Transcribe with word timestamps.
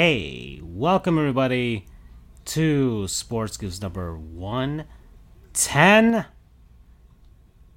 Hey, 0.00 0.60
welcome 0.62 1.18
everybody 1.18 1.84
to 2.44 3.08
Sports 3.08 3.56
Goofs 3.56 3.82
number 3.82 4.16
110. 4.16 6.26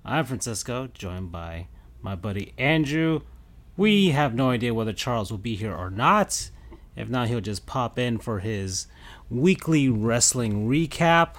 I'm 0.06 0.26
Francisco, 0.26 0.88
joined 0.94 1.32
by 1.32 1.66
my 2.00 2.16
buddy 2.16 2.54
Andrew. 2.60 3.22
We 3.76 4.10
have 4.10 4.36
no 4.36 4.52
idea 4.52 4.72
whether 4.72 4.94
Charles 4.94 5.32
will 5.32 5.40
be 5.40 5.56
here 5.56 5.74
or 5.74 5.90
not. 5.90 6.52
If 6.96 7.10
not, 7.10 7.28
he'll 7.28 7.42
just 7.42 7.66
pop 7.66 7.98
in 7.98 8.20
for 8.20 8.38
his 8.38 8.86
weekly 9.32 9.90
wrestling 9.90 10.70
recap. 10.70 11.38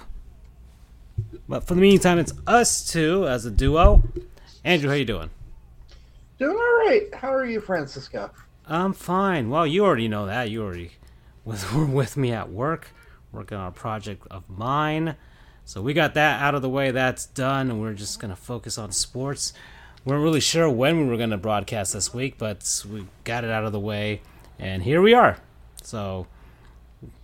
But 1.47 1.63
for 1.63 1.75
the 1.75 1.81
meantime, 1.81 2.19
it's 2.19 2.33
us 2.45 2.85
two 2.85 3.25
as 3.25 3.45
a 3.45 3.51
duo. 3.51 4.03
Andrew, 4.65 4.89
how 4.89 4.95
are 4.95 4.97
you 4.97 5.05
doing? 5.05 5.29
Doing 6.39 6.57
all 6.57 6.89
right. 6.89 7.03
How 7.15 7.33
are 7.33 7.45
you, 7.45 7.61
Francisco? 7.61 8.29
I'm 8.73 8.93
fine. 8.93 9.51
Well, 9.51 9.67
you 9.67 9.85
already 9.85 10.07
know 10.07 10.25
that. 10.25 10.49
You 10.49 10.63
already 10.63 10.91
were 11.45 11.85
with 11.85 12.17
me 12.17 12.31
at 12.31 12.49
work, 12.49 12.89
working 13.31 13.57
on 13.57 13.67
a 13.67 13.71
project 13.71 14.25
of 14.31 14.49
mine. 14.49 15.15
So 15.63 15.81
we 15.81 15.93
got 15.93 16.15
that 16.15 16.41
out 16.41 16.55
of 16.55 16.61
the 16.63 16.69
way. 16.69 16.89
That's 16.89 17.27
done, 17.27 17.69
and 17.69 17.79
we're 17.79 17.93
just 17.93 18.19
gonna 18.19 18.35
focus 18.35 18.79
on 18.79 18.91
sports. 18.91 19.53
We 20.03 20.11
weren't 20.11 20.23
really 20.23 20.39
sure 20.39 20.69
when 20.69 20.99
we 20.99 21.05
were 21.05 21.17
gonna 21.17 21.37
broadcast 21.37 21.93
this 21.93 22.13
week, 22.13 22.39
but 22.39 22.83
we 22.91 23.05
got 23.23 23.43
it 23.43 23.51
out 23.51 23.63
of 23.63 23.71
the 23.71 23.79
way, 23.79 24.21
and 24.57 24.81
here 24.81 25.01
we 25.01 25.13
are. 25.13 25.37
So 25.83 26.25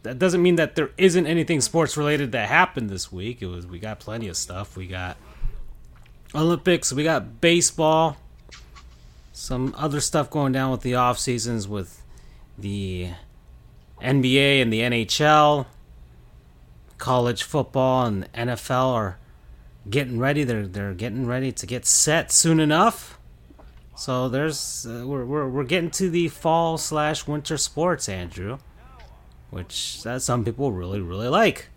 that 0.03 0.20
doesn't 0.20 0.44
mean 0.44 0.55
that 0.58 0.75
there 0.75 0.92
isn't 0.97 1.25
anything 1.25 1.61
sports 1.61 1.97
related 1.97 2.31
that 2.31 2.47
happened 2.47 2.92
this 2.92 3.11
week. 3.11 3.42
It 3.42 3.47
was 3.47 3.66
we 3.66 3.80
got 3.80 4.00
plenty 4.00 4.27
of 4.27 4.38
stuff. 4.38 4.77
We 4.77 4.86
got 4.86 5.17
Olympics. 6.36 6.94
We 6.94 7.03
got 7.03 7.42
baseball 7.42 8.17
some 9.40 9.73
other 9.78 10.02
stuff 10.02 10.30
going 10.30 10.52
down 10.52 10.70
with 10.70 10.82
the 10.82 10.95
off 10.95 11.18
seasons 11.18 11.66
with 11.66 12.04
the 12.58 13.12
NBA 14.02 14.62
and 14.62 14.72
the 14.72 14.82
NHL, 14.82 15.66
college 16.98 17.44
football 17.44 18.06
and 18.06 18.32
NFL 18.34 18.94
are 18.94 19.17
getting 19.90 20.20
ready. 20.20 20.44
They're 20.44 20.67
they're 20.67 20.94
getting 20.94 21.26
ready 21.26 21.54
to 21.54 21.66
get 21.66 21.86
set 21.86 22.34
soon 22.34 22.60
enough. 22.60 23.17
So 23.95 24.28
there's 24.28 24.86
uh, 24.86 25.06
we're, 25.08 25.23
we're 25.23 25.48
we're 25.48 25.64
getting 25.64 25.92
to 25.92 26.10
the 26.10 26.28
fall 26.28 26.78
slash 26.78 27.26
winter 27.26 27.56
sports, 27.56 28.10
Andrew, 28.10 28.58
which 29.52 30.04
that 30.04 30.22
some 30.22 30.44
people 30.44 30.73
really 30.73 31.00
really 31.00 31.30
like. 31.30 31.70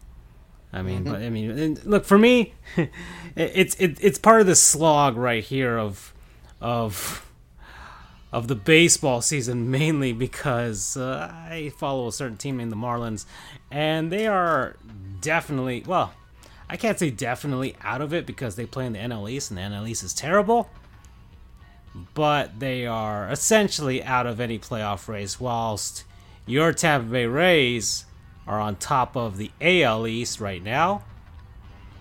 I 0.72 0.82
mean, 0.82 1.04
mm-hmm. 1.04 1.12
but 1.12 1.22
I 1.22 1.30
mean, 1.30 1.78
look 1.84 2.04
for 2.04 2.18
me, 2.18 2.54
it's 3.36 3.76
it, 3.76 3.98
it's 4.02 4.18
part 4.18 4.40
of 4.40 4.48
the 4.48 4.56
slog 4.56 5.16
right 5.16 5.44
here 5.44 5.78
of 5.78 6.12
of 6.60 7.28
of 8.32 8.48
the 8.48 8.54
baseball 8.54 9.20
season 9.20 9.70
mainly 9.70 10.12
because 10.12 10.96
uh, 10.96 11.30
I 11.32 11.72
follow 11.76 12.08
a 12.08 12.12
certain 12.12 12.38
team 12.38 12.56
named 12.56 12.72
the 12.72 12.76
Marlins, 12.76 13.26
and 13.70 14.10
they 14.10 14.26
are 14.26 14.76
definitely 15.20 15.84
well. 15.86 16.14
I 16.68 16.76
can't 16.78 16.98
say 16.98 17.10
definitely 17.10 17.76
out 17.82 18.00
of 18.00 18.14
it 18.14 18.24
because 18.24 18.56
they 18.56 18.64
play 18.64 18.86
in 18.86 18.94
the 18.94 18.98
NL 18.98 19.30
East, 19.30 19.50
and 19.50 19.58
the 19.58 19.62
NL 19.62 19.88
East 19.88 20.02
is 20.02 20.14
terrible. 20.14 20.70
But 22.14 22.58
they 22.58 22.86
are 22.86 23.28
essentially 23.28 24.02
out 24.02 24.26
of 24.26 24.40
any 24.40 24.58
playoff 24.58 25.06
race, 25.08 25.38
whilst 25.38 26.04
your 26.46 26.72
Tampa 26.72 27.10
Bay 27.10 27.26
Rays 27.26 28.06
are 28.46 28.58
on 28.58 28.76
top 28.76 29.16
of 29.16 29.36
the 29.36 29.50
AL 29.60 30.06
East 30.06 30.40
right 30.40 30.62
now. 30.62 31.04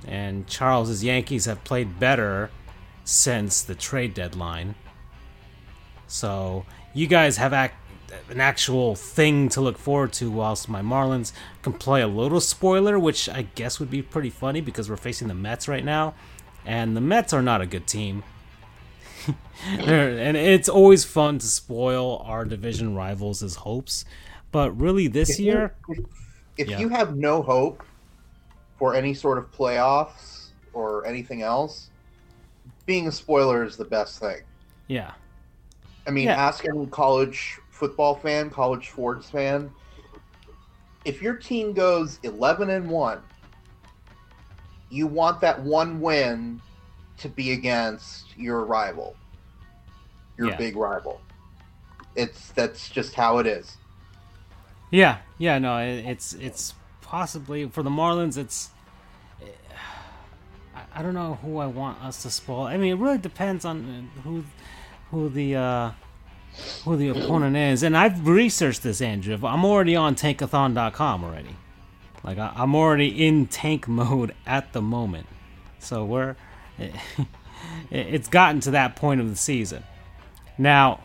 And 0.08 0.47
Charles's 0.47 1.03
Yankees 1.03 1.46
have 1.46 1.64
played 1.66 2.00
better 2.00 2.50
since 3.03 3.62
the 3.62 3.75
trade 3.75 4.14
deadline. 4.14 4.75
So 6.12 6.66
you 6.94 7.08
guys 7.08 7.38
have 7.38 7.54
an 7.54 8.42
actual 8.42 8.96
thing 8.96 9.48
to 9.50 9.62
look 9.62 9.78
forward 9.78 10.12
to, 10.14 10.30
whilst 10.30 10.68
my 10.68 10.82
Marlins 10.82 11.32
can 11.62 11.74
play 11.74 12.02
a 12.02 12.08
little 12.08 12.42
spoiler, 12.42 13.00
which 13.00 13.30
I 13.30 13.44
guess 13.56 13.80
would 13.80 13.90
be 13.90 14.02
pretty 14.02 14.30
funny 14.30 14.60
because 14.60 14.90
we're 14.90 14.98
facing 14.98 15.30
the 15.30 15.34
Mets 15.34 15.70
right 15.70 15.86
now, 15.86 16.14
and 16.66 16.98
the 16.98 17.02
Mets 17.02 17.32
are 17.32 17.42
not 17.42 17.62
a 17.62 17.66
good 17.66 17.88
team. 17.88 18.24
and 19.66 20.36
it's 20.36 20.68
always 20.68 21.06
fun 21.06 21.40
to 21.40 21.48
spoil 21.48 22.18
our 22.26 22.44
division 22.44 22.94
rivals' 22.94 23.56
hopes, 23.56 24.04
but 24.52 24.72
really 24.72 25.08
this 25.08 25.32
if 25.32 25.40
year, 25.40 25.76
you, 25.88 26.10
if 26.58 26.68
yeah. 26.68 26.80
you 26.80 26.90
have 26.90 27.16
no 27.16 27.42
hope 27.42 27.84
for 28.78 28.96
any 28.96 29.14
sort 29.14 29.38
of 29.38 29.50
playoffs 29.52 30.48
or 30.74 31.06
anything 31.06 31.42
else, 31.42 31.90
being 32.86 33.08
a 33.08 33.12
spoiler 33.12 33.64
is 33.64 33.78
the 33.78 33.86
best 33.86 34.20
thing. 34.20 34.42
Yeah. 34.88 35.12
I 36.08 36.12
mean, 36.12 36.26
yeah. 36.26 36.36
ask 36.36 36.66
any 36.66 36.86
college 36.88 37.60
football 37.70 38.16
fan, 38.16 38.50
college 38.50 38.90
sports 38.90 39.30
fan. 39.30 39.72
If 41.06 41.22
your 41.22 41.36
team 41.36 41.74
goes 41.74 42.20
11 42.24 42.70
and 42.70 42.90
1, 42.90 43.22
you 44.90 45.08
want 45.08 45.42
that 45.42 45.62
one 45.62 46.00
win 46.02 46.62
to 47.18 47.30
be 47.30 47.54
against 47.54 48.38
your 48.38 48.66
rival, 48.66 49.16
your 50.38 50.50
yeah. 50.50 50.58
big 50.58 50.76
rival. 50.76 51.22
It's 52.16 52.52
that's 52.52 52.90
just 52.90 53.14
how 53.14 53.38
it 53.38 53.48
is. 53.48 53.78
Yeah, 54.90 55.20
yeah, 55.38 55.58
no, 55.60 55.78
it's 55.78 56.34
it's 56.34 56.74
possibly 57.02 57.70
for 57.70 57.84
the 57.84 57.90
Marlins. 57.90 58.38
It's 58.38 58.72
I 60.94 61.02
don't 61.02 61.14
know 61.14 61.40
who 61.42 61.58
I 61.58 61.68
want 61.68 62.04
us 62.04 62.24
to 62.24 62.30
spoil. 62.30 62.64
I 62.64 62.78
mean, 62.78 62.92
it 62.92 63.00
really 63.00 63.18
depends 63.18 63.64
on 63.64 64.10
who 64.24 64.44
who 65.12 65.30
the 65.30 65.56
uh, 65.56 65.92
who 66.84 66.96
the 66.96 67.10
opponent 67.10 67.56
is. 67.56 67.84
And 67.84 67.96
I've 67.96 68.28
researched 68.28 68.84
this, 68.84 69.02
Andrew. 69.02 69.38
I'm 69.46 69.64
already 69.64 69.96
on 69.96 70.16
tankathon.com 70.16 71.24
already. 71.24 71.56
Like 72.24 72.38
I, 72.38 72.52
am 72.56 72.76
already 72.76 73.26
in 73.26 73.48
tank 73.48 73.88
mode 73.88 74.34
at 74.46 74.74
the 74.74 74.82
moment. 74.82 75.28
So 75.80 76.06
we're 76.06 76.36
it, 76.78 76.96
it's 77.90 78.28
gotten 78.28 78.60
to 78.62 78.72
that 78.72 78.96
point 78.96 79.22
of 79.22 79.30
the 79.30 79.36
season. 79.36 79.84
Now, 80.58 81.04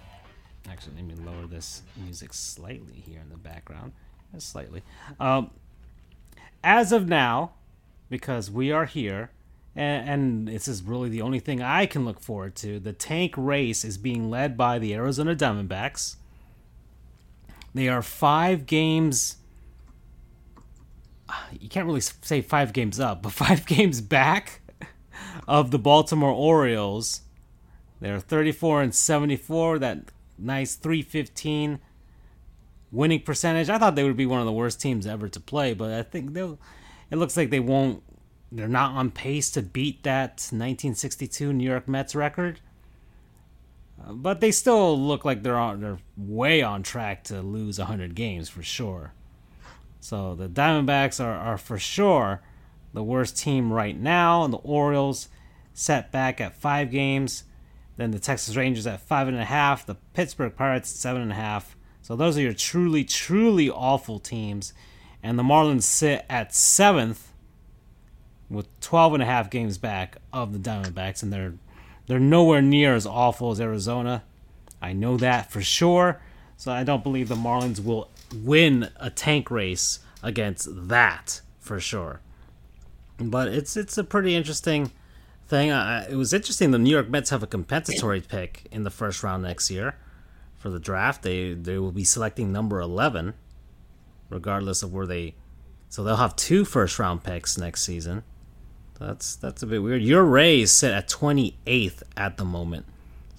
actually, 0.68 0.96
let 0.96 1.04
me 1.04 1.14
lower 1.14 1.46
this 1.46 1.82
music 1.96 2.32
slightly 2.32 3.02
here 3.06 3.20
in 3.20 3.30
the 3.30 3.36
background, 3.36 3.92
slightly. 4.38 4.82
Um, 5.18 5.50
as 6.62 6.92
of 6.92 7.08
now, 7.08 7.52
because 8.10 8.50
we 8.50 8.70
are 8.70 8.84
here 8.84 9.30
and, 9.76 10.08
and 10.08 10.48
this 10.48 10.66
is 10.66 10.82
really 10.82 11.10
the 11.10 11.20
only 11.20 11.38
thing 11.38 11.60
I 11.60 11.84
can 11.84 12.06
look 12.06 12.20
forward 12.20 12.56
to. 12.56 12.80
The 12.80 12.94
tank 12.94 13.34
race 13.36 13.84
is 13.84 13.98
being 13.98 14.30
led 14.30 14.56
by 14.56 14.78
the 14.78 14.94
Arizona 14.94 15.36
Diamondbacks. 15.36 16.16
They 17.74 17.88
are 17.88 18.02
five 18.02 18.66
games. 18.66 19.36
You 21.60 21.68
can't 21.68 21.86
really 21.86 22.00
say 22.00 22.40
five 22.40 22.72
games 22.72 22.98
up, 22.98 23.22
but 23.22 23.32
five 23.32 23.66
games 23.66 24.00
back 24.00 24.62
of 25.46 25.70
the 25.70 25.78
Baltimore 25.78 26.30
Orioles. 26.30 27.22
They're 28.00 28.20
34 28.20 28.82
and 28.82 28.94
74. 28.94 29.78
That 29.78 30.12
nice 30.38 30.74
315 30.74 31.80
winning 32.92 33.20
percentage. 33.20 33.68
I 33.68 33.78
thought 33.78 33.94
they 33.94 34.04
would 34.04 34.16
be 34.16 34.26
one 34.26 34.40
of 34.40 34.46
the 34.46 34.52
worst 34.52 34.80
teams 34.80 35.06
ever 35.06 35.28
to 35.28 35.40
play, 35.40 35.74
but 35.74 35.92
I 35.92 36.02
think 36.02 36.32
they'll. 36.32 36.58
It 37.10 37.16
looks 37.16 37.36
like 37.36 37.50
they 37.50 37.60
won't 37.60 38.02
they're 38.52 38.68
not 38.68 38.92
on 38.92 39.10
pace 39.10 39.50
to 39.52 39.62
beat 39.62 40.02
that 40.04 40.30
1962 40.50 41.52
New 41.52 41.68
York 41.68 41.88
Mets 41.88 42.14
record. 42.14 42.60
Uh, 44.04 44.12
but 44.12 44.40
they 44.40 44.50
still 44.50 44.98
look 44.98 45.24
like 45.24 45.42
they're 45.42 45.58
on, 45.58 45.80
they're 45.80 45.98
way 46.16 46.62
on 46.62 46.82
track 46.82 47.24
to 47.24 47.42
lose 47.42 47.78
100 47.78 48.14
games 48.14 48.48
for 48.48 48.62
sure. 48.62 49.12
So 50.00 50.34
the 50.34 50.48
Diamondbacks 50.48 51.22
are, 51.22 51.34
are 51.34 51.58
for 51.58 51.78
sure 51.78 52.40
the 52.92 53.02
worst 53.02 53.36
team 53.36 53.72
right 53.72 53.98
now, 53.98 54.44
and 54.44 54.52
the 54.52 54.58
Orioles 54.58 55.28
set 55.74 56.10
back 56.12 56.40
at 56.40 56.56
five 56.56 56.90
games. 56.90 57.44
Then 57.96 58.10
the 58.10 58.18
Texas 58.18 58.56
Rangers 58.56 58.86
at 58.86 59.00
five 59.00 59.28
and 59.28 59.36
a 59.36 59.44
half, 59.44 59.84
the 59.84 59.96
Pittsburgh 60.14 60.54
Pirates 60.54 60.92
at 60.92 60.96
seven 60.96 61.22
and 61.22 61.32
a 61.32 61.36
half. 61.36 61.76
So 62.02 62.14
those 62.14 62.38
are 62.38 62.42
your 62.42 62.52
truly, 62.52 63.04
truly 63.04 63.68
awful 63.68 64.18
teams. 64.18 64.72
And 65.22 65.38
the 65.38 65.42
Marlins 65.42 65.82
sit 65.82 66.24
at 66.30 66.54
seventh 66.54 67.32
with 68.48 68.68
12 68.80 69.14
and 69.14 69.22
a 69.22 69.26
half 69.26 69.50
games 69.50 69.78
back 69.78 70.16
of 70.32 70.52
the 70.52 70.58
Diamondbacks, 70.58 71.22
and 71.22 71.32
they're 71.32 71.54
they're 72.06 72.20
nowhere 72.20 72.62
near 72.62 72.94
as 72.94 73.06
awful 73.06 73.50
as 73.50 73.60
Arizona. 73.60 74.22
I 74.80 74.92
know 74.92 75.16
that 75.16 75.50
for 75.50 75.60
sure. 75.60 76.20
So 76.56 76.72
I 76.72 76.84
don't 76.84 77.02
believe 77.02 77.28
the 77.28 77.34
Marlins 77.34 77.84
will 77.84 78.10
win 78.34 78.90
a 78.96 79.10
tank 79.10 79.50
race 79.50 80.00
against 80.22 80.68
that 80.88 81.40
for 81.60 81.80
sure. 81.80 82.20
But 83.18 83.48
it's 83.48 83.76
it's 83.76 83.98
a 83.98 84.04
pretty 84.04 84.34
interesting 84.34 84.92
thing. 85.48 85.70
it 85.70 86.16
was 86.16 86.32
interesting. 86.32 86.70
The 86.70 86.78
New 86.78 86.90
York 86.90 87.08
Mets 87.08 87.30
have 87.30 87.42
a 87.42 87.46
compensatory 87.46 88.20
pick 88.20 88.66
in 88.70 88.84
the 88.84 88.90
first 88.90 89.22
round 89.22 89.42
next 89.42 89.70
year 89.70 89.96
for 90.56 90.70
the 90.70 90.80
draft. 90.80 91.22
They 91.22 91.54
they 91.54 91.78
will 91.78 91.92
be 91.92 92.04
selecting 92.04 92.52
number 92.52 92.80
eleven, 92.80 93.34
regardless 94.30 94.82
of 94.82 94.92
where 94.92 95.06
they. 95.06 95.34
So 95.88 96.02
they'll 96.02 96.16
have 96.16 96.36
two 96.36 96.64
first 96.64 96.98
round 96.98 97.24
picks 97.24 97.56
next 97.56 97.82
season. 97.82 98.22
That's 98.98 99.36
that's 99.36 99.62
a 99.62 99.66
bit 99.66 99.82
weird. 99.82 100.02
Your 100.02 100.24
Rays 100.24 100.72
sit 100.72 100.92
at 100.92 101.08
28th 101.08 102.02
at 102.16 102.36
the 102.36 102.44
moment, 102.44 102.86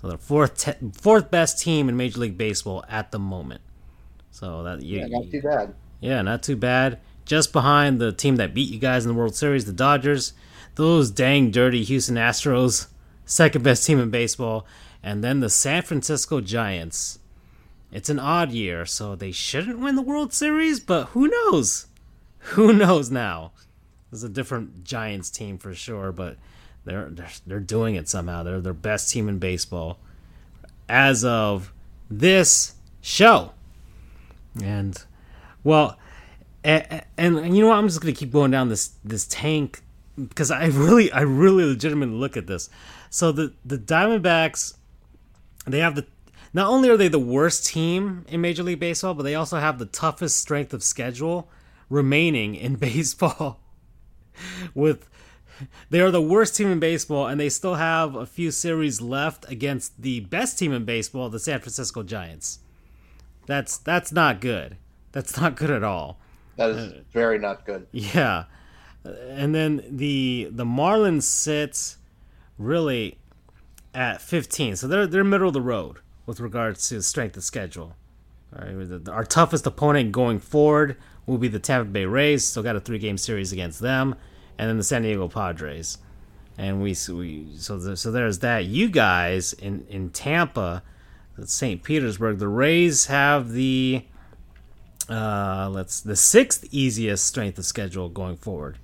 so 0.02 0.08
the 0.08 0.18
fourth 0.18 0.58
te- 0.58 0.92
fourth 0.94 1.32
best 1.32 1.60
team 1.60 1.90
in 1.90 1.98
Major 1.98 2.20
League 2.20 2.38
Baseball 2.38 2.86
at 2.90 3.12
the 3.12 3.20
moment. 3.20 3.62
So 4.32 4.64
that 4.64 4.82
you, 4.84 5.00
yeah, 5.00 5.08
not 5.08 5.32
too 5.32 5.42
bad. 5.42 5.74
Yeah, 6.00 6.22
not 6.22 6.44
too 6.44 6.56
bad. 6.56 7.00
Just 7.26 7.52
behind 7.52 8.00
the 8.00 8.12
team 8.12 8.36
that 8.38 8.54
beat 8.54 8.70
you 8.70 8.80
guys 8.80 9.04
in 9.04 9.10
the 9.12 9.18
World 9.18 9.36
Series, 9.36 9.66
the 9.66 9.74
Dodgers. 9.74 10.34
Those 10.76 11.10
dang 11.10 11.50
dirty 11.50 11.84
Houston 11.84 12.16
Astros, 12.16 12.88
second 13.26 13.64
best 13.64 13.86
team 13.86 14.00
in 14.00 14.12
baseball, 14.12 14.66
and 15.02 15.24
then 15.24 15.40
the 15.40 15.50
San 15.50 15.82
Francisco 15.82 16.40
Giants. 16.40 17.20
It's 17.92 18.10
an 18.10 18.20
odd 18.20 18.52
year, 18.52 18.86
so 18.86 19.16
they 19.16 19.32
shouldn't 19.32 19.80
win 19.80 19.96
the 19.96 20.02
World 20.02 20.34
Series, 20.34 20.80
but 20.80 21.06
who 21.08 21.28
knows? 21.28 21.88
Who 22.52 22.74
knows 22.74 23.10
now? 23.10 23.54
There's 24.12 24.24
a 24.24 24.30
different 24.30 24.84
Giants 24.84 25.30
team 25.30 25.58
for 25.58 25.74
sure, 25.74 26.12
but 26.12 26.38
they're 26.86 27.10
they're, 27.10 27.30
they're 27.46 27.60
doing 27.60 27.96
it 27.96 28.08
somehow. 28.08 28.44
They're 28.44 28.62
their 28.62 28.74
best 28.74 29.12
team 29.12 29.28
in 29.28 29.40
baseball 29.40 30.00
as 30.88 31.26
of 31.26 31.74
this 32.10 32.76
show. 33.02 33.52
And 34.64 35.02
well, 35.64 35.98
and, 36.64 37.04
and 37.18 37.56
you 37.56 37.62
know 37.62 37.70
what? 37.70 37.78
I'm 37.78 37.88
just 37.88 38.02
gonna 38.02 38.14
keep 38.14 38.32
going 38.32 38.52
down 38.52 38.70
this 38.70 38.94
this 39.04 39.28
tank 39.28 39.82
because 40.18 40.52
I 40.52 40.66
really 40.68 41.12
I 41.12 41.22
really 41.22 41.66
legitimately 41.66 42.16
look 42.16 42.38
at 42.38 42.48
this. 42.48 42.70
So 43.10 43.32
the 43.32 43.54
the 43.66 43.78
Diamondbacks, 43.78 44.76
they 45.66 45.80
have 45.80 45.96
the 45.96 46.06
not 46.54 46.70
only 46.70 46.90
are 46.90 46.98
they 46.98 47.08
the 47.08 47.20
worst 47.20 47.68
team 47.68 48.26
in 48.30 48.42
Major 48.42 48.64
League 48.64 48.80
Baseball, 48.80 49.14
but 49.14 49.24
they 49.24 49.36
also 49.36 49.60
have 49.60 49.80
the 49.80 49.86
toughest 49.86 50.38
strength 50.38 50.74
of 50.74 50.84
schedule 50.84 51.50
remaining 51.90 52.56
in 52.56 52.76
baseball. 52.78 53.60
With 54.74 55.10
they 55.90 56.00
are 56.00 56.12
the 56.12 56.22
worst 56.22 56.56
team 56.56 56.72
in 56.72 56.80
baseball, 56.80 57.28
and 57.28 57.40
they 57.40 57.50
still 57.50 57.76
have 57.76 58.16
a 58.16 58.26
few 58.26 58.52
series 58.52 59.02
left 59.02 59.50
against 59.50 60.02
the 60.02 60.20
best 60.22 60.60
team 60.60 60.72
in 60.72 60.86
baseball, 60.86 61.30
the 61.30 61.40
San 61.40 61.60
Francisco 61.60 62.04
Giants. 62.04 62.60
That's 63.46 63.78
that's 63.78 64.12
not 64.12 64.42
good. 64.42 64.78
That's 65.12 65.40
not 65.40 65.56
good 65.56 65.72
at 65.72 65.84
all. 65.84 66.20
That 66.58 66.72
is 66.72 66.94
very 67.12 67.40
not 67.40 67.66
good. 67.66 67.88
Yeah, 67.92 68.46
and 69.04 69.56
then 69.56 69.84
the 69.90 70.50
the 70.52 70.66
Marlins 70.66 71.24
sit 71.24 71.96
really 72.58 73.18
at 73.94 74.22
15, 74.22 74.76
so 74.76 74.88
they're 74.88 75.08
they're 75.08 75.24
middle 75.24 75.48
of 75.48 75.54
the 75.54 75.62
road 75.62 75.98
with 76.26 76.40
regards 76.40 76.88
to 76.90 77.02
strength 77.02 77.38
of 77.38 77.44
schedule. 77.44 77.96
All 78.56 78.66
right, 78.66 79.10
our 79.10 79.24
toughest 79.24 79.66
opponent 79.66 80.12
going 80.12 80.40
forward 80.40 80.98
will 81.28 81.38
be 81.38 81.48
the 81.50 81.60
Tampa 81.60 81.92
Bay 81.92 82.06
Rays. 82.06 82.44
Still 82.44 82.64
got 82.64 82.76
a 82.76 82.80
three 82.80 82.98
game 82.98 83.18
series 83.18 83.52
against 83.52 83.80
them, 83.80 84.16
and 84.58 84.68
then 84.68 84.78
the 84.78 84.84
San 84.84 85.04
Diego 85.04 85.28
Padres. 85.28 86.00
And 86.58 86.82
we, 86.82 86.96
we 87.10 87.50
so 87.58 87.78
the, 87.78 87.96
so 87.96 88.12
there's 88.12 88.40
that. 88.40 88.66
You 88.66 88.90
guys 88.90 89.54
in 89.54 89.86
in 89.90 90.10
Tampa, 90.10 90.82
St. 91.46 91.84
Petersburg, 91.84 92.40
the 92.40 92.48
Rays 92.48 93.06
have 93.06 93.52
the 93.52 94.04
uh, 95.08 95.70
let's 95.72 96.02
the 96.02 96.16
sixth 96.16 96.66
easiest 96.72 97.26
strength 97.26 97.60
of 97.60 97.66
schedule 97.66 98.10
going 98.10 98.38
forward 98.38 98.80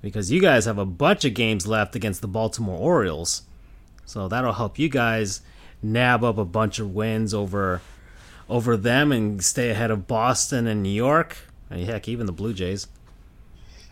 because 0.00 0.32
you 0.32 0.40
guys 0.40 0.64
have 0.64 0.78
a 0.78 0.86
bunch 0.86 1.24
of 1.24 1.34
games 1.34 1.66
left 1.66 1.94
against 1.94 2.22
the 2.22 2.28
Baltimore 2.28 2.78
Orioles. 2.78 3.42
So 4.04 4.28
that'll 4.28 4.54
help 4.54 4.78
you 4.78 4.88
guys 4.88 5.42
nab 5.82 6.24
up 6.24 6.38
a 6.38 6.44
bunch 6.44 6.78
of 6.78 6.94
wins 6.94 7.34
over 7.34 7.80
over 8.52 8.76
them 8.76 9.12
and 9.12 9.42
stay 9.42 9.70
ahead 9.70 9.90
of 9.90 10.06
Boston 10.06 10.66
and 10.66 10.82
New 10.82 10.90
York. 10.90 11.38
And 11.70 11.82
heck, 11.84 12.06
even 12.06 12.26
the 12.26 12.32
Blue 12.32 12.52
Jays. 12.52 12.86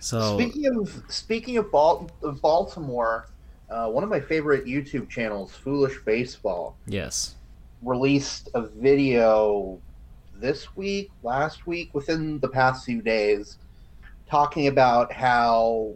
So 0.00 0.38
speaking 0.38 0.66
of 0.76 1.02
speaking 1.08 1.56
of, 1.56 1.72
Bal- 1.72 2.10
of 2.22 2.42
Baltimore, 2.42 3.26
uh, 3.70 3.88
one 3.88 4.04
of 4.04 4.10
my 4.10 4.20
favorite 4.20 4.66
YouTube 4.66 5.08
channels, 5.08 5.52
Foolish 5.52 5.96
Baseball, 6.04 6.76
yes, 6.86 7.36
released 7.82 8.50
a 8.54 8.66
video 8.66 9.78
this 10.34 10.76
week, 10.76 11.10
last 11.22 11.66
week, 11.66 11.94
within 11.94 12.38
the 12.40 12.48
past 12.48 12.84
few 12.84 13.00
days, 13.00 13.56
talking 14.28 14.66
about 14.66 15.10
how 15.10 15.94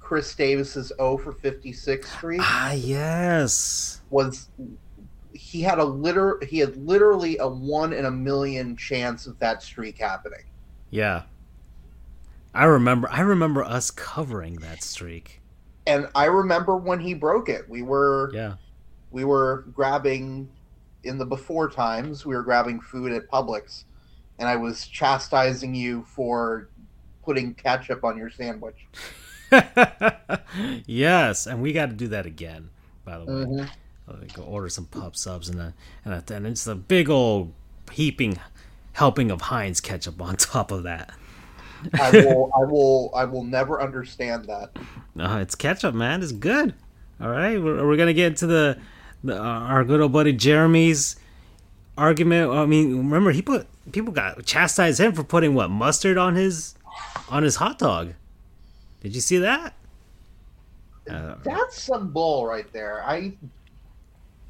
Chris 0.00 0.34
Davis's 0.34 0.92
0 0.96 1.18
for 1.18 1.32
56 1.32 2.10
streak. 2.10 2.40
Ah, 2.42 2.72
yes, 2.72 4.00
was 4.08 4.48
he 5.48 5.62
had 5.62 5.78
a 5.78 5.84
liter 5.84 6.38
he 6.46 6.58
had 6.58 6.76
literally 6.76 7.38
a 7.38 7.48
one 7.48 7.94
in 7.94 8.04
a 8.04 8.10
million 8.10 8.76
chance 8.76 9.26
of 9.26 9.38
that 9.38 9.62
streak 9.62 9.98
happening. 9.98 10.44
Yeah. 10.90 11.22
I 12.54 12.64
remember 12.64 13.08
I 13.10 13.20
remember 13.20 13.64
us 13.64 13.90
covering 13.90 14.56
that 14.56 14.82
streak. 14.82 15.40
And 15.86 16.06
I 16.14 16.26
remember 16.26 16.76
when 16.76 17.00
he 17.00 17.14
broke 17.14 17.48
it. 17.48 17.66
We 17.66 17.80
were 17.80 18.30
Yeah. 18.34 18.54
We 19.10 19.24
were 19.24 19.64
grabbing 19.72 20.50
in 21.02 21.16
the 21.16 21.24
before 21.24 21.70
times, 21.70 22.26
we 22.26 22.34
were 22.34 22.42
grabbing 22.42 22.80
food 22.80 23.12
at 23.12 23.30
Publix 23.30 23.84
and 24.38 24.46
I 24.46 24.56
was 24.56 24.86
chastising 24.86 25.74
you 25.74 26.04
for 26.04 26.68
putting 27.24 27.54
ketchup 27.54 28.04
on 28.04 28.18
your 28.18 28.28
sandwich. 28.28 28.86
yes, 30.86 31.46
and 31.46 31.62
we 31.62 31.72
got 31.72 31.86
to 31.86 31.96
do 31.96 32.08
that 32.08 32.26
again, 32.26 32.68
by 33.06 33.18
the 33.18 33.24
way. 33.24 33.32
Mm-hmm. 33.32 33.66
Uh, 34.08 34.14
go 34.32 34.42
order 34.42 34.68
some 34.68 34.86
pub 34.86 35.16
subs 35.16 35.48
and 35.48 35.60
a, 35.60 35.74
and, 36.04 36.14
a, 36.14 36.34
and 36.34 36.46
it's 36.46 36.66
a 36.66 36.74
big 36.74 37.10
old 37.10 37.52
heaping 37.92 38.38
helping 38.94 39.30
of 39.30 39.42
Heinz 39.42 39.80
ketchup 39.80 40.20
on 40.20 40.36
top 40.36 40.70
of 40.70 40.84
that. 40.84 41.10
I 42.00 42.10
will, 42.10 42.50
I 42.56 42.64
will, 42.64 43.12
I 43.14 43.24
will 43.24 43.44
never 43.44 43.80
understand 43.80 44.46
that. 44.46 44.70
No, 45.14 45.38
it's 45.38 45.54
ketchup, 45.54 45.94
man. 45.94 46.22
It's 46.22 46.32
good. 46.32 46.74
All 47.20 47.28
right, 47.28 47.62
we're, 47.62 47.86
we're 47.86 47.96
gonna 47.96 48.12
get 48.12 48.28
into 48.28 48.46
the, 48.46 48.78
the 49.22 49.40
uh, 49.40 49.44
our 49.44 49.84
good 49.84 50.00
old 50.00 50.12
buddy 50.12 50.32
Jeremy's 50.32 51.16
argument. 51.96 52.50
I 52.50 52.66
mean, 52.66 52.96
remember 52.96 53.32
he 53.32 53.42
put 53.42 53.66
people 53.92 54.12
got 54.12 54.44
chastised 54.44 55.00
him 55.00 55.12
for 55.12 55.24
putting 55.24 55.54
what 55.54 55.70
mustard 55.70 56.16
on 56.18 56.34
his 56.34 56.74
on 57.28 57.42
his 57.42 57.56
hot 57.56 57.78
dog. 57.78 58.14
Did 59.00 59.14
you 59.14 59.20
see 59.20 59.38
that? 59.38 59.74
Uh, 61.08 61.36
That's 61.42 61.80
some 61.82 62.10
bull 62.10 62.46
right 62.46 62.70
there. 62.72 63.02
I 63.04 63.32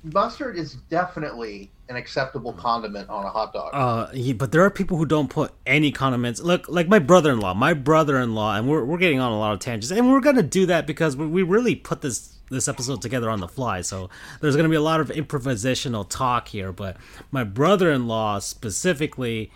mustard 0.02 0.56
is 0.56 0.74
definitely 0.74 1.70
an 1.88 1.96
acceptable 1.96 2.52
condiment 2.52 3.08
on 3.08 3.24
a 3.24 3.30
hot 3.30 3.52
dog. 3.52 3.70
Uh, 3.72 4.06
he, 4.12 4.32
but 4.32 4.52
there 4.52 4.62
are 4.62 4.70
people 4.70 4.96
who 4.96 5.06
don't 5.06 5.28
put 5.28 5.52
any 5.66 5.90
condiments. 5.90 6.40
Look, 6.40 6.68
like 6.68 6.88
my 6.88 6.98
brother-in-law, 6.98 7.54
my 7.54 7.74
brother-in-law, 7.74 8.56
and 8.56 8.68
we're 8.68 8.84
we're 8.84 8.98
getting 8.98 9.20
on 9.20 9.32
a 9.32 9.38
lot 9.38 9.52
of 9.52 9.60
tangents, 9.60 9.90
and 9.90 10.10
we're 10.10 10.20
gonna 10.20 10.42
do 10.42 10.66
that 10.66 10.86
because 10.86 11.16
we, 11.16 11.26
we 11.26 11.42
really 11.42 11.74
put 11.74 12.02
this 12.02 12.36
this 12.50 12.68
episode 12.68 13.02
together 13.02 13.30
on 13.30 13.40
the 13.40 13.48
fly. 13.48 13.80
So 13.80 14.10
there's 14.40 14.56
gonna 14.56 14.68
be 14.68 14.76
a 14.76 14.82
lot 14.82 15.00
of 15.00 15.08
improvisational 15.08 16.08
talk 16.08 16.48
here. 16.48 16.72
But 16.72 16.96
my 17.30 17.44
brother-in-law 17.44 18.40
specifically 18.40 19.50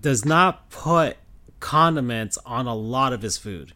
does 0.00 0.24
not 0.24 0.70
put 0.70 1.16
condiments 1.60 2.38
on 2.44 2.66
a 2.66 2.74
lot 2.74 3.12
of 3.12 3.22
his 3.22 3.36
food, 3.36 3.72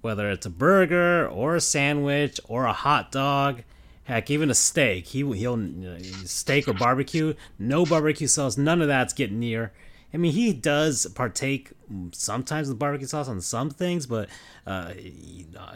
whether 0.00 0.30
it's 0.30 0.46
a 0.46 0.50
burger 0.50 1.26
or 1.28 1.56
a 1.56 1.60
sandwich 1.60 2.40
or 2.48 2.64
a 2.64 2.72
hot 2.72 3.10
dog 3.12 3.62
Heck, 4.04 4.30
even 4.30 4.50
a 4.50 4.54
steak. 4.54 5.06
He 5.06 5.18
he'll 5.34 5.58
steak 6.24 6.66
or 6.66 6.74
barbecue. 6.74 7.34
No 7.58 7.84
barbecue 7.84 8.26
sauce. 8.26 8.56
None 8.56 8.82
of 8.82 8.88
that's 8.88 9.12
getting 9.12 9.38
near. 9.38 9.72
I 10.12 10.16
mean, 10.16 10.32
he 10.32 10.52
does 10.52 11.06
partake 11.14 11.70
sometimes 12.12 12.68
with 12.68 12.78
barbecue 12.78 13.06
sauce 13.06 13.28
on 13.28 13.40
some 13.40 13.70
things, 13.70 14.06
but 14.06 14.28
uh, 14.66 14.92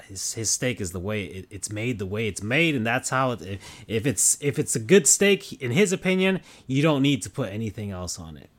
his 0.09 0.35
his 0.35 0.51
steak 0.51 0.81
is 0.81 0.91
the 0.91 0.99
way 0.99 1.25
it, 1.25 1.47
it's 1.51 1.71
made, 1.71 2.01
the 2.01 2.07
way 2.07 2.27
it's 2.27 2.43
made, 2.43 2.75
and 2.75 2.85
that's 2.85 3.11
how 3.11 3.31
it. 3.33 3.61
If 3.87 4.07
it's 4.07 4.37
if 4.41 4.59
it's 4.59 4.75
a 4.75 4.81
good 4.81 5.07
steak, 5.07 5.53
in 5.63 5.71
his 5.71 5.93
opinion, 5.93 6.41
you 6.67 6.83
don't 6.83 7.03
need 7.03 7.23
to 7.23 7.31
put 7.31 7.53
anything 7.53 7.93
else 7.93 8.19
on 8.19 8.37
it. 8.37 8.51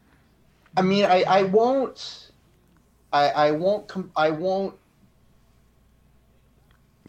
I 0.78 0.82
mean, 0.82 1.04
I 1.04 1.24
I 1.24 1.44
won't, 1.44 2.32
I 3.12 3.30
I 3.30 3.52
won't 3.52 3.92
I 4.16 4.30
won't 4.30 4.76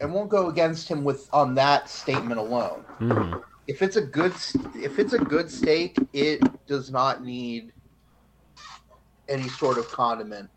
and 0.01 0.13
won't 0.13 0.29
go 0.29 0.49
against 0.49 0.89
him 0.89 1.05
with 1.05 1.29
on 1.33 1.55
that 1.55 1.89
statement 1.89 2.39
alone. 2.39 2.85
Mm-hmm. 3.01 3.39
If 3.67 3.83
it's 3.83 3.97
a 3.97 4.03
good 4.03 4.33
if 4.75 4.99
it's 4.99 5.13
a 5.13 5.19
good 5.19 5.51
steak, 5.51 5.97
it 6.13 6.41
does 6.67 6.91
not 6.91 7.25
need 7.25 7.73
any 9.29 9.49
sort 9.49 9.79
of 9.79 9.91
condiment. 9.91 10.51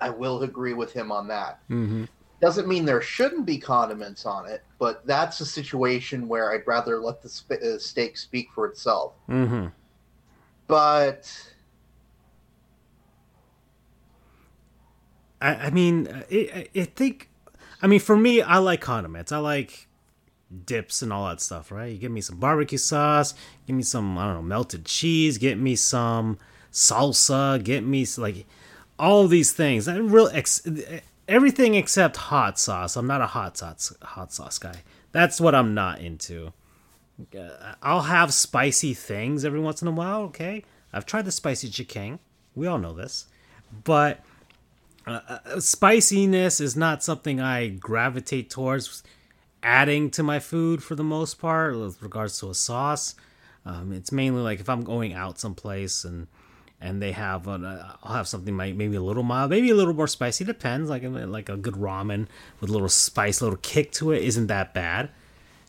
I 0.00 0.10
will 0.10 0.42
agree 0.42 0.72
with 0.72 0.92
him 0.92 1.12
on 1.12 1.28
that. 1.28 1.60
Mm-hmm. 1.68 2.04
Doesn't 2.40 2.66
mean 2.66 2.86
there 2.86 3.02
shouldn't 3.02 3.44
be 3.44 3.58
condiments 3.58 4.24
on 4.24 4.48
it, 4.48 4.64
but 4.78 5.06
that's 5.06 5.40
a 5.40 5.46
situation 5.46 6.26
where 6.26 6.52
I'd 6.52 6.66
rather 6.66 6.98
let 6.98 7.20
the 7.20 7.28
sp- 7.28 7.60
uh, 7.62 7.78
steak 7.78 8.16
speak 8.16 8.48
for 8.54 8.64
itself. 8.66 9.12
Mm-hmm. 9.28 9.66
But 10.66 11.52
I, 15.42 15.54
I 15.54 15.70
mean, 15.70 16.08
I, 16.30 16.68
I 16.74 16.84
think 16.84 17.29
I 17.82 17.86
mean, 17.86 18.00
for 18.00 18.16
me, 18.16 18.42
I 18.42 18.58
like 18.58 18.80
condiments. 18.80 19.32
I 19.32 19.38
like 19.38 19.88
dips 20.66 21.02
and 21.02 21.12
all 21.12 21.28
that 21.28 21.40
stuff, 21.40 21.70
right? 21.70 21.92
You 21.92 21.98
give 21.98 22.12
me 22.12 22.20
some 22.20 22.38
barbecue 22.38 22.78
sauce, 22.78 23.34
give 23.66 23.76
me 23.76 23.82
some, 23.82 24.18
I 24.18 24.26
don't 24.26 24.34
know, 24.34 24.42
melted 24.42 24.84
cheese, 24.84 25.38
get 25.38 25.58
me 25.58 25.76
some 25.76 26.38
salsa, 26.72 27.62
get 27.62 27.84
me 27.84 28.06
like 28.18 28.46
all 28.98 29.28
these 29.28 29.52
things. 29.52 29.88
I 29.88 29.96
real 29.96 30.28
ex- 30.32 30.66
everything 31.28 31.74
except 31.74 32.16
hot 32.16 32.58
sauce. 32.58 32.96
I'm 32.96 33.06
not 33.06 33.20
a 33.20 33.26
hot 33.26 33.56
sauce 33.56 33.94
hot 34.02 34.32
sauce 34.32 34.58
guy. 34.58 34.82
That's 35.12 35.40
what 35.40 35.54
I'm 35.54 35.74
not 35.74 36.00
into. 36.00 36.52
Uh, 37.36 37.74
I'll 37.82 38.02
have 38.02 38.32
spicy 38.32 38.94
things 38.94 39.44
every 39.44 39.60
once 39.60 39.82
in 39.82 39.88
a 39.88 39.92
while, 39.92 40.22
okay? 40.22 40.64
I've 40.92 41.06
tried 41.06 41.24
the 41.24 41.32
spicy 41.32 41.68
chicken. 41.68 42.18
We 42.54 42.66
all 42.66 42.78
know 42.78 42.94
this, 42.94 43.26
but 43.84 44.20
uh, 45.10 45.38
uh, 45.44 45.60
spiciness 45.60 46.60
is 46.60 46.76
not 46.76 47.02
something 47.02 47.40
I 47.40 47.68
gravitate 47.68 48.50
towards 48.50 49.02
adding 49.62 50.10
to 50.10 50.22
my 50.22 50.38
food 50.38 50.82
for 50.82 50.94
the 50.94 51.04
most 51.04 51.38
part 51.38 51.76
with 51.76 52.02
regards 52.02 52.38
to 52.40 52.50
a 52.50 52.54
sauce. 52.54 53.14
Um, 53.66 53.92
it's 53.92 54.10
mainly 54.10 54.42
like 54.42 54.60
if 54.60 54.68
I'm 54.68 54.82
going 54.82 55.12
out 55.12 55.38
someplace 55.38 56.04
and 56.04 56.26
and 56.82 57.02
they 57.02 57.12
have 57.12 57.46
an, 57.46 57.62
uh, 57.62 57.94
I'll 58.02 58.14
have 58.14 58.26
something 58.26 58.56
maybe 58.56 58.94
a 58.94 59.02
little 59.02 59.22
mild, 59.22 59.50
maybe 59.50 59.68
a 59.68 59.74
little 59.74 59.92
more 59.92 60.06
spicy. 60.06 60.44
Depends. 60.44 60.88
Like 60.88 61.02
like 61.04 61.48
a 61.48 61.56
good 61.56 61.74
ramen 61.74 62.26
with 62.60 62.70
a 62.70 62.72
little 62.72 62.88
spice, 62.88 63.40
a 63.40 63.44
little 63.44 63.58
kick 63.58 63.92
to 63.92 64.12
it 64.12 64.22
isn't 64.22 64.46
that 64.46 64.72
bad, 64.72 65.10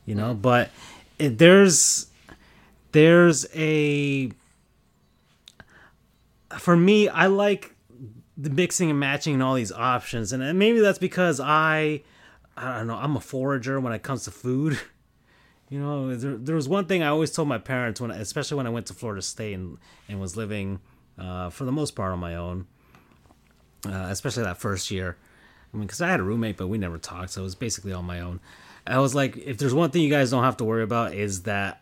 you 0.06 0.16
know. 0.16 0.34
But 0.34 0.70
it, 1.20 1.38
there's 1.38 2.08
there's 2.94 3.46
a 3.54 4.32
for 6.58 6.76
me, 6.76 7.08
I 7.08 7.28
like 7.28 7.76
the 8.38 8.50
mixing 8.50 8.90
and 8.90 9.00
matching 9.00 9.34
and 9.36 9.44
all 9.44 9.56
these 9.56 9.72
options, 9.72 10.34
and 10.34 10.58
maybe 10.58 10.80
that's 10.80 11.00
because 11.00 11.40
I 11.40 12.04
I 12.56 12.78
don't 12.78 12.88
know 12.88 12.96
I'm 12.96 13.16
a 13.16 13.22
forager 13.22 13.80
when 13.80 13.94
it 13.94 14.04
comes 14.04 14.24
to 14.26 14.32
food. 14.32 14.80
You 15.70 15.80
know, 15.80 16.14
there, 16.14 16.36
there 16.36 16.56
was 16.56 16.68
one 16.68 16.86
thing 16.86 17.02
I 17.02 17.08
always 17.08 17.32
told 17.32 17.48
my 17.48 17.58
parents 17.58 18.02
when, 18.02 18.12
especially 18.12 18.58
when 18.58 18.68
I 18.68 18.70
went 18.70 18.88
to 18.88 18.94
Florida 18.94 19.22
State 19.22 19.54
and, 19.54 19.78
and 20.10 20.20
was 20.20 20.36
living 20.36 20.82
uh, 21.18 21.50
for 21.50 21.64
the 21.64 21.72
most 21.72 21.92
part 21.92 22.12
on 22.12 22.20
my 22.20 22.36
own, 22.36 22.68
uh, 23.88 24.08
especially 24.10 24.44
that 24.44 24.58
first 24.58 24.92
year. 24.92 25.16
I 25.74 25.78
mean, 25.78 25.88
because 25.88 26.02
I 26.02 26.10
had 26.10 26.20
a 26.20 26.24
roommate, 26.24 26.58
but 26.58 26.68
we 26.68 26.78
never 26.78 26.98
talked, 26.98 27.30
so 27.32 27.40
it 27.40 27.44
was 27.46 27.56
basically 27.56 27.94
on 27.94 28.04
my 28.04 28.20
own. 28.20 28.42
I 28.86 29.00
was 29.00 29.16
like, 29.16 29.38
if 29.38 29.58
there's 29.58 29.74
one 29.74 29.92
thing 29.92 30.02
you 30.02 30.10
guys 30.10 30.32
don't 30.32 30.44
have 30.44 30.58
to 30.58 30.66
worry 30.66 30.84
about 30.84 31.14
is 31.14 31.44
that 31.44 31.82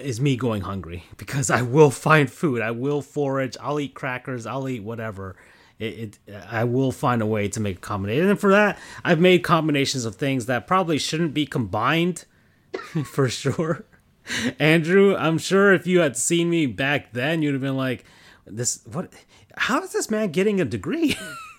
is 0.00 0.20
me 0.20 0.36
going 0.36 0.62
hungry 0.62 1.04
because 1.16 1.48
I 1.48 1.62
will 1.62 1.90
find 1.90 2.30
food. 2.30 2.60
I 2.60 2.72
will 2.72 3.02
forage. 3.02 3.56
I'll 3.60 3.78
eat 3.78 3.94
crackers. 3.94 4.46
I'll 4.46 4.68
eat 4.68 4.82
whatever. 4.82 5.36
It, 5.78 6.18
it, 6.26 6.42
I 6.48 6.64
will 6.64 6.90
find 6.90 7.20
a 7.20 7.26
way 7.26 7.48
to 7.48 7.60
make 7.60 7.76
a 7.78 7.80
combination. 7.80 8.30
And 8.30 8.40
for 8.40 8.50
that, 8.50 8.78
I've 9.04 9.20
made 9.20 9.42
combinations 9.42 10.04
of 10.04 10.16
things 10.16 10.46
that 10.46 10.66
probably 10.66 10.98
shouldn't 10.98 11.34
be 11.34 11.46
combined 11.46 12.24
for 13.04 13.28
sure. 13.28 13.84
Andrew, 14.58 15.14
I'm 15.14 15.38
sure 15.38 15.72
if 15.72 15.86
you 15.86 16.00
had 16.00 16.16
seen 16.16 16.50
me 16.50 16.66
back 16.66 17.12
then, 17.12 17.42
you'd 17.42 17.52
have 17.52 17.60
been 17.60 17.76
like, 17.76 18.04
"This 18.44 18.80
what? 18.90 19.12
How 19.56 19.82
is 19.82 19.92
this 19.92 20.10
man 20.10 20.32
getting 20.32 20.60
a 20.60 20.64
degree?" 20.64 21.16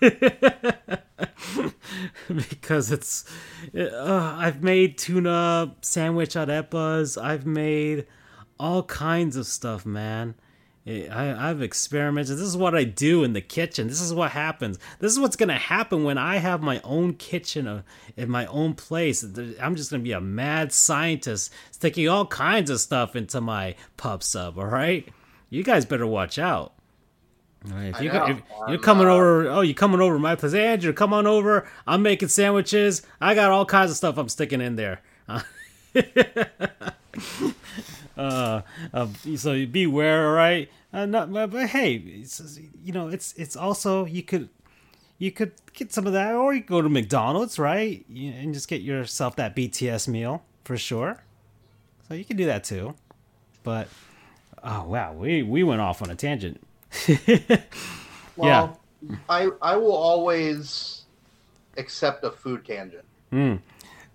because 2.28 2.92
it's, 2.92 3.24
uh, 3.74 4.36
I've 4.36 4.62
made 4.62 4.98
tuna 4.98 5.76
sandwich 5.80 6.34
arepas. 6.34 7.20
I've 7.20 7.46
made 7.46 8.06
all 8.60 8.82
kinds 8.82 9.36
of 9.36 9.46
stuff, 9.46 9.86
man. 9.86 10.34
I, 10.88 11.50
I've 11.50 11.60
experimented. 11.60 12.38
This 12.38 12.46
is 12.46 12.56
what 12.56 12.74
I 12.74 12.84
do 12.84 13.22
in 13.22 13.34
the 13.34 13.42
kitchen. 13.42 13.88
This 13.88 14.00
is 14.00 14.14
what 14.14 14.30
happens. 14.30 14.78
This 15.00 15.12
is 15.12 15.20
what's 15.20 15.36
going 15.36 15.50
to 15.50 15.54
happen 15.54 16.02
when 16.02 16.16
I 16.16 16.36
have 16.36 16.62
my 16.62 16.80
own 16.82 17.14
kitchen 17.14 17.66
uh, 17.66 17.82
in 18.16 18.30
my 18.30 18.46
own 18.46 18.74
place. 18.74 19.22
I'm 19.22 19.76
just 19.76 19.90
going 19.90 20.00
to 20.00 20.08
be 20.08 20.12
a 20.12 20.20
mad 20.20 20.72
scientist 20.72 21.52
sticking 21.72 22.08
all 22.08 22.24
kinds 22.26 22.70
of 22.70 22.80
stuff 22.80 23.14
into 23.14 23.40
my 23.40 23.74
pub 23.98 24.22
sub, 24.22 24.58
all 24.58 24.66
right? 24.66 25.06
You 25.50 25.62
guys 25.62 25.84
better 25.84 26.06
watch 26.06 26.38
out. 26.38 26.72
Right, 27.64 27.88
if, 27.88 28.00
you, 28.00 28.12
you're 28.68 28.78
coming 28.78 29.08
over, 29.08 29.48
oh, 29.48 29.60
you're 29.62 29.74
coming 29.74 30.00
over 30.00 30.18
my 30.18 30.36
place. 30.36 30.54
Andrew, 30.54 30.92
come 30.92 31.12
on 31.12 31.26
over. 31.26 31.68
I'm 31.86 32.02
making 32.02 32.28
sandwiches. 32.28 33.02
I 33.20 33.34
got 33.34 33.50
all 33.50 33.66
kinds 33.66 33.90
of 33.90 33.96
stuff 33.96 34.16
I'm 34.16 34.28
sticking 34.28 34.60
in 34.60 34.76
there. 34.76 35.02
uh, 38.16 38.62
uh, 38.94 39.08
so 39.36 39.66
beware, 39.66 40.28
all 40.28 40.34
right? 40.34 40.70
Uh, 40.92 41.04
not, 41.04 41.32
but, 41.32 41.50
but 41.50 41.68
hey, 41.68 42.24
you 42.82 42.92
know, 42.92 43.08
it's 43.08 43.34
it's 43.34 43.56
also 43.56 44.06
you 44.06 44.22
could 44.22 44.48
you 45.18 45.30
could 45.30 45.52
get 45.74 45.92
some 45.92 46.06
of 46.06 46.12
that, 46.14 46.34
or 46.34 46.54
you 46.54 46.60
go 46.60 46.80
to 46.80 46.88
McDonald's, 46.88 47.58
right, 47.58 48.06
and 48.08 48.54
just 48.54 48.68
get 48.68 48.80
yourself 48.80 49.36
that 49.36 49.54
BTS 49.54 50.08
meal 50.08 50.42
for 50.64 50.76
sure. 50.76 51.22
So 52.06 52.14
you 52.14 52.24
can 52.24 52.36
do 52.36 52.46
that 52.46 52.64
too. 52.64 52.94
But 53.62 53.88
oh 54.64 54.84
wow, 54.84 55.12
we 55.12 55.42
we 55.42 55.62
went 55.62 55.80
off 55.80 56.00
on 56.00 56.10
a 56.10 56.14
tangent. 56.14 56.62
well, 58.36 58.80
yeah, 59.02 59.16
I 59.28 59.50
I 59.60 59.76
will 59.76 59.96
always 59.96 61.02
accept 61.76 62.24
a 62.24 62.30
food 62.30 62.64
tangent. 62.64 63.04
Mm. 63.30 63.60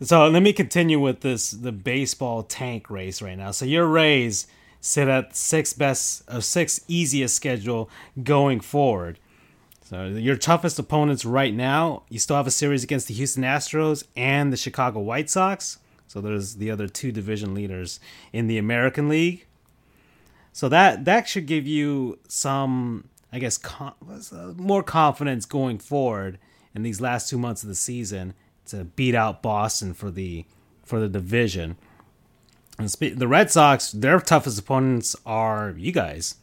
So 0.02 0.28
let 0.28 0.42
me 0.42 0.54
continue 0.54 1.00
with 1.00 1.22
this 1.22 1.52
the 1.52 1.72
baseball 1.72 2.44
tank 2.44 2.90
race 2.90 3.22
right 3.22 3.38
now. 3.38 3.52
So 3.52 3.66
your 3.66 3.86
Rays 3.86 4.48
sit 4.84 5.08
at 5.08 5.34
six 5.34 5.72
best 5.72 6.24
of 6.28 6.44
six 6.44 6.82
easiest 6.90 7.36
schedule 7.36 7.90
going 8.22 8.60
forward. 8.60 9.18
So 9.86 10.08
your 10.08 10.36
toughest 10.36 10.78
opponents 10.78 11.24
right 11.24 11.54
now, 11.54 12.04
you 12.10 12.20
still 12.20 12.36
have 12.36 12.48
a 12.48 12.52
series 12.52 12.84
against 12.84 13.08
the 13.08 13.14
Houston 13.14 13.44
Astros 13.44 14.04
and 14.18 14.52
the 14.52 14.58
Chicago 14.58 15.00
White 15.00 15.30
Sox. 15.30 15.80
So 16.08 16.20
there's 16.20 16.56
the 16.56 16.70
other 16.70 16.90
two 16.90 17.14
division 17.14 17.54
leaders 17.54 18.02
in 18.34 18.48
the 18.48 18.58
American 18.58 19.08
League. 19.08 19.48
So 20.52 20.68
that 20.68 21.06
that 21.06 21.30
should 21.30 21.46
give 21.46 21.66
you 21.66 22.20
some, 22.28 23.08
I 23.32 23.40
guess, 23.40 23.58
com- 23.58 23.96
more 24.58 24.84
confidence 24.84 25.46
going 25.46 25.80
forward 25.80 26.40
in 26.76 26.84
these 26.84 27.00
last 27.00 27.30
two 27.30 27.38
months 27.38 27.64
of 27.64 27.70
the 27.70 27.76
season 27.76 28.34
to 28.66 28.84
beat 28.84 29.16
out 29.16 29.42
Boston 29.42 29.94
for 29.94 30.12
the 30.12 30.46
for 30.84 31.00
the 31.00 31.08
division. 31.08 31.78
And 32.80 32.90
the 32.90 33.28
Red 33.28 33.52
Sox, 33.52 33.92
their 33.92 34.20
toughest 34.20 34.60
opponents 34.60 35.16
are 35.26 35.76
you 35.78 35.92
guys. 35.92 36.36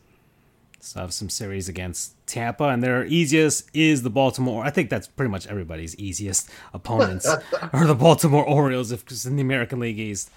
So 0.82 1.00
I 1.00 1.02
have 1.02 1.12
some 1.12 1.28
series 1.28 1.68
against 1.68 2.14
Tampa, 2.26 2.64
and 2.64 2.82
their 2.82 3.04
easiest 3.04 3.68
is 3.74 4.02
the 4.02 4.08
Baltimore. 4.08 4.64
I 4.64 4.70
think 4.70 4.88
that's 4.88 5.08
pretty 5.08 5.30
much 5.30 5.46
everybody's 5.46 5.94
easiest 5.96 6.48
opponents 6.72 7.26
are 7.72 7.86
the 7.86 7.94
Baltimore 7.94 8.44
Orioles, 8.44 8.90
if 8.90 9.02
it's 9.02 9.26
in 9.26 9.36
the 9.36 9.42
American 9.42 9.78
League 9.78 9.98
East. 9.98 10.30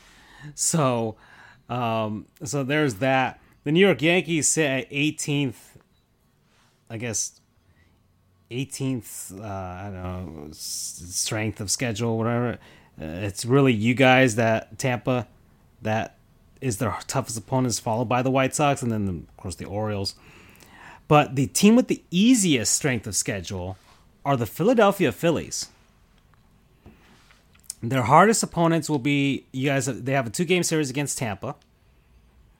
So, 0.53 1.15
um, 1.69 2.25
so 2.43 2.63
there's 2.63 2.95
that. 2.95 3.39
The 3.63 3.71
New 3.71 3.79
York 3.79 4.01
Yankees 4.01 4.49
sit 4.49 4.65
at 4.65 4.91
18th, 4.91 5.55
I 6.89 6.97
guess, 6.97 7.39
18th. 8.51 9.39
Uh, 9.39 9.45
I 9.45 9.83
don't 9.85 10.03
know 10.03 10.49
strength 10.51 11.61
of 11.61 11.71
schedule, 11.71 12.17
whatever. 12.17 12.59
Uh, 13.01 13.05
it's 13.05 13.45
really 13.45 13.71
you 13.71 13.93
guys 13.93 14.35
that 14.35 14.77
Tampa 14.77 15.27
that 15.83 16.17
is 16.61 16.77
their 16.77 16.97
toughest 17.07 17.37
opponents, 17.37 17.79
followed 17.79 18.05
by 18.05 18.21
the 18.21 18.31
White 18.31 18.55
Sox, 18.55 18.81
and 18.81 18.91
then, 18.91 19.07
of 19.07 19.37
course, 19.37 19.55
the 19.55 19.65
Orioles. 19.65 20.15
But 21.07 21.35
the 21.35 21.47
team 21.47 21.75
with 21.75 21.89
the 21.89 22.01
easiest 22.09 22.73
strength 22.73 23.05
of 23.05 23.15
schedule 23.15 23.77
are 24.25 24.37
the 24.37 24.45
Philadelphia 24.45 25.11
Phillies. 25.11 25.67
Their 27.81 28.03
hardest 28.03 28.41
opponents 28.41 28.89
will 28.89 28.99
be 28.99 29.45
you 29.51 29.69
guys. 29.69 29.85
They 29.87 30.13
have 30.13 30.25
a 30.25 30.29
two-game 30.29 30.63
series 30.63 30.89
against 30.89 31.17
Tampa, 31.17 31.55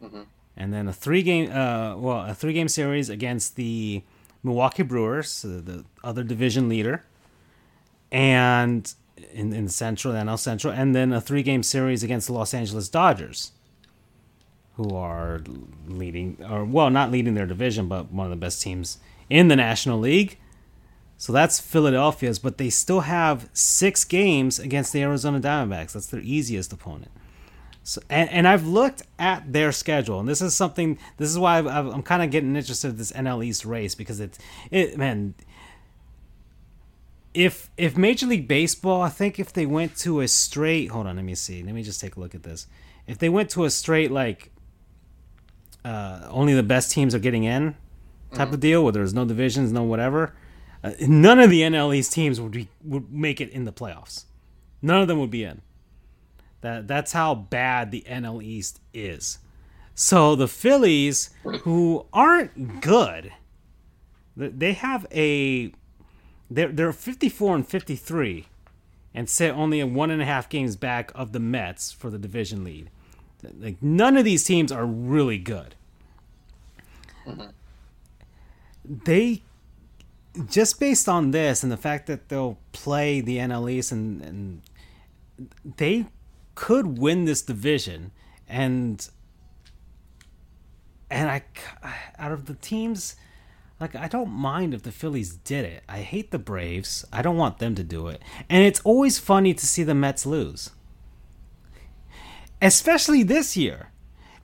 mm-hmm. 0.04 0.24
and 0.58 0.74
then 0.74 0.90
a 0.90 0.94
three-game, 0.94 1.50
uh, 1.50 1.96
well, 1.96 2.26
a 2.26 2.34
three-game 2.36 2.68
series 2.68 3.10
against 3.10 3.56
the 3.56 4.04
Milwaukee 4.44 4.84
Brewers, 4.84 5.44
the 5.44 5.86
other 6.04 6.24
division 6.24 6.68
leader, 6.68 7.06
and 8.12 8.94
in, 9.32 9.54
in 9.54 9.68
Central, 9.68 10.14
NL 10.14 10.40
Central, 10.40 10.74
and 10.74 10.96
then 10.96 11.14
a 11.14 11.22
three 11.22 11.44
game 11.44 11.64
series 11.64 12.04
against 12.04 12.28
the 12.28 12.34
Los 12.34 12.54
Angeles 12.54 12.90
Dodgers, 12.90 13.52
who 14.76 14.96
are 14.96 15.42
leading, 15.88 16.38
or 16.50 16.66
well, 16.66 16.90
not 16.90 17.12
leading 17.12 17.34
their 17.34 17.46
division, 17.46 17.88
but 17.88 18.12
one 18.12 18.26
of 18.26 18.32
the 18.32 18.38
best 18.38 18.62
teams 18.62 18.98
in 19.30 19.48
the 19.48 19.56
National 19.56 20.00
League. 20.00 20.38
So 21.18 21.32
that's 21.32 21.60
Philadelphia's, 21.60 22.40
but 22.40 22.58
they 22.58 22.70
still 22.70 23.02
have 23.02 23.50
six 23.54 24.04
games 24.04 24.60
against 24.60 24.92
the 24.92 25.02
Arizona 25.02 25.40
Diamondbacks. 25.40 25.94
That's 25.94 26.08
their 26.08 26.20
easiest 26.20 26.74
opponent. 26.74 27.12
So, 27.84 28.02
and, 28.10 28.30
and 28.30 28.48
I've 28.48 28.66
looked 28.66 29.04
at 29.20 29.52
their 29.52 29.72
schedule, 29.72 30.20
and 30.20 30.28
this 30.28 30.42
is 30.42 30.56
something. 30.56 30.98
This 31.18 31.30
is 31.30 31.38
why 31.38 31.60
i 31.60 31.80
am 31.80 32.02
kind 32.02 32.24
of 32.24 32.32
getting 32.32 32.56
interested 32.56 32.90
in 32.90 32.98
this 32.98 33.12
NL 33.12 33.46
East 33.46 33.66
race 33.66 33.94
because 33.94 34.20
it's 34.20 34.40
it 34.72 34.98
man 34.98 35.36
if 37.34 37.70
if 37.78 37.98
Major 37.98 38.28
League 38.28 38.48
Baseball, 38.48 39.02
I 39.02 39.10
think 39.10 39.40
if 39.40 39.54
they 39.54 39.66
went 39.66 39.96
to 39.98 40.22
a 40.22 40.28
straight, 40.28 40.92
hold 40.92 41.08
on, 41.08 41.16
let 41.16 41.26
me 41.26 41.36
see, 41.36 41.64
let 41.64 41.74
me 41.74 41.84
just 41.84 42.00
take 42.00 42.16
a 42.16 42.20
look 42.20 42.36
at 42.36 42.44
this. 42.44 42.68
If 43.08 43.18
they 43.18 43.30
went 43.30 43.50
to 43.52 43.66
a 43.66 43.70
straight 43.70 44.12
like 44.12 44.52
uh, 45.84 46.28
only 46.30 46.54
the 46.54 46.64
best 46.64 46.92
teams 46.92 47.14
are 47.14 47.20
getting 47.20 47.44
in 47.44 47.76
type 48.32 48.48
mm-hmm. 48.48 48.54
of 48.54 48.60
deal, 48.60 48.84
where 48.84 48.92
there's 48.92 49.14
no 49.14 49.26
divisions, 49.26 49.72
no 49.72 49.84
whatever, 49.84 50.34
uh, 50.84 50.92
none 51.02 51.40
of 51.40 51.50
the 51.50 51.62
NL 51.62 51.96
East 51.96 52.14
teams 52.14 52.40
would 52.40 52.52
be 52.52 52.70
would 52.84 53.12
make 53.12 53.42
it 53.42 53.50
in 53.50 53.66
the 53.66 53.74
playoffs. 53.74 54.26
None 54.82 55.02
of 55.02 55.08
them 55.08 55.20
would 55.20 55.32
be 55.32 55.44
in. 55.44 55.62
That 56.62 56.88
that's 56.88 57.14
how 57.14 57.34
bad 57.36 57.92
the 57.92 58.06
NL 58.08 58.44
East 58.44 58.80
is. 58.94 59.40
So 59.96 60.36
the 60.36 60.48
Phillies, 60.48 61.30
who 61.62 62.06
aren't 62.12 62.82
good, 62.82 63.32
they 64.36 64.74
have 64.74 65.06
a 65.12 65.74
they're 66.54 66.72
they're 66.72 66.94
54 66.94 67.56
and 67.56 67.68
53, 67.68 68.48
and 69.14 69.30
sit 69.30 69.52
only 69.52 69.80
in 69.80 69.94
one 69.94 70.12
and 70.12 70.22
a 70.22 70.26
half 70.26 70.50
games 70.50 70.76
back 70.76 71.12
of 71.16 71.32
the 71.32 71.40
Mets 71.40 71.92
for 71.92 72.10
the 72.10 72.18
division 72.18 72.64
lead. 72.64 72.90
Like 73.60 73.82
none 73.82 74.18
of 74.18 74.24
these 74.24 74.44
teams 74.44 74.72
are 74.72 74.86
really 74.86 75.38
good. 75.38 75.76
mm-hmm. 77.26 77.48
they 78.86 79.42
just 80.50 80.80
based 80.80 81.08
on 81.08 81.32
this 81.32 81.64
and 81.64 81.72
the 81.72 81.78
fact 81.78 82.08
that 82.08 82.30
they'll 82.30 82.58
play 82.72 83.22
the 83.22 83.38
NL 83.38 83.72
East 83.72 83.92
and, 83.92 84.22
and 84.22 84.62
they 85.78 86.08
could 86.56 86.98
win 86.98 87.26
this 87.26 87.42
division 87.42 88.12
and 88.48 89.10
and 91.10 91.30
I 91.30 91.44
out 92.18 92.32
of 92.32 92.46
the 92.46 92.56
teams 92.56 93.16
like 93.84 93.96
I 93.96 94.08
don't 94.08 94.30
mind 94.30 94.74
if 94.74 94.84
the 94.84 94.94
Phillies 94.94 95.36
did 95.36 95.66
it. 95.66 95.84
I 95.90 96.00
hate 96.00 96.32
the 96.32 96.40
Braves. 96.40 97.06
I 97.12 97.22
don't 97.22 97.36
want 97.36 97.60
them 97.60 97.76
to 97.76 97.84
do 97.84 98.08
it. 98.08 98.22
And 98.50 98.64
it's 98.64 98.80
always 98.86 99.20
funny 99.20 99.54
to 99.54 99.68
see 99.68 99.84
the 99.84 99.94
Mets 99.94 100.26
lose. 100.26 100.72
Especially 102.62 103.24
this 103.24 103.58
year. 103.58 103.90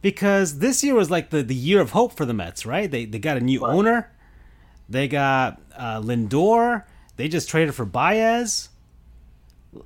Because 0.02 0.60
this 0.60 0.84
year 0.84 0.94
was 0.94 1.10
like 1.10 1.30
the, 1.30 1.42
the 1.42 1.56
year 1.56 1.80
of 1.80 1.92
hope 1.92 2.14
for 2.14 2.26
the 2.26 2.34
Mets, 2.34 2.66
right? 2.66 2.92
They 2.92 3.06
they 3.06 3.20
got 3.20 3.38
a 3.38 3.40
new 3.40 3.62
right. 3.62 3.74
owner. 3.74 4.12
They 4.90 5.08
got 5.08 5.62
uh, 5.76 6.02
Lindor. 6.02 6.84
They 7.16 7.30
just 7.30 7.48
traded 7.48 7.76
for 7.76 7.86
Baez. 7.86 8.70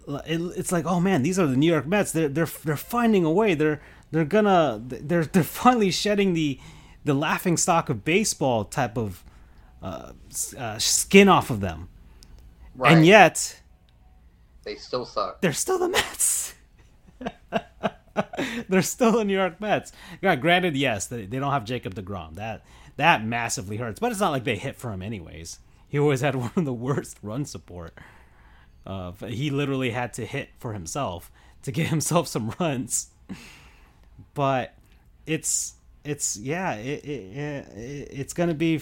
It, 0.07 0.41
it's 0.57 0.71
like, 0.71 0.85
oh 0.85 0.99
man, 0.99 1.21
these 1.21 1.37
are 1.37 1.45
the 1.45 1.57
New 1.57 1.71
York 1.71 1.85
Mets. 1.85 2.11
They're 2.11 2.29
they're 2.29 2.49
they're 2.65 2.75
finding 2.75 3.23
a 3.23 3.31
way. 3.31 3.53
They're 3.53 3.81
they're 4.11 4.25
gonna 4.25 4.81
they're 4.83 5.25
they're 5.25 5.43
finally 5.43 5.91
shedding 5.91 6.33
the 6.33 6.59
the 7.05 7.13
laughing 7.13 7.57
stock 7.57 7.89
of 7.89 8.03
baseball 8.03 8.65
type 8.65 8.97
of 8.97 9.23
uh, 9.83 10.13
uh, 10.57 10.79
skin 10.79 11.27
off 11.27 11.49
of 11.49 11.59
them. 11.59 11.89
Right. 12.75 12.93
And 12.93 13.05
yet, 13.05 13.61
they 14.63 14.75
still 14.75 15.05
suck. 15.05 15.41
They're 15.41 15.53
still 15.53 15.77
the 15.77 15.89
Mets. 15.89 16.55
they're 18.69 18.81
still 18.81 19.11
the 19.11 19.25
New 19.25 19.37
York 19.37 19.59
Mets. 19.59 19.91
Yeah, 20.21 20.35
granted, 20.35 20.75
yes, 20.75 21.07
they, 21.07 21.25
they 21.25 21.37
don't 21.37 21.51
have 21.51 21.65
Jacob 21.65 21.95
Degrom. 21.95 22.35
That 22.35 22.65
that 22.95 23.25
massively 23.25 23.77
hurts. 23.77 23.99
But 23.99 24.11
it's 24.11 24.21
not 24.21 24.31
like 24.31 24.45
they 24.45 24.55
hit 24.55 24.77
for 24.77 24.91
him 24.91 25.01
anyways. 25.01 25.59
He 25.87 25.99
always 25.99 26.21
had 26.21 26.35
one 26.37 26.51
of 26.55 26.65
the 26.65 26.73
worst 26.73 27.17
run 27.21 27.45
support. 27.45 27.93
Uh, 28.85 29.11
he 29.11 29.49
literally 29.49 29.91
had 29.91 30.13
to 30.13 30.25
hit 30.25 30.49
for 30.59 30.73
himself 30.73 31.29
to 31.63 31.71
get 31.71 31.87
himself 31.89 32.27
some 32.27 32.53
runs. 32.59 33.07
But 34.33 34.75
it's 35.25 35.73
it's 36.03 36.35
yeah 36.37 36.73
it, 36.73 37.05
it, 37.05 37.09
it 37.09 38.07
it's 38.11 38.33
gonna 38.33 38.53
be 38.53 38.81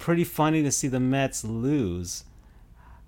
pretty 0.00 0.24
funny 0.24 0.62
to 0.62 0.72
see 0.72 0.88
the 0.88 0.98
Mets 0.98 1.44
lose 1.44 2.24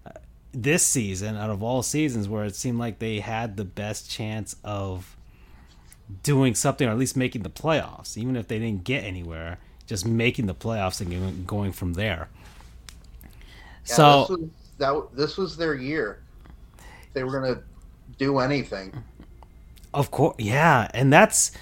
uh, 0.06 0.10
this 0.52 0.84
season 0.84 1.36
out 1.36 1.50
of 1.50 1.62
all 1.62 1.82
seasons 1.82 2.28
where 2.28 2.44
it 2.44 2.54
seemed 2.54 2.78
like 2.78 2.98
they 2.98 3.20
had 3.20 3.56
the 3.56 3.64
best 3.64 4.10
chance 4.10 4.54
of 4.62 5.16
doing 6.22 6.54
something 6.54 6.86
or 6.86 6.90
at 6.90 6.98
least 6.98 7.16
making 7.16 7.42
the 7.42 7.50
playoffs 7.50 8.16
even 8.18 8.36
if 8.36 8.46
they 8.46 8.58
didn't 8.58 8.84
get 8.84 9.02
anywhere 9.02 9.58
just 9.86 10.06
making 10.06 10.46
the 10.46 10.54
playoffs 10.54 11.00
and 11.00 11.46
going 11.46 11.72
from 11.72 11.94
there. 11.94 12.28
Yeah, 13.86 13.94
so 13.94 14.20
this 14.20 14.28
was, 14.28 14.48
that, 14.78 15.08
this 15.16 15.36
was 15.36 15.56
their 15.56 15.74
year. 15.74 16.22
They 17.14 17.24
were 17.24 17.40
going 17.40 17.54
to 17.54 17.62
do 18.18 18.38
anything. 18.38 18.92
Of 19.94 20.10
course 20.10 20.36
yeah 20.38 20.88
and 20.94 21.12
that's 21.12 21.52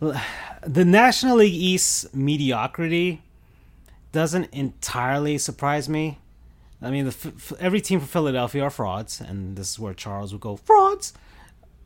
the 0.00 0.84
national 0.84 1.36
league 1.36 1.54
east 1.54 2.14
mediocrity 2.14 3.22
doesn't 4.18 4.52
entirely 4.52 5.38
surprise 5.38 5.88
me. 5.88 6.18
I 6.82 6.90
mean, 6.90 7.04
the, 7.04 7.56
every 7.60 7.80
team 7.80 8.00
from 8.00 8.08
Philadelphia 8.08 8.64
are 8.64 8.70
frauds, 8.70 9.20
and 9.20 9.56
this 9.56 9.70
is 9.70 9.78
where 9.78 9.94
Charles 9.94 10.32
would 10.32 10.40
go 10.40 10.56
frauds. 10.56 11.12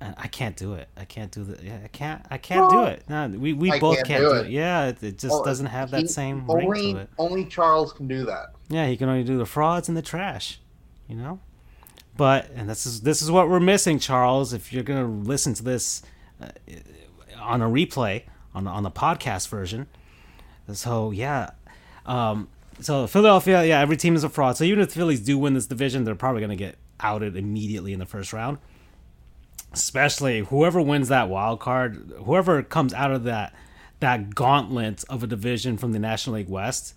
And 0.01 0.15
I 0.17 0.29
can't 0.29 0.57
do 0.57 0.73
it. 0.73 0.89
I 0.97 1.05
can't 1.05 1.31
do 1.31 1.45
that. 1.45 1.61
I 1.85 1.89
can't. 1.89 2.25
I 2.31 2.39
can't 2.39 2.71
do 2.71 2.85
it. 2.85 3.05
No, 3.07 3.29
we, 3.29 3.53
we 3.53 3.79
both 3.79 3.97
can't, 3.97 4.09
can't 4.09 4.23
do, 4.23 4.33
it. 4.37 4.47
it. 4.47 4.51
Yeah, 4.51 4.87
it, 4.87 5.03
it 5.03 5.19
just 5.19 5.31
well, 5.31 5.45
doesn't 5.45 5.67
have 5.67 5.91
that 5.91 6.01
he, 6.01 6.09
same 6.09 6.47
only, 6.49 6.67
ring 6.67 6.95
to 6.95 7.01
it. 7.03 7.11
Only 7.19 7.45
Charles 7.45 7.93
can 7.93 8.09
do 8.09 8.25
that. 8.25 8.55
Yeah, 8.71 8.87
he 8.87 8.97
can 8.97 9.11
only 9.11 9.25
do 9.25 9.37
the 9.37 9.45
frauds 9.45 9.89
and 9.89 9.97
the 9.97 10.01
trash. 10.01 10.59
You 11.09 11.17
know, 11.17 11.39
but 12.17 12.51
and 12.55 12.67
this 12.67 12.87
is 12.87 13.03
this 13.03 13.21
is 13.21 13.31
what 13.31 13.51
we're 13.51 13.61
missing, 13.61 13.99
Charles. 13.99 14.55
If 14.55 14.73
you're 14.73 14.85
gonna 14.85 15.07
listen 15.07 15.53
to 15.53 15.63
this 15.63 16.01
uh, 16.41 16.49
on 17.39 17.61
a 17.61 17.67
replay 17.67 18.23
on 18.55 18.67
on 18.67 18.85
the 18.85 18.91
podcast 18.91 19.49
version, 19.49 19.87
so 20.73 21.11
yeah, 21.11 21.51
um, 22.07 22.49
so 22.81 23.07
Philadelphia, 23.07 23.65
yeah, 23.65 23.81
every 23.81 23.97
team 23.97 24.15
is 24.15 24.25
a 24.25 24.29
fraud. 24.29 24.57
So 24.57 24.65
even 24.65 24.81
if 24.81 24.89
the 24.89 24.95
Phillies 24.95 25.21
do 25.21 25.39
win 25.39 25.55
this 25.55 25.67
division, 25.67 26.05
they're 26.05 26.15
probably 26.15 26.41
going 26.41 26.51
to 26.51 26.57
get 26.57 26.77
outed 27.01 27.37
immediately 27.37 27.93
in 27.93 27.99
the 27.99 28.07
first 28.07 28.33
round. 28.33 28.59
Especially 29.73 30.41
whoever 30.41 30.81
wins 30.81 31.09
that 31.09 31.29
wild 31.29 31.61
card, 31.61 32.13
whoever 32.25 32.63
comes 32.63 32.93
out 32.93 33.11
of 33.11 33.25
that 33.25 33.55
that 34.01 34.35
gauntlet 34.35 35.05
of 35.09 35.23
a 35.23 35.27
division 35.29 35.79
from 35.79 35.93
the 35.93 35.99
National 35.99 36.35
League 36.37 36.49
West 36.49 36.95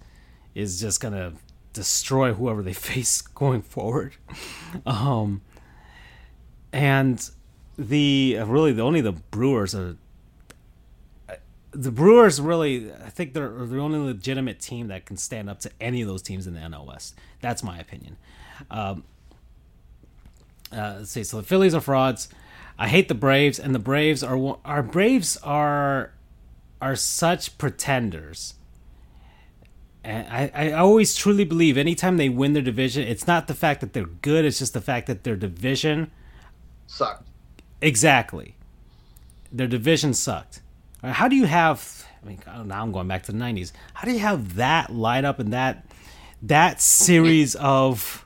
is 0.55 0.81
just 0.81 0.99
going 0.99 1.13
to 1.13 1.33
destroy 1.71 2.33
whoever 2.33 2.63
they 2.63 2.73
face 2.91 3.21
going 3.21 3.61
forward. 3.61 4.15
Um, 4.85 5.41
and 6.73 7.29
the 7.77 8.39
really 8.45 8.71
the 8.71 8.81
only 8.81 9.01
the 9.01 9.11
Brewers 9.11 9.75
are 9.75 9.97
the 11.75 11.91
Brewers 11.91 12.41
really, 12.41 12.91
I 12.91 13.09
think 13.09 13.33
they're 13.33 13.49
the 13.49 13.79
only 13.79 13.99
legitimate 13.99 14.59
team 14.59 14.87
that 14.87 15.05
can 15.05 15.17
stand 15.17 15.49
up 15.49 15.59
to 15.61 15.71
any 15.79 16.01
of 16.01 16.07
those 16.07 16.21
teams 16.21 16.47
in 16.47 16.53
the 16.53 16.59
NL 16.59 16.85
West. 16.85 17.15
That's 17.41 17.63
my 17.63 17.77
opinion. 17.77 18.17
Um, 18.71 19.03
uh, 20.71 20.95
let's 20.99 21.11
see. 21.11 21.23
So 21.23 21.37
the 21.37 21.43
Phillies 21.43 21.73
are 21.73 21.81
frauds. 21.81 22.29
I 22.77 22.87
hate 22.87 23.07
the 23.07 23.15
Braves, 23.15 23.59
and 23.59 23.73
the 23.73 23.79
Braves 23.79 24.23
are 24.23 24.57
our 24.65 24.83
Braves 24.83 25.37
are 25.37 26.11
are 26.81 26.95
such 26.95 27.57
pretenders. 27.57 28.55
And 30.03 30.27
I, 30.27 30.51
I 30.53 30.71
always 30.73 31.15
truly 31.15 31.45
believe 31.45 31.77
anytime 31.77 32.17
they 32.17 32.29
win 32.29 32.53
their 32.53 32.61
division, 32.61 33.07
it's 33.07 33.25
not 33.25 33.47
the 33.47 33.55
fact 33.55 33.81
that 33.81 33.93
they're 33.93 34.05
good, 34.05 34.45
it's 34.45 34.59
just 34.59 34.73
the 34.73 34.81
fact 34.81 35.07
that 35.07 35.23
their 35.23 35.35
division 35.35 36.11
sucked. 36.85 37.27
Exactly. 37.81 38.55
Their 39.51 39.67
division 39.67 40.13
sucked. 40.13 40.61
How 41.11 41.27
do 41.27 41.35
you 41.35 41.45
have? 41.45 42.05
I 42.23 42.27
mean, 42.27 42.39
now 42.65 42.81
I'm 42.81 42.91
going 42.91 43.07
back 43.07 43.23
to 43.23 43.31
the 43.31 43.37
'90s. 43.37 43.71
How 43.93 44.05
do 44.05 44.11
you 44.11 44.19
have 44.19 44.55
that 44.55 44.89
lineup 44.89 45.39
and 45.39 45.53
that 45.53 45.85
that 46.41 46.81
series 46.81 47.55
of 47.55 48.25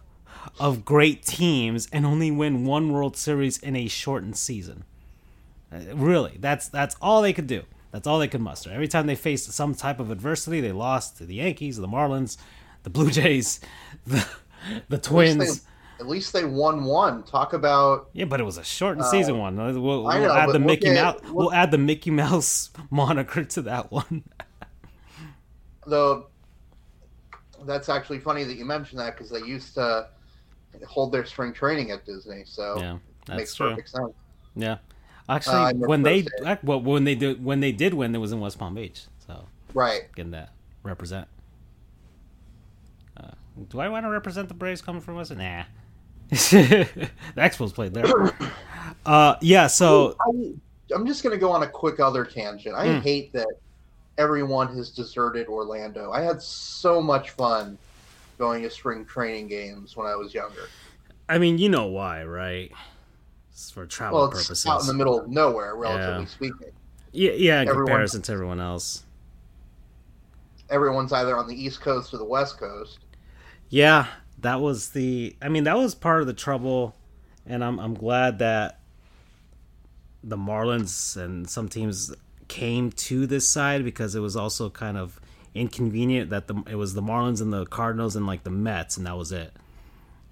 of 0.60 0.84
great 0.86 1.24
teams 1.24 1.88
and 1.92 2.06
only 2.06 2.32
win 2.32 2.65
one 2.65 2.92
World 2.92 3.15
Series 3.18 3.58
in 3.58 3.76
a 3.76 3.88
shortened 3.88 4.38
season? 4.38 4.84
Uh, 5.72 5.96
really, 5.96 6.38
that's 6.39 6.68
that's 6.70 6.96
all 7.02 7.22
they 7.22 7.34
could 7.34 7.48
do. 7.48 7.63
That's 7.92 8.08
all 8.08 8.20
they 8.20 8.28
could 8.28 8.42
muster. 8.42 8.72
Every 8.72 8.88
time 8.88 9.08
they 9.08 9.15
faced 9.15 9.52
some 9.52 9.74
type 9.74 10.00
of 10.00 10.12
adversity, 10.12 10.62
they 10.62 10.72
lost 10.72 11.18
to 11.18 11.26
the 11.26 11.36
Yankees, 11.36 11.78
the 11.78 11.88
Marlins, 11.88 12.38
the 12.84 12.89
Blue 12.89 13.10
Jays, 13.10 13.60
the 14.08 14.26
the 14.89 14.98
Twins. 14.98 15.65
At 16.00 16.08
least 16.08 16.32
they 16.32 16.46
won 16.46 16.86
one. 16.86 17.24
Talk 17.24 17.54
about 17.54 18.10
yeah, 18.14 18.26
but 18.26 18.40
it 18.40 18.44
was 18.44 18.58
a 18.58 18.64
shortened 18.64 19.04
uh, 19.04 19.12
season 19.12 19.38
one. 19.38 19.58
We'll, 19.58 19.82
we'll 19.82 20.04
know, 20.04 20.34
add 20.34 20.50
the 20.52 20.60
Mickey 20.60 20.94
Mouse. 20.94 21.20
We'll, 21.24 21.36
we'll 21.36 21.54
add 21.54 21.72
the 21.72 21.78
Mickey 21.78 22.10
Mouse 22.10 22.70
moniker 22.90 23.44
to 23.44 23.62
that 23.64 23.92
one. 23.92 24.24
Though 25.86 26.28
that's 27.66 27.90
actually 27.90 28.20
funny 28.20 28.46
that 28.46 28.56
you 28.56 28.64
mentioned 28.64 29.00
that 29.00 29.18
because 29.18 29.30
they 29.30 29.42
used 29.42 29.74
to 29.76 30.08
hold 30.88 31.12
their 31.12 31.26
spring 31.26 31.52
training 31.52 31.92
at 31.92 32.06
Disney, 32.06 32.44
so 32.46 32.78
yeah, 32.80 32.98
that 33.26 33.38
makes 33.38 33.56
true. 33.56 33.72
perfect 33.72 33.90
sense. 33.90 34.14
Yeah, 34.56 34.78
actually, 35.28 35.56
uh, 35.56 35.74
when 35.74 36.04
they 36.04 36.26
well, 36.64 36.82
when 36.82 37.04
they 37.04 37.16
did 37.16 37.44
when 37.44 37.60
they 37.60 37.74
did 37.74 37.94
win, 37.94 38.16
it 38.16 38.20
was 38.20 38.32
in 38.32 38.40
West 38.40 38.58
Palm 38.58 38.76
Beach, 38.76 39.04
so 39.28 39.46
right 39.74 40.04
getting 40.16 40.32
that 40.32 40.54
represent. 40.84 41.28
Uh, 43.18 43.32
do 43.68 43.82
I 43.82 43.90
want 43.90 44.06
to 44.06 44.10
represent 44.10 44.48
the 44.48 44.54
Braves 44.54 44.82
coming 44.82 45.02
from 45.02 45.18
us? 45.18 45.30
Nah. 45.30 45.64
the 46.52 47.10
Expos 47.38 47.74
played 47.74 47.94
there. 47.94 48.06
Uh, 49.06 49.36
yeah, 49.42 49.68
so 49.68 50.15
I, 50.22 50.94
am 50.94 51.08
just 51.08 51.24
gonna 51.24 51.38
go 51.38 51.52
on 51.52 51.63
a 51.63 51.68
quick 51.68 52.00
other 52.00 52.24
tangent. 52.24 52.76
I 52.76 52.88
mm. 52.88 53.02
hate 53.02 53.34
that 53.34 53.48
everyone 54.20 54.68
has 54.76 54.89
deserted 54.92 55.48
Orlando. 55.48 56.12
I 56.12 56.22
had 56.22 56.42
so 56.42 57.02
much 57.02 57.32
fun 57.32 57.78
going 58.38 58.62
to 58.63 58.70
spring 58.70 59.06
training 59.06 59.48
games 59.48 59.96
when 59.96 60.06
I 60.06 60.15
was 60.15 60.34
younger. 60.34 60.68
I 61.28 61.38
mean, 61.38 61.58
you 61.58 61.70
know 61.70 61.88
why, 61.88 62.24
right? 62.24 62.72
It's 63.52 63.72
for 63.72 63.86
travel 63.86 64.20
well, 64.20 64.30
it's 64.30 64.44
purposes. 64.44 64.65
Out 64.65 64.82
in 64.82 64.88
the 64.88 64.94
middle 64.94 65.20
of 65.20 65.30
nowhere, 65.30 65.76
relatively 65.76 66.24
yeah. 66.24 66.30
speaking. 66.30 66.72
Yeah, 67.12 67.32
yeah. 67.32 67.62
In 67.62 67.70
comparison 67.70 68.22
to 68.24 68.32
everyone 68.32 68.60
else, 68.60 69.04
everyone's 70.70 71.12
either 71.12 71.36
on 71.38 71.48
the 71.48 71.56
East 71.56 71.82
Coast 71.82 72.13
or 72.13 72.18
the 72.18 72.26
West 72.26 72.60
Coast. 72.60 73.00
Yeah, 73.70 74.08
that 74.41 74.62
was 74.62 74.89
the 74.89 75.36
I 75.41 75.49
mean 75.49 75.63
that 75.65 75.78
was 75.78 75.95
part 75.95 76.21
of 76.21 76.28
the 76.28 76.34
trouble 76.34 76.95
and 77.45 77.63
I'm 77.63 77.80
I'm 77.80 77.93
glad 77.93 78.39
that 78.39 78.80
the 80.23 80.38
Marlins 80.38 81.17
and 81.17 81.49
some 81.49 81.69
teams 81.69 82.13
came 82.47 82.91
to 82.91 83.25
this 83.25 83.47
side 83.47 83.84
because 83.84 84.15
it 84.15 84.19
was 84.19 84.36
also 84.36 84.69
kind 84.69 84.97
of 84.97 85.19
inconvenient 85.54 86.30
that 86.30 86.47
the 86.47 86.62
it 86.69 86.75
was 86.75 86.93
the 86.93 87.02
Marlins 87.02 87.41
and 87.41 87.52
the 87.52 87.65
Cardinals 87.65 88.15
and 88.15 88.28
like 88.28 88.43
the 88.43 88.49
Mets 88.49 88.97
and 88.97 89.06
that 89.06 89.17
was 89.17 89.32
it. 89.32 89.54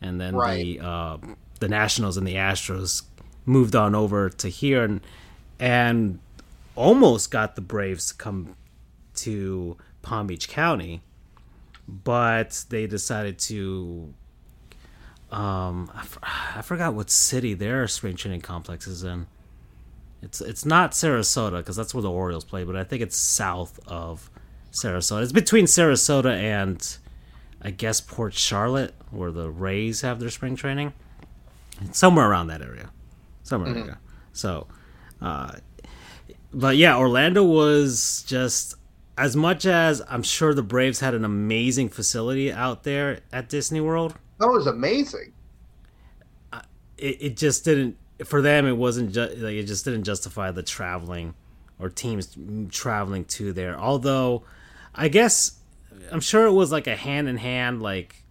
And 0.02 0.22
then 0.22 0.36
right. 0.36 0.64
the 0.64 0.80
uh, 0.86 1.18
the 1.60 1.68
Nationals 1.68 2.18
and 2.18 2.28
the 2.28 2.36
Astros 2.36 3.04
moved 3.46 3.76
on 3.76 3.96
over 3.96 4.30
to 4.30 4.50
here 4.50 4.84
and 4.84 5.02
and 5.60 6.20
almost 6.76 7.32
got 7.32 7.56
the 7.56 7.62
Braves 7.62 8.10
to 8.10 8.16
come 8.16 8.56
to 9.16 9.78
Palm 10.04 10.28
Beach 10.28 10.48
County, 10.48 11.02
but 11.88 12.66
they 12.70 12.88
decided 12.88 13.40
to. 13.40 14.14
Um, 15.32 15.92
I, 15.94 16.00
f- 16.00 16.20
I 16.58 16.62
forgot 16.62 16.94
what 16.94 17.10
city 17.10 17.54
their 17.54 17.88
spring 17.88 18.16
training 18.16 18.42
complex 18.42 18.88
is 18.88 19.04
in. 19.04 19.28
It's 20.22 20.42
it's 20.42 20.66
not 20.66 20.92
Sarasota 20.92 21.58
because 21.58 21.76
that's 21.76 21.94
where 21.94 22.02
the 22.02 22.10
Orioles 22.10 22.46
play, 22.46 22.64
but 22.64 22.76
I 22.76 22.84
think 22.84 23.02
it's 23.02 23.18
south 23.18 23.80
of 23.88 24.30
Sarasota. 24.72 25.24
It's 25.24 25.32
between 25.32 25.66
Sarasota 25.66 26.36
and 26.36 26.98
I 27.62 27.72
guess 27.72 28.02
Port 28.02 28.34
Charlotte, 28.34 28.94
where 29.12 29.32
the 29.32 29.50
Rays 29.50 30.02
have 30.02 30.20
their 30.20 30.30
spring 30.30 30.56
training. 30.56 30.94
It's 31.82 32.00
somewhere 32.00 32.30
around 32.30 32.48
that 32.48 32.62
area, 32.62 32.90
somewhere 33.44 33.74
mm-hmm. 33.74 33.88
there. 33.88 34.00
So, 34.34 34.68
uh, 35.22 35.54
but 36.54 36.78
yeah, 36.78 36.98
Orlando 36.98 37.44
was 37.44 38.24
just 38.28 38.76
as 39.18 39.36
much 39.36 39.66
as 39.66 40.02
I'm 40.08 40.24
sure 40.24 40.54
the 40.54 40.64
Braves 40.64 41.00
had 41.00 41.14
an 41.14 41.26
amazing 41.26 41.90
facility 41.90 42.52
out 42.52 42.84
there 42.84 43.22
at 43.34 43.50
Disney 43.50 43.82
World. 43.82 44.14
That 44.40 44.48
was 44.48 44.68
amazing. 44.68 45.34
It, 46.98 47.18
it 47.22 47.38
just 47.38 47.66
didn't 47.66 47.98
for 48.26 48.42
them. 48.42 48.66
It 48.68 48.78
wasn't 48.78 49.12
just 49.12 49.38
like 49.38 49.56
it 49.56 49.64
just 49.64 49.86
didn't 49.86 50.04
justify 50.04 50.52
the 50.52 50.64
traveling 50.64 51.34
or 51.80 51.90
teams 51.90 52.36
traveling 52.70 53.26
to 53.26 53.54
there. 53.54 53.78
Although, 53.78 54.44
I 54.94 55.08
guess 55.08 55.60
I'm 56.12 56.20
sure 56.20 56.46
it 56.46 56.54
was 56.54 56.72
like 56.72 56.88
a 56.88 56.96
hand 56.96 57.28
in 57.28 57.38
hand 57.38 57.82
like, 57.82 58.24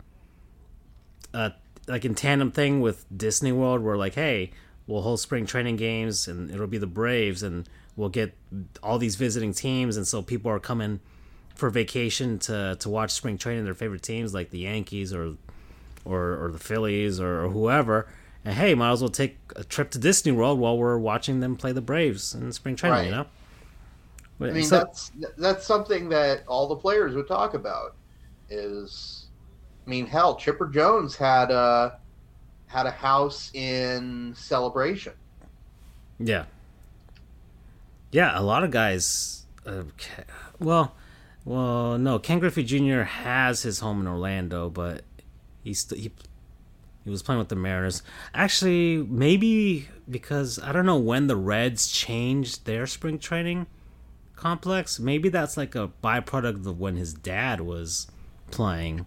uh, 1.34 1.50
like 1.86 2.04
in 2.04 2.14
tandem 2.14 2.50
thing 2.50 2.80
with 2.80 3.04
Disney 3.16 3.52
World, 3.52 3.82
where 3.82 3.96
like, 3.96 4.14
hey, 4.14 4.50
we'll 4.86 5.02
hold 5.02 5.20
spring 5.20 5.46
training 5.46 5.76
games 5.76 6.26
and 6.26 6.50
it'll 6.50 6.66
be 6.66 6.78
the 6.78 6.86
Braves 6.86 7.42
and 7.42 7.68
we'll 7.96 8.08
get 8.08 8.36
all 8.82 8.98
these 8.98 9.16
visiting 9.16 9.52
teams 9.52 9.96
and 9.96 10.06
so 10.06 10.22
people 10.22 10.50
are 10.50 10.60
coming 10.60 11.00
for 11.54 11.70
vacation 11.70 12.38
to 12.38 12.76
to 12.78 12.88
watch 12.88 13.10
spring 13.10 13.38
training 13.38 13.64
their 13.64 13.74
favorite 13.74 14.02
teams 14.02 14.34
like 14.34 14.50
the 14.50 14.58
Yankees 14.58 15.12
or 15.12 15.36
or, 16.06 16.44
or 16.44 16.50
the 16.52 16.58
Phillies 16.58 17.20
or, 17.20 17.44
or 17.44 17.48
whoever. 17.48 18.08
And 18.44 18.54
hey, 18.54 18.74
might 18.74 18.92
as 18.92 19.00
well 19.00 19.10
take 19.10 19.38
a 19.56 19.64
trip 19.64 19.90
to 19.90 19.98
Disney 19.98 20.32
World 20.32 20.58
while 20.58 20.78
we're 20.78 20.98
watching 20.98 21.40
them 21.40 21.56
play 21.56 21.72
the 21.72 21.80
Braves 21.80 22.34
in 22.34 22.52
spring 22.52 22.76
training, 22.76 22.98
right. 22.98 23.04
you 23.06 23.10
know? 23.10 23.26
But, 24.38 24.50
I 24.50 24.52
mean, 24.52 24.64
so, 24.64 24.78
that's 24.78 25.10
that's 25.36 25.66
something 25.66 26.08
that 26.10 26.44
all 26.46 26.68
the 26.68 26.76
players 26.76 27.14
would 27.14 27.26
talk 27.26 27.54
about. 27.54 27.96
Is, 28.50 29.26
I 29.86 29.90
mean, 29.90 30.06
hell, 30.06 30.36
Chipper 30.36 30.68
Jones 30.68 31.16
had 31.16 31.50
a 31.50 31.98
had 32.66 32.86
a 32.86 32.90
house 32.90 33.50
in 33.54 34.34
Celebration. 34.36 35.14
Yeah, 36.18 36.44
yeah, 38.16 38.32
a 38.34 38.40
lot 38.40 38.64
of 38.64 38.70
guys. 38.70 39.44
Uh, 39.66 39.82
well, 40.58 40.94
well, 41.44 41.98
no, 41.98 42.18
Ken 42.18 42.38
Griffey 42.38 42.64
Jr. 42.64 43.02
has 43.02 43.60
his 43.62 43.80
home 43.80 44.00
in 44.00 44.06
Orlando, 44.06 44.70
but 44.70 45.02
he's 45.62 45.86
he 45.90 46.10
he 47.04 47.10
was 47.10 47.22
playing 47.22 47.40
with 47.40 47.50
the 47.50 47.56
Mariners. 47.56 48.02
Actually, 48.32 48.96
maybe 48.96 49.88
because 50.08 50.58
I 50.58 50.72
don't 50.72 50.86
know 50.86 50.96
when 50.96 51.26
the 51.26 51.36
Reds 51.36 51.88
changed 51.88 52.64
their 52.64 52.86
spring 52.86 53.18
training 53.18 53.66
complex. 54.34 54.98
Maybe 54.98 55.28
that's 55.28 55.58
like 55.58 55.74
a 55.74 55.90
byproduct 56.02 56.64
of 56.66 56.80
when 56.80 56.96
his 56.96 57.12
dad 57.12 57.60
was 57.60 58.06
playing, 58.50 59.04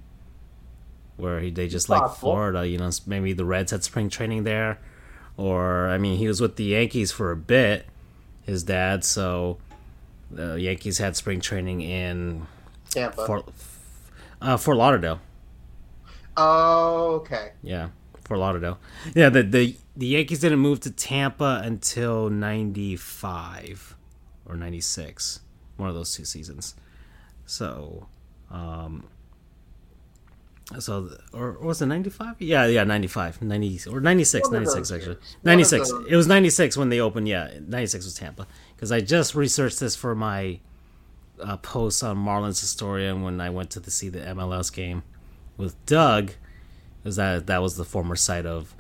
where 1.18 1.40
he, 1.40 1.50
they 1.50 1.68
just 1.68 1.90
like 1.90 2.12
Florida. 2.12 2.68
You 2.68 2.78
know, 2.78 2.92
maybe 3.08 3.34
the 3.34 3.46
Reds 3.46 3.72
had 3.72 3.84
spring 3.84 4.08
training 4.08 4.44
there, 4.44 4.78
or 5.36 5.90
I 5.90 5.98
mean, 5.98 6.20
he 6.20 6.28
was 6.28 6.40
with 6.40 6.58
the 6.58 6.66
Yankees 6.66 7.12
for 7.12 7.32
a 7.32 7.36
bit 7.36 7.88
his 8.50 8.64
dad. 8.64 9.04
So 9.04 9.58
the 10.32 10.60
Yankees 10.60 10.98
had 10.98 11.16
spring 11.16 11.42
training 11.42 11.82
in 11.82 12.48
Tampa, 12.90 13.26
Fort, 13.26 13.50
uh, 14.42 14.58
Fort 14.58 14.78
Lauderdale. 14.78 15.20
Oh, 16.38 17.16
okay. 17.16 17.52
Yeah, 17.62 17.90
Fort 18.24 18.40
Lauderdale. 18.40 18.80
Yeah, 19.16 19.30
the 19.30 19.44
the 19.44 19.76
the 19.96 20.08
Yankees 20.08 20.40
didn't 20.40 20.60
move 20.60 20.80
to 20.82 20.92
Tampa 20.92 21.62
until 21.64 22.30
'95 22.30 23.96
or 24.46 24.56
'96, 24.56 25.42
one 25.78 25.90
of 25.90 25.96
those 25.96 26.14
two 26.14 26.26
seasons. 26.26 26.76
So, 27.46 28.08
um, 28.52 29.06
so 30.78 31.10
or, 31.34 31.54
was 31.54 31.82
it 31.82 31.88
95 31.88 32.36
yeah 32.40 32.68
yeah 32.68 32.84
95 32.84 33.42
90 33.42 33.80
or 33.90 34.00
96 34.00 34.52
96 34.52 34.92
actually. 34.92 35.18
96 35.44 35.90
it 36.08 36.16
was 36.16 36.28
96 36.28 36.78
when 36.78 36.90
they 36.90 37.00
opened 37.00 37.28
yeah 37.28 37.50
96 37.68 38.06
was 38.06 38.14
tampa. 38.14 38.46
Because 38.76 38.92
i 38.92 39.02
just 39.02 39.34
researched 39.34 39.80
this 39.80 39.96
for 39.96 40.14
my 40.14 40.60
uh, 41.42 41.58
post 41.58 42.04
on 42.04 42.18
marlins 42.18 42.60
historian 42.60 43.24
when 43.24 43.42
i 43.42 43.50
went 43.50 43.72
to 43.72 43.80
the, 43.80 43.90
see 43.90 44.10
the 44.10 44.20
mls 44.20 44.72
game 44.72 45.02
with 45.58 45.84
doug 45.86 46.34
because 47.02 47.16
that 47.16 47.48
that 47.48 47.62
was 47.62 47.78
the 47.78 47.86
former 47.86 48.16
site 48.16 48.46
of 48.46 48.76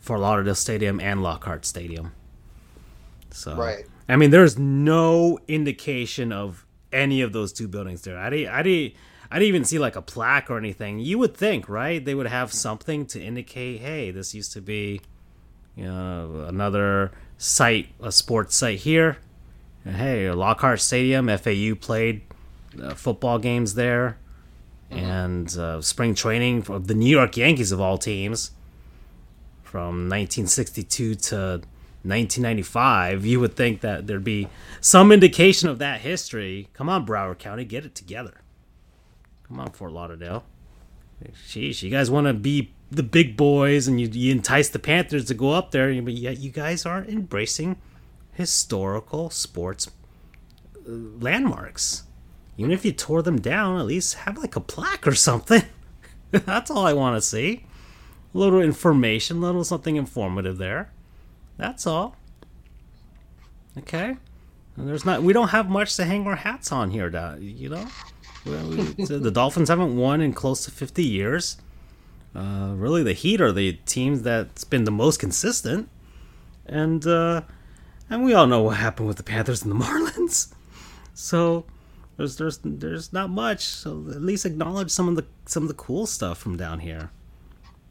fort 0.00 0.20
lauderdale 0.20 0.54
stadium 0.54 1.00
and 1.00 1.22
lockhart 1.22 1.64
stadium. 1.64 2.12
So 3.30 3.56
right. 3.56 3.86
I 4.08 4.16
mean 4.16 4.30
there's 4.30 4.58
no 4.58 5.38
indication 5.48 6.32
of 6.32 6.66
any 6.92 7.20
of 7.20 7.32
those 7.32 7.52
two 7.52 7.68
buildings 7.68 8.02
there. 8.02 8.18
I 8.18 8.30
didn't 8.30 8.48
i 8.54 8.62
didn't 8.62 8.94
I 9.30 9.38
didn't 9.38 9.48
even 9.48 9.64
see 9.64 9.78
like 9.78 9.96
a 9.96 10.02
plaque 10.02 10.50
or 10.50 10.56
anything. 10.56 10.98
You 10.98 11.18
would 11.18 11.36
think, 11.36 11.68
right? 11.68 12.02
They 12.02 12.14
would 12.14 12.26
have 12.26 12.52
something 12.52 13.04
to 13.06 13.22
indicate, 13.22 13.80
hey, 13.80 14.10
this 14.10 14.34
used 14.34 14.52
to 14.52 14.60
be, 14.60 15.02
you 15.76 15.84
know, 15.84 16.46
another 16.48 17.12
site, 17.36 17.88
a 18.02 18.10
sports 18.10 18.56
site 18.56 18.80
here. 18.80 19.18
And, 19.84 19.96
hey, 19.96 20.30
Lockhart 20.30 20.80
Stadium, 20.80 21.28
FAU 21.28 21.74
played 21.74 22.22
uh, 22.82 22.94
football 22.94 23.38
games 23.38 23.74
there, 23.74 24.16
mm-hmm. 24.90 25.04
and 25.04 25.58
uh, 25.58 25.82
spring 25.82 26.14
training 26.14 26.64
of 26.68 26.86
the 26.86 26.94
New 26.94 27.10
York 27.10 27.36
Yankees 27.36 27.70
of 27.70 27.80
all 27.80 27.98
teams 27.98 28.52
from 29.62 30.08
1962 30.08 31.14
to 31.14 31.36
1995. 32.02 33.26
You 33.26 33.40
would 33.40 33.54
think 33.54 33.82
that 33.82 34.06
there'd 34.06 34.24
be 34.24 34.48
some 34.80 35.12
indication 35.12 35.68
of 35.68 35.78
that 35.78 36.00
history. 36.00 36.68
Come 36.72 36.88
on, 36.88 37.04
Broward 37.04 37.38
County, 37.38 37.66
get 37.66 37.84
it 37.84 37.94
together. 37.94 38.40
Come 39.48 39.60
on, 39.60 39.70
Fort 39.70 39.92
Lauderdale. 39.92 40.44
Sheesh, 41.32 41.82
you 41.82 41.90
guys 41.90 42.10
want 42.10 42.26
to 42.26 42.34
be 42.34 42.72
the 42.90 43.02
big 43.02 43.36
boys 43.36 43.88
and 43.88 44.00
you, 44.00 44.08
you 44.08 44.32
entice 44.32 44.68
the 44.68 44.78
Panthers 44.78 45.24
to 45.26 45.34
go 45.34 45.50
up 45.50 45.72
there, 45.72 46.00
but 46.00 46.12
yet 46.12 46.38
you 46.38 46.50
guys 46.50 46.86
aren't 46.86 47.08
embracing 47.08 47.76
historical 48.32 49.30
sports 49.30 49.88
uh, 50.76 50.90
landmarks. 51.20 52.04
Even 52.56 52.70
if 52.70 52.84
you 52.84 52.92
tore 52.92 53.22
them 53.22 53.40
down, 53.40 53.78
at 53.78 53.86
least 53.86 54.14
have 54.14 54.38
like 54.38 54.56
a 54.56 54.60
plaque 54.60 55.06
or 55.06 55.14
something. 55.14 55.62
That's 56.30 56.70
all 56.70 56.86
I 56.86 56.92
want 56.92 57.16
to 57.16 57.22
see. 57.22 57.64
A 58.34 58.38
little 58.38 58.60
information, 58.60 59.38
a 59.38 59.40
little 59.40 59.64
something 59.64 59.96
informative 59.96 60.58
there. 60.58 60.92
That's 61.56 61.86
all. 61.86 62.16
Okay. 63.76 64.16
And 64.76 64.88
there's 64.88 65.04
not. 65.04 65.22
We 65.22 65.32
don't 65.32 65.48
have 65.48 65.68
much 65.68 65.96
to 65.96 66.04
hang 66.04 66.26
our 66.26 66.36
hats 66.36 66.70
on 66.70 66.90
here, 66.90 67.08
you 67.40 67.68
know. 67.68 67.86
Well, 68.44 68.68
the 68.98 69.30
Dolphins 69.32 69.68
haven't 69.68 69.96
won 69.96 70.20
in 70.20 70.32
close 70.32 70.64
to 70.64 70.70
50 70.70 71.04
years. 71.04 71.56
Uh, 72.34 72.72
really, 72.76 73.02
the 73.02 73.12
Heat 73.12 73.40
are 73.40 73.52
the 73.52 73.74
team 73.86 74.22
that's 74.22 74.64
been 74.64 74.84
the 74.84 74.90
most 74.90 75.18
consistent, 75.18 75.88
and 76.66 77.06
uh, 77.06 77.42
and 78.10 78.24
we 78.24 78.34
all 78.34 78.46
know 78.46 78.62
what 78.62 78.76
happened 78.76 79.08
with 79.08 79.16
the 79.16 79.22
Panthers 79.22 79.62
and 79.62 79.70
the 79.70 79.84
Marlins. 79.84 80.52
So 81.14 81.64
there's 82.16 82.36
there's 82.36 82.58
there's 82.62 83.12
not 83.12 83.30
much. 83.30 83.64
So 83.64 84.04
at 84.10 84.22
least 84.22 84.44
acknowledge 84.44 84.90
some 84.90 85.08
of 85.08 85.16
the 85.16 85.24
some 85.46 85.62
of 85.64 85.68
the 85.68 85.74
cool 85.74 86.06
stuff 86.06 86.38
from 86.38 86.56
down 86.56 86.80
here, 86.80 87.10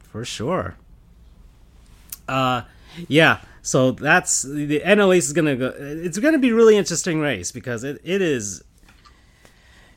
for 0.00 0.24
sure. 0.24 0.76
Uh, 2.28 2.62
yeah. 3.08 3.40
So 3.62 3.90
that's 3.90 4.42
the 4.42 4.80
NL 4.80 5.16
East 5.16 5.28
is 5.28 5.32
gonna 5.32 5.56
go. 5.56 5.74
It's 5.76 6.18
gonna 6.18 6.38
be 6.38 6.52
really 6.52 6.76
interesting 6.76 7.20
race 7.20 7.52
because 7.52 7.84
it, 7.84 8.00
it 8.04 8.22
is 8.22 8.62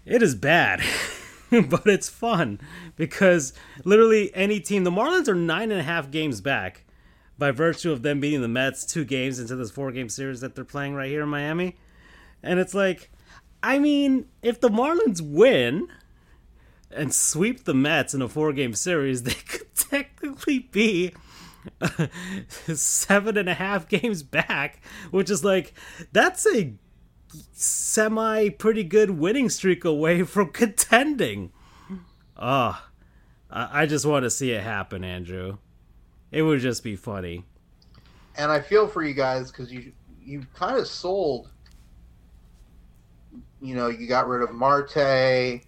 it 0.06 0.22
is 0.22 0.36
bad, 0.36 0.82
but 1.52 1.86
it's 1.86 2.10
fun 2.10 2.60
because 2.96 3.54
literally 3.84 4.32
any 4.36 4.60
team, 4.60 4.84
the 4.84 4.92
Marlins 4.92 5.28
are 5.28 5.36
nine 5.36 5.72
and 5.72 5.80
a 5.80 5.84
half 5.84 6.12
games 6.12 6.42
back 6.42 6.86
by 7.38 7.52
virtue 7.52 7.92
of 7.92 8.04
them 8.04 8.20
beating 8.20 8.42
the 8.42 8.48
Mets 8.48 8.86
two 8.86 9.04
games 9.04 9.40
into 9.40 9.56
this 9.56 9.72
four 9.72 9.92
game 9.92 10.10
series 10.10 10.42
that 10.42 10.56
they're 10.56 10.64
playing 10.64 10.94
right 10.94 11.10
here 11.10 11.24
in 11.24 11.30
Miami. 11.30 11.76
And 12.44 12.60
it's 12.60 12.74
like, 12.74 13.12
I 13.64 13.80
mean, 13.80 14.26
if 14.42 14.60
the 14.60 14.70
Marlins 14.70 15.22
win 15.22 15.88
and 16.92 17.14
sweep 17.14 17.64
the 17.64 17.74
Mets 17.74 18.14
in 18.14 18.22
a 18.22 18.28
four 18.30 18.54
game 18.54 18.74
series, 18.74 19.24
they 19.24 19.34
could 19.34 19.74
technically 19.76 20.60
be 20.60 21.14
seven 22.74 23.38
and 23.38 23.50
a 23.50 23.54
half 23.54 23.88
games 23.88 24.24
back, 24.24 24.82
which 25.12 25.30
is 25.30 25.44
like, 25.44 25.74
that's 26.12 26.46
a 26.48 26.74
semi 27.54 28.50
pretty 28.50 28.84
good 28.84 29.12
winning 29.12 29.50
streak 29.50 29.86
away 29.86 30.24
from 30.24 30.50
contending. 30.52 31.52
Ah, 32.38 32.90
oh, 33.52 33.70
I 33.72 33.86
just 33.86 34.06
want 34.06 34.24
to 34.24 34.30
see 34.30 34.52
it 34.52 34.64
happen, 34.64 35.04
Andrew. 35.04 35.58
It 36.32 36.44
would 36.44 36.60
just 36.60 36.84
be 36.84 36.96
funny. 36.96 37.46
And 38.38 38.52
I 38.52 38.62
feel 38.62 38.88
for 38.88 39.04
you 39.04 39.14
guys 39.14 39.52
because 39.52 39.72
you 39.72 39.92
you 40.24 40.46
kind 40.56 40.78
of 40.78 40.88
sold 40.88 41.50
you 43.62 43.76
know, 43.76 43.88
you 43.88 44.08
got 44.08 44.28
rid 44.28 44.42
of 44.42 44.54
Marte. 44.54 45.62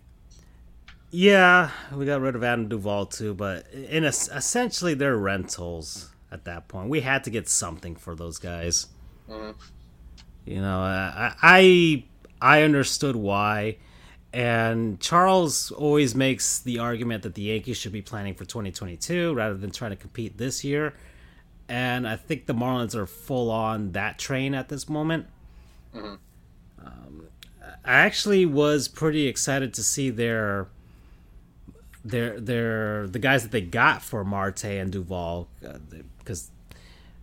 Yeah, 1.12 1.69
we 1.93 2.06
got 2.06 2.21
rid 2.21 2.36
of 2.36 2.43
Adam 2.43 2.67
Duvall 2.67 3.06
too, 3.06 3.36
but 3.36 3.71
in 3.71 4.04
a, 4.04 4.08
essentially 4.08 4.95
they're 4.95 5.17
rentals 5.17 6.10
at 6.32 6.45
that 6.45 6.67
point. 6.67 6.89
We 6.89 7.02
had 7.02 7.23
to 7.26 7.30
get 7.30 7.47
something 7.47 7.95
for 7.95 8.15
those 8.15 8.39
guys. 8.39 8.88
Mm. 9.30 9.54
You 10.45 10.62
know, 10.62 10.79
I, 10.79 11.34
I 11.41 12.03
I 12.41 12.62
understood 12.63 13.15
why, 13.15 13.77
and 14.34 14.99
Charles 14.99 15.71
always 15.71 16.15
makes 16.15 16.60
the 16.60 16.79
argument 16.79 17.23
that 17.23 17.36
the 17.36 17.43
Yankees 17.43 17.77
should 17.77 17.93
be 17.93 18.01
planning 18.01 18.34
for 18.34 18.45
2022 18.45 19.34
rather 19.34 19.56
than 19.56 19.71
trying 19.71 19.91
to 19.91 19.97
compete 19.97 20.38
this 20.38 20.63
year. 20.63 20.93
And 21.69 22.08
I 22.08 22.17
think 22.17 22.45
the 22.45 22.53
Marlins 22.53 22.93
are 22.95 23.06
full 23.06 23.49
on 23.49 23.93
that 23.93 24.19
train 24.19 24.53
at 24.53 24.69
this 24.69 24.89
moment. 24.89 25.27
Mm-hmm. 25.95 26.15
Um, 26.86 27.27
I 27.86 27.93
actually 27.93 28.45
was 28.45 28.88
pretty 28.88 29.27
excited 29.27 29.73
to 29.75 29.84
see 29.84 30.10
their 30.10 30.67
their 32.03 32.39
their 32.39 33.08
the 33.08 33.19
guys 33.19 33.43
that 33.43 33.51
they 33.51 33.62
got 33.62 34.01
for 34.01 34.25
Marte 34.25 34.65
and 34.65 34.91
Duvall 34.91 35.47
because 36.19 36.51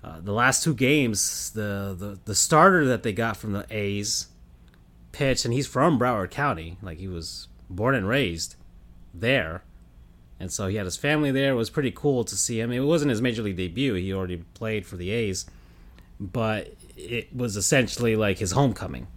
uh, 0.03 0.21
the 0.21 0.33
last 0.33 0.63
two 0.63 0.75
games 0.75 1.51
the, 1.51 1.95
the 1.99 2.19
the 2.25 2.35
starter 2.35 2.87
that 2.87 3.03
they 3.03 3.13
got 3.13 3.37
from 3.37 3.53
the 3.53 3.67
A's 3.71 4.29
pitched 5.13 5.45
and 5.45 5.53
he's 5.53 5.67
from 5.67 5.99
Broward 5.99 6.31
County 6.31 6.79
like 6.83 6.99
he 6.99 7.09
was 7.09 7.49
born 7.69 7.95
and 7.95 8.09
raised 8.09 8.57
there. 9.13 9.63
And 10.39 10.51
so 10.51 10.69
he 10.69 10.77
had 10.77 10.87
his 10.87 10.97
family 10.97 11.31
there. 11.31 11.53
It 11.53 11.57
was 11.57 11.69
pretty 11.69 11.91
cool 11.91 12.25
to 12.25 12.35
see 12.35 12.61
him. 12.61 12.73
It 12.73 12.81
wasn't 12.81 13.11
his 13.11 13.21
major 13.21 13.43
league 13.43 13.57
debut. 13.57 13.93
He 13.95 14.15
already 14.15 14.39
played 14.55 14.87
for 14.87 14.97
the 14.97 15.11
A's 15.11 15.45
but 16.21 16.75
it 16.97 17.35
was 17.35 17.57
essentially 17.57 18.15
like 18.15 18.39
his 18.39 18.53
homecoming. 18.53 19.09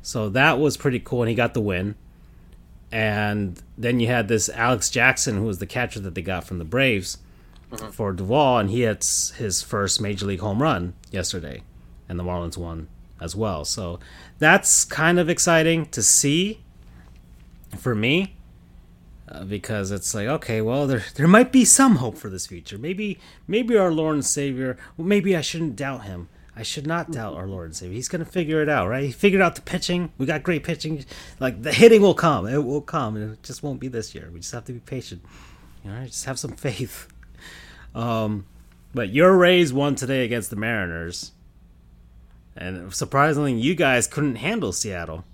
So 0.00 0.28
that 0.30 0.60
was 0.60 0.76
pretty 0.76 1.00
cool 1.00 1.22
and 1.22 1.28
he 1.28 1.34
got 1.34 1.52
the 1.52 1.60
win. 1.60 1.96
And 2.90 3.60
then 3.76 4.00
you 4.00 4.06
had 4.06 4.28
this 4.28 4.48
Alex 4.48 4.88
Jackson, 4.88 5.36
who 5.36 5.42
was 5.42 5.58
the 5.58 5.66
catcher 5.66 6.00
that 6.00 6.14
they 6.14 6.22
got 6.22 6.44
from 6.44 6.58
the 6.58 6.64
Braves 6.64 7.18
mm-hmm. 7.70 7.90
for 7.90 8.12
Duvall, 8.12 8.58
and 8.58 8.70
he 8.70 8.82
hits 8.82 9.30
his 9.32 9.62
first 9.62 10.00
major 10.00 10.26
league 10.26 10.40
home 10.40 10.62
run 10.62 10.94
yesterday, 11.10 11.62
and 12.08 12.18
the 12.18 12.24
Marlins 12.24 12.56
won 12.56 12.88
as 13.20 13.34
well. 13.34 13.64
So 13.64 13.98
that's 14.38 14.84
kind 14.84 15.18
of 15.18 15.28
exciting 15.28 15.86
to 15.86 16.02
see 16.02 16.60
for 17.78 17.94
me. 17.94 18.34
Uh, 19.30 19.44
because 19.44 19.90
it's 19.90 20.14
like 20.14 20.26
okay, 20.26 20.62
well, 20.62 20.86
there 20.86 21.04
there 21.16 21.28
might 21.28 21.52
be 21.52 21.62
some 21.62 21.96
hope 21.96 22.16
for 22.16 22.30
this 22.30 22.46
future. 22.46 22.78
Maybe 22.78 23.18
maybe 23.46 23.76
our 23.76 23.92
Lord 23.92 24.14
and 24.14 24.24
Savior. 24.24 24.78
Well, 24.96 25.06
maybe 25.06 25.36
I 25.36 25.42
shouldn't 25.42 25.76
doubt 25.76 26.04
him 26.04 26.30
I 26.58 26.62
should 26.62 26.88
not 26.88 27.12
doubt 27.12 27.36
our 27.36 27.46
Lord 27.46 27.66
and 27.66 27.76
Savior. 27.76 27.94
He's 27.94 28.08
going 28.08 28.24
to 28.24 28.28
figure 28.30 28.60
it 28.60 28.68
out, 28.68 28.88
right? 28.88 29.04
He 29.04 29.12
figured 29.12 29.40
out 29.40 29.54
the 29.54 29.62
pitching. 29.62 30.10
We 30.18 30.26
got 30.26 30.42
great 30.42 30.64
pitching. 30.64 31.04
Like 31.38 31.62
the 31.62 31.72
hitting 31.72 32.02
will 32.02 32.14
come. 32.14 32.48
It 32.48 32.64
will 32.64 32.80
come. 32.80 33.16
It 33.16 33.44
just 33.44 33.62
won't 33.62 33.78
be 33.78 33.86
this 33.86 34.12
year. 34.12 34.28
We 34.32 34.40
just 34.40 34.52
have 34.52 34.64
to 34.64 34.72
be 34.72 34.80
patient. 34.80 35.24
You 35.84 35.92
know, 35.92 36.04
just 36.04 36.24
have 36.24 36.36
some 36.36 36.50
faith. 36.56 37.06
Um, 37.94 38.46
but 38.94 39.10
your 39.10 39.36
Rays 39.36 39.72
won 39.72 39.94
today 39.94 40.24
against 40.24 40.50
the 40.50 40.56
Mariners, 40.56 41.32
and 42.56 42.92
surprisingly, 42.94 43.54
you 43.54 43.74
guys 43.74 44.06
couldn't 44.06 44.36
handle 44.36 44.72
Seattle 44.72 45.24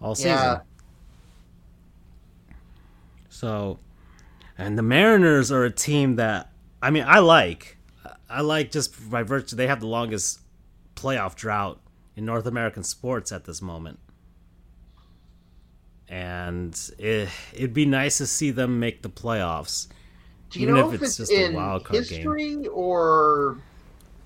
all 0.00 0.14
season. 0.14 0.32
Yeah. 0.32 0.58
So, 3.28 3.78
and 4.56 4.78
the 4.78 4.82
Mariners 4.82 5.52
are 5.52 5.64
a 5.64 5.70
team 5.70 6.16
that 6.16 6.50
I 6.80 6.90
mean 6.90 7.04
I 7.06 7.18
like. 7.18 7.76
I 8.28 8.40
like 8.40 8.70
just 8.70 9.10
by 9.10 9.22
virtue 9.22 9.56
they 9.56 9.66
have 9.66 9.80
the 9.80 9.86
longest 9.86 10.40
playoff 10.94 11.34
drought 11.34 11.80
in 12.16 12.24
North 12.24 12.46
American 12.46 12.82
sports 12.82 13.30
at 13.30 13.44
this 13.44 13.60
moment. 13.60 13.98
And 16.08 16.74
it, 16.98 17.28
it'd 17.52 17.74
be 17.74 17.84
nice 17.84 18.18
to 18.18 18.26
see 18.26 18.50
them 18.50 18.80
make 18.80 19.02
the 19.02 19.10
playoffs. 19.10 19.88
Do 20.50 20.60
you 20.60 20.68
even 20.68 20.74
know 20.76 20.88
if, 20.88 20.94
if 20.94 21.02
it's, 21.02 21.20
it's, 21.20 21.30
just 21.30 21.32
a 21.32 21.54
wild 21.54 21.84
card 21.84 21.98
history 21.98 22.56
game. 22.56 22.68
or 22.72 23.58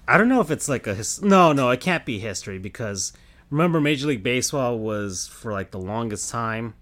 I 0.06 0.18
don't 0.18 0.28
know 0.28 0.40
if 0.40 0.50
it's 0.50 0.68
like 0.68 0.86
a 0.86 0.94
his- 0.94 1.22
no, 1.22 1.52
no, 1.52 1.70
it 1.70 1.80
can't 1.80 2.04
be 2.04 2.18
history 2.18 2.58
because 2.58 3.12
remember 3.48 3.80
Major 3.80 4.06
League 4.06 4.22
Baseball 4.22 4.78
was 4.78 5.26
for 5.26 5.52
like 5.52 5.70
the 5.70 5.78
longest 5.78 6.30
time. 6.30 6.74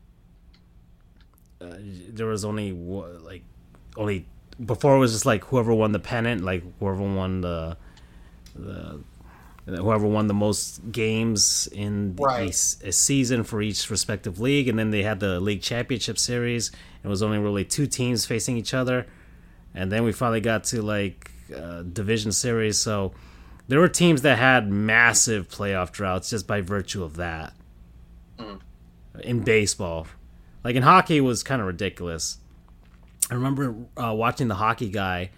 Uh, 1.61 1.75
there 2.09 2.27
was 2.27 2.45
only 2.45 2.73
like 2.73 3.43
only 3.97 4.27
before 4.65 4.97
it 4.97 4.99
was 4.99 5.13
just 5.13 5.27
like 5.27 5.45
whoever 5.45 5.75
won 5.75 5.93
the 5.93 5.99
pennant, 5.99 6.43
like 6.43 6.63
whoever 6.79 7.03
won 7.03 7.41
the 7.41 7.77
the 8.55 9.01
whoever 9.67 10.07
won 10.07 10.27
the 10.27 10.35
most 10.35 10.91
games 10.91 11.69
in 11.73 12.17
right. 12.17 12.55
a, 12.83 12.89
a, 12.89 12.93
season 12.93 13.45
for 13.45 13.61
each 13.61 13.91
respective 13.91 14.41
league, 14.41 14.69
and 14.69 14.79
then 14.79 14.91
they 14.91 15.03
had 15.03 15.21
the 15.21 15.41
league 15.41 15.61
championship 15.61 16.19
series. 16.19 16.71
It 17.05 17.09
was 17.09 17.23
only 17.23 17.39
really 17.39 17.65
two 17.65 17.87
teams 17.87 18.25
facing 18.25 18.57
each 18.57 18.73
other, 18.73 19.07
and 19.79 19.93
then 19.93 20.03
we 20.03 20.11
finally 20.11 20.41
got 20.41 20.65
to 20.65 20.83
like 20.83 21.31
uh, 21.55 21.83
division 21.83 22.33
series. 22.33 22.79
So 22.79 23.13
there 23.69 23.79
were 23.79 23.89
teams 23.89 24.23
that 24.23 24.37
had 24.37 24.69
massive 24.69 25.49
playoff 25.49 25.93
droughts 25.93 26.31
just 26.31 26.49
by 26.49 26.63
virtue 26.63 27.05
of 27.05 27.17
that. 27.17 27.53
Mm. 28.39 28.61
In 29.23 29.41
baseball, 29.45 30.09
like 30.65 30.75
in 30.75 30.83
hockey, 30.83 31.19
it 31.19 31.21
was 31.21 31.45
kind 31.45 31.61
of 31.61 31.69
ridiculous. 31.69 32.39
I 33.31 33.35
remember 33.35 33.77
uh, 33.97 34.15
watching 34.15 34.49
the 34.49 34.57
hockey 34.57 34.89
guy, 34.89 35.31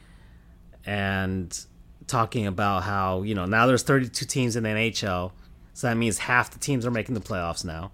and 0.87 1.59
talking 2.07 2.47
about 2.47 2.83
how 2.83 3.23
you 3.23 3.35
know 3.35 3.45
now 3.45 3.67
there's 3.67 3.83
32 3.83 4.25
teams 4.25 4.57
in 4.57 4.63
the 4.63 4.71
NHL, 4.71 5.33
so 5.75 5.87
that 5.87 5.97
means 5.97 6.19
half 6.19 6.51
the 6.51 6.59
teams 6.59 6.87
are 6.87 6.91
making 6.91 7.15
the 7.15 7.21
playoffs 7.21 7.65
now, 7.65 7.93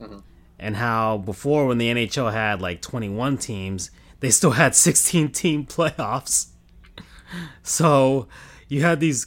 mm-hmm. 0.00 0.18
and 0.58 0.76
how 0.76 1.18
before 1.18 1.66
when 1.66 1.78
the 1.78 1.88
NHL 1.88 2.32
had 2.32 2.60
like 2.60 2.82
21 2.82 3.38
teams, 3.38 3.90
they 4.22 4.30
still 4.30 4.52
had 4.52 4.74
16 4.74 5.30
team 5.32 5.66
playoffs. 5.66 6.46
so 7.62 8.28
you 8.68 8.80
had 8.80 9.00
these 9.00 9.26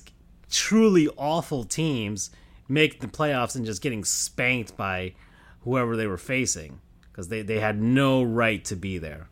truly 0.49 1.09
awful 1.17 1.65
teams 1.65 2.31
make 2.67 3.01
the 3.01 3.07
playoffs 3.07 3.55
and 3.55 3.65
just 3.65 3.81
getting 3.81 4.03
spanked 4.05 4.75
by 4.75 5.13
whoever 5.61 5.97
they 5.97 6.07
were 6.07 6.17
facing 6.17 6.79
because 7.11 7.27
they, 7.27 7.41
they 7.41 7.59
had 7.59 7.79
no 7.79 8.23
right 8.23 8.63
to 8.65 8.75
be 8.75 8.97
there. 8.97 9.27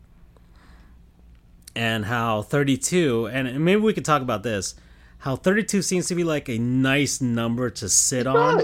And 1.74 2.04
how 2.04 2.42
32 2.42 3.26
and 3.26 3.64
maybe 3.64 3.80
we 3.80 3.92
could 3.92 4.04
talk 4.04 4.22
about 4.22 4.44
this 4.44 4.76
how 5.18 5.34
32 5.34 5.80
seems 5.80 6.06
to 6.08 6.14
be 6.14 6.22
like 6.22 6.50
a 6.50 6.58
nice 6.58 7.22
number 7.22 7.70
to 7.70 7.88
sit 7.88 8.26
on. 8.26 8.62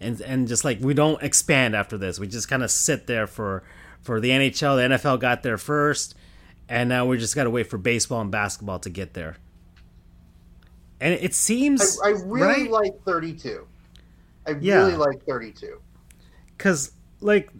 and 0.00 0.20
and 0.20 0.46
just 0.46 0.64
like 0.64 0.78
we 0.80 0.92
don't 0.92 1.22
expand 1.22 1.74
after 1.74 1.96
this. 1.96 2.20
We 2.20 2.28
just 2.28 2.48
kind 2.48 2.62
of 2.62 2.70
sit 2.70 3.06
there 3.06 3.26
for 3.26 3.64
for 4.02 4.20
the 4.20 4.28
nhl 4.30 4.76
the 4.76 4.94
nfl 4.94 5.18
got 5.18 5.42
there 5.42 5.58
first 5.58 6.14
and 6.68 6.88
now 6.88 7.06
we 7.06 7.18
just 7.18 7.34
got 7.34 7.44
to 7.44 7.50
wait 7.50 7.68
for 7.68 7.78
baseball 7.78 8.20
and 8.20 8.30
basketball 8.30 8.78
to 8.78 8.90
get 8.90 9.14
there 9.14 9.36
and 11.00 11.14
it 11.14 11.34
seems 11.34 11.98
i, 12.04 12.08
I 12.08 12.10
really 12.24 12.64
right? 12.64 12.70
like 12.70 13.02
32 13.04 13.66
i 14.46 14.50
yeah. 14.60 14.76
really 14.76 14.96
like 14.96 15.24
32 15.24 15.80
because 16.56 16.92
like 17.20 17.50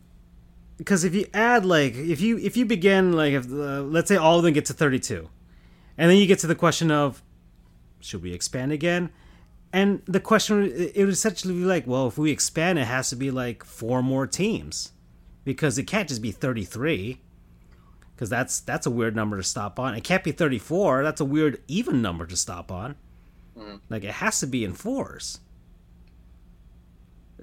because 0.77 1.05
if 1.05 1.15
you 1.15 1.27
add 1.33 1.65
like 1.65 1.95
if 1.95 2.21
you 2.21 2.39
if 2.39 2.57
you 2.57 2.67
begin 2.67 3.13
like 3.13 3.33
if 3.33 3.47
uh, 3.47 3.83
let's 3.83 4.09
say 4.09 4.17
all 4.17 4.39
of 4.39 4.45
them 4.45 4.53
get 4.53 4.67
to 4.67 4.73
32 4.73 5.29
and 5.99 6.11
then 6.11 6.19
you 6.19 6.27
get 6.27 6.39
to 6.41 6.47
the 6.47 6.55
question 6.55 6.91
of 6.91 7.23
should 8.01 8.23
we 8.23 8.33
expand 8.33 8.73
again? 8.73 9.11
And 9.73 10.03
the 10.07 10.21
question 10.21 10.71
it 10.73 10.99
would 10.99 11.09
essentially 11.09 11.55
be 11.55 11.65
like, 11.65 11.87
well, 11.87 12.07
if 12.07 12.17
we 12.17 12.31
expand, 12.31 12.79
it 12.79 12.85
has 12.85 13.11
to 13.11 13.17
be 13.17 13.31
like 13.31 13.65
four 13.65 14.03
more 14.03 14.27
teams, 14.27 14.93
because 15.45 15.77
it 15.77 15.85
can't 15.85 16.09
just 16.09 16.23
be 16.23 16.31
thirty 16.31 16.65
three, 16.65 17.21
because 18.17 18.31
that's 18.31 18.61
that's 18.61 18.87
a 18.87 18.91
weird 18.91 19.15
number 19.15 19.37
to 19.37 19.43
stop 19.43 19.79
on. 19.79 19.95
It 19.95 20.03
can't 20.03 20.25
be 20.25 20.33
thirty 20.33 20.59
four. 20.59 21.03
That's 21.03 21.21
a 21.21 21.25
weird 21.25 21.63
even 21.69 22.01
number 22.01 22.25
to 22.27 22.37
stop 22.37 22.73
on. 22.73 22.97
Mm. 23.57 23.81
Like 23.91 24.05
it 24.05 24.13
has 24.13 24.41
to 24.41 24.47
be 24.47 24.65
in 24.65 24.73
fours. 24.73 25.41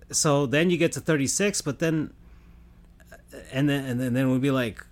So 0.09 0.47
then 0.47 0.71
you 0.71 0.77
get 0.77 0.91
to 0.93 0.99
thirty 0.99 1.27
six, 1.27 1.61
but 1.61 1.77
then, 1.77 2.11
and 3.51 3.69
then 3.69 3.85
and 3.85 4.01
then, 4.01 4.13
then 4.13 4.31
we'd 4.31 4.41
be 4.41 4.49
like, 4.49 4.83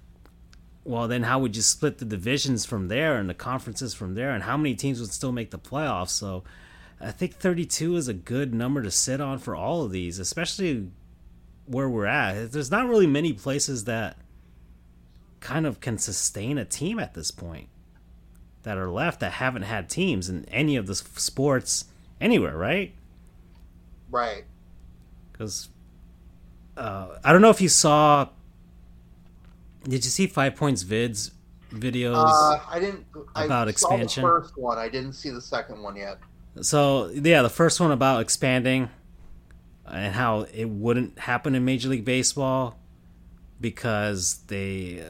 well, 0.84 1.08
then 1.08 1.24
how 1.24 1.40
would 1.40 1.56
you 1.56 1.64
split 1.64 1.98
the 1.98 2.06
divisions 2.06 2.64
from 2.64 2.88
there 2.88 3.18
and 3.18 3.28
the 3.28 3.34
conferences 3.34 3.96
from 3.96 4.14
there, 4.14 4.32
and 4.32 4.44
how 4.44 4.58
many 4.58 4.76
teams 4.76 5.00
would 5.00 5.12
still 5.12 5.32
make 5.32 5.50
the 5.50 5.60
playoffs? 5.60 6.10
So, 6.10 6.44
I 7.00 7.10
think 7.10 7.34
32 7.34 7.96
is 7.96 8.08
a 8.08 8.14
good 8.14 8.54
number 8.54 8.84
to 8.84 8.92
sit 8.92 9.20
on 9.20 9.40
for 9.40 9.56
all 9.56 9.84
of 9.84 9.92
these, 9.92 10.20
especially 10.20 10.90
where 11.66 11.90
we're 11.90 12.06
at. 12.06 12.52
There's 12.52 12.70
not 12.70 12.88
really 12.88 13.08
many 13.08 13.34
places 13.34 13.86
that 13.86 14.18
kind 15.42 15.66
of 15.66 15.82
can 15.82 15.98
sustain 15.98 16.58
a 16.58 16.64
team 16.64 17.00
at 17.00 17.14
this 17.14 17.32
point 17.32 17.68
that 18.64 18.78
are 18.78 18.90
left 18.90 19.20
that 19.20 19.34
haven't 19.34 19.64
had 19.64 19.90
teams 19.90 20.30
in 20.30 20.46
any 20.46 20.76
of 20.78 20.88
the 20.88 20.96
sports 20.96 21.86
anywhere, 22.22 22.56
right? 22.56 22.94
Right. 24.10 24.46
Because 25.32 25.68
uh, 26.78 27.18
I 27.24 27.34
don't 27.34 27.42
know 27.42 27.50
if 27.50 27.60
you 27.60 27.70
saw 27.70 28.30
did 29.84 30.06
you 30.06 30.12
see 30.12 30.28
Five 30.28 30.56
Points 30.56 30.84
vids 30.84 31.32
videos? 31.72 32.16
Uh, 32.16 32.60
I 32.70 32.80
didn't. 32.80 33.06
About 33.36 33.68
I 33.68 33.72
expansion. 33.72 34.22
the 34.22 34.30
first 34.30 34.58
one. 34.58 34.78
I 34.78 34.90
didn't 34.90 35.14
see 35.14 35.32
the 35.32 35.42
second 35.42 35.82
one 35.82 35.96
yet. 35.96 36.20
So 36.62 37.10
yeah, 37.10 37.42
the 37.42 37.50
first 37.50 37.80
one 37.80 37.92
about 37.92 38.22
expanding. 38.22 38.90
and 39.88 40.14
how 40.14 40.46
it 40.54 40.70
wouldn't 40.70 41.18
happen 41.18 41.56
in 41.56 41.66
Major 41.66 41.90
League 41.90 42.06
Baseball 42.06 42.78
because 43.62 44.40
they. 44.48 45.02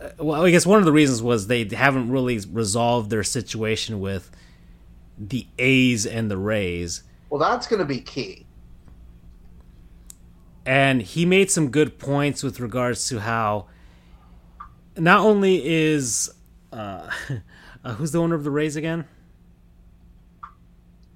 Uh, 0.00 0.08
well, 0.18 0.44
I 0.44 0.50
guess 0.50 0.66
one 0.66 0.78
of 0.78 0.84
the 0.84 0.92
reasons 0.92 1.22
was 1.22 1.46
they 1.46 1.64
haven't 1.64 2.10
really 2.10 2.38
resolved 2.52 3.10
their 3.10 3.24
situation 3.24 4.00
with 4.00 4.30
the 5.18 5.46
A's 5.58 6.06
and 6.06 6.30
the 6.30 6.36
Rays. 6.36 7.02
Well, 7.30 7.40
that's 7.40 7.66
going 7.66 7.80
to 7.80 7.86
be 7.86 8.00
key. 8.00 8.46
And 10.66 11.02
he 11.02 11.26
made 11.26 11.50
some 11.50 11.70
good 11.70 11.98
points 11.98 12.42
with 12.42 12.60
regards 12.60 13.08
to 13.08 13.20
how 13.20 13.66
not 14.96 15.20
only 15.20 15.66
is 15.66 16.32
uh, 16.72 17.10
uh, 17.84 17.94
who's 17.94 18.12
the 18.12 18.20
owner 18.20 18.34
of 18.34 18.44
the 18.44 18.50
Rays 18.50 18.76
again? 18.76 19.04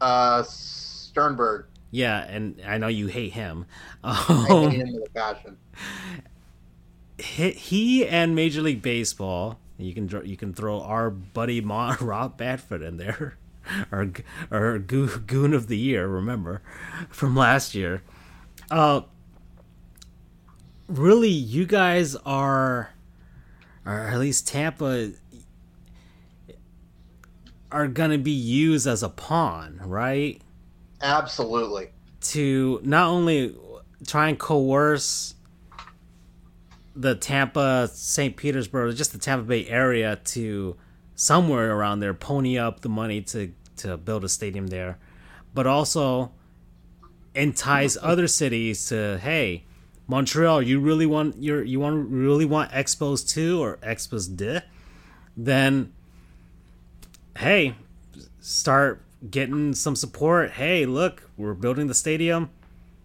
Uh, 0.00 0.42
Sternberg. 0.42 1.66
Yeah, 1.90 2.22
and 2.24 2.60
I 2.66 2.78
know 2.78 2.88
you 2.88 3.06
hate 3.06 3.32
him. 3.32 3.66
Um, 4.04 4.16
I 4.28 4.70
hate 4.70 4.80
him 4.80 4.92
with 4.92 5.08
a 5.08 5.10
passion. 5.10 5.56
He, 7.18 8.06
and 8.06 8.34
Major 8.34 8.62
League 8.62 8.82
Baseball. 8.82 9.58
You 9.78 9.94
can 9.94 10.26
you 10.26 10.36
can 10.36 10.52
throw 10.52 10.80
our 10.80 11.08
buddy 11.10 11.60
Ma, 11.60 11.96
Rob 12.00 12.38
Manfred 12.38 12.82
in 12.82 12.96
there, 12.96 13.38
our 13.92 14.10
our 14.50 14.78
goon 14.78 15.54
of 15.54 15.68
the 15.68 15.78
year. 15.78 16.06
Remember 16.06 16.62
from 17.10 17.36
last 17.36 17.74
year. 17.74 18.02
Uh, 18.70 19.02
really, 20.88 21.30
you 21.30 21.64
guys 21.64 22.16
are, 22.16 22.90
or 23.86 23.92
at 23.92 24.18
least 24.18 24.48
Tampa, 24.48 25.12
are 27.70 27.88
gonna 27.88 28.18
be 28.18 28.30
used 28.32 28.86
as 28.86 29.02
a 29.02 29.08
pawn, 29.08 29.80
right? 29.84 30.42
Absolutely. 31.00 31.90
To 32.20 32.80
not 32.82 33.08
only 33.08 33.54
try 34.06 34.28
and 34.28 34.38
coerce 34.38 35.34
the 36.94 37.14
Tampa, 37.14 37.88
St. 37.92 38.36
Petersburg, 38.36 38.96
just 38.96 39.12
the 39.12 39.18
Tampa 39.18 39.44
Bay 39.44 39.66
area 39.68 40.16
to 40.16 40.76
somewhere 41.14 41.74
around 41.74 42.00
there 42.00 42.14
pony 42.14 42.58
up 42.58 42.80
the 42.80 42.88
money 42.88 43.20
to 43.20 43.52
to 43.76 43.96
build 43.96 44.24
a 44.24 44.28
stadium 44.28 44.66
there, 44.66 44.98
but 45.54 45.66
also 45.66 46.32
entice 47.34 47.96
other 48.02 48.26
cities 48.26 48.88
to 48.88 49.18
hey, 49.18 49.64
Montreal, 50.08 50.62
you 50.62 50.80
really 50.80 51.06
want 51.06 51.40
your 51.40 51.62
you 51.62 51.78
want 51.78 52.08
really 52.10 52.44
want 52.44 52.72
Expos 52.72 53.28
two 53.28 53.60
or 53.60 53.76
Expos 53.78 54.34
de, 54.34 54.62
then 55.36 55.92
hey, 57.36 57.76
start 58.40 59.02
getting 59.28 59.74
some 59.74 59.96
support. 59.96 60.52
Hey, 60.52 60.86
look, 60.86 61.28
we're 61.36 61.54
building 61.54 61.86
the 61.86 61.94
stadium, 61.94 62.50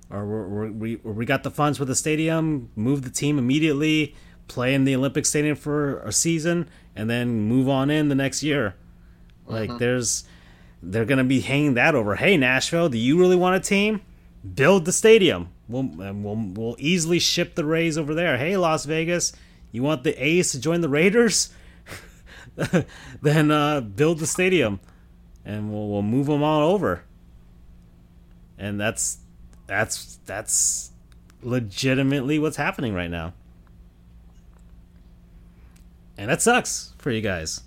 or 0.10 0.26
we're, 0.26 0.72
we 0.72 0.96
we 0.98 1.26
got 1.26 1.44
the 1.44 1.52
funds 1.52 1.78
for 1.78 1.86
the 1.86 1.96
stadium. 1.96 2.70
Move 2.76 3.04
the 3.04 3.10
team 3.10 3.38
immediately. 3.38 4.16
Play 4.48 4.74
in 4.74 4.84
the 4.84 4.96
Olympic 4.96 5.26
Stadium 5.26 5.56
for 5.56 6.00
a 6.00 6.12
season, 6.12 6.70
and 6.96 7.10
then 7.10 7.42
move 7.42 7.70
on 7.70 7.90
in 7.90 8.10
the 8.10 8.16
next 8.16 8.44
year. 8.44 8.76
Like 9.46 9.70
mm-hmm. 9.70 9.80
there's, 9.80 10.26
they're 10.82 11.06
gonna 11.06 11.24
be 11.24 11.40
hanging 11.40 11.76
that 11.76 11.96
over. 11.96 12.16
Hey, 12.16 12.38
Nashville, 12.38 12.90
do 12.90 12.98
you 12.98 13.18
really 13.18 13.36
want 13.36 13.56
a 13.56 13.60
team? 13.60 14.02
Build 14.56 14.86
the 14.86 14.92
stadium. 14.92 15.50
We'll 15.70 15.84
we'll 15.84 16.36
we'll 16.36 16.76
easily 16.78 17.20
ship 17.20 17.56
the 17.56 17.66
Rays 17.66 17.98
over 17.98 18.14
there. 18.14 18.38
Hey, 18.38 18.58
Las 18.58 18.86
Vegas, 18.86 19.32
you 19.72 19.82
want 19.82 20.04
the 20.04 20.14
A's 20.24 20.52
to 20.52 20.60
join 20.60 20.82
the 20.82 20.90
Raiders? 20.90 21.50
then 23.22 23.50
uh, 23.50 23.82
build 23.82 24.20
the 24.20 24.28
stadium 24.28 24.80
and 25.46 25.72
we'll, 25.72 25.88
we'll 25.88 26.02
move 26.02 26.28
them 26.28 26.44
all 26.44 26.72
over. 26.72 27.04
And 28.58 28.80
that's 28.80 29.18
that's 29.68 30.20
that's 30.26 30.92
legitimately 31.42 32.40
what's 32.40 32.58
happening 32.58 32.94
right 32.94 33.10
now. 33.10 33.34
And 36.18 36.30
that 36.30 36.42
sucks 36.42 36.94
for 36.98 37.12
you 37.12 37.22
guys. 37.22 37.62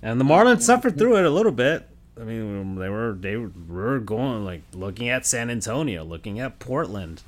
And 0.00 0.20
the 0.20 0.24
Marlins 0.24 0.62
suffered 0.62 0.96
through 0.96 1.16
it 1.16 1.24
a 1.24 1.30
little 1.30 1.52
bit. 1.52 1.88
I 2.20 2.24
mean, 2.24 2.76
they 2.76 2.88
were 2.88 3.16
they 3.18 3.36
were 3.36 3.98
going 3.98 4.44
like 4.44 4.62
looking 4.72 5.08
at 5.08 5.26
San 5.26 5.50
Antonio, 5.50 6.04
looking 6.04 6.40
at 6.40 6.58
Portland. 6.58 7.22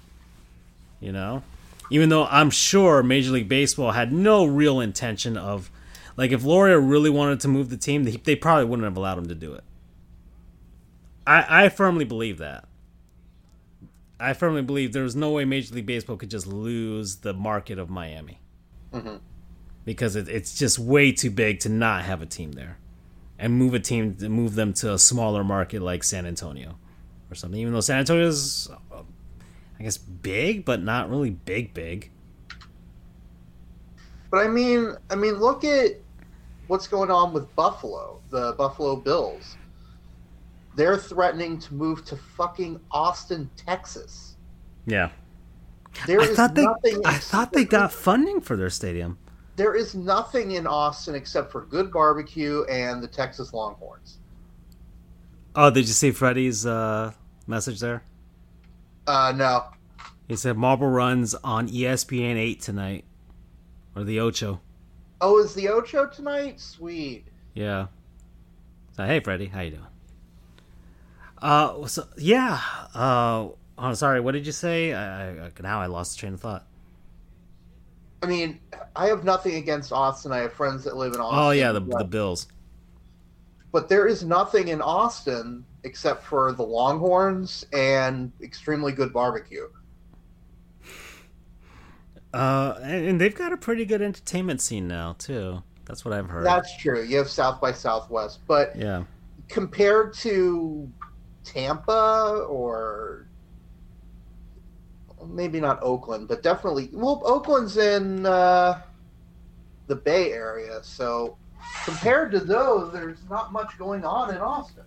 You 1.01 1.13
know, 1.13 1.43
even 1.91 2.09
though 2.09 2.27
I'm 2.27 2.51
sure 2.51 3.03
Major 3.03 3.33
League 3.33 3.49
Baseball 3.49 3.93
had 3.93 4.13
no 4.13 4.45
real 4.45 4.81
intention 4.81 5.37
of, 5.37 5.71
like, 6.17 6.31
if 6.31 6.45
Loria 6.45 6.79
really 6.79 7.09
wanted 7.09 7.41
to 7.41 7.49
move 7.49 7.71
the 7.71 7.79
team, 7.79 8.05
they, 8.05 8.13
they 8.13 8.37
probably 8.37 8.67
wouldn't 8.67 8.85
have 8.85 8.99
allowed 8.99 9.17
him 9.17 9.29
to 9.29 9.35
do 9.35 9.55
it. 9.55 9.65
I, 11.27 11.65
I 11.65 11.69
firmly 11.69 12.05
believe 12.05 12.39
that. 12.39 12.67
I 14.19 14.35
firmly 14.35 14.63
believe 14.63 14.93
there 14.93 15.03
was 15.03 15.17
no 15.17 15.31
way 15.31 15.45
Major 15.45 15.75
League 15.75 15.87
Baseball 15.87 16.17
could 16.17 16.31
just 16.31 16.47
lose 16.47 17.17
the 17.17 17.33
market 17.33 17.79
of 17.79 17.89
Miami. 17.89 18.41
Mm-hmm. 18.93 19.17
Because 19.85 20.15
it, 20.15 20.29
it's 20.29 20.59
just 20.59 20.79
way 20.79 21.13
too 21.13 21.31
big 21.31 21.61
to 21.61 21.69
not 21.69 22.05
have 22.05 22.21
a 22.21 22.27
team 22.27 22.53
there. 22.53 22.79
And 23.39 23.55
move 23.55 23.73
a 23.73 23.81
team, 23.81 24.17
move 24.21 24.55
them 24.55 24.75
to 24.75 24.93
a 24.93 24.99
smaller 24.99 25.43
market 25.43 25.81
like 25.81 26.05
San 26.05 26.27
Antonio 26.27 26.79
or 27.31 27.35
something. 27.35 27.59
Even 27.59 27.73
though 27.73 27.81
San 27.81 28.01
Antonio 28.01 28.27
is, 28.27 28.69
I 29.79 29.83
guess, 29.83 29.97
big, 29.97 30.67
but 30.67 30.83
not 30.83 31.09
really 31.09 31.31
big, 31.31 31.73
big. 31.73 32.11
But 34.31 34.45
I 34.45 34.49
mean, 34.49 34.95
I 35.11 35.15
mean, 35.15 35.35
look 35.35 35.65
at 35.65 35.93
what's 36.67 36.87
going 36.87 37.11
on 37.11 37.33
with 37.33 37.55
Buffalo, 37.57 38.21
the 38.29 38.53
Buffalo 38.59 38.97
Bills. 38.97 39.57
They're 40.75 40.97
threatening 40.97 41.59
to 41.61 41.75
move 41.75 42.05
to 42.07 42.17
fucking 42.17 42.81
Austin, 42.91 43.51
Texas. 43.57 44.37
Yeah. 44.87 45.11
There 46.07 46.21
I 46.21 46.27
thought 46.29 46.55
they 46.55 46.97
I 47.05 47.15
thought 47.15 47.53
they 47.53 47.65
got 47.65 47.93
funding 47.93 48.41
for 48.41 48.57
their 48.57 48.71
stadium. 48.71 49.19
There 49.57 49.75
is 49.75 49.95
nothing 49.95 50.53
in 50.53 50.67
Austin 50.67 51.15
except 51.15 51.53
for 51.53 51.63
good 51.63 51.93
barbecue 51.93 52.65
and 52.65 53.03
the 53.03 53.09
Texas 53.09 53.53
Longhorns. 53.53 54.19
Oh, 55.55 55.71
did 55.71 55.87
you 55.87 55.93
see 55.93 56.13
Freddie's 56.13 56.65
uh, 56.65 57.13
message 57.47 57.81
there? 57.81 58.05
Uh, 59.07 59.33
no. 59.37 59.65
He 60.29 60.37
said 60.37 60.57
Marble 60.57 60.87
runs 60.87 61.35
on 61.35 61.69
ESPN 61.69 62.37
eight 62.37 62.61
tonight, 62.61 63.05
or 63.97 64.05
the 64.05 64.21
Ocho. 64.21 64.61
Oh, 65.21 65.43
is 65.43 65.55
the 65.55 65.69
Ocho 65.69 66.07
tonight? 66.07 66.61
Sweet. 66.61 67.27
Yeah. 67.55 67.89
So 68.93 69.05
hey, 69.05 69.21
Freddie, 69.21 69.47
how 69.47 69.63
you 69.63 69.73
doing? 69.73 69.90
Uh, 71.41 71.87
so 71.87 72.07
yeah. 72.17 72.61
Uh, 72.95 73.49
oh, 73.79 73.95
sorry. 73.95 74.21
What 74.21 74.33
did 74.33 74.47
you 74.47 74.53
say? 74.53 74.93
I, 74.93 75.47
I, 75.47 75.51
now 75.61 75.81
I 75.81 75.87
lost 75.87 76.17
the 76.17 76.21
train 76.21 76.35
of 76.35 76.41
thought. 76.41 76.67
I 78.23 78.27
mean, 78.27 78.61
I 78.95 79.07
have 79.07 79.25
nothing 79.25 79.55
against 79.55 79.93
Austin. 79.93 80.33
I 80.33 80.39
have 80.39 80.53
friends 80.53 80.85
that 80.85 80.97
live 80.97 81.15
in 81.15 81.21
Austin. 81.21 81.39
Oh 81.39 81.51
yeah, 81.51 81.73
the 81.73 81.81
the 81.81 82.05
Bills. 82.05 82.49
But 83.73 83.89
there 83.89 84.07
is 84.07 84.25
nothing 84.25 84.69
in 84.69 84.83
Austin 84.83 85.65
except 85.85 86.25
for 86.25 86.53
the 86.53 86.63
Longhorns 86.63 87.65
and 87.73 88.33
extremely 88.43 88.93
good 88.93 89.13
barbecue. 89.13 89.69
Uh, 92.35 92.79
and 92.83 93.21
they've 93.21 93.35
got 93.35 93.53
a 93.53 93.57
pretty 93.57 93.85
good 93.85 94.03
entertainment 94.03 94.61
scene 94.61 94.87
now 94.87 95.15
too. 95.19 95.63
That's 95.85 96.05
what 96.05 96.15
I've 96.15 96.29
heard. 96.29 96.45
That's 96.45 96.77
true. 96.77 97.03
You 97.03 97.17
have 97.19 97.29
South 97.29 97.61
by 97.61 97.73
Southwest, 97.73 98.41
but 98.47 98.77
yeah, 98.77 99.05
compared 99.49 100.15
to 100.15 100.91
Tampa 101.53 102.47
or 102.49 103.27
maybe 105.27 105.61
not 105.61 105.83
Oakland, 105.83 106.29
but 106.29 106.43
definitely 106.43 106.91
well, 106.93 107.21
Oakland's 107.25 107.77
in 107.77 108.25
uh, 108.25 108.81
the 109.87 109.97
Bay 109.97 110.33
Area, 110.33 110.81
so 110.83 111.37
compared 111.85 112.31
to 112.33 112.41
those, 112.41 112.93
there's 112.93 113.19
not 113.29 113.53
much 113.53 113.77
going 113.79 114.05
on 114.05 114.35
in 114.35 114.41
Austin. 114.41 114.85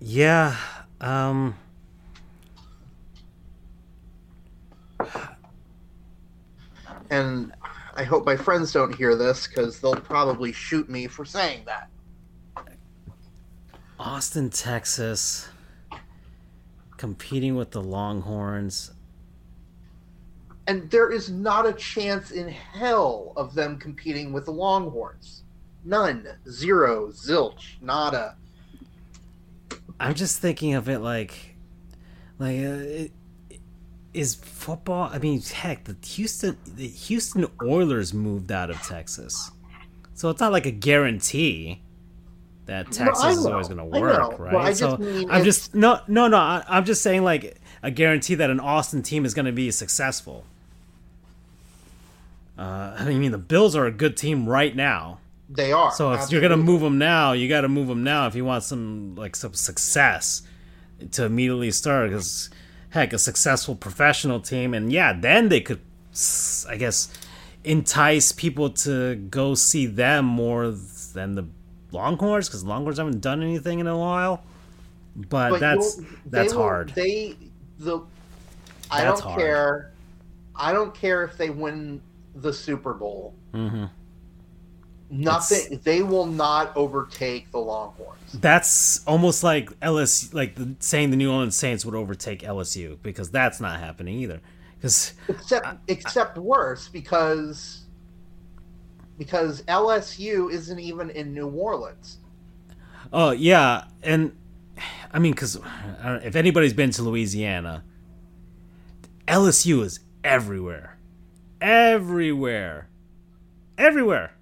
Yeah. 0.00 0.56
Um, 1.00 1.56
and 7.10 7.52
I 7.94 8.04
hope 8.04 8.26
my 8.26 8.36
friends 8.36 8.72
don't 8.72 8.94
hear 8.94 9.14
this 9.14 9.46
because 9.46 9.80
they'll 9.80 9.94
probably 9.94 10.52
shoot 10.52 10.88
me 10.88 11.06
for 11.06 11.24
saying 11.24 11.62
that. 11.66 11.88
Austin, 13.98 14.50
Texas, 14.50 15.48
competing 16.96 17.54
with 17.54 17.70
the 17.70 17.82
Longhorns. 17.82 18.92
And 20.66 20.90
there 20.90 21.12
is 21.12 21.30
not 21.30 21.66
a 21.66 21.72
chance 21.72 22.30
in 22.30 22.48
hell 22.48 23.32
of 23.36 23.54
them 23.54 23.78
competing 23.78 24.32
with 24.32 24.46
the 24.46 24.52
Longhorns. 24.52 25.42
None. 25.84 26.26
Zero. 26.48 27.08
Zilch. 27.08 27.80
Nada. 27.80 28.36
I'm 30.00 30.14
just 30.14 30.40
thinking 30.40 30.74
of 30.74 30.88
it 30.88 30.98
like, 30.98 31.56
like, 32.38 32.56
uh, 32.56 32.82
it, 32.82 33.12
is 34.12 34.34
football? 34.34 35.10
I 35.12 35.18
mean, 35.18 35.42
heck, 35.42 35.84
the 35.84 35.96
Houston, 36.06 36.56
the 36.66 36.86
Houston 36.86 37.46
Oilers 37.62 38.14
moved 38.14 38.50
out 38.50 38.70
of 38.70 38.80
Texas, 38.82 39.50
so 40.14 40.30
it's 40.30 40.40
not 40.40 40.52
like 40.52 40.66
a 40.66 40.70
guarantee 40.70 41.82
that 42.66 42.90
Texas 42.90 43.22
no, 43.22 43.30
is 43.30 43.46
always 43.46 43.68
going 43.68 43.78
to 43.78 43.84
work, 43.84 44.38
right? 44.38 44.52
Well, 44.54 44.74
so 44.74 44.96
mean, 44.96 45.30
I'm 45.30 45.44
just 45.44 45.74
no, 45.74 46.00
no, 46.08 46.28
no. 46.28 46.36
I, 46.36 46.64
am 46.68 46.84
just 46.84 47.02
saying, 47.02 47.22
like, 47.24 47.60
a 47.82 47.90
guarantee 47.90 48.34
that 48.36 48.50
an 48.50 48.60
Austin 48.60 49.02
team 49.02 49.24
is 49.24 49.34
going 49.34 49.46
to 49.46 49.52
be 49.52 49.70
successful. 49.70 50.44
Uh, 52.56 52.94
I 52.98 53.04
mean, 53.04 53.32
the 53.32 53.38
Bills 53.38 53.74
are 53.76 53.86
a 53.86 53.90
good 53.90 54.16
team 54.16 54.48
right 54.48 54.74
now. 54.74 55.18
They 55.48 55.72
are. 55.72 55.92
So 55.92 56.12
if 56.12 56.20
absolutely. 56.20 56.34
you're 56.34 56.56
gonna 56.56 56.62
move 56.62 56.80
them 56.80 56.98
now, 56.98 57.32
you 57.32 57.48
got 57.48 57.62
to 57.62 57.68
move 57.68 57.88
them 57.88 58.02
now 58.02 58.26
if 58.26 58.34
you 58.34 58.44
want 58.44 58.64
some 58.64 59.14
like 59.14 59.36
some 59.36 59.52
success 59.52 60.42
to 61.12 61.24
immediately 61.24 61.70
start. 61.70 62.10
Because 62.10 62.48
heck, 62.90 63.12
a 63.12 63.18
successful 63.18 63.74
professional 63.74 64.40
team, 64.40 64.72
and 64.72 64.92
yeah, 64.92 65.12
then 65.12 65.50
they 65.50 65.60
could, 65.60 65.80
I 66.68 66.76
guess, 66.76 67.12
entice 67.62 68.32
people 68.32 68.70
to 68.70 69.16
go 69.16 69.54
see 69.54 69.86
them 69.86 70.24
more 70.24 70.70
than 71.12 71.34
the 71.34 71.46
Longhorns 71.94 72.48
because 72.48 72.64
Longhorns 72.64 72.98
haven't 72.98 73.20
done 73.20 73.42
anything 73.42 73.78
in 73.78 73.86
a 73.86 73.96
while. 73.96 74.42
But, 75.16 75.50
But 75.50 75.60
that's 75.60 76.00
that's 76.26 76.52
will- 76.54 76.62
hard. 76.62 76.90
They 76.90 77.36
the 77.78 78.00
I 78.90 79.04
That's 79.04 79.20
don't 79.20 79.30
hard. 79.30 79.40
care. 79.40 79.92
I 80.56 80.72
don't 80.72 80.94
care 80.94 81.22
if 81.24 81.36
they 81.38 81.50
win 81.50 82.00
the 82.34 82.52
Super 82.52 82.92
Bowl. 82.94 83.34
hmm 83.52 83.84
Nothing. 85.10 85.80
They 85.84 86.02
will 86.02 86.26
not 86.26 86.76
overtake 86.76 87.50
the 87.52 87.58
Longhorns. 87.58 88.32
That's 88.32 89.04
almost 89.06 89.44
like 89.44 89.70
LS, 89.80 90.32
like 90.34 90.56
the, 90.56 90.74
saying 90.80 91.10
the 91.10 91.16
New 91.16 91.30
Orleans 91.30 91.54
Saints 91.54 91.84
would 91.84 91.94
overtake 91.94 92.40
LSU 92.40 92.98
because 93.02 93.30
that's 93.30 93.60
not 93.60 93.78
happening 93.78 94.18
either. 94.18 94.40
Because 94.76 95.12
Except 95.28 95.66
except 95.88 96.38
worse 96.38 96.88
because 96.88 97.83
because 99.18 99.62
LSU 99.62 100.50
isn't 100.50 100.78
even 100.78 101.10
in 101.10 101.32
New 101.34 101.48
Orleans. 101.48 102.18
Oh 103.12 103.30
yeah, 103.30 103.84
and 104.02 104.36
I 105.12 105.18
mean, 105.18 105.32
because 105.32 105.58
if 106.02 106.36
anybody's 106.36 106.72
been 106.72 106.90
to 106.92 107.02
Louisiana, 107.02 107.84
LSU 109.28 109.82
is 109.82 110.00
everywhere, 110.22 110.98
everywhere, 111.60 112.88
everywhere. 113.78 114.32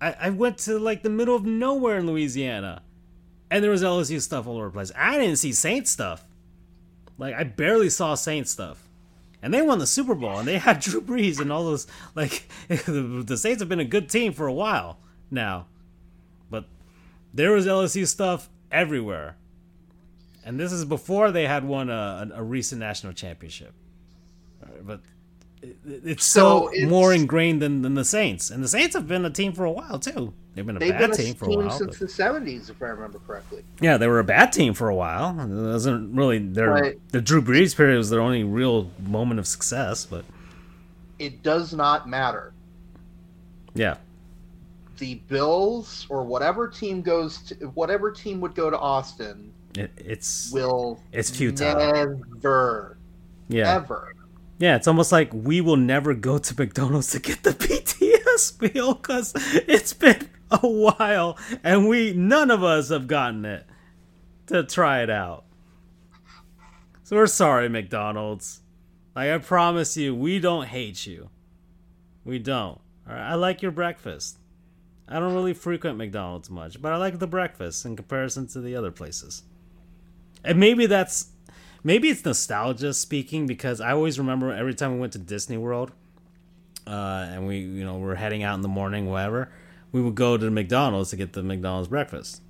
I, 0.00 0.16
I 0.18 0.30
went 0.30 0.58
to 0.58 0.78
like 0.78 1.02
the 1.02 1.10
middle 1.10 1.36
of 1.36 1.44
nowhere 1.44 1.98
in 1.98 2.06
Louisiana, 2.06 2.82
and 3.50 3.62
there 3.62 3.70
was 3.70 3.82
LSU 3.82 4.20
stuff 4.20 4.46
all 4.46 4.56
over 4.56 4.66
the 4.66 4.72
place. 4.72 4.92
I 4.96 5.18
didn't 5.18 5.36
see 5.36 5.52
Saint 5.52 5.86
stuff. 5.86 6.24
Like 7.18 7.34
I 7.34 7.44
barely 7.44 7.90
saw 7.90 8.14
Saint 8.14 8.48
stuff, 8.48 8.88
and 9.42 9.52
they 9.54 9.62
won 9.62 9.78
the 9.78 9.86
Super 9.86 10.14
Bowl, 10.14 10.38
and 10.38 10.46
they 10.46 10.58
had 10.58 10.80
Drew 10.80 11.00
Brees 11.00 11.40
and 11.40 11.52
all 11.52 11.64
those. 11.64 11.86
Like 12.14 12.48
the, 12.68 13.22
the 13.26 13.36
Saints 13.36 13.60
have 13.60 13.68
been 13.68 13.80
a 13.80 13.84
good 13.84 14.08
team 14.08 14.32
for 14.32 14.46
a 14.46 14.52
while 14.52 14.98
now, 15.30 15.66
but 16.50 16.64
there 17.32 17.52
was 17.52 17.66
LSU 17.66 18.06
stuff 18.06 18.48
everywhere. 18.70 19.36
And 20.44 20.58
this 20.58 20.72
is 20.72 20.84
before 20.84 21.30
they 21.30 21.46
had 21.46 21.64
won 21.64 21.90
a, 21.90 22.30
a, 22.34 22.42
recent 22.42 22.80
national 22.80 23.12
championship. 23.12 23.74
But 24.82 25.00
it, 25.62 25.76
it's 25.84 26.24
So 26.24 26.68
so, 26.68 26.72
it's- 26.72 26.88
more 26.88 27.12
ingrained 27.12 27.60
than, 27.60 27.82
than 27.82 27.94
the 27.94 28.04
Saints. 28.06 28.50
And 28.50 28.64
the 28.64 28.68
Saints 28.68 28.94
have 28.94 29.06
been 29.06 29.24
a 29.26 29.30
team 29.30 29.52
for 29.52 29.64
a 29.64 29.70
while, 29.70 29.98
too. 29.98 30.32
They've 30.54 30.66
been 30.66 30.76
a 30.76 30.80
They've 30.80 30.90
bad 30.90 30.98
been 30.98 31.10
a 31.12 31.14
team 31.14 31.34
for 31.34 31.44
a 31.44 31.48
team 31.48 31.58
while. 31.60 31.70
since 31.70 31.90
but- 31.92 31.98
the 32.00 32.08
seventies, 32.08 32.70
if 32.70 32.82
I 32.82 32.86
remember 32.86 33.20
correctly. 33.26 33.62
yeah, 33.80 33.96
they 33.96 34.06
were 34.08 34.18
a 34.18 34.24
bad 34.24 34.52
team 34.52 34.74
for 34.74 34.88
a 34.88 34.94
while. 34.94 35.38
It 35.40 35.48
wasn't 35.48 36.16
really 36.16 36.38
their 36.38 36.70
Right. 36.70 37.00
the 37.12 37.20
Drew 37.20 37.40
Brees 37.40 37.76
period 37.76 37.96
was 37.98 38.10
their 38.10 38.20
only 38.20 38.42
real 38.44 38.90
moment 39.06 39.38
of 39.38 39.46
success. 39.46 40.04
But 40.06 40.24
It 41.20 41.42
does 41.42 41.72
not 41.72 42.08
matter. 42.08 42.52
yeah, 43.74 43.96
The 44.98 45.14
Bills 45.28 46.06
or 46.08 46.24
whatever 46.24 46.66
team 46.68 47.00
goes 47.02 47.38
to 47.44 47.54
whatever 47.74 48.10
team 48.10 48.40
would 48.40 48.54
go 48.54 48.68
to 48.70 48.78
Austin 48.78 49.52
it, 49.76 49.92
it's 49.96 50.50
will 50.52 51.00
It's 51.12 51.30
futile. 51.30 51.76
never 52.42 52.96
yeah. 53.48 53.76
ever 53.76 54.14
Yeah, 54.58 54.74
it's 54.76 54.88
almost 54.88 55.12
like 55.12 55.30
we 55.32 55.60
will 55.60 55.76
never 55.76 56.12
go 56.12 56.38
to 56.38 56.54
McDonald's 56.58 57.12
to 57.12 57.20
get 57.20 57.44
the 57.44 57.50
BTS 57.54 58.74
meal 58.74 58.94
because 58.94 59.32
it's 59.68 59.92
been 59.94 60.28
a 60.62 60.68
while 60.68 61.38
and 61.62 61.88
we 61.88 62.12
none 62.12 62.50
of 62.50 62.62
us 62.64 62.88
have 62.88 63.06
gotten 63.06 63.44
it 63.44 63.66
to 64.46 64.64
try 64.64 65.02
it 65.02 65.10
out. 65.10 65.44
So 67.04 67.16
we're 67.16 67.26
sorry, 67.26 67.68
McDonald's. 67.68 68.60
Like 69.14 69.30
I 69.30 69.38
promise 69.38 69.96
you, 69.96 70.14
we 70.14 70.38
don't 70.38 70.66
hate 70.66 71.06
you. 71.06 71.30
We 72.24 72.38
don't. 72.38 72.80
All 73.08 73.14
right, 73.14 73.30
I 73.30 73.34
like 73.34 73.62
your 73.62 73.72
breakfast. 73.72 74.38
I 75.08 75.18
don't 75.18 75.34
really 75.34 75.54
frequent 75.54 75.98
McDonald's 75.98 76.50
much, 76.50 76.80
but 76.80 76.92
I 76.92 76.96
like 76.96 77.18
the 77.18 77.26
breakfast 77.26 77.84
in 77.84 77.96
comparison 77.96 78.46
to 78.48 78.60
the 78.60 78.76
other 78.76 78.92
places. 78.92 79.42
And 80.44 80.60
maybe 80.60 80.86
that's 80.86 81.30
maybe 81.82 82.08
it's 82.08 82.24
nostalgia 82.24 82.94
speaking 82.94 83.46
because 83.46 83.80
I 83.80 83.92
always 83.92 84.18
remember 84.18 84.52
every 84.52 84.74
time 84.74 84.94
we 84.94 85.00
went 85.00 85.12
to 85.14 85.18
Disney 85.18 85.56
World, 85.56 85.92
uh, 86.86 87.26
and 87.30 87.46
we 87.46 87.58
you 87.58 87.84
know 87.84 87.98
we're 87.98 88.14
heading 88.14 88.42
out 88.42 88.54
in 88.54 88.60
the 88.60 88.68
morning, 88.68 89.06
whatever, 89.06 89.52
we 89.92 90.00
would 90.00 90.14
go 90.14 90.36
to 90.36 90.44
the 90.44 90.50
McDonald's 90.50 91.10
to 91.10 91.16
get 91.16 91.32
the 91.32 91.42
McDonald's 91.42 91.88
breakfast. 91.88 92.42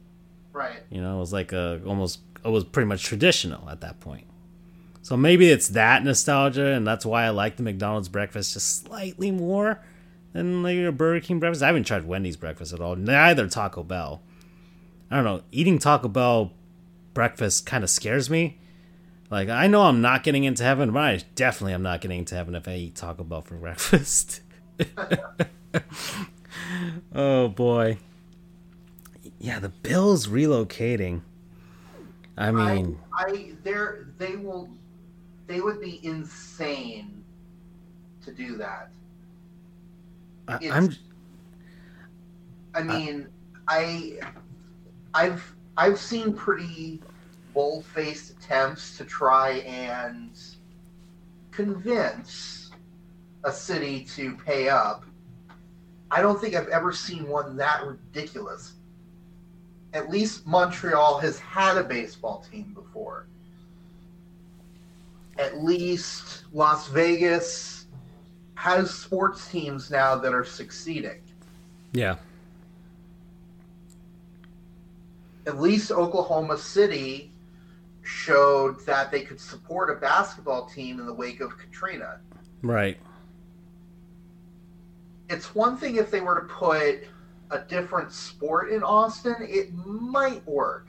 right. 0.53 0.83
You 0.91 1.01
know, 1.01 1.17
it 1.17 1.21
was 1.21 1.33
like 1.33 1.53
a 1.53 1.81
almost 1.87 2.21
it 2.45 2.49
was 2.49 2.65
pretty 2.65 2.87
much 2.87 3.03
traditional 3.05 3.69
at 3.69 3.81
that 3.81 4.01
point. 4.01 4.27
So 5.03 5.17
maybe 5.17 5.51
it's 5.51 5.69
that 5.69 6.05
nostalgia, 6.05 6.67
and 6.67 6.87
that's 6.87 7.07
why 7.07 7.25
I 7.25 7.31
like 7.31 7.57
the 7.57 7.63
McDonald's 7.63 8.09
breakfast 8.09 8.53
just 8.53 8.85
slightly 8.85 9.31
more 9.31 9.81
than 10.33 10.63
like 10.63 10.77
a 10.77 10.93
Burger 10.93 11.21
King 11.25 11.41
breakfast. 11.41 11.63
I 11.63 11.69
haven't 11.69 11.85
tried 11.85 12.07
Wendy's 12.07 12.37
breakfast 12.37 12.73
at 12.73 12.81
all. 12.81 12.97
Neither 12.97 13.49
Taco 13.49 13.83
Bell. 13.83 14.23
I 15.11 15.17
don't 15.17 15.25
know. 15.25 15.43
Eating 15.51 15.79
Taco 15.79 16.09
Bell 16.09 16.53
breakfast 17.15 17.67
kind 17.67 17.83
of 17.83 17.91
scares 17.91 18.31
me. 18.31 18.59
Like 19.31 19.49
I 19.49 19.67
know 19.67 19.83
I'm 19.83 20.01
not 20.01 20.23
getting 20.23 20.45
into 20.45 20.63
heaven, 20.65 20.93
but 20.93 21.03
I 21.03 21.23
definitely 21.35 21.73
am 21.73 21.83
not 21.83 22.01
getting 22.01 22.19
into 22.19 22.35
heaven 22.35 22.55
if 22.55 22.69
I 22.69 22.75
eat 22.75 22.97
Taco 22.97 23.25
Bell 23.25 23.43
for 23.43 23.55
breakfast. 23.55 24.43
oh 27.15 27.49
boy. 27.49 27.99
Yeah, 29.39 29.59
the 29.59 29.69
Bills 29.69 30.27
relocating. 30.27 31.23
I 32.37 32.51
mean, 32.51 32.99
I, 33.13 33.25
I 33.25 33.53
they're 33.63 34.09
they 34.19 34.37
will 34.37 34.71
they 35.47 35.61
would 35.61 35.81
be 35.81 36.01
insane 36.05 37.23
to 38.25 38.33
do 38.33 38.57
that. 38.57 38.91
I, 40.49 40.59
I'm 40.71 40.97
I 42.75 42.83
mean, 42.83 43.29
I 43.69 44.19
I've 45.15 45.55
I've 45.77 45.99
seen 45.99 46.33
pretty 46.33 47.03
bold-faced 47.53 48.31
attempts 48.31 48.97
to 48.97 49.05
try 49.05 49.55
and 49.67 50.39
convince 51.51 52.71
a 53.45 53.53
city 53.53 54.05
to 54.05 54.37
pay 54.37 54.69
up. 54.69 55.05
I 56.11 56.23
don't 56.23 56.41
think 56.41 56.55
I've 56.55 56.69
ever 56.69 56.93
seen 56.93 57.29
one 57.29 57.57
that 57.57 57.87
ridiculous. 57.87 58.73
At 59.93 60.11
least 60.11 60.47
Montreal 60.47 61.19
has 61.19 61.39
had 61.39 61.77
a 61.77 61.85
baseball 61.85 62.45
team 62.51 62.73
before. 62.75 63.27
At 65.39 65.63
least 65.63 66.45
Las 66.53 66.89
Vegas 66.89 67.87
has 68.55 68.93
sports 68.93 69.49
teams 69.49 69.91
now 69.91 70.17
that 70.17 70.35
are 70.35 70.45
succeeding. 70.45 71.23
yeah. 71.93 72.17
at 75.47 75.59
least 75.59 75.91
Oklahoma 75.91 76.57
City 76.57 77.33
showed 78.03 78.85
that 78.87 79.11
they 79.11 79.23
could 79.23 79.41
support 79.41 79.91
a 79.91 79.95
basketball 79.95 80.67
team 80.67 81.01
in 81.01 81.07
the 81.07 81.13
wake 81.13 81.41
of 81.41 81.57
Katrina. 81.59 82.21
Right. 82.63 82.99
It's 85.31 85.55
one 85.55 85.77
thing 85.77 85.97
if 85.97 86.11
they 86.11 86.21
were 86.21 86.41
to 86.41 86.47
put 86.47 87.05
a 87.51 87.61
different 87.69 88.13
sport 88.13 88.71
in 88.71 88.83
Austin, 88.83 89.37
it 89.41 89.73
might 89.75 90.47
work. 90.47 90.89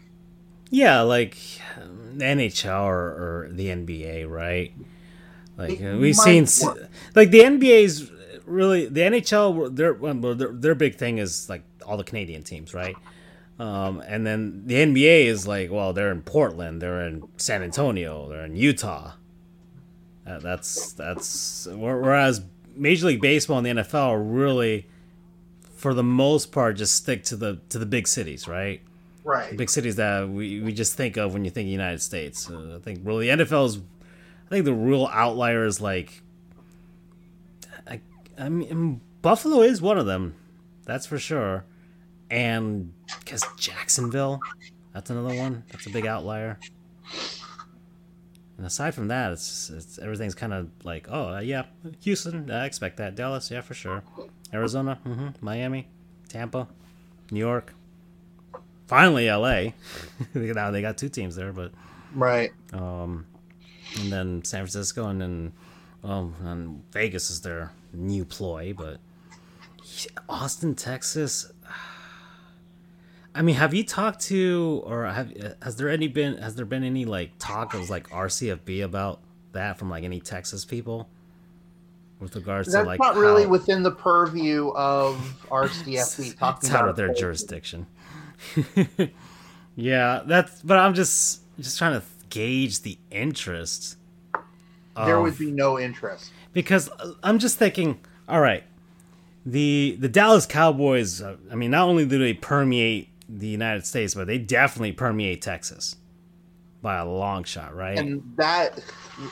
Yeah, 0.69 1.01
like 1.01 1.37
the 2.13 2.25
NHL 2.25 2.83
or, 2.85 3.45
or 3.45 3.49
the 3.51 3.67
NBA, 3.67 4.29
right? 4.29 4.73
Like 5.57 5.79
It 5.79 5.97
we've 5.97 6.15
seen, 6.15 6.47
work. 6.63 6.89
like 7.15 7.29
the 7.31 7.41
NBA's 7.41 8.11
really 8.45 8.87
the 8.87 9.01
NHL. 9.01 9.75
Their 9.75 9.93
well, 9.93 10.13
their 10.35 10.51
their 10.51 10.75
big 10.75 10.95
thing 10.95 11.17
is 11.17 11.49
like 11.49 11.63
all 11.85 11.97
the 11.97 12.03
Canadian 12.03 12.43
teams, 12.43 12.73
right? 12.73 12.95
Um, 13.59 14.01
and 14.07 14.25
then 14.25 14.63
the 14.65 14.75
NBA 14.75 15.25
is 15.25 15.45
like, 15.45 15.69
well, 15.69 15.93
they're 15.93 16.11
in 16.11 16.23
Portland, 16.23 16.81
they're 16.81 17.05
in 17.05 17.27
San 17.37 17.61
Antonio, 17.61 18.27
they're 18.29 18.45
in 18.45 18.55
Utah. 18.55 19.11
Uh, 20.25 20.39
that's 20.39 20.93
that's 20.93 21.67
whereas 21.71 22.41
Major 22.75 23.07
League 23.07 23.21
Baseball 23.21 23.57
and 23.57 23.65
the 23.65 23.83
NFL 23.83 24.21
really, 24.23 24.87
for 25.75 25.93
the 25.93 26.03
most 26.03 26.51
part, 26.51 26.77
just 26.77 26.95
stick 26.95 27.23
to 27.25 27.35
the 27.35 27.59
to 27.69 27.79
the 27.79 27.85
big 27.85 28.07
cities, 28.07 28.47
right? 28.47 28.81
Right. 29.23 29.55
big 29.55 29.69
cities 29.69 29.97
that 29.97 30.27
we, 30.27 30.61
we 30.61 30.73
just 30.73 30.95
think 30.95 31.15
of 31.15 31.33
when 31.33 31.45
you 31.45 31.51
think 31.51 31.69
United 31.69 32.01
States. 32.01 32.49
Uh, 32.49 32.77
I 32.77 32.79
think 32.83 33.01
really 33.03 33.27
NFL 33.27 33.67
is, 33.67 33.77
I 33.77 34.49
think 34.49 34.65
the 34.65 34.73
real 34.73 35.07
outlier 35.13 35.63
is 35.63 35.79
like, 35.79 36.23
I, 37.87 38.01
I 38.37 38.49
mean 38.49 38.99
Buffalo 39.21 39.61
is 39.61 39.79
one 39.79 39.99
of 39.99 40.07
them, 40.07 40.33
that's 40.85 41.05
for 41.05 41.19
sure, 41.19 41.65
and 42.31 42.93
because 43.19 43.43
Jacksonville, 43.57 44.39
that's 44.91 45.11
another 45.11 45.35
one. 45.35 45.65
That's 45.71 45.85
a 45.85 45.91
big 45.91 46.07
outlier. 46.07 46.57
And 48.61 48.67
aside 48.67 48.93
from 48.93 49.07
that, 49.07 49.31
it's, 49.31 49.71
it's 49.71 49.97
everything's 49.97 50.35
kind 50.35 50.53
of 50.53 50.69
like, 50.83 51.07
oh 51.09 51.33
uh, 51.33 51.39
yeah, 51.39 51.63
Houston, 52.01 52.51
I 52.51 52.67
expect 52.67 52.97
that. 52.97 53.15
Dallas, 53.15 53.49
yeah, 53.49 53.61
for 53.61 53.73
sure. 53.73 54.03
Arizona, 54.53 54.99
mm-hmm. 55.03 55.29
Miami, 55.41 55.87
Tampa, 56.29 56.67
New 57.31 57.39
York. 57.39 57.73
Finally, 58.85 59.27
L.A. 59.27 59.73
now 60.35 60.69
they 60.69 60.79
got 60.79 60.95
two 60.95 61.09
teams 61.09 61.35
there, 61.35 61.51
but 61.51 61.71
right. 62.13 62.51
Um, 62.71 63.25
and 63.99 64.13
then 64.13 64.43
San 64.43 64.59
Francisco, 64.59 65.07
and 65.07 65.19
then 65.19 65.53
well, 66.03 66.31
and 66.43 66.83
Vegas 66.91 67.31
is 67.31 67.41
their 67.41 67.71
new 67.93 68.25
ploy, 68.25 68.75
but 68.77 68.99
Austin, 70.29 70.75
Texas. 70.75 71.51
I 73.33 73.41
mean, 73.41 73.55
have 73.55 73.73
you 73.73 73.83
talked 73.83 74.21
to, 74.23 74.83
or 74.85 75.05
have 75.05 75.31
has 75.61 75.77
there 75.77 75.89
any 75.89 76.07
been 76.07 76.37
has 76.37 76.55
there 76.55 76.65
been 76.65 76.83
any 76.83 77.05
like 77.05 77.31
talk 77.39 77.73
of 77.73 77.89
like 77.89 78.09
RCFB 78.09 78.83
about 78.83 79.21
that 79.53 79.77
from 79.77 79.89
like 79.89 80.03
any 80.03 80.19
Texas 80.19 80.65
people 80.65 81.09
with 82.19 82.35
regards 82.35 82.71
That's 82.71 82.83
to 82.83 82.87
like 82.87 82.99
not 82.99 83.15
really 83.15 83.45
within 83.45 83.83
the 83.83 83.91
purview 83.91 84.69
of 84.69 85.15
RCFB 85.49 86.37
talking 86.39 86.67
it's 86.67 86.75
out 86.75 86.89
of 86.89 86.95
their 86.95 87.13
jurisdiction. 87.13 87.87
yeah, 89.75 90.21
that's. 90.25 90.61
But 90.61 90.79
I'm 90.79 90.93
just 90.93 91.41
just 91.57 91.77
trying 91.77 91.99
to 91.99 92.05
gauge 92.29 92.81
the 92.81 92.97
interest. 93.09 93.97
There 94.95 95.15
of, 95.15 95.23
would 95.23 95.37
be 95.37 95.51
no 95.51 95.79
interest 95.79 96.31
because 96.51 96.89
uh, 96.89 97.13
I'm 97.23 97.39
just 97.39 97.57
thinking. 97.57 97.99
All 98.27 98.41
right, 98.41 98.63
the 99.45 99.95
the 99.99 100.09
Dallas 100.09 100.45
Cowboys. 100.45 101.21
Uh, 101.21 101.37
I 101.49 101.55
mean, 101.55 101.71
not 101.71 101.87
only 101.87 102.05
do 102.05 102.19
they 102.19 102.33
permeate 102.33 103.10
the 103.37 103.47
United 103.47 103.85
States, 103.85 104.13
but 104.13 104.27
they 104.27 104.37
definitely 104.37 104.91
permeate 104.91 105.41
Texas 105.41 105.95
by 106.81 106.97
a 106.97 107.05
long 107.05 107.43
shot, 107.43 107.75
right? 107.75 107.97
And 107.97 108.21
that, 108.37 108.83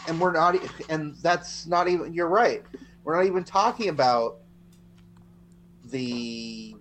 and 0.07 0.19
we're 0.19 0.31
not, 0.31 0.55
and 0.89 1.15
that's 1.17 1.65
not 1.65 1.87
even. 1.87 2.13
You're 2.13 2.27
right. 2.27 2.63
We're 3.03 3.15
not 3.15 3.25
even 3.25 3.43
talking 3.43 3.89
about 3.89 4.37
the 5.85 6.75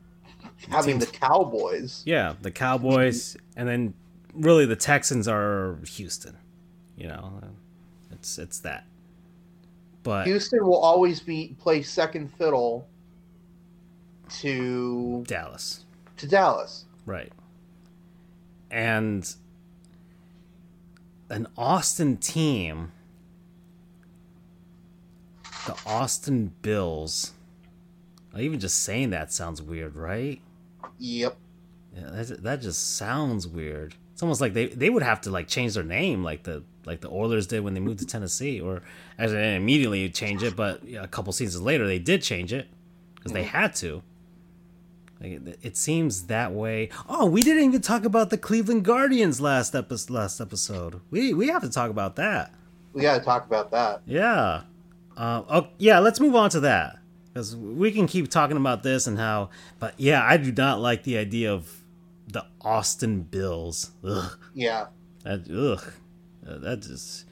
having 0.68 0.98
the 0.98 1.06
Cowboys. 1.06 2.02
Yeah, 2.04 2.34
the 2.40 2.50
Cowboys, 2.50 3.36
and 3.56 3.68
then 3.68 3.94
really 4.34 4.66
the 4.66 4.76
Texans 4.76 5.26
are 5.26 5.78
Houston. 5.86 6.36
You 6.96 7.08
know, 7.08 7.40
it's 8.12 8.38
it's 8.38 8.60
that. 8.60 8.84
But 10.02 10.26
Houston 10.26 10.64
will 10.64 10.78
always 10.78 11.20
be 11.20 11.56
play 11.58 11.82
second 11.82 12.32
fiddle 12.34 12.86
to 14.40 15.24
Dallas. 15.26 15.84
To 16.18 16.26
Dallas. 16.26 16.84
Right. 17.08 17.32
And 18.70 19.34
an 21.30 21.46
Austin 21.56 22.18
team, 22.18 22.92
the 25.66 25.74
Austin 25.86 26.52
Bills. 26.60 27.32
Even 28.38 28.60
just 28.60 28.84
saying 28.84 29.08
that 29.10 29.32
sounds 29.32 29.62
weird, 29.62 29.96
right? 29.96 30.42
Yep. 30.98 31.34
Yeah, 31.96 32.10
that, 32.10 32.42
that 32.42 32.60
just 32.60 32.96
sounds 32.96 33.48
weird. 33.48 33.94
It's 34.12 34.22
almost 34.22 34.42
like 34.42 34.52
they, 34.52 34.66
they 34.66 34.90
would 34.90 35.02
have 35.02 35.22
to 35.22 35.30
like 35.30 35.48
change 35.48 35.74
their 35.74 35.82
name, 35.82 36.22
like 36.22 36.42
the 36.42 36.62
like 36.84 37.00
the 37.00 37.08
Oilers 37.08 37.46
did 37.46 37.64
when 37.64 37.72
they 37.72 37.80
moved 37.80 38.00
to 38.00 38.06
Tennessee, 38.06 38.60
or 38.60 38.82
as 39.16 39.32
they 39.32 39.56
immediately 39.56 40.10
change 40.10 40.42
it, 40.42 40.54
but 40.54 40.82
a 40.86 41.08
couple 41.08 41.32
seasons 41.32 41.62
later 41.62 41.86
they 41.86 41.98
did 41.98 42.22
change 42.22 42.52
it 42.52 42.68
because 43.14 43.32
they 43.32 43.44
mm-hmm. 43.44 43.56
had 43.56 43.74
to. 43.76 44.02
Like, 45.20 45.58
it 45.62 45.76
seems 45.76 46.24
that 46.24 46.52
way. 46.52 46.90
Oh, 47.08 47.26
we 47.26 47.42
didn't 47.42 47.64
even 47.64 47.80
talk 47.80 48.04
about 48.04 48.30
the 48.30 48.38
Cleveland 48.38 48.84
Guardians 48.84 49.40
last 49.40 49.74
episode. 49.74 50.12
Last 50.12 50.40
episode, 50.40 51.00
we 51.10 51.34
we 51.34 51.48
have 51.48 51.62
to 51.62 51.70
talk 51.70 51.90
about 51.90 52.16
that. 52.16 52.54
We 52.92 53.02
got 53.02 53.18
to 53.18 53.24
talk 53.24 53.46
about 53.46 53.70
that. 53.72 54.02
Yeah. 54.06 54.62
Uh, 55.16 55.42
oh, 55.48 55.68
yeah. 55.78 55.98
Let's 55.98 56.20
move 56.20 56.36
on 56.36 56.50
to 56.50 56.60
that 56.60 56.98
because 57.32 57.56
we 57.56 57.90
can 57.90 58.06
keep 58.06 58.30
talking 58.30 58.56
about 58.56 58.82
this 58.82 59.06
and 59.06 59.18
how. 59.18 59.50
But 59.78 59.94
yeah, 59.98 60.22
I 60.24 60.36
do 60.36 60.52
not 60.52 60.80
like 60.80 61.02
the 61.02 61.18
idea 61.18 61.52
of 61.52 61.82
the 62.28 62.44
Austin 62.60 63.22
Bills. 63.22 63.90
Ugh. 64.04 64.38
Yeah. 64.54 64.86
That 65.24 65.50
ugh. 65.50 65.92
Uh, 66.48 66.58
that 66.58 66.82
just. 66.82 67.24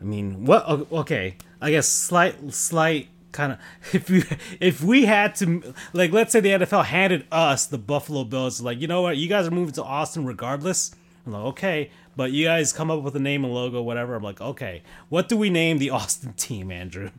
I 0.00 0.04
mean, 0.04 0.44
what? 0.44 0.68
Okay, 0.92 1.36
I 1.60 1.70
guess 1.70 1.88
slight 1.88 2.52
slight 2.52 3.08
kind 3.36 3.52
of 3.52 3.58
if 3.94 4.10
you 4.10 4.22
if 4.60 4.82
we 4.82 5.04
had 5.04 5.34
to 5.36 5.74
like 5.92 6.10
let's 6.12 6.32
say 6.32 6.40
the 6.40 6.50
NFL 6.50 6.86
handed 6.86 7.24
us 7.30 7.66
the 7.66 7.78
Buffalo 7.78 8.24
Bills 8.24 8.60
like 8.60 8.80
you 8.80 8.88
know 8.88 9.02
what 9.02 9.16
you 9.16 9.28
guys 9.28 9.46
are 9.46 9.52
moving 9.52 9.74
to 9.74 9.84
Austin 9.84 10.24
regardless? 10.26 10.94
I'm 11.24 11.32
like 11.32 11.44
okay 11.44 11.90
but 12.16 12.32
you 12.32 12.46
guys 12.46 12.72
come 12.72 12.90
up 12.90 13.02
with 13.02 13.14
a 13.14 13.20
name 13.20 13.44
and 13.44 13.52
logo 13.54 13.82
whatever. 13.82 14.14
I'm 14.14 14.22
like 14.22 14.40
okay 14.40 14.82
what 15.08 15.28
do 15.28 15.36
we 15.36 15.50
name 15.50 15.78
the 15.78 15.90
Austin 15.98 16.32
team 16.32 16.72
Andrew? 16.72 17.10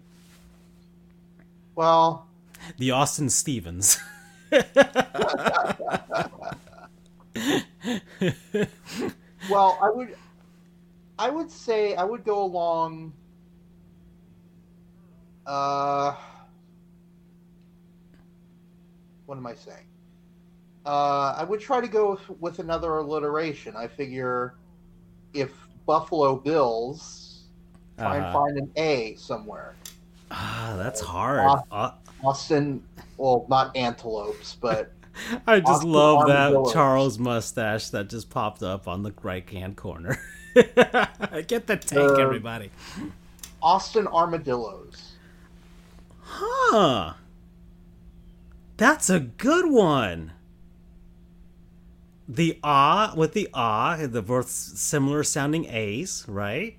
Well 1.75 2.27
the 2.77 2.91
Austin 2.91 3.29
Stevens. 3.29 3.97
Well 9.49 9.77
I 9.81 9.89
would 9.89 10.15
I 11.19 11.29
would 11.29 11.49
say 11.51 11.95
I 11.95 12.03
would 12.03 12.23
go 12.23 12.43
along 12.43 13.13
uh, 15.47 16.15
what 19.25 19.37
am 19.37 19.47
I 19.47 19.55
saying? 19.55 19.85
Uh, 20.85 21.35
I 21.37 21.43
would 21.43 21.59
try 21.59 21.81
to 21.81 21.87
go 21.87 22.11
with, 22.11 22.29
with 22.39 22.59
another 22.59 22.97
alliteration. 22.97 23.75
I 23.75 23.87
figure 23.87 24.55
if 25.33 25.51
Buffalo 25.85 26.35
Bills, 26.35 27.43
try 27.97 28.17
uh-huh. 28.17 28.25
and 28.25 28.33
find 28.33 28.57
an 28.57 28.71
A 28.75 29.15
somewhere. 29.15 29.75
Ah, 30.31 30.75
that's 30.77 31.01
hard. 31.01 31.61
Uh, 31.71 31.91
Austin, 32.23 32.83
well, 33.17 33.45
not 33.49 33.75
antelopes, 33.75 34.55
but. 34.59 34.93
I 35.47 35.59
just 35.59 35.71
Austin 35.71 35.91
love 35.91 36.27
that 36.27 36.71
Charles 36.73 37.17
mustache 37.17 37.89
that 37.89 38.09
just 38.09 38.29
popped 38.29 38.61
up 38.61 38.87
on 38.87 39.03
the 39.03 39.13
right 39.23 39.49
hand 39.49 39.75
corner. 39.75 40.19
Get 40.53 41.67
the 41.67 41.77
tank, 41.81 42.11
uh, 42.11 42.15
everybody. 42.15 42.69
Austin 43.61 44.07
armadillos. 44.07 45.06
Huh. 46.27 47.13
That's 48.75 49.09
a 49.09 49.19
good 49.19 49.71
one. 49.71 50.33
The 52.27 52.59
ah 52.61 53.13
with 53.15 53.33
the 53.33 53.49
ah, 53.53 53.97
the 54.01 54.21
both 54.21 54.49
similar 54.49 55.23
sounding 55.23 55.65
A's, 55.65 56.25
right? 56.27 56.77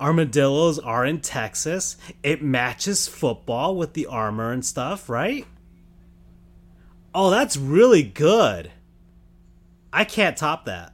Armadillos 0.00 0.80
are 0.80 1.06
in 1.06 1.20
Texas. 1.20 1.96
It 2.24 2.42
matches 2.42 3.06
football 3.06 3.76
with 3.76 3.92
the 3.92 4.06
armor 4.06 4.50
and 4.50 4.64
stuff, 4.64 5.08
right? 5.08 5.46
Oh, 7.14 7.30
that's 7.30 7.56
really 7.56 8.02
good. 8.02 8.72
I 9.92 10.04
can't 10.04 10.36
top 10.36 10.64
that. 10.64 10.92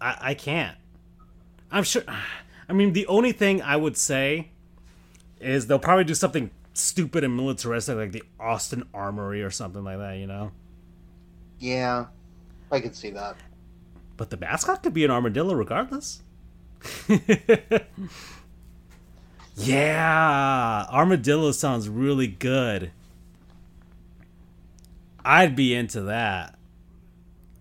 I, 0.00 0.16
I 0.20 0.34
can't. 0.34 0.78
I'm 1.70 1.84
sure. 1.84 2.04
I 2.68 2.72
mean, 2.72 2.94
the 2.94 3.06
only 3.08 3.32
thing 3.32 3.60
I 3.60 3.76
would 3.76 3.98
say 3.98 4.48
is 5.44 5.66
they'll 5.66 5.78
probably 5.78 6.04
do 6.04 6.14
something 6.14 6.50
stupid 6.72 7.24
and 7.24 7.36
militaristic 7.36 7.96
like 7.96 8.12
the 8.12 8.22
Austin 8.40 8.84
Armory 8.92 9.42
or 9.42 9.50
something 9.50 9.84
like 9.84 9.98
that, 9.98 10.18
you 10.18 10.26
know? 10.26 10.52
Yeah, 11.58 12.06
I 12.70 12.80
can 12.80 12.94
see 12.94 13.10
that. 13.10 13.36
But 14.16 14.30
the 14.30 14.36
mascot 14.36 14.82
could 14.82 14.94
be 14.94 15.04
an 15.04 15.10
armadillo 15.10 15.54
regardless. 15.54 16.22
yeah, 19.56 20.86
armadillo 20.90 21.52
sounds 21.52 21.88
really 21.88 22.26
good. 22.26 22.90
I'd 25.24 25.56
be 25.56 25.74
into 25.74 26.02
that. 26.02 26.58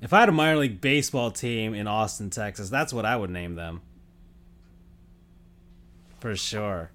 If 0.02 0.12
I 0.12 0.20
had 0.20 0.30
a 0.30 0.34
minor 0.34 0.58
league 0.58 0.82
baseball 0.82 1.32
team 1.32 1.74
in 1.74 1.88
Austin, 1.88 2.30
Texas, 2.30 2.70
that's 2.70 2.92
what 2.92 3.06
I 3.06 3.16
would 3.16 3.30
name 3.30 3.56
them. 3.56 3.82
For 6.20 6.36
sure. 6.36 6.92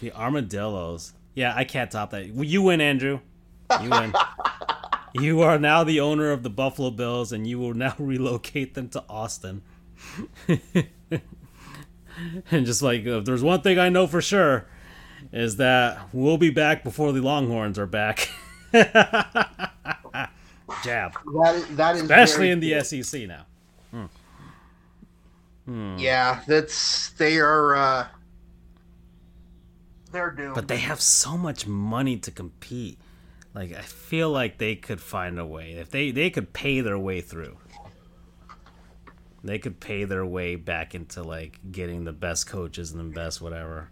The 0.00 0.12
armadillos. 0.12 1.12
Yeah, 1.34 1.52
I 1.54 1.64
can't 1.64 1.90
top 1.90 2.10
that. 2.10 2.26
You 2.26 2.62
win, 2.62 2.80
Andrew. 2.80 3.20
You 3.82 3.90
win. 3.90 4.12
you 5.14 5.42
are 5.42 5.58
now 5.58 5.84
the 5.84 6.00
owner 6.00 6.30
of 6.30 6.42
the 6.42 6.50
Buffalo 6.50 6.90
Bills, 6.90 7.32
and 7.32 7.46
you 7.46 7.58
will 7.58 7.74
now 7.74 7.94
relocate 7.98 8.74
them 8.74 8.88
to 8.90 9.04
Austin. 9.08 9.62
and 10.48 12.66
just 12.66 12.82
like, 12.82 13.04
if 13.04 13.24
there's 13.24 13.42
one 13.42 13.60
thing 13.60 13.78
I 13.78 13.88
know 13.88 14.06
for 14.06 14.20
sure, 14.20 14.66
is 15.32 15.56
that 15.56 16.08
we'll 16.12 16.38
be 16.38 16.50
back 16.50 16.84
before 16.84 17.12
the 17.12 17.20
Longhorns 17.20 17.78
are 17.78 17.86
back. 17.86 18.28
Jab. 20.84 20.84
That 20.84 21.54
is, 21.54 21.76
that 21.76 21.96
is 21.96 22.02
especially 22.02 22.50
in 22.50 22.60
the 22.60 22.72
cool. 22.72 23.02
SEC 23.02 23.28
now. 23.28 23.46
Hmm. 23.90 24.04
Hmm. 25.64 25.98
Yeah, 25.98 26.42
that's 26.46 27.10
they 27.10 27.38
are. 27.38 27.76
Uh, 27.76 28.06
they're 30.12 30.30
doomed. 30.30 30.54
But 30.54 30.68
they 30.68 30.78
have 30.78 31.00
so 31.00 31.36
much 31.36 31.66
money 31.66 32.16
to 32.18 32.30
compete. 32.30 32.98
Like 33.54 33.74
I 33.74 33.82
feel 33.82 34.30
like 34.30 34.58
they 34.58 34.76
could 34.76 35.00
find 35.00 35.38
a 35.38 35.46
way. 35.46 35.72
If 35.72 35.90
they 35.90 36.10
they 36.10 36.30
could 36.30 36.52
pay 36.52 36.80
their 36.80 36.98
way 36.98 37.20
through. 37.20 37.56
they 39.42 39.58
could 39.58 39.80
pay 39.80 40.04
their 40.04 40.26
way 40.26 40.56
back 40.56 40.94
into 40.94 41.22
like 41.22 41.58
getting 41.70 42.04
the 42.04 42.12
best 42.12 42.46
coaches 42.46 42.92
and 42.92 43.00
the 43.00 43.14
best 43.14 43.40
whatever. 43.40 43.90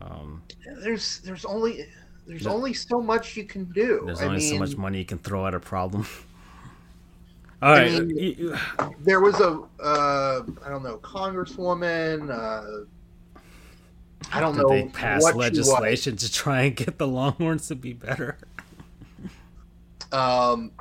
Um, 0.00 0.42
there's 0.80 1.20
there's 1.20 1.44
only 1.44 1.86
there's 2.26 2.44
no, 2.44 2.52
only 2.52 2.74
so 2.74 3.00
much 3.00 3.36
you 3.36 3.44
can 3.44 3.64
do. 3.66 4.02
There's 4.06 4.20
I 4.20 4.26
only 4.26 4.38
mean, 4.38 4.52
so 4.52 4.58
much 4.58 4.76
money 4.76 4.98
you 4.98 5.04
can 5.04 5.18
throw 5.18 5.46
at 5.46 5.54
a 5.54 5.60
problem. 5.60 6.06
All 7.62 7.72
right. 7.72 7.90
I 7.94 8.00
mean, 8.00 8.58
there 9.00 9.20
was 9.20 9.40
a 9.40 9.60
uh, 9.82 10.42
I 10.64 10.68
don't 10.68 10.82
know 10.82 10.98
congresswoman. 10.98 12.30
Uh, 12.30 12.84
I 14.32 14.40
don't 14.40 14.54
Did 14.54 14.62
know. 14.62 14.68
They 14.68 14.84
pass 14.84 15.22
legislation 15.34 16.16
to 16.16 16.32
try 16.32 16.62
and 16.62 16.76
get 16.76 16.98
the 16.98 17.08
Longhorns 17.08 17.68
to 17.68 17.74
be 17.74 17.92
better. 17.92 18.36
Um, 20.12 20.72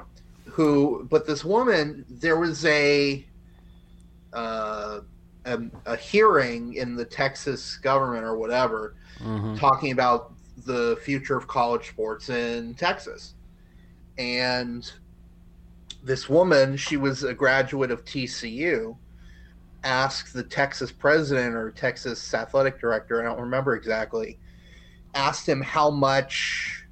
who? 0.45 1.07
But 1.09 1.25
this 1.25 1.43
woman, 1.45 2.05
there 2.09 2.37
was 2.37 2.65
a, 2.65 3.25
uh, 4.33 5.01
a, 5.45 5.59
a 5.85 5.95
hearing 5.95 6.73
in 6.75 6.95
the 6.95 7.05
Texas 7.05 7.77
government 7.77 8.23
or 8.23 8.37
whatever, 8.37 8.95
mm-hmm. 9.19 9.55
talking 9.55 9.91
about 9.91 10.33
the 10.65 10.97
future 11.03 11.37
of 11.37 11.47
college 11.47 11.89
sports 11.89 12.29
in 12.29 12.73
Texas, 12.75 13.35
and 14.17 14.91
this 16.03 16.29
woman, 16.29 16.77
she 16.77 16.97
was 16.97 17.23
a 17.23 17.33
graduate 17.33 17.91
of 17.91 18.03
TCU, 18.05 18.95
asked 19.87 20.33
the 20.33 20.43
Texas 20.43 20.91
president 20.91 21.55
or 21.55 21.71
Texas 21.71 22.33
athletic 22.33 22.79
director, 22.79 23.21
I 23.21 23.25
don't 23.25 23.39
remember 23.39 23.75
exactly, 23.75 24.37
asked 25.15 25.47
him 25.47 25.61
how 25.61 25.89
much, 25.89 26.85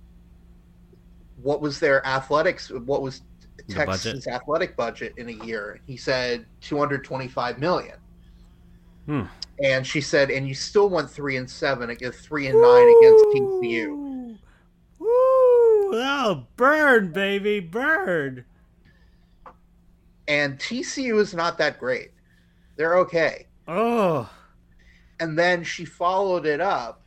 what 1.42 1.62
was 1.62 1.80
their 1.80 2.06
athletics, 2.06 2.72
what 2.72 3.02
was 3.02 3.22
Texas 3.68 4.28
athletic 4.28 4.76
budget 4.76 5.14
in 5.18 5.30
a 5.30 5.46
year. 5.46 5.80
He 5.86 5.98
said 5.98 6.46
225 6.62 7.58
million. 7.58 7.98
Hmm. 9.06 9.24
And 9.64 9.86
she 9.86 10.02
said, 10.02 10.32
and 10.32 10.48
you 10.48 10.54
still 10.54 10.90
went 10.90 11.10
three 11.10 11.38
and 11.38 11.50
seven 11.50 11.90
against 11.90 12.20
three 12.20 12.48
and 12.48 12.62
nine 12.62 12.94
against 12.98 13.26
TCU. 13.26 14.38
Woo! 15.00 15.08
Oh, 15.98 16.46
burn, 16.56 17.12
baby, 17.12 17.60
burn 17.60 18.46
and 20.28 20.58
TCU 20.60 21.20
is 21.20 21.34
not 21.34 21.58
that 21.58 21.80
great. 21.80 22.12
They're 22.76 22.98
okay. 23.00 23.48
Oh. 23.68 24.30
And 25.20 25.38
then 25.38 25.64
she 25.64 25.86
followed 25.86 26.46
it 26.46 26.62
up 26.62 27.02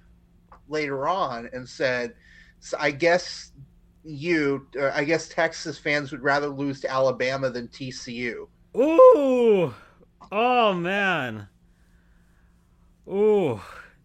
later 0.69 1.07
on 1.07 1.49
and 1.53 1.69
said, 1.69 2.15
so 2.61 2.77
I 2.81 2.91
guess 2.91 3.53
you, 4.05 4.67
uh, 4.81 4.91
I 4.95 5.05
guess 5.05 5.29
Texas 5.29 5.79
fans 5.79 6.11
would 6.13 6.23
rather 6.23 6.49
lose 6.49 6.81
to 6.81 6.91
Alabama 6.91 7.51
than 7.51 7.69
TCU. 7.69 8.49
Ooh. 8.77 9.75
Oh, 10.33 10.73
man. 10.73 11.49
Ooh. 13.09 13.61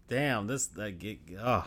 Damn, 0.08 0.46
this, 0.46 0.68
uh, 0.78 0.90
get, 0.96 1.18
oh, 1.40 1.66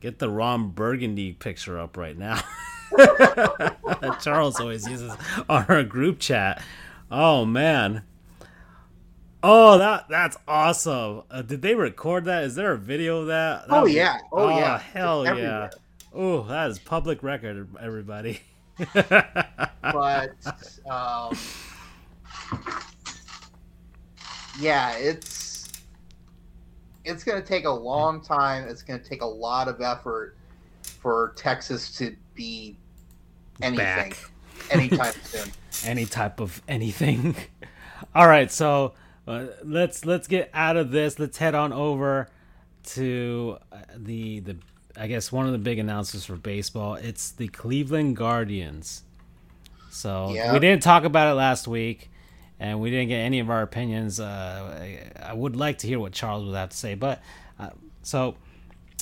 get 0.00 0.18
the 0.18 0.28
Ron 0.28 0.70
Burgundy 0.70 1.32
picture 1.32 1.78
up 1.78 1.96
right 1.96 2.18
now. 2.18 2.42
Charles 4.20 4.60
always 4.60 4.86
uses 4.88 5.12
on 5.48 5.64
our 5.68 5.82
group 5.82 6.18
chat. 6.18 6.62
Oh 7.10 7.44
man. 7.44 8.02
Oh, 9.42 9.78
that 9.78 10.08
that's 10.08 10.36
awesome. 10.46 11.22
Uh, 11.30 11.42
did 11.42 11.62
they 11.62 11.74
record 11.74 12.26
that? 12.26 12.44
Is 12.44 12.54
there 12.54 12.72
a 12.72 12.78
video 12.78 13.22
of 13.22 13.26
that? 13.26 13.68
that 13.68 13.74
oh 13.74 13.86
yeah. 13.86 14.18
Oh, 14.30 14.44
oh 14.44 14.48
yeah. 14.48 14.78
Hell 14.78 15.24
yeah. 15.24 15.70
Oh, 16.14 16.42
that 16.44 16.70
is 16.70 16.78
public 16.78 17.22
record, 17.22 17.68
everybody. 17.80 18.40
but 18.94 20.30
um, 20.88 21.36
yeah, 24.60 24.96
it's 24.96 25.72
it's 27.04 27.24
going 27.24 27.40
to 27.40 27.46
take 27.46 27.64
a 27.64 27.70
long 27.70 28.20
time. 28.20 28.68
It's 28.68 28.82
going 28.82 29.00
to 29.00 29.08
take 29.08 29.22
a 29.22 29.26
lot 29.26 29.68
of 29.68 29.80
effort 29.80 30.36
for 30.82 31.32
Texas 31.36 31.96
to 31.98 32.14
be 32.34 32.76
anything 33.60 33.84
back. 33.84 34.16
anytime 34.70 35.14
soon. 35.24 35.50
Any 35.84 36.06
type 36.06 36.38
of 36.38 36.62
anything. 36.68 37.34
All 38.14 38.28
right, 38.28 38.52
so 38.52 38.92
uh, 39.26 39.46
let's 39.64 40.04
let's 40.04 40.26
get 40.28 40.50
out 40.52 40.76
of 40.76 40.90
this. 40.90 41.18
Let's 41.18 41.38
head 41.38 41.54
on 41.54 41.72
over 41.72 42.28
to 42.84 43.58
uh, 43.70 43.76
the 43.96 44.40
the 44.40 44.56
I 44.96 45.06
guess 45.06 45.32
one 45.32 45.46
of 45.46 45.52
the 45.52 45.58
big 45.58 45.78
announcements 45.78 46.26
for 46.26 46.36
baseball. 46.36 46.94
It's 46.94 47.30
the 47.30 47.48
Cleveland 47.48 48.16
Guardians. 48.16 49.02
So 49.90 50.28
we 50.52 50.58
didn't 50.58 50.82
talk 50.82 51.04
about 51.04 51.30
it 51.30 51.34
last 51.34 51.68
week, 51.68 52.10
and 52.58 52.80
we 52.80 52.90
didn't 52.90 53.08
get 53.08 53.18
any 53.18 53.40
of 53.40 53.50
our 53.50 53.60
opinions. 53.62 54.18
Uh, 54.18 54.98
I, 55.22 55.34
would 55.34 55.54
like 55.54 55.78
to 55.78 55.86
hear 55.86 56.00
what 56.00 56.12
Charles 56.12 56.46
would 56.46 56.54
have 56.54 56.70
to 56.70 56.76
say, 56.76 56.94
but 56.94 57.20
uh, 57.58 57.70
so 58.02 58.36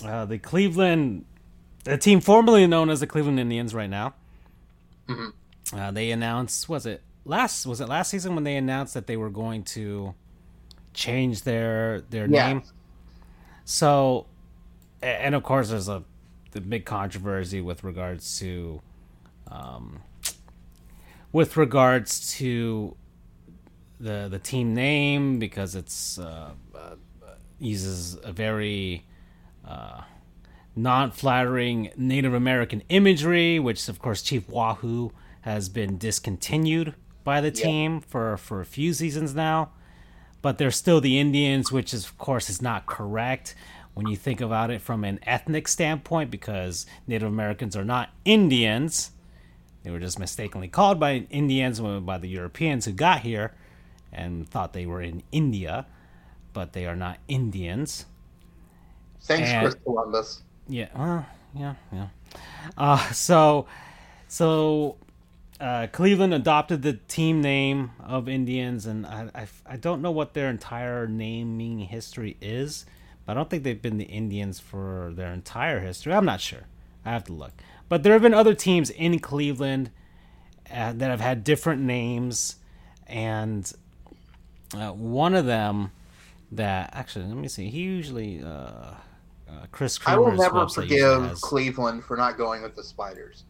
uh, 0.05 0.25
the 0.25 0.37
Cleveland, 0.37 1.27
the 1.85 1.97
team 1.97 2.21
formerly 2.21 2.66
known 2.66 2.91
as 2.91 2.99
the 2.99 3.07
Cleveland 3.07 3.39
Indians, 3.39 3.73
right 3.73 3.89
now, 3.89 4.14
Mm-hmm. 5.11 5.79
Uh, 5.79 5.91
they 5.91 6.11
announced 6.11 6.68
was 6.68 6.87
it 6.87 7.03
last 7.31 7.64
was 7.64 7.81
it 7.81 7.89
last 7.89 8.11
season 8.11 8.35
when 8.35 8.45
they 8.45 8.57
announced 8.57 8.93
that 8.95 9.07
they 9.07 9.16
were 9.16 9.31
going 9.31 9.62
to 9.62 10.14
change 10.93 11.43
their 11.43 12.03
their 12.11 12.26
yeah. 12.26 12.49
name. 12.49 12.62
So, 13.64 14.26
and 15.01 15.35
of 15.35 15.43
course, 15.43 15.70
there's 15.70 15.89
a 15.89 16.03
the 16.51 16.61
big 16.61 16.85
controversy 16.85 17.61
with 17.61 17.85
regards 17.85 18.41
to, 18.41 18.83
um, 19.49 20.03
with 21.31 21.57
regards 21.57 22.37
to 22.39 22.97
the 24.01 24.28
the 24.28 24.39
team 24.39 24.74
name 24.74 25.39
because 25.39 25.76
it's 25.76 26.18
uh, 26.18 26.51
uh, 26.74 26.95
uses 27.61 28.18
a 28.24 28.33
very 28.33 29.07
uh, 29.64 30.03
non 30.74 31.12
flattering 31.12 31.91
Native 31.97 32.35
American 32.35 32.83
imagery, 32.89 33.61
which 33.61 33.89
of 33.89 34.01
course 34.01 34.20
Chief 34.20 34.49
Wahoo 34.49 35.12
has 35.43 35.68
been 35.68 35.97
discontinued 35.97 36.95
by 37.25 37.41
the 37.41 37.51
team 37.51 38.01
for 38.01 38.37
for 38.37 38.61
a 38.61 38.66
few 38.66 38.93
seasons 38.93 39.35
now. 39.35 39.71
But 40.43 40.57
they're 40.57 40.71
still 40.71 41.01
the 41.01 41.18
Indians, 41.18 41.71
which 41.71 41.93
is 41.93 42.05
of 42.05 42.16
course 42.18 42.49
is 42.49 42.62
not 42.62 42.87
correct 42.87 43.55
when 43.95 44.07
you 44.07 44.16
think 44.16 44.41
about 44.41 44.71
it 44.71 44.81
from 44.81 45.05
an 45.05 45.21
ethnic 45.25 45.68
standpoint, 45.68 46.31
because 46.31 46.87
Native 47.07 47.29
Americans 47.29 47.77
are 47.77 47.85
not 47.85 48.11
Indians. 48.25 49.11
They 49.83 49.91
were 49.91 49.99
just 49.99 50.18
mistakenly 50.18 50.68
called 50.68 51.01
by 51.01 51.27
Indians 51.31 51.81
by 51.81 52.18
the 52.18 52.29
Europeans 52.29 52.85
who 52.85 52.93
got 52.93 53.21
here 53.21 53.55
and 54.12 54.49
thought 54.49 54.73
they 54.73 54.87
were 54.87 55.01
in 55.01 55.23
India, 55.33 55.87
but 56.53 56.73
they 56.73 56.87
are 56.87 56.97
not 56.97 57.18
Indians. 57.29 58.07
Thanks, 59.23 59.49
and, 59.49 59.62
Chris 59.62 59.83
Columbus. 59.85 60.43
Yeah, 60.68 60.89
uh, 60.95 61.23
yeah, 61.55 61.75
yeah. 61.93 62.09
Uh, 62.77 62.99
so, 63.12 63.66
so 64.29 64.97
uh, 65.61 65.87
Cleveland 65.93 66.33
adopted 66.33 66.83
the 66.83 66.95
team 66.95 67.43
name 67.43 67.91
of 68.01 68.29
Indians, 68.29 68.87
and 68.87 69.07
I, 69.07 69.29
I, 69.35 69.49
I 69.67 69.77
don't 69.77 70.01
know 70.01 70.11
what 70.11 70.33
their 70.33 70.49
entire 70.49 71.07
naming 71.07 71.81
history 71.81 72.37
is, 72.41 72.87
but 73.27 73.33
I 73.33 73.35
don't 73.35 73.51
think 73.51 73.63
they've 73.63 73.81
been 73.81 73.99
the 73.99 74.05
Indians 74.05 74.59
for 74.59 75.13
their 75.15 75.33
entire 75.33 75.81
history. 75.81 76.15
I'm 76.15 76.25
not 76.25 76.41
sure. 76.41 76.67
I 77.05 77.11
have 77.11 77.25
to 77.25 77.35
look. 77.35 77.53
But 77.89 78.03
there 78.03 78.15
have 78.15 78.23
been 78.23 78.35
other 78.35 78.55
teams 78.55 78.89
in 78.89 79.19
Cleveland 79.19 79.91
uh, 80.73 80.95
that 80.95 81.11
have 81.11 81.21
had 81.21 81.45
different 81.45 81.83
names, 81.83 82.57
and 83.07 83.71
uh, 84.75 84.93
one 84.93 85.35
of 85.35 85.45
them 85.45 85.93
that 86.53 86.91
actually, 86.95 87.27
let 87.27 87.37
me 87.37 87.49
see. 87.49 87.69
He 87.69 87.81
usually 87.81 88.43
uh, 88.43 88.47
uh, 88.49 88.95
Chris 89.73 89.99
I 90.07 90.17
will 90.17 90.33
never 90.33 90.69
forgive 90.69 91.41
Cleveland 91.41 92.05
for 92.05 92.17
not 92.17 92.39
going 92.39 92.63
with 92.63 92.77
the 92.77 92.85
Spiders. 92.85 93.45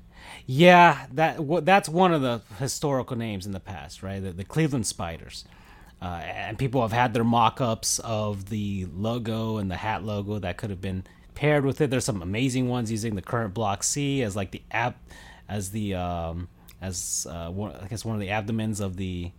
Yeah, 0.47 1.07
that 1.13 1.65
that's 1.65 1.89
one 1.89 2.13
of 2.13 2.23
the 2.23 2.43
historical 2.59 3.17
names 3.17 3.47
in 3.47 3.53
the 3.53 3.61
past, 3.61 4.03
right? 4.03 4.21
The, 4.21 4.33
the 4.33 4.45
Cleveland 4.45 4.87
Spiders. 4.87 5.45
Uh, 6.03 6.23
and 6.25 6.59
people 6.59 6.81
have 6.81 6.93
had 6.93 7.13
their 7.13 7.25
mock-ups 7.25 7.99
of 7.99 8.49
the 8.49 8.87
logo 8.95 9.59
and 9.59 9.71
the 9.71 9.77
hat 9.77 10.03
logo 10.03 10.39
that 10.39 10.57
could 10.57 10.71
have 10.71 10.81
been 10.81 11.05
paired 11.35 11.65
with 11.65 11.81
it. 11.81 11.91
There's 11.91 12.07
some 12.07 12.23
amazing 12.23 12.69
ones 12.69 12.91
using 12.91 13.17
the 13.17 13.23
current 13.23 13.53
block 13.53 13.83
C 13.83 14.23
as 14.23 14.35
like 14.35 14.51
the 14.51 14.63
app 14.71 14.99
as 15.49 15.71
the 15.71 15.95
um, 15.95 16.49
as 16.81 17.27
uh, 17.29 17.51
one, 17.51 17.75
I 17.77 17.87
guess 17.87 18.05
one 18.05 18.15
of 18.15 18.21
the 18.21 18.31
abdomens 18.31 18.81
of 18.81 18.97
the 18.97 19.33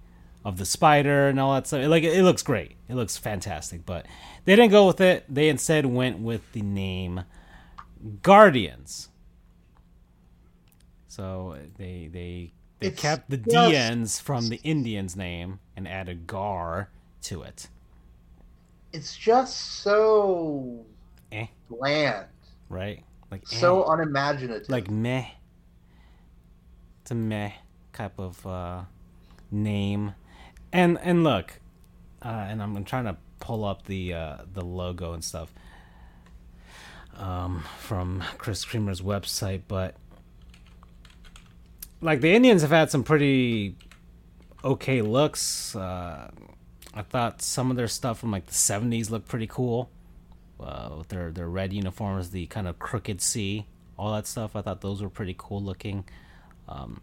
of 0.43 0.57
the 0.57 0.65
spider 0.65 1.27
and 1.27 1.39
all 1.39 1.53
that 1.53 1.67
stuff. 1.67 1.87
Like 1.87 2.03
it 2.03 2.23
looks 2.23 2.43
great. 2.43 2.75
It 2.89 2.95
looks 2.95 3.17
fantastic, 3.17 3.85
but 3.85 4.05
they 4.45 4.55
didn't 4.55 4.71
go 4.71 4.87
with 4.87 5.01
it. 5.01 5.25
They 5.29 5.49
instead 5.49 5.85
went 5.85 6.19
with 6.19 6.51
the 6.53 6.61
name 6.61 7.23
Guardians. 8.23 9.09
So 11.21 11.55
they 11.77 12.09
they 12.11 12.51
they 12.79 12.87
it's 12.87 12.99
kept 12.99 13.29
the 13.29 13.37
just, 13.37 13.71
DNs 13.71 14.19
from 14.19 14.49
the 14.49 14.59
Indians 14.63 15.15
name 15.15 15.59
and 15.75 15.87
added 15.87 16.25
Gar 16.25 16.89
to 17.21 17.43
it. 17.43 17.67
It's 18.91 19.15
just 19.15 19.55
so 19.83 20.83
eh. 21.31 21.45
bland, 21.69 22.25
right? 22.69 23.03
Like 23.29 23.45
so 23.45 23.83
eh. 23.83 23.93
unimaginative, 23.93 24.67
like 24.67 24.89
meh. 24.89 25.27
It's 27.03 27.11
a 27.11 27.15
meh 27.15 27.51
type 27.93 28.17
of 28.17 28.43
uh, 28.47 28.81
name 29.51 30.15
And 30.73 30.97
and 31.03 31.23
look, 31.23 31.59
uh, 32.25 32.29
and 32.29 32.63
I'm, 32.63 32.75
I'm 32.77 32.83
trying 32.83 33.05
to 33.05 33.17
pull 33.39 33.63
up 33.63 33.85
the 33.85 34.15
uh, 34.15 34.37
the 34.51 34.65
logo 34.65 35.13
and 35.13 35.23
stuff 35.23 35.53
um, 37.15 37.63
from 37.77 38.23
Chris 38.39 38.65
Creamer's 38.65 39.01
website, 39.01 39.61
but 39.67 39.97
like 42.01 42.21
the 42.21 42.33
Indians 42.33 42.61
have 42.63 42.71
had 42.71 42.91
some 42.91 43.03
pretty 43.03 43.75
okay 44.63 45.01
looks. 45.01 45.75
Uh, 45.75 46.31
I 46.93 47.01
thought 47.03 47.41
some 47.41 47.71
of 47.71 47.77
their 47.77 47.87
stuff 47.87 48.19
from 48.19 48.31
like 48.31 48.47
the 48.47 48.53
'70s 48.53 49.09
looked 49.09 49.27
pretty 49.27 49.47
cool. 49.47 49.89
Uh, 50.59 50.95
with 50.97 51.07
their 51.07 51.31
their 51.31 51.49
red 51.49 51.73
uniforms, 51.73 52.31
the 52.31 52.45
kind 52.47 52.67
of 52.67 52.77
crooked 52.77 53.21
C, 53.21 53.65
all 53.97 54.13
that 54.13 54.27
stuff. 54.27 54.55
I 54.55 54.61
thought 54.61 54.81
those 54.81 55.01
were 55.01 55.09
pretty 55.09 55.35
cool 55.37 55.61
looking. 55.61 56.03
Um, 56.67 57.01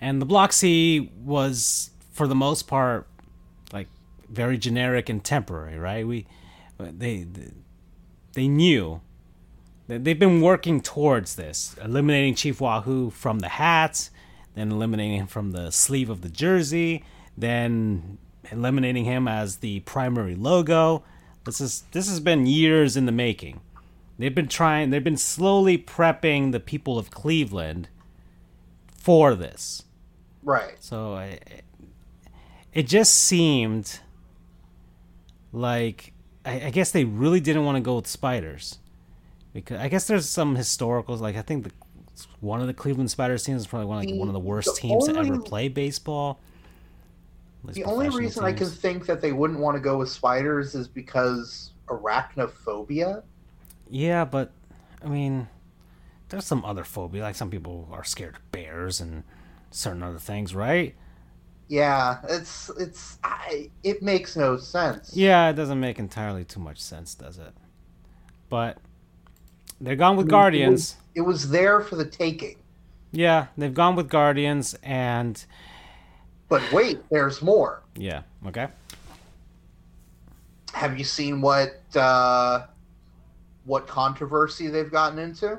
and 0.00 0.20
the 0.20 0.26
block 0.26 0.52
C 0.52 1.10
was, 1.24 1.90
for 2.10 2.26
the 2.26 2.34
most 2.34 2.66
part, 2.66 3.06
like 3.72 3.88
very 4.28 4.58
generic 4.58 5.08
and 5.08 5.22
temporary. 5.24 5.78
Right? 5.78 6.06
We 6.06 6.26
they 6.78 7.26
they 8.34 8.48
knew 8.48 9.00
they've 9.98 10.18
been 10.18 10.40
working 10.40 10.80
towards 10.80 11.36
this, 11.36 11.76
eliminating 11.82 12.34
Chief 12.34 12.60
Wahoo 12.60 13.10
from 13.10 13.40
the 13.40 13.48
hats, 13.48 14.10
then 14.54 14.70
eliminating 14.70 15.18
him 15.18 15.26
from 15.26 15.52
the 15.52 15.70
sleeve 15.70 16.10
of 16.10 16.20
the 16.20 16.28
jersey, 16.28 17.04
then 17.36 18.18
eliminating 18.50 19.04
him 19.04 19.26
as 19.26 19.56
the 19.56 19.80
primary 19.80 20.34
logo. 20.34 21.02
This 21.44 21.60
is 21.60 21.84
this 21.92 22.08
has 22.08 22.20
been 22.20 22.46
years 22.46 22.96
in 22.96 23.06
the 23.06 23.12
making. 23.12 23.60
They've 24.18 24.34
been 24.34 24.48
trying. 24.48 24.90
They've 24.90 25.02
been 25.02 25.16
slowly 25.16 25.78
prepping 25.78 26.52
the 26.52 26.60
people 26.60 26.98
of 26.98 27.10
Cleveland 27.10 27.88
for 28.94 29.34
this. 29.34 29.82
Right. 30.42 30.76
So 30.80 31.16
it, 31.16 31.64
it 32.72 32.86
just 32.86 33.14
seemed 33.14 34.00
like 35.52 36.12
I, 36.44 36.66
I 36.66 36.70
guess 36.70 36.90
they 36.90 37.04
really 37.04 37.40
didn't 37.40 37.64
want 37.64 37.76
to 37.76 37.80
go 37.80 37.96
with 37.96 38.06
spiders 38.06 38.78
because 39.52 39.80
I 39.80 39.88
guess 39.88 40.06
there's 40.06 40.28
some 40.28 40.56
historicals 40.56 41.20
like 41.20 41.36
I 41.36 41.42
think 41.42 41.64
the 41.64 41.72
one 42.40 42.60
of 42.60 42.66
the 42.66 42.74
Cleveland 42.74 43.10
Spiders 43.10 43.44
teams 43.44 43.62
is 43.62 43.66
probably 43.66 43.86
one 43.86 44.04
like 44.04 44.14
one 44.14 44.28
of 44.28 44.34
the 44.34 44.40
worst 44.40 44.74
the 44.74 44.80
teams 44.80 45.08
only, 45.08 45.14
to 45.14 45.18
ever 45.18 45.40
play 45.40 45.68
baseball. 45.68 46.40
The 47.64 47.84
only 47.84 48.08
reason 48.08 48.44
teams. 48.44 48.44
I 48.44 48.52
can 48.52 48.68
think 48.68 49.06
that 49.06 49.20
they 49.20 49.32
wouldn't 49.32 49.60
want 49.60 49.76
to 49.76 49.80
go 49.80 49.98
with 49.98 50.08
spiders 50.08 50.74
is 50.74 50.88
because 50.88 51.70
arachnophobia. 51.86 53.22
Yeah, 53.88 54.24
but 54.24 54.52
I 55.04 55.08
mean, 55.08 55.48
there's 56.28 56.44
some 56.44 56.64
other 56.64 56.84
phobia. 56.84 57.22
Like 57.22 57.34
some 57.34 57.50
people 57.50 57.88
are 57.92 58.04
scared 58.04 58.36
of 58.36 58.52
bears 58.52 59.00
and 59.00 59.22
certain 59.70 60.02
other 60.02 60.18
things, 60.18 60.54
right? 60.54 60.94
Yeah, 61.68 62.18
it's 62.28 62.70
it's 62.78 63.18
I, 63.22 63.70
it 63.82 64.02
makes 64.02 64.36
no 64.36 64.56
sense. 64.56 65.16
Yeah, 65.16 65.48
it 65.48 65.54
doesn't 65.54 65.80
make 65.80 65.98
entirely 65.98 66.44
too 66.44 66.60
much 66.60 66.80
sense, 66.80 67.14
does 67.14 67.38
it? 67.38 67.54
But 68.48 68.78
they're 69.82 69.96
gone 69.96 70.16
with 70.16 70.24
I 70.24 70.26
mean, 70.26 70.30
Guardians. 70.30 70.96
It 71.14 71.20
was, 71.20 71.42
it 71.42 71.44
was 71.44 71.50
there 71.50 71.80
for 71.80 71.96
the 71.96 72.04
taking. 72.04 72.56
Yeah, 73.10 73.46
they've 73.58 73.74
gone 73.74 73.96
with 73.96 74.08
Guardians 74.08 74.74
and 74.82 75.44
But 76.48 76.62
wait, 76.72 77.00
there's 77.10 77.42
more. 77.42 77.82
Yeah, 77.94 78.22
okay. 78.46 78.68
Have 80.72 80.98
you 80.98 81.04
seen 81.04 81.42
what 81.42 81.80
uh 81.94 82.66
what 83.64 83.86
controversy 83.86 84.68
they've 84.68 84.90
gotten 84.90 85.18
into? 85.18 85.58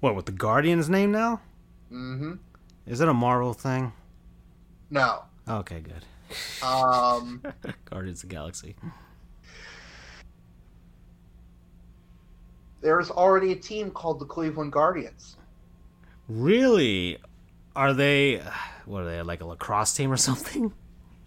What, 0.00 0.16
with 0.16 0.26
the 0.26 0.32
Guardians 0.32 0.88
name 0.88 1.12
now? 1.12 1.40
Mm-hmm. 1.92 2.32
Is 2.86 3.00
it 3.00 3.08
a 3.08 3.14
Marvel 3.14 3.52
thing? 3.52 3.92
No. 4.90 5.22
Okay, 5.48 5.80
good. 5.80 6.04
Um, 6.66 7.42
Guardians 7.84 8.22
of 8.22 8.28
the 8.28 8.34
Galaxy. 8.34 8.76
There's 12.80 13.10
already 13.10 13.52
a 13.52 13.56
team 13.56 13.90
called 13.90 14.18
the 14.20 14.24
Cleveland 14.24 14.72
Guardians. 14.72 15.36
Really? 16.28 17.18
Are 17.76 17.92
they? 17.92 18.42
What 18.86 19.02
are 19.02 19.04
they? 19.06 19.22
Like 19.22 19.40
a 19.40 19.46
lacrosse 19.46 19.94
team 19.94 20.10
or 20.10 20.16
something? 20.16 20.72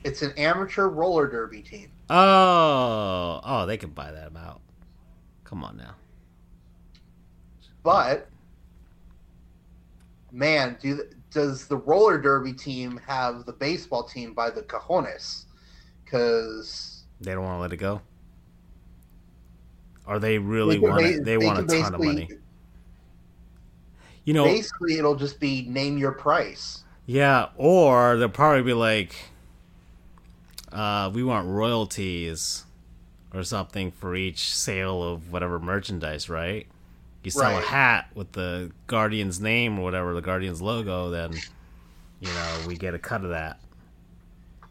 It's 0.04 0.22
an 0.22 0.34
amateur 0.38 0.88
roller 0.88 1.28
derby 1.28 1.62
team. 1.62 1.90
Oh, 2.10 3.40
oh, 3.44 3.66
they 3.66 3.78
can 3.78 3.92
buy 3.92 4.12
that 4.12 4.36
out. 4.36 4.62
Come 5.46 5.64
on 5.64 5.78
now. 5.78 5.96
But 7.84 8.28
man, 10.32 10.78
do 10.82 11.04
does 11.32 11.68
the 11.68 11.78
roller 11.78 12.20
derby 12.20 12.54
team 12.54 13.00
have 13.08 13.46
the 13.46 13.54
baseball 13.54 14.04
team 14.04 14.34
by 14.34 14.50
the 14.50 14.62
cojones? 14.62 15.46
Because 16.04 17.04
they 17.22 17.34
don't 17.34 17.44
want 17.44 17.58
to 17.58 17.62
let 17.62 17.74
it 17.74 17.78
go. 17.78 18.02
Or 20.06 20.20
they 20.20 20.38
really 20.38 20.80
want 20.80 21.06
it, 21.06 21.24
they, 21.24 21.38
they 21.38 21.46
want 21.46 21.60
a 21.60 21.82
ton 21.82 21.94
of 21.94 22.02
money. 22.02 22.30
You 24.26 24.34
know, 24.34 24.46
basically, 24.46 24.98
it'll 24.98 25.16
just 25.16 25.40
be 25.40 25.64
name 25.64 25.98
your 25.98 26.12
price. 26.12 26.84
Yeah, 27.06 27.50
or 27.58 28.18
they'll 28.18 28.30
probably 28.30 28.64
be 28.64 28.74
like, 28.74 29.16
uh, 30.72 31.12
"We 31.14 31.24
want 31.24 31.48
royalties." 31.48 32.66
Or 33.36 33.42
something 33.42 33.90
for 33.90 34.16
each 34.16 34.54
sale 34.56 35.02
of 35.02 35.32
whatever 35.32 35.58
merchandise, 35.58 36.30
right? 36.30 36.68
you 37.24 37.32
sell 37.32 37.54
right. 37.54 37.64
a 37.64 37.68
hat 37.68 38.10
with 38.14 38.34
the 38.34 38.72
Guardian's 38.88 39.40
name 39.40 39.80
or 39.80 39.84
whatever, 39.84 40.14
the 40.14 40.22
Guardian's 40.22 40.62
logo, 40.62 41.10
then 41.10 41.34
you 42.20 42.28
know 42.28 42.58
we 42.68 42.76
get 42.76 42.94
a 42.94 43.00
cut 43.00 43.24
of 43.24 43.30
that. 43.30 43.60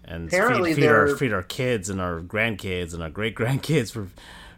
And 0.05 0.29
Apparently 0.29 0.75
feed, 0.75 0.83
feed 0.83 0.89
our 0.89 1.17
feed 1.17 1.33
our 1.33 1.43
kids 1.43 1.89
and 1.89 2.01
our 2.01 2.21
grandkids 2.21 2.93
and 2.93 3.03
our 3.03 3.11
great 3.11 3.35
grandkids 3.37 3.91
for 3.91 4.09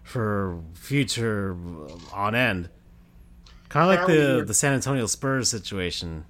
for 0.05 0.61
future 0.75 1.57
on 2.13 2.37
end. 2.37 2.69
Kind 3.69 3.91
of 3.91 3.99
like 3.99 4.07
the 4.07 4.45
the 4.45 4.55
San 4.55 4.75
Antonio 4.75 5.07
Spurs 5.07 5.51
situation. 5.51 6.25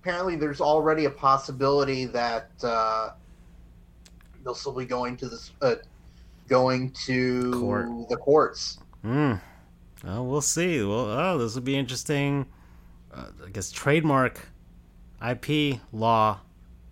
Apparently, 0.00 0.36
there's 0.36 0.62
already 0.62 1.04
a 1.04 1.10
possibility 1.10 2.06
that 2.06 2.50
uh, 2.62 3.10
they'll 4.42 4.54
still 4.54 4.72
be 4.72 4.86
going 4.86 5.18
to 5.18 5.28
this, 5.28 5.50
uh, 5.60 5.74
going 6.48 6.92
to 6.92 7.50
Court. 7.52 8.08
the 8.08 8.16
courts. 8.16 8.78
Hmm. 9.02 9.34
Oh, 10.06 10.22
we'll 10.22 10.40
see. 10.40 10.82
Well, 10.82 11.10
oh, 11.10 11.36
this 11.38 11.56
will 11.56 11.62
be 11.62 11.76
interesting. 11.76 12.46
Uh, 13.12 13.26
I 13.44 13.50
guess 13.50 13.70
trademark, 13.70 14.48
IP 15.26 15.80
law 15.92 16.40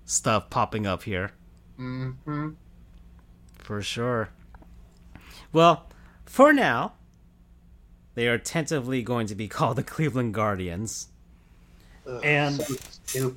stuff 0.05 0.51
popping 0.51 0.87
up 0.87 1.05
here. 1.05 1.31
Hmm. 1.77 2.51
For 3.59 3.81
sure. 3.81 4.31
Well, 5.57 5.87
for 6.27 6.53
now, 6.53 6.93
they 8.15 8.29
are 8.29 8.37
tentatively 8.37 9.03
going 9.03 9.27
to 9.29 9.35
be 9.35 9.49
called 9.57 9.79
the 9.79 9.83
Cleveland 9.83 10.35
Guardians. 10.35 11.09
Ugh, 12.07 12.21
and 12.23 12.61
so. 13.05 13.35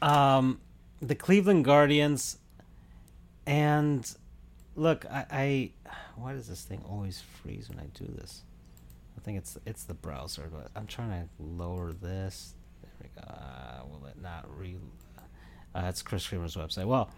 Um, 0.00 0.60
the 1.02 1.16
Cleveland 1.16 1.64
Guardians, 1.64 2.38
and 3.48 4.08
look, 4.76 5.06
I, 5.06 5.26
I 5.32 5.70
why 6.14 6.34
does 6.34 6.46
this 6.46 6.62
thing 6.62 6.84
always 6.88 7.20
freeze 7.42 7.68
when 7.68 7.80
I 7.80 7.86
do 7.98 8.04
this? 8.06 8.42
I 9.16 9.20
think 9.20 9.38
it's 9.38 9.58
it's 9.66 9.82
the 9.82 9.94
browser, 9.94 10.48
but 10.52 10.70
I'm 10.76 10.86
trying 10.86 11.10
to 11.10 11.28
lower 11.40 11.92
this. 11.92 12.54
There 12.80 12.92
we 13.02 13.08
go. 13.20 13.26
Uh, 13.26 13.80
will 13.90 14.06
it 14.06 14.22
not 14.22 14.46
re? 14.56 14.76
Uh, 15.74 15.82
that's 15.82 16.00
Chris 16.00 16.28
Creamer's 16.28 16.54
website. 16.54 16.86
Well, 16.86 17.10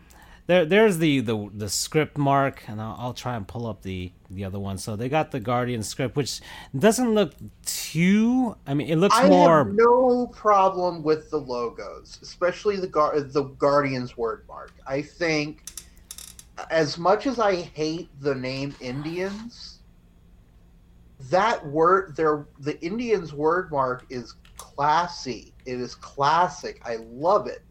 there 0.51 0.65
there's 0.65 0.99
the 0.99 1.21
the 1.21 1.49
the 1.55 1.69
script 1.69 2.19
mark, 2.19 2.65
and 2.67 2.81
I'll, 2.83 2.97
I'll 2.99 3.15
try 3.15 3.37
and 3.37 3.47
pull 3.47 3.69
up 3.69 3.83
the 3.83 4.11
the 4.29 4.45
other 4.45 4.59
one. 4.59 4.79
So 4.79 4.97
they 4.97 5.09
got 5.09 5.31
the 5.31 5.39
Guardian 5.39 5.85
script, 5.85 6.17
which 6.17 6.41
doesn't 6.77 7.15
look 7.15 7.35
too. 7.65 8.57
I 8.67 8.75
mean, 8.75 8.89
it 8.89 8.97
looks 8.97 9.15
more 9.17 9.25
I 9.25 9.29
more. 9.29 9.59
have 9.59 9.75
no 9.75 10.27
problem 10.35 11.05
with 11.05 11.31
the 11.31 11.37
logos, 11.39 12.19
especially 12.21 12.77
the 12.77 12.89
Gar- 12.89 13.21
the 13.21 13.45
Guardians 13.45 14.17
word 14.17 14.45
mark. 14.49 14.73
I 14.87 15.03
think 15.03 15.63
as 16.69 16.99
much 16.99 17.29
as 17.29 17.39
I 17.39 17.55
hate 17.55 18.09
the 18.21 18.35
name 18.35 18.75
Indians, 18.81 19.79
that 21.31 21.65
word 21.65 22.17
there 22.17 22.49
the 22.59 22.81
Indians 22.85 23.33
word 23.33 23.71
mark 23.71 24.05
is 24.11 24.35
classy. 24.57 25.55
It 25.65 25.81
is 25.81 25.95
classic. 25.95 26.83
I 26.85 26.97
love 26.97 27.47
it. 27.47 27.63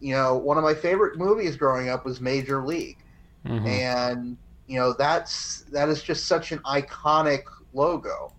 You 0.00 0.14
know, 0.14 0.36
one 0.36 0.58
of 0.58 0.64
my 0.64 0.74
favorite 0.74 1.18
movies 1.18 1.56
growing 1.56 1.88
up 1.88 2.04
was 2.04 2.20
Major 2.20 2.64
League. 2.64 2.98
Mm-hmm. 3.46 3.66
And 3.66 4.36
you 4.66 4.78
know, 4.78 4.92
that's 4.92 5.62
that 5.72 5.88
is 5.88 6.02
just 6.02 6.26
such 6.26 6.52
an 6.52 6.58
iconic 6.60 7.44
logo. 7.72 8.32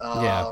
Um, 0.00 0.24
yeah. 0.24 0.50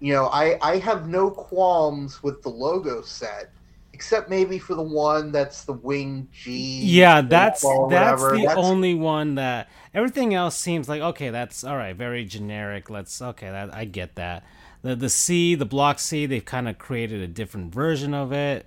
You 0.00 0.12
know, 0.12 0.26
I 0.26 0.58
I 0.60 0.78
have 0.78 1.08
no 1.08 1.30
qualms 1.30 2.22
with 2.22 2.42
the 2.42 2.50
logo 2.50 3.02
set 3.02 3.50
except 3.94 4.28
maybe 4.28 4.58
for 4.58 4.74
the 4.74 4.82
one 4.82 5.30
that's 5.30 5.64
the 5.64 5.72
wing 5.72 6.28
G. 6.32 6.82
Yeah, 6.82 7.20
that's 7.22 7.62
that's 7.62 8.22
the 8.22 8.42
that's... 8.44 8.56
only 8.56 8.94
one 8.94 9.36
that 9.36 9.70
everything 9.94 10.34
else 10.34 10.58
seems 10.58 10.88
like 10.88 11.00
okay. 11.00 11.30
That's 11.30 11.64
all 11.64 11.76
right, 11.76 11.96
very 11.96 12.24
generic. 12.24 12.90
Let's 12.90 13.22
okay, 13.22 13.50
that 13.50 13.72
I 13.72 13.84
get 13.86 14.16
that. 14.16 14.44
The 14.84 14.94
the 14.94 15.08
C, 15.08 15.54
the 15.54 15.64
block 15.64 15.98
C, 15.98 16.26
they've 16.26 16.44
kind 16.44 16.68
of 16.68 16.78
created 16.78 17.22
a 17.22 17.26
different 17.26 17.74
version 17.74 18.12
of 18.12 18.32
it 18.32 18.66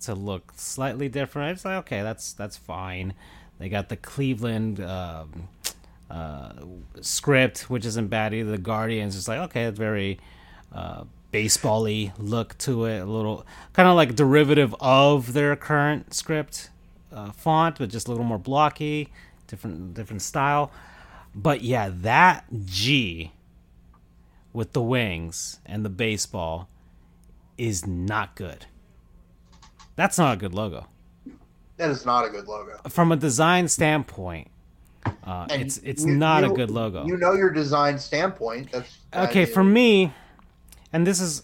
to 0.00 0.14
look 0.14 0.52
slightly 0.56 1.08
different. 1.10 1.52
It's 1.52 1.64
like 1.66 1.76
okay, 1.84 2.02
that's 2.02 2.32
that's 2.32 2.56
fine. 2.56 3.12
They 3.58 3.68
got 3.68 3.90
the 3.90 3.96
Cleveland 3.96 4.80
um, 4.80 5.48
uh, 6.10 6.52
script, 7.02 7.68
which 7.68 7.84
isn't 7.84 8.08
bad 8.08 8.32
either. 8.32 8.52
The 8.52 8.58
Guardians, 8.58 9.14
it's 9.16 9.28
like 9.28 9.38
okay, 9.50 9.64
it's 9.64 9.78
very 9.78 10.18
uh, 10.72 11.04
baseball-y 11.30 12.14
look 12.18 12.56
to 12.58 12.86
it, 12.86 13.00
a 13.00 13.04
little 13.04 13.46
kind 13.74 13.86
of 13.86 13.96
like 13.96 14.16
derivative 14.16 14.74
of 14.80 15.34
their 15.34 15.54
current 15.56 16.14
script 16.14 16.70
uh, 17.12 17.32
font, 17.32 17.76
but 17.76 17.90
just 17.90 18.08
a 18.08 18.10
little 18.10 18.24
more 18.24 18.38
blocky, 18.38 19.12
different 19.46 19.92
different 19.92 20.22
style. 20.22 20.72
But 21.34 21.60
yeah, 21.60 21.90
that 21.92 22.46
G 22.64 23.32
with 24.52 24.72
the 24.72 24.82
wings 24.82 25.60
and 25.64 25.84
the 25.84 25.90
baseball 25.90 26.68
is 27.56 27.86
not 27.86 28.34
good. 28.34 28.66
That's 29.96 30.18
not 30.18 30.34
a 30.34 30.36
good 30.36 30.54
logo. 30.54 30.86
That 31.76 31.90
is 31.90 32.04
not 32.04 32.24
a 32.26 32.30
good 32.30 32.46
logo. 32.46 32.80
From 32.88 33.12
a 33.12 33.16
design 33.16 33.68
standpoint, 33.68 34.48
uh, 35.24 35.46
it's 35.50 35.78
it's 35.78 36.04
you, 36.04 36.16
not 36.16 36.44
you, 36.44 36.52
a 36.52 36.54
good 36.54 36.70
logo. 36.70 37.06
You 37.06 37.16
know 37.16 37.32
your 37.32 37.50
design 37.50 37.98
standpoint. 37.98 38.70
That's 38.72 38.98
okay 39.14 39.46
for 39.46 39.64
me, 39.64 40.12
and 40.92 41.06
this 41.06 41.20
is, 41.20 41.42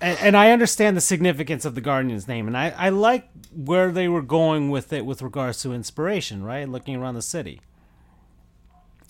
and, 0.00 0.18
and, 0.20 0.36
I 0.36 0.50
understand 0.52 0.96
the 0.96 1.00
significance 1.00 1.64
of 1.64 1.74
the 1.74 1.80
Guardian's 1.80 2.28
name, 2.28 2.46
and 2.46 2.56
I 2.56 2.74
I 2.76 2.90
like 2.90 3.28
where 3.54 3.90
they 3.90 4.08
were 4.08 4.22
going 4.22 4.70
with 4.70 4.92
it 4.92 5.06
with 5.06 5.22
regards 5.22 5.62
to 5.62 5.72
inspiration, 5.72 6.42
right? 6.42 6.68
Looking 6.68 6.96
around 6.96 7.14
the 7.14 7.22
city 7.22 7.60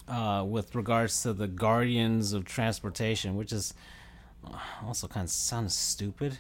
uh, 0.08 0.44
with 0.46 0.74
regards 0.74 1.22
to 1.22 1.32
the 1.32 1.46
guardians 1.46 2.32
of 2.32 2.44
transportation, 2.44 3.36
which 3.36 3.52
is 3.52 3.74
also 4.84 5.06
kind 5.06 5.24
of 5.24 5.30
sounds 5.30 5.74
stupid, 5.74 6.38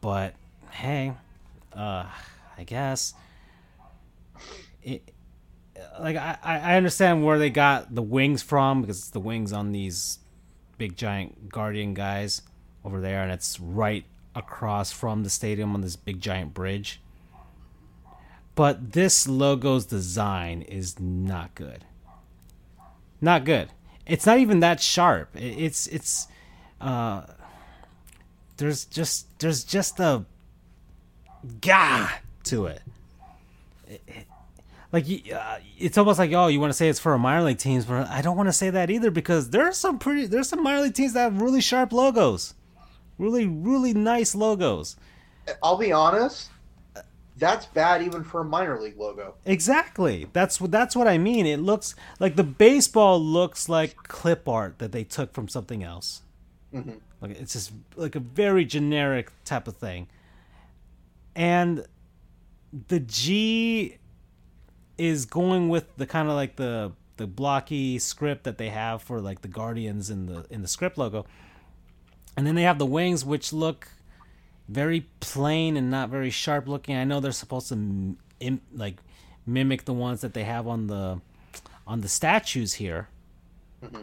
but 0.00 0.34
hey, 0.70 1.12
uh, 1.72 2.06
I 2.56 2.64
guess 2.64 3.14
it. 4.82 5.12
Like 6.00 6.16
I, 6.16 6.36
I 6.42 6.76
understand 6.76 7.24
where 7.24 7.38
they 7.38 7.50
got 7.50 7.94
the 7.94 8.02
wings 8.02 8.42
from 8.42 8.80
because 8.80 8.98
it's 8.98 9.10
the 9.10 9.20
wings 9.20 9.52
on 9.52 9.70
these 9.70 10.18
big 10.76 10.96
giant 10.96 11.48
guardian 11.48 11.94
guys 11.94 12.42
over 12.84 13.00
there, 13.00 13.22
and 13.22 13.30
it's 13.30 13.60
right 13.60 14.04
across 14.34 14.90
from 14.90 15.22
the 15.22 15.30
stadium 15.30 15.74
on 15.74 15.80
this 15.80 15.96
big 15.96 16.20
giant 16.20 16.52
bridge. 16.52 17.00
But 18.54 18.92
this 18.92 19.28
logo's 19.28 19.86
design 19.86 20.62
is 20.62 20.98
not 20.98 21.54
good. 21.54 21.84
Not 23.20 23.44
good. 23.44 23.70
It's 24.06 24.26
not 24.26 24.38
even 24.38 24.60
that 24.60 24.80
sharp. 24.80 25.30
It's 25.34 25.86
it's 25.88 26.28
uh 26.80 27.22
there's 28.56 28.84
just 28.86 29.38
there's 29.38 29.64
just 29.64 30.00
a 30.00 30.24
gah 31.60 32.10
to 32.44 32.66
it. 32.66 32.82
it, 33.86 34.02
it 34.06 34.26
like 34.92 35.04
uh, 35.32 35.58
it's 35.78 35.98
almost 35.98 36.18
like 36.18 36.32
oh 36.32 36.46
you 36.46 36.60
want 36.60 36.70
to 36.70 36.76
say 36.76 36.88
it's 36.88 36.98
for 36.98 37.12
a 37.12 37.18
minor 37.18 37.44
league 37.44 37.58
teams 37.58 37.84
but 37.84 38.08
I 38.08 38.22
don't 38.22 38.36
want 38.36 38.48
to 38.48 38.52
say 38.52 38.70
that 38.70 38.90
either 38.90 39.10
because 39.10 39.50
there's 39.50 39.76
some 39.76 39.98
pretty 39.98 40.26
there's 40.26 40.48
some 40.48 40.62
minor 40.62 40.82
league 40.82 40.94
teams 40.94 41.12
that 41.12 41.24
have 41.24 41.42
really 41.42 41.60
sharp 41.60 41.92
logos, 41.92 42.54
really 43.18 43.46
really 43.46 43.92
nice 43.92 44.34
logos. 44.34 44.96
I'll 45.62 45.76
be 45.76 45.92
honest, 45.92 46.50
that's 47.38 47.66
bad 47.66 48.02
even 48.02 48.24
for 48.24 48.40
a 48.40 48.44
minor 48.44 48.80
league 48.80 48.98
logo. 48.98 49.34
Exactly. 49.44 50.28
That's 50.32 50.60
what 50.60 50.70
that's 50.70 50.96
what 50.96 51.06
I 51.06 51.18
mean. 51.18 51.46
It 51.46 51.60
looks 51.60 51.94
like 52.18 52.36
the 52.36 52.44
baseball 52.44 53.20
looks 53.20 53.68
like 53.68 53.96
clip 54.04 54.48
art 54.48 54.78
that 54.78 54.92
they 54.92 55.04
took 55.04 55.32
from 55.32 55.48
something 55.48 55.82
else. 55.82 56.22
Mm-hmm. 56.74 56.94
Like 57.20 57.38
it's 57.38 57.52
just 57.52 57.72
like 57.96 58.14
a 58.14 58.20
very 58.20 58.64
generic 58.64 59.32
type 59.44 59.68
of 59.68 59.76
thing. 59.76 60.08
And 61.34 61.86
the 62.88 63.00
G 63.00 63.98
is 64.96 65.24
going 65.24 65.68
with 65.68 65.96
the 65.96 66.06
kind 66.06 66.28
of 66.28 66.34
like 66.34 66.56
the 66.56 66.92
the 67.16 67.26
blocky 67.26 67.98
script 67.98 68.44
that 68.44 68.58
they 68.58 68.68
have 68.68 69.02
for 69.02 69.20
like 69.20 69.42
the 69.42 69.48
Guardians 69.48 70.10
in 70.10 70.26
the 70.26 70.46
in 70.50 70.62
the 70.62 70.68
script 70.68 70.98
logo. 70.98 71.26
And 72.36 72.46
then 72.46 72.54
they 72.54 72.62
have 72.62 72.78
the 72.78 72.86
wings 72.86 73.24
which 73.24 73.52
look 73.52 73.88
very 74.68 75.06
plain 75.20 75.76
and 75.76 75.90
not 75.90 76.10
very 76.10 76.30
sharp 76.30 76.68
looking. 76.68 76.96
I 76.96 77.04
know 77.04 77.20
they're 77.20 77.32
supposed 77.32 77.68
to 77.70 78.16
Im- 78.40 78.60
like 78.72 78.98
mimic 79.46 79.84
the 79.84 79.94
ones 79.94 80.20
that 80.20 80.34
they 80.34 80.44
have 80.44 80.68
on 80.68 80.86
the 80.86 81.20
on 81.86 82.02
the 82.02 82.08
statues 82.08 82.74
here. 82.74 83.08
Mm-hmm. 83.82 84.02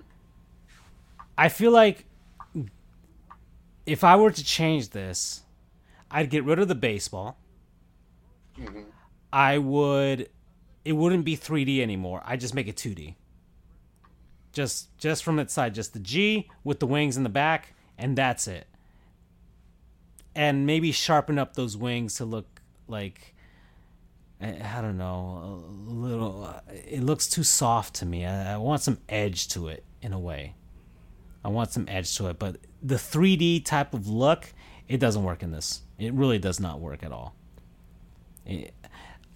I 1.38 1.50
feel 1.50 1.72
like 1.72 2.06
if 3.86 4.04
I 4.04 4.16
were 4.16 4.32
to 4.32 4.44
change 4.44 4.90
this, 4.90 5.44
I'd 6.10 6.30
get 6.30 6.44
rid 6.44 6.60
of 6.60 6.68
the 6.68 6.76
baseball. 6.76 7.38
Mm-hmm. 8.58 8.82
I 9.32 9.58
would 9.60 10.30
it 10.84 10.94
wouldn't 10.94 11.26
be 11.26 11.38
3D 11.38 11.80
anymore. 11.80 12.24
I'd 12.26 12.40
just 12.40 12.54
make 12.54 12.68
it 12.68 12.76
2D. 12.76 13.16
Just 14.52 14.98
just 14.98 15.24
from 15.24 15.38
its 15.38 15.54
side, 15.54 15.76
just 15.76 15.94
the 15.94 16.00
G 16.00 16.50
with 16.64 16.80
the 16.80 16.88
wings 16.88 17.18
in 17.18 17.24
the 17.24 17.30
back, 17.30 17.74
and 17.98 18.18
that's 18.18 18.48
it 18.48 18.68
and 20.36 20.66
maybe 20.66 20.92
sharpen 20.92 21.40
up 21.40 21.56
those 21.56 21.78
wings 21.78 22.16
to 22.16 22.26
look 22.26 22.62
like 22.88 23.36
I, 24.42 24.82
don't 24.82 24.98
know 24.98 25.64
a 25.88 25.92
little. 25.92 26.54
It 26.70 27.02
looks 27.02 27.28
too 27.28 27.44
soft 27.44 27.96
to 27.96 28.06
me. 28.06 28.26
I, 28.26 28.56
I 28.56 28.58
want 28.58 28.82
some 28.82 29.00
edge 29.08 29.48
to 29.50 29.70
it 29.70 29.84
in 30.02 30.14
a 30.14 30.20
way. 30.20 30.56
I 31.44 31.48
want 31.48 31.72
some 31.72 31.86
edge 31.88 32.16
to 32.18 32.28
it, 32.28 32.38
but 32.38 32.58
the 32.82 32.96
3D 32.96 33.64
type 33.66 33.94
of 33.94 34.08
look, 34.08 34.54
it 34.88 34.98
doesn't 34.98 35.24
work 35.24 35.42
in 35.42 35.52
this. 35.52 35.82
It 35.98 36.14
really 36.14 36.40
does 36.40 36.60
not 36.60 36.80
work 36.80 37.04
at 37.04 37.12
all. 37.12 37.36
It, 38.46 38.74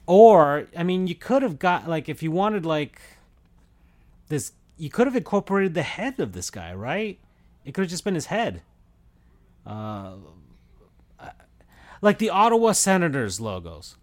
or 0.06 0.68
I 0.76 0.84
mean, 0.84 1.08
you 1.08 1.16
could 1.16 1.44
have 1.44 1.60
got 1.60 1.88
like 1.88 2.10
if 2.10 2.22
you 2.22 2.32
wanted 2.32 2.66
like 2.66 3.00
this, 4.28 4.52
you 4.78 4.90
could 4.90 5.08
have 5.08 5.16
incorporated 5.16 5.76
the 5.76 5.84
head 5.84 6.20
of 6.20 6.34
this 6.34 6.50
guy, 6.50 6.74
right? 6.74 7.20
It 7.64 7.74
could 7.74 7.82
have 7.82 7.90
just 7.90 8.04
been 8.04 8.16
his 8.16 8.26
head. 8.26 8.64
Uh, 9.66 10.14
like 12.02 12.18
the 12.18 12.30
Ottawa 12.30 12.72
Senators 12.72 13.40
logos, 13.40 13.98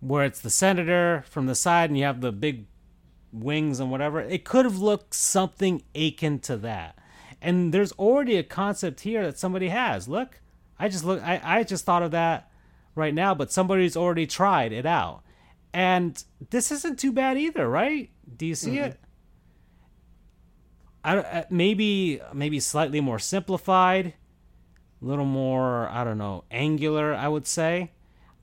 where 0.00 0.24
it's 0.24 0.40
the 0.40 0.50
senator 0.50 1.24
from 1.28 1.46
the 1.46 1.54
side 1.54 1.90
and 1.90 1.98
you 1.98 2.04
have 2.04 2.20
the 2.20 2.32
big 2.32 2.66
wings 3.32 3.80
and 3.80 3.90
whatever. 3.90 4.20
It 4.20 4.44
could 4.44 4.64
have 4.64 4.78
looked 4.78 5.14
something 5.14 5.82
akin 5.94 6.38
to 6.40 6.56
that. 6.58 6.98
And 7.40 7.74
there's 7.74 7.92
already 7.92 8.36
a 8.36 8.42
concept 8.42 9.00
here 9.00 9.24
that 9.24 9.38
somebody 9.38 9.68
has. 9.68 10.08
Look, 10.08 10.40
I 10.78 10.88
just 10.88 11.04
look. 11.04 11.22
I, 11.22 11.40
I 11.42 11.62
just 11.62 11.84
thought 11.84 12.02
of 12.02 12.10
that 12.12 12.50
right 12.94 13.14
now, 13.14 13.34
but 13.34 13.52
somebody's 13.52 13.96
already 13.96 14.26
tried 14.26 14.72
it 14.72 14.86
out, 14.86 15.22
and 15.72 16.22
this 16.50 16.70
isn't 16.72 16.98
too 16.98 17.12
bad 17.12 17.36
either, 17.36 17.68
right? 17.68 18.10
Do 18.36 18.46
you 18.46 18.54
see 18.54 18.76
mm-hmm. 18.76 18.84
it? 18.84 19.00
I, 21.04 21.16
uh, 21.18 21.44
maybe 21.50 22.20
maybe 22.32 22.60
slightly 22.60 23.00
more 23.00 23.18
simplified 23.18 24.14
a 25.04 25.06
little 25.06 25.26
more, 25.26 25.88
I 25.88 26.02
don't 26.02 26.18
know, 26.18 26.44
angular, 26.50 27.14
I 27.14 27.28
would 27.28 27.46
say. 27.46 27.90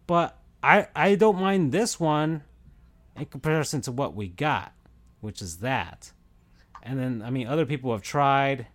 But 0.06 0.38
I 0.62 0.88
I 0.96 1.16
don't 1.16 1.40
mind 1.40 1.72
this 1.72 2.00
one 2.00 2.44
in 3.16 3.26
comparison 3.26 3.82
to 3.82 3.92
what 3.92 4.16
we 4.16 4.28
got, 4.28 4.74
which 5.22 5.42
is 5.42 5.58
that. 5.58 6.12
And 6.84 7.00
then 7.00 7.24
I 7.26 7.32
mean 7.32 7.48
other 7.48 7.66
people 7.66 7.92
have 7.92 8.04
tried 8.04 8.68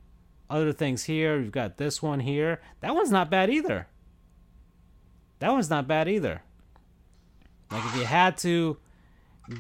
other 0.51 0.72
things 0.72 1.05
here. 1.05 1.39
We've 1.39 1.53
got 1.53 1.76
this 1.76 2.03
one 2.03 2.20
here. 2.20 2.61
That 2.80 2.95
one's 2.95 3.11
not 3.11 3.30
bad 3.30 3.51
either. 3.51 3.87
That 5.39 5.53
one's 5.53 5.70
not 5.70 5.87
bad 5.87 6.09
either. 6.09 6.43
Like 7.70 7.84
if 7.84 7.97
you 7.97 8.05
had 8.05 8.37
to 8.39 8.78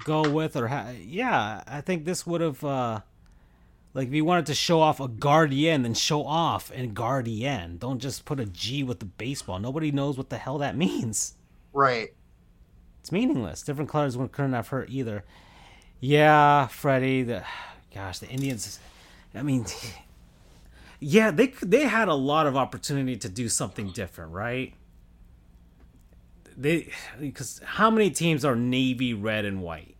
go 0.04 0.28
with 0.28 0.56
or 0.56 0.68
ha- 0.68 0.94
yeah, 1.00 1.62
I 1.66 1.80
think 1.80 2.04
this 2.04 2.26
would 2.26 2.40
have 2.40 2.64
uh 2.64 3.00
like 3.96 4.08
if 4.08 4.14
you 4.14 4.26
wanted 4.26 4.44
to 4.46 4.54
show 4.54 4.82
off 4.82 5.00
a 5.00 5.08
guardian, 5.08 5.82
then 5.82 5.94
show 5.94 6.22
off 6.22 6.70
and 6.74 6.94
guardian. 6.94 7.78
Don't 7.78 7.98
just 7.98 8.26
put 8.26 8.38
a 8.38 8.44
G 8.44 8.82
with 8.82 8.98
the 9.00 9.06
baseball. 9.06 9.58
Nobody 9.58 9.90
knows 9.90 10.18
what 10.18 10.28
the 10.28 10.36
hell 10.36 10.58
that 10.58 10.76
means. 10.86 11.34
Right. 11.72 12.10
It's 13.00 13.10
meaningless. 13.10 13.62
Different 13.62 13.88
colors 13.88 14.14
couldn't 14.32 14.52
have 14.52 14.68
hurt 14.68 14.90
either. 14.90 15.24
Yeah, 15.98 16.66
Freddie. 16.66 17.22
The 17.22 17.44
gosh, 17.94 18.18
the 18.18 18.28
Indians. 18.28 18.78
I 19.34 19.40
mean, 19.40 19.64
yeah, 21.00 21.30
they 21.30 21.46
they 21.62 21.84
had 21.84 22.08
a 22.08 22.14
lot 22.14 22.46
of 22.46 22.54
opportunity 22.54 23.16
to 23.16 23.30
do 23.30 23.48
something 23.48 23.92
different, 23.92 24.32
right? 24.32 24.74
They 26.54 26.92
because 27.18 27.62
how 27.64 27.90
many 27.90 28.10
teams 28.10 28.44
are 28.44 28.56
navy 28.56 29.14
red 29.14 29.46
and 29.46 29.62
white? 29.62 29.96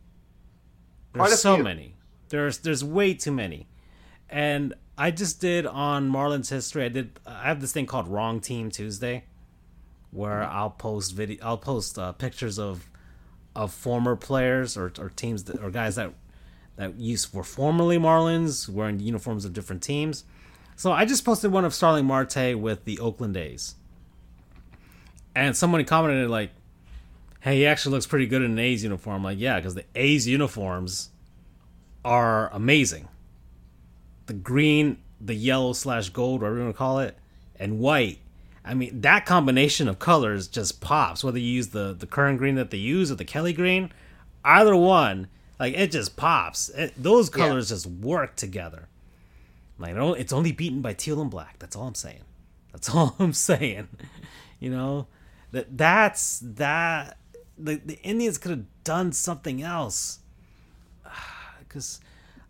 There's 1.14 1.40
so 1.40 1.55
few. 1.55 1.64
many. 1.64 1.94
There's 2.28 2.59
there's 2.59 2.84
way 2.84 3.14
too 3.14 3.32
many 3.32 3.68
and 4.29 4.74
I 4.99 5.11
just 5.11 5.41
did 5.41 5.66
on 5.66 6.11
Marlins 6.11 6.51
history. 6.51 6.85
I 6.85 6.89
did. 6.89 7.20
I 7.27 7.45
have 7.45 7.61
this 7.61 7.72
thing 7.72 7.87
called 7.87 8.09
Wrong 8.09 8.41
Team 8.41 8.70
Tuesday, 8.70 9.24
where 10.11 10.45
I'll 10.45 10.70
post 10.70 11.12
video. 11.14 11.45
I'll 11.45 11.59
post 11.59 11.99
uh, 11.99 12.12
pictures 12.12 12.59
of 12.59 12.89
of 13.55 13.72
former 13.72 14.16
players 14.16 14.77
or, 14.77 14.93
or 14.99 15.11
teams 15.11 15.45
that, 15.45 15.62
or 15.62 15.70
guys 15.70 15.97
that 15.97 16.12
that 16.77 16.99
used 16.99 17.35
were 17.35 17.45
formerly 17.45 17.99
Marlins, 17.99 18.68
wearing 18.68 19.01
uniforms 19.01 19.45
of 19.45 19.53
different 19.53 19.83
teams. 19.83 20.24
So 20.77 20.93
I 20.93 21.07
just 21.07 21.24
posted 21.24 21.51
one 21.53 21.64
of 21.64 21.74
Starling 21.74 22.05
Marte 22.05 22.59
with 22.59 22.85
the 22.85 22.99
Oakland 22.99 23.37
A's. 23.37 23.77
And 25.35 25.57
someone 25.57 25.85
commented 25.85 26.31
like, 26.31 26.51
"Hey, 27.41 27.59
he 27.59 27.66
actually 27.66 27.93
looks 27.93 28.07
pretty 28.07 28.27
good 28.27 28.43
in 28.43 28.53
an 28.53 28.59
A's 28.59 28.83
uniform." 28.83 29.16
I'm 29.16 29.24
like, 29.24 29.39
yeah, 29.39 29.57
because 29.57 29.74
the 29.74 29.85
A's 29.95 30.27
uniforms 30.27 31.11
are 32.05 32.49
amazing. 32.53 33.09
The 34.27 34.35
green, 34.35 34.99
the 35.20 35.35
yellow 35.35 35.72
slash 35.72 36.09
gold, 36.11 36.43
whatever 36.43 36.59
you 36.59 36.64
want 36.64 36.74
to 36.74 36.79
call 36.79 36.99
it, 37.01 37.16
and 37.59 37.79
white. 37.79 38.18
I 38.64 38.74
mean, 38.74 39.01
that 39.03 39.27
combination 39.27 39.89
of 39.89 39.99
colors 39.99 40.49
just 40.49 40.81
pops. 40.81 41.22
Whether 41.22 41.39
you 41.39 41.47
use 41.47 41.68
the 41.68 41.95
the 41.95 42.07
current 42.07 42.39
green 42.39 42.57
that 42.57 42.70
they 42.70 42.79
use 42.79 43.11
or 43.12 43.14
the 43.14 43.24
Kelly 43.24 43.53
green, 43.53 43.93
either 44.45 44.74
one, 44.74 45.29
like 45.61 45.74
it 45.74 45.93
just 45.93 46.16
pops. 46.16 46.68
It, 46.70 46.95
those 46.97 47.31
colors 47.31 47.70
yeah. 47.70 47.77
just 47.77 47.87
work 47.87 48.37
together. 48.37 48.89
Like 49.79 49.95
it's 50.18 50.33
only 50.33 50.53
beaten 50.53 50.81
by 50.81 50.95
teal 50.95 51.20
and 51.20 51.31
black. 51.31 51.59
That's 51.59 51.77
all 51.77 51.87
I'm 51.87 51.95
saying. 51.95 52.22
That's 52.72 52.89
all 52.95 53.14
I'm 53.18 53.33
saying. 53.33 53.89
You 54.59 54.70
know, 54.70 55.07
that 55.53 55.77
that's 55.77 56.41
that. 56.43 57.18
The 57.59 57.77
the 57.77 57.99
Indians 58.03 58.37
could 58.39 58.51
have 58.51 58.85
done 58.85 59.12
something 59.12 59.62
else. 59.62 60.20
Because, 61.68 62.01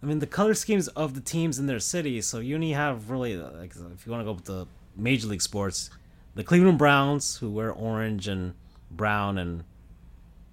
I 0.07 0.09
mean, 0.09 0.21
the 0.21 0.27
color 0.27 0.55
schemes 0.55 0.87
of 0.89 1.15
the 1.15 1.21
teams 1.21 1.59
in 1.59 1.67
their 1.67 1.81
cities. 1.81 2.27
So 2.27 2.39
you 2.39 2.55
only 2.55 2.71
have 2.71 3.11
really 3.11 3.37
like 3.37 3.73
if 3.75 4.07
you 4.07 4.13
want 4.13 4.21
to 4.21 4.25
go 4.25 4.33
with 4.33 4.45
the 4.45 4.67
major 4.97 5.27
league 5.27 5.43
sports, 5.43 5.91
the 6.37 6.45
Cleveland 6.45 6.79
Browns 6.79 7.39
who 7.39 7.51
wear 7.51 7.73
orange 7.73 8.29
and 8.29 8.55
brown 8.91 9.37
and 9.37 9.65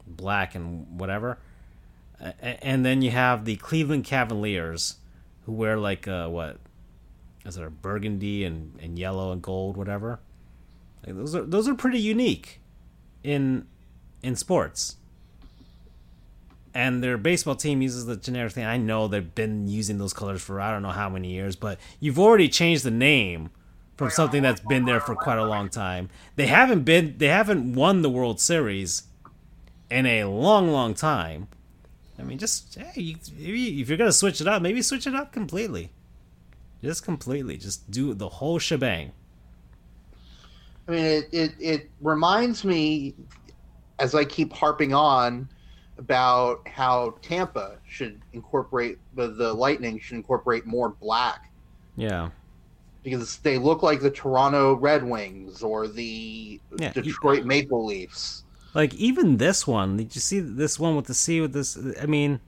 black 0.07 0.55
and 0.55 0.99
whatever 0.99 1.37
and 2.41 2.85
then 2.85 3.01
you 3.01 3.11
have 3.11 3.45
the 3.45 3.55
Cleveland 3.57 4.05
Cavaliers, 4.05 4.95
who 5.45 5.51
wear 5.51 5.77
like 5.77 6.07
uh, 6.07 6.27
what 6.27 6.57
is 7.45 7.57
it 7.57 7.81
burgundy 7.81 8.45
and, 8.45 8.77
and 8.81 8.97
yellow 8.97 9.31
and 9.31 9.41
gold, 9.41 9.75
whatever. 9.75 10.19
Like 11.05 11.15
those 11.15 11.35
are 11.35 11.43
those 11.43 11.67
are 11.67 11.75
pretty 11.75 11.99
unique 11.99 12.61
in 13.23 13.67
in 14.21 14.35
sports. 14.35 14.97
And 16.76 17.03
their 17.03 17.17
baseball 17.17 17.55
team 17.55 17.82
uses 17.82 18.05
the 18.05 18.15
generic 18.15 18.53
thing. 18.53 18.65
I 18.65 18.78
know 18.78 19.07
they've 19.07 19.36
been 19.36 19.67
using 19.67 19.99
those 19.99 20.13
colors 20.13 20.41
for 20.41 20.59
I 20.59 20.71
don't 20.71 20.82
know 20.82 20.89
how 20.89 21.09
many 21.09 21.30
years, 21.30 21.55
but 21.55 21.80
you've 21.99 22.19
already 22.19 22.49
changed 22.49 22.84
the 22.84 22.91
name 22.91 23.51
from 23.95 24.09
something 24.09 24.41
that's 24.41 24.61
been 24.61 24.86
there 24.86 24.99
for 24.99 25.15
quite 25.15 25.38
a 25.38 25.45
long 25.45 25.69
time. 25.69 26.09
They 26.36 26.47
haven't 26.47 26.84
been 26.84 27.15
they 27.17 27.28
haven't 27.28 27.74
won 27.74 28.01
the 28.01 28.09
World 28.09 28.39
Series 28.39 29.03
in 29.91 30.05
a 30.05 30.26
long, 30.26 30.71
long 30.71 30.95
time. 30.95 31.47
I 32.17 32.24
mean, 32.24 32.39
just 32.39 32.76
hey, 32.76 33.01
you, 33.01 33.17
if 33.38 33.89
you're 33.89 33.97
gonna 33.97 34.11
switch 34.11 34.41
it 34.41 34.47
up, 34.47 34.61
maybe 34.61 34.82
switch 34.82 35.05
it 35.05 35.13
up 35.13 35.32
completely. 35.32 35.91
Just 36.84 37.03
completely, 37.03 37.57
just 37.57 37.89
do 37.89 38.13
the 38.13 38.28
whole 38.28 38.59
shebang. 38.59 39.11
I 40.88 40.91
mean, 40.91 41.05
it, 41.05 41.30
it, 41.32 41.51
it 41.59 41.91
reminds 42.01 42.65
me, 42.65 43.13
as 43.99 44.15
I 44.15 44.26
keep 44.26 44.51
harping 44.51 44.93
on, 44.93 45.47
about 45.97 46.67
how 46.67 47.15
Tampa 47.21 47.77
should 47.87 48.21
incorporate 48.33 48.97
the, 49.15 49.27
the 49.27 49.53
Lightning 49.53 49.99
should 49.99 50.17
incorporate 50.17 50.65
more 50.65 50.89
black. 50.89 51.51
Yeah. 51.95 52.29
Because 53.03 53.37
they 53.37 53.57
look 53.57 53.83
like 53.83 54.01
the 54.01 54.09
Toronto 54.09 54.75
Red 54.75 55.03
Wings 55.03 55.61
or 55.61 55.87
the 55.87 56.59
yeah, 56.77 56.93
Detroit 56.93 57.39
you, 57.39 57.45
Maple 57.45 57.85
Leafs. 57.85 58.43
Like 58.73 58.93
even 58.95 59.37
this 59.37 59.67
one, 59.67 59.97
did 59.97 60.15
you 60.15 60.21
see 60.21 60.39
this 60.39 60.79
one 60.79 60.95
with 60.95 61.05
the 61.05 61.13
C 61.13 61.41
with 61.41 61.53
this? 61.53 61.77
I 62.01 62.05
mean, 62.05 62.39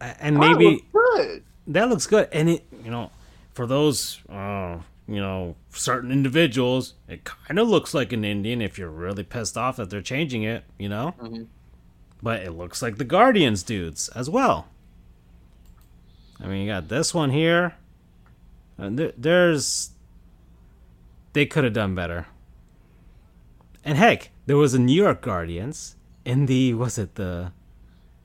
and 0.00 0.36
maybe 0.38 0.84
that, 0.92 1.42
that 1.68 1.88
looks 1.88 2.06
good. 2.06 2.28
And 2.32 2.50
it, 2.50 2.66
you 2.84 2.90
know, 2.90 3.10
for 3.54 3.66
those, 3.66 4.20
uh, 4.28 4.78
you 5.08 5.20
know, 5.20 5.56
certain 5.70 6.12
individuals, 6.12 6.94
it 7.08 7.24
kind 7.24 7.58
of 7.58 7.68
looks 7.68 7.94
like 7.94 8.12
an 8.12 8.24
Indian 8.24 8.60
if 8.60 8.78
you're 8.78 8.90
really 8.90 9.22
pissed 9.22 9.56
off 9.56 9.76
that 9.76 9.88
they're 9.88 10.02
changing 10.02 10.42
it. 10.42 10.64
You 10.78 10.90
know, 10.90 11.14
mm-hmm. 11.20 11.44
But 12.26 12.42
it 12.42 12.50
looks 12.50 12.82
like 12.82 12.98
the 12.98 13.04
Guardians 13.04 13.62
dudes 13.62 14.08
as 14.08 14.28
well. 14.28 14.66
I 16.40 16.48
mean, 16.48 16.62
you 16.62 16.66
got 16.66 16.88
this 16.88 17.14
one 17.14 17.30
here. 17.30 17.76
And 18.76 18.98
there, 18.98 19.12
there's, 19.16 19.90
they 21.34 21.46
could 21.46 21.62
have 21.62 21.72
done 21.72 21.94
better. 21.94 22.26
And 23.84 23.96
heck, 23.96 24.30
there 24.46 24.56
was 24.56 24.74
a 24.74 24.80
New 24.80 24.92
York 24.92 25.20
Guardians 25.20 25.94
in 26.24 26.46
the 26.46 26.74
was 26.74 26.98
it 26.98 27.14
the 27.14 27.52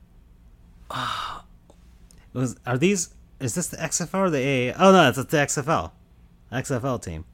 uh, 0.89 1.41
was 2.34 2.56
are 2.66 2.80
these 2.80 3.14
is 3.39 3.54
this 3.54 3.68
the 3.68 3.78
XFL 3.78 4.16
or 4.16 4.30
the 4.32 4.39
A? 4.39 4.74
Oh 4.74 4.91
no, 4.91 5.10
it's 5.10 5.18
the 5.18 5.38
XFL, 5.38 5.91
XFL 6.52 7.04
team. 7.04 7.26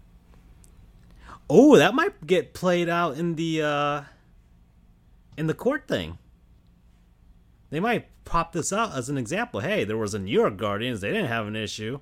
Oh, 1.49 1.77
that 1.77 1.93
might 1.93 2.27
get 2.27 2.53
played 2.53 2.89
out 2.89 3.15
in 3.15 3.35
the 3.35 3.61
uh 3.61 4.01
in 5.37 5.47
the 5.47 5.53
court 5.53 5.87
thing. 5.87 6.17
They 7.69 7.79
might 7.79 8.07
pop 8.25 8.53
this 8.53 8.71
out 8.71 8.95
as 8.95 9.09
an 9.09 9.17
example. 9.17 9.59
Hey, 9.59 9.83
there 9.83 9.97
was 9.97 10.13
a 10.13 10.19
New 10.19 10.31
York 10.31 10.57
Guardians. 10.57 11.01
They 11.01 11.11
didn't 11.11 11.27
have 11.27 11.47
an 11.47 11.55
issue. 11.55 11.99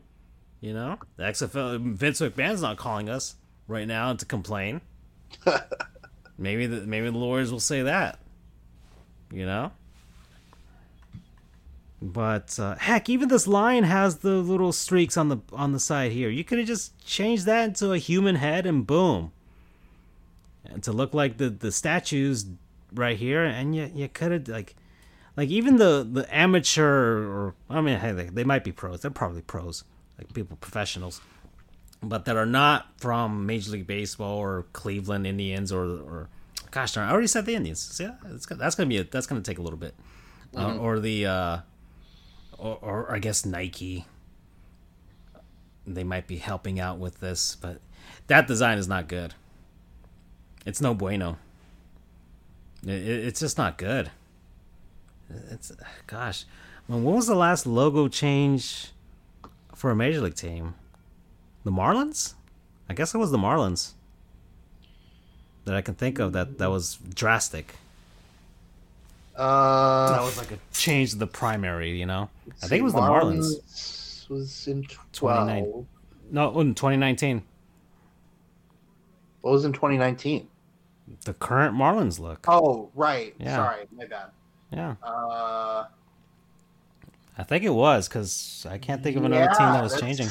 You 0.61 0.73
know, 0.73 0.99
the 1.17 1.23
XFL 1.23 1.79
Vince 1.79 2.21
McMahon's 2.21 2.61
not 2.61 2.77
calling 2.77 3.09
us 3.09 3.35
right 3.67 3.87
now 3.87 4.13
to 4.13 4.25
complain. 4.25 4.81
Maybe 6.37 6.67
the 6.67 6.81
maybe 6.85 7.09
the 7.09 7.17
lawyers 7.17 7.51
will 7.51 7.59
say 7.59 7.81
that. 7.83 8.19
You 9.31 9.45
know. 9.45 9.71
But 12.01 12.59
uh, 12.59 12.75
heck, 12.75 13.09
even 13.09 13.29
this 13.29 13.47
lion 13.47 13.85
has 13.85 14.17
the 14.17 14.35
little 14.35 14.73
streaks 14.73 15.17
on 15.17 15.29
the 15.29 15.37
on 15.53 15.71
the 15.71 15.79
side 15.79 16.11
here. 16.11 16.29
You 16.29 16.43
could 16.43 16.57
have 16.57 16.67
just 16.67 16.97
changed 17.05 17.45
that 17.45 17.69
into 17.69 17.93
a 17.93 17.97
human 17.97 18.35
head 18.35 18.65
and 18.65 18.85
boom. 18.85 19.31
And 20.65 20.83
to 20.83 20.91
look 20.91 21.13
like 21.13 21.37
the 21.37 21.49
the 21.49 21.71
statues 21.71 22.45
right 22.93 23.17
here, 23.17 23.43
and 23.43 23.75
you 23.75 23.89
you 23.93 24.09
could 24.09 24.31
have 24.31 24.47
like, 24.47 24.75
like 25.35 25.49
even 25.49 25.77
the 25.77 26.07
the 26.09 26.27
amateur 26.35 27.27
or 27.27 27.55
I 27.69 27.81
mean, 27.81 27.99
hey, 27.99 28.11
they, 28.11 28.25
they 28.25 28.43
might 28.43 28.63
be 28.63 28.71
pros. 28.71 29.01
They're 29.01 29.11
probably 29.11 29.41
pros, 29.41 29.83
like 30.17 30.33
people 30.33 30.57
professionals 30.57 31.21
but 32.01 32.25
that 32.25 32.35
are 32.35 32.45
not 32.45 32.87
from 32.97 33.45
Major 33.45 33.71
League 33.71 33.87
Baseball 33.87 34.37
or 34.37 34.65
Cleveland 34.73 35.25
Indians 35.25 35.71
or 35.71 35.85
or 35.85 36.29
gosh 36.71 36.93
darn, 36.93 37.07
I 37.07 37.11
already 37.11 37.27
said 37.27 37.45
the 37.45 37.55
Indians. 37.55 37.79
So 37.79 38.03
yeah, 38.03 38.15
that's 38.23 38.75
gonna 38.75 38.89
be 38.89 38.97
a, 38.97 39.03
that's 39.03 39.27
gonna 39.27 39.41
take 39.41 39.57
a 39.57 39.61
little 39.61 39.79
bit, 39.79 39.95
uh, 40.55 40.59
mm-hmm. 40.59 40.79
uh, 40.79 40.81
or 40.81 40.99
the 40.99 41.25
uh, 41.25 41.57
or, 42.57 42.77
or 42.81 43.11
I 43.11 43.19
guess 43.19 43.45
Nike. 43.45 44.05
They 45.87 46.03
might 46.03 46.25
be 46.25 46.37
helping 46.37 46.79
out 46.79 46.97
with 46.97 47.19
this, 47.19 47.57
but 47.61 47.79
that 48.25 48.47
design 48.47 48.79
is 48.79 48.87
not 48.87 49.07
good. 49.07 49.35
It's 50.65 50.81
no 50.81 50.95
bueno. 50.95 51.37
It, 52.83 52.89
it, 52.89 53.25
it's 53.25 53.39
just 53.39 53.57
not 53.59 53.77
good. 53.77 54.09
It's 55.51 55.71
gosh, 56.07 56.45
when 56.87 57.03
was 57.03 57.27
the 57.27 57.35
last 57.35 57.65
logo 57.65 58.07
change 58.07 58.91
for 59.73 59.91
a 59.91 59.95
major 59.95 60.21
league 60.21 60.35
team? 60.35 60.75
The 61.63 61.71
Marlins? 61.71 62.35
I 62.89 62.93
guess 62.93 63.13
it 63.15 63.17
was 63.17 63.31
the 63.31 63.37
Marlins 63.37 63.93
that 65.65 65.75
I 65.75 65.81
can 65.81 65.95
think 65.95 66.19
of 66.19 66.33
that 66.33 66.59
that 66.59 66.69
was 66.69 66.99
drastic. 67.13 67.75
Uh, 69.35 70.15
that 70.15 70.21
was 70.21 70.37
like 70.37 70.51
a 70.51 70.59
change 70.71 71.11
to 71.11 71.17
the 71.17 71.27
primary, 71.27 71.99
you 71.99 72.05
know. 72.05 72.29
I 72.63 72.67
think 72.67 72.79
it 72.79 72.83
was 72.83 72.93
the 72.93 73.01
Marlins. 73.01 74.29
Was 74.29 74.67
in 74.67 74.85
twelve. 75.11 75.85
No, 76.31 76.59
in 76.59 76.73
2019. 76.73 77.43
What 79.41 79.51
was 79.51 79.65
in 79.65 79.73
2019? 79.73 80.47
The 81.25 81.33
current 81.35 81.75
Marlins 81.75 82.19
look. 82.19 82.45
Oh, 82.47 82.89
right. 82.95 83.35
Yeah. 83.39 83.57
Sorry, 83.57 83.85
my 83.95 84.05
bad. 84.05 84.31
Yeah. 84.75 84.95
Uh, 85.01 85.85
I 87.37 87.43
think 87.43 87.63
it 87.63 87.69
was 87.69 88.07
because 88.07 88.65
I 88.69 88.77
can't 88.77 89.01
think 89.01 89.15
of 89.15 89.23
another 89.23 89.45
yeah, 89.45 89.53
team 89.53 89.73
that 89.73 89.81
was 89.81 89.93
that's... 89.93 90.03
changing. 90.03 90.27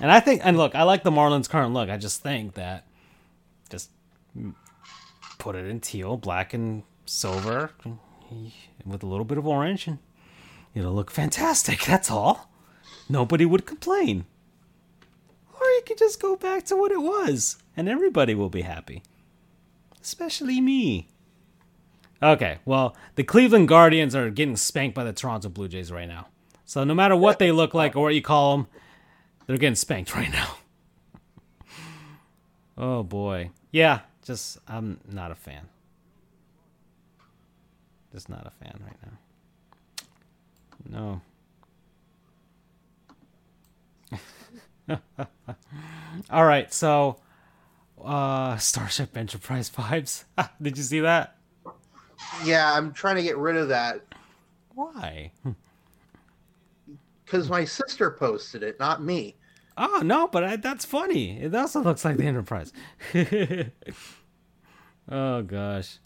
And 0.00 0.10
I 0.10 0.18
think, 0.18 0.40
and 0.44 0.56
look, 0.56 0.74
I 0.74 0.82
like 0.82 1.04
the 1.04 1.12
Marlins' 1.12 1.48
current 1.48 1.72
look. 1.72 1.88
I 1.88 1.96
just 1.96 2.20
think 2.20 2.54
that 2.54 2.84
just 3.70 3.90
put 5.38 5.54
it 5.54 5.66
in 5.66 5.80
teal, 5.80 6.16
black, 6.16 6.52
and 6.52 6.82
silver 7.06 7.70
with 8.84 9.02
a 9.02 9.06
little 9.06 9.24
bit 9.24 9.38
of 9.38 9.46
orange, 9.46 9.86
and 9.86 9.98
it'll 10.74 10.92
look 10.92 11.12
fantastic. 11.12 11.82
That's 11.86 12.10
all. 12.10 12.50
Nobody 13.08 13.44
would 13.44 13.66
complain. 13.66 14.24
Or 15.52 15.66
you 15.66 15.82
could 15.86 15.98
just 15.98 16.20
go 16.20 16.34
back 16.34 16.64
to 16.64 16.76
what 16.76 16.90
it 16.90 17.00
was, 17.00 17.56
and 17.76 17.88
everybody 17.88 18.34
will 18.34 18.50
be 18.50 18.62
happy. 18.62 19.02
Especially 20.02 20.60
me. 20.60 21.08
Okay, 22.24 22.58
well, 22.64 22.96
the 23.16 23.22
Cleveland 23.22 23.68
Guardians 23.68 24.16
are 24.16 24.30
getting 24.30 24.56
spanked 24.56 24.94
by 24.94 25.04
the 25.04 25.12
Toronto 25.12 25.50
Blue 25.50 25.68
Jays 25.68 25.92
right 25.92 26.08
now. 26.08 26.28
So 26.64 26.82
no 26.82 26.94
matter 26.94 27.14
what 27.14 27.38
they 27.38 27.52
look 27.52 27.74
like 27.74 27.94
or 27.94 28.04
what 28.04 28.14
you 28.14 28.22
call 28.22 28.56
them, 28.56 28.66
they're 29.46 29.58
getting 29.58 29.74
spanked 29.74 30.14
right 30.16 30.32
now. 30.32 30.56
oh 32.78 33.02
boy. 33.02 33.50
Yeah, 33.72 34.00
just 34.24 34.56
I'm 34.66 35.00
not 35.06 35.32
a 35.32 35.34
fan. 35.34 35.68
Just 38.10 38.30
not 38.30 38.46
a 38.46 38.64
fan 38.64 38.80
right 38.82 38.96
now. 40.90 41.20
No. 44.88 44.98
All 46.30 46.46
right, 46.46 46.72
so 46.72 47.18
uh 48.02 48.56
Starship 48.58 49.14
Enterprise 49.14 49.68
vibes. 49.68 50.24
Did 50.62 50.78
you 50.78 50.84
see 50.84 51.00
that? 51.00 51.36
Yeah, 52.44 52.72
I'm 52.72 52.92
trying 52.92 53.16
to 53.16 53.22
get 53.22 53.36
rid 53.36 53.56
of 53.56 53.68
that 53.68 54.00
Why? 54.74 55.30
because 57.24 57.48
my 57.48 57.64
sister 57.64 58.10
posted 58.10 58.62
it, 58.62 58.78
not 58.78 59.02
me. 59.02 59.34
Oh 59.76 60.02
no, 60.04 60.28
but 60.28 60.44
I, 60.44 60.56
that's 60.56 60.84
funny. 60.84 61.40
It 61.40 61.54
also 61.54 61.80
looks 61.80 62.04
like 62.04 62.16
the 62.16 62.26
Enterprise. 62.26 62.72
oh 65.10 65.42
gosh. 65.42 65.98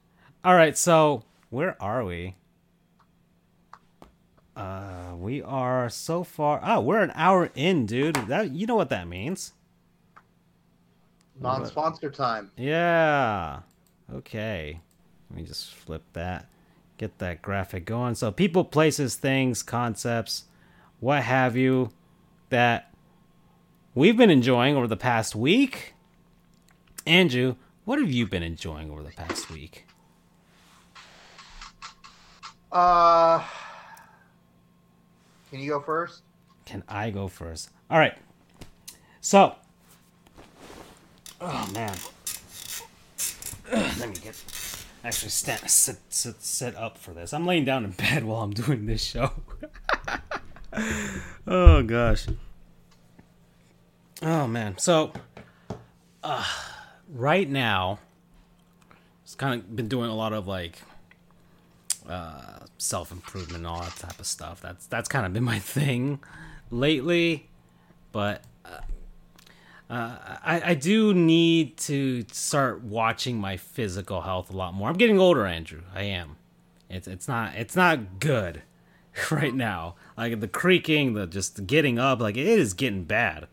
All 0.45 0.55
right, 0.55 0.77
so 0.77 1.25
where 1.51 1.81
are 1.83 2.05
we? 2.05 2.37
Uh, 4.57 5.15
we 5.17 5.43
are 5.43 5.89
so 5.89 6.25
far. 6.25 6.61
Oh, 6.65 6.81
we're 6.81 7.03
an 7.03 7.13
hour 7.15 7.51
in, 7.55 7.87
dude. 7.87 8.17
That 8.17 8.51
you 8.51 8.67
know 8.67 8.75
what 8.75 8.89
that 8.91 9.07
means? 9.07 9.53
Non-sponsor 11.41 12.11
time. 12.11 12.51
Yeah. 12.57 13.61
Okay. 14.13 14.81
Let 15.31 15.39
me 15.39 15.45
just 15.45 15.75
flip 15.75 16.03
that. 16.13 16.47
Get 16.97 17.19
that 17.19 17.43
graphic 17.43 17.85
going. 17.85 18.15
So 18.15 18.33
people, 18.33 18.65
places, 18.65 19.15
things, 19.15 19.63
concepts, 19.63 20.45
what 21.01 21.23
have 21.23 21.57
you 21.57 21.91
that 22.51 22.93
we've 23.95 24.17
been 24.17 24.31
enjoying 24.31 24.77
over 24.77 24.87
the 24.87 24.97
past 24.97 25.35
week. 25.35 25.95
Andrew, 27.07 27.57
what 27.85 27.99
have 27.99 28.11
you 28.11 28.27
been 28.27 28.43
enjoying 28.43 28.91
over 28.91 29.03
the 29.03 29.11
past 29.11 29.51
week? 29.51 29.87
Uh, 32.71 33.43
can 35.51 35.61
you 35.61 35.71
go 35.71 35.81
first? 35.81 36.23
Can 36.67 36.85
I 36.89 37.11
go 37.11 37.29
first? 37.29 37.71
All 37.91 37.99
right. 37.99 38.17
So, 39.21 39.55
oh 41.41 41.71
man, 41.73 41.97
Ugh, 43.73 43.93
let 43.99 44.09
me 44.09 44.17
get 44.23 44.35
actually 45.09 45.31
stand, 45.31 45.71
sit, 45.71 45.97
sit 46.11 46.43
sit 46.43 46.77
up 46.77 46.99
for 46.99 47.13
this. 47.13 47.33
I'm 47.33 47.47
laying 47.47 47.65
down 47.65 47.85
in 47.85 47.93
bed 47.93 48.25
while 48.27 48.43
I'm 48.43 48.53
doing 48.53 48.87
this 48.87 49.03
show. 49.03 49.33
oh 51.47 51.83
gosh. 51.83 52.27
Oh 54.23 54.47
man. 54.47 54.77
So, 54.79 55.13
uh, 56.23 56.45
right 57.09 57.49
now, 57.49 58.01
it's 59.25 59.35
kind 59.35 59.61
of 59.61 59.75
been 59.75 59.89
doing 59.89 60.11
a 60.11 60.15
lot 60.15 60.33
of 60.33 60.47
like 60.47 60.79
uh, 62.07 62.61
self 62.77 63.11
improvement 63.11 63.65
all 63.65 63.81
that 63.81 63.97
type 63.97 64.19
of 64.21 64.27
stuff. 64.27 64.61
That's 64.61 64.87
that's 64.87 65.09
kind 65.09 65.25
of 65.25 65.33
been 65.33 65.45
my 65.45 65.59
thing 65.77 66.21
lately, 66.71 67.49
but 68.13 68.45
uh, 69.91 70.17
I 70.43 70.63
I 70.71 70.75
do 70.75 71.15
need 71.15 71.77
to 71.79 72.25
start 72.33 72.83
watching 72.83 73.39
my 73.39 73.57
physical 73.57 74.23
health 74.23 74.51
a 74.51 74.57
lot 74.57 74.75
more. 74.75 74.89
I'm 74.89 74.97
getting 74.97 75.19
older, 75.19 75.47
Andrew. 75.47 75.83
I 75.95 76.03
am. 76.03 76.37
It's 76.91 77.09
it's 77.09 77.29
not 77.29 77.55
it's 77.55 77.77
not 77.77 78.21
good 78.21 78.63
right 79.31 79.55
now. 79.55 79.95
Like 80.17 80.41
the 80.41 80.49
creaking, 80.49 81.15
the 81.15 81.27
just 81.27 81.67
getting 81.67 81.99
up, 81.99 82.21
like 82.21 82.37
it 82.37 82.47
is 82.47 82.75
getting 82.75 83.05
bad. 83.05 83.49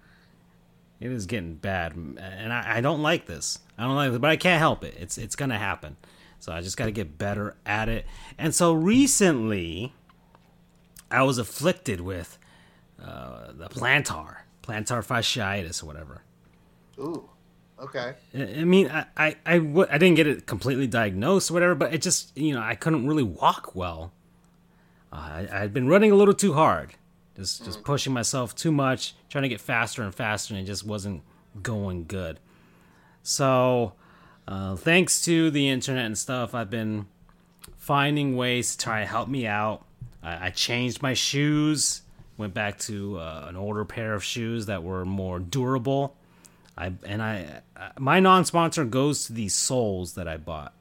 It 1.00 1.12
is 1.12 1.26
getting 1.26 1.56
bad, 1.56 1.94
and 1.94 2.54
I, 2.54 2.78
I 2.78 2.82
don't 2.82 3.02
like 3.02 3.26
this. 3.26 3.60
I 3.78 3.84
don't 3.84 3.96
like 3.96 4.14
it, 4.14 4.22
but 4.22 4.32
I 4.32 4.38
can't 4.38 4.60
help 4.60 4.84
it. 4.84 4.96
It's 4.98 5.18
it's 5.18 5.36
gonna 5.36 5.60
happen. 5.60 5.98
So 6.46 6.52
I 6.54 6.62
just 6.62 6.78
got 6.78 6.86
to 6.86 6.92
get 6.92 7.18
better 7.18 7.56
at 7.66 7.90
it. 7.90 8.06
And 8.38 8.54
so 8.54 8.72
recently, 8.72 9.94
I 11.10 11.24
was 11.24 11.40
afflicted 11.40 12.02
with 12.02 12.38
uh, 13.04 13.52
the 13.52 13.68
plantar, 13.68 14.42
plantar 14.62 15.04
fasciitis 15.04 15.82
or 15.82 15.88
whatever. 15.88 16.22
Ooh, 17.00 17.30
okay. 17.80 18.14
I 18.34 18.64
mean, 18.64 18.90
I, 18.90 19.06
I, 19.18 19.36
I, 19.46 19.58
w- 19.60 19.88
I 19.90 19.98
didn't 19.98 20.16
get 20.16 20.28
it 20.28 20.46
completely 20.46 20.88
diagnosed 20.88 21.52
or 21.52 21.56
whatever, 21.56 21.76
but 21.76 21.94
it 21.94 22.02
just, 22.02 22.36
you 22.38 22.54
know, 22.54 22.62
I 22.62 22.76
couldn't 22.76 23.08
really 23.08 23.24
walk 23.24 23.76
well. 23.76 24.14
Uh, 25.12 25.16
I, 25.16 25.48
I'd 25.52 25.74
been 25.74 25.88
running 25.88 26.12
a 26.12 26.16
little 26.16 26.34
too 26.34 26.54
hard, 26.54 26.94
just, 27.36 27.66
just 27.66 27.84
pushing 27.84 28.14
myself 28.14 28.56
too 28.56 28.72
much, 28.72 29.16
trying 29.30 29.44
to 29.44 29.50
get 29.50 29.62
faster 29.62 30.04
and 30.04 30.14
faster, 30.14 30.54
and 30.54 30.64
it 30.64 30.66
just 30.66 30.86
wasn't 30.86 31.22
going 31.62 32.06
good. 32.06 32.40
So, 33.24 33.94
uh, 34.48 34.76
thanks 34.76 35.24
to 35.26 35.50
the 35.52 35.70
internet 35.70 36.06
and 36.06 36.18
stuff, 36.18 36.54
I've 36.54 36.70
been 36.70 37.08
finding 37.78 38.36
ways 38.36 38.76
to 38.76 38.84
try 38.84 39.02
to 39.02 39.06
help 39.06 39.28
me 39.28 39.48
out. 39.48 39.86
I, 40.22 40.48
I 40.48 40.50
changed 40.50 41.02
my 41.02 41.14
shoes, 41.14 42.02
went 42.38 42.54
back 42.54 42.78
to 42.80 43.20
uh, 43.20 43.46
an 43.48 43.56
older 43.56 43.86
pair 43.86 44.14
of 44.14 44.24
shoes 44.24 44.66
that 44.66 44.84
were 44.84 45.06
more 45.06 45.40
durable. 45.40 46.16
I 46.78 46.94
and 47.06 47.22
I 47.22 47.62
uh, 47.78 47.90
my 48.00 48.20
non-sponsor 48.20 48.86
goes 48.86 49.26
to 49.28 49.34
these 49.34 49.54
soles 49.54 50.14
that 50.14 50.28
I 50.28 50.38
bought. 50.38 50.74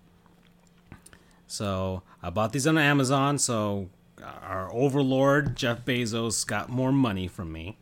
So 1.47 2.03
I 2.23 2.31
bought 2.31 2.53
these 2.53 2.67
on 2.67 2.79
Amazon. 2.79 3.39
So 3.39 3.89
our 4.23 4.73
overlord 4.73 5.57
Jeff 5.57 5.85
Bezos 5.85 6.47
got 6.47 6.69
more 6.69 6.93
money 6.93 7.29
from 7.29 7.53
me. 7.53 7.77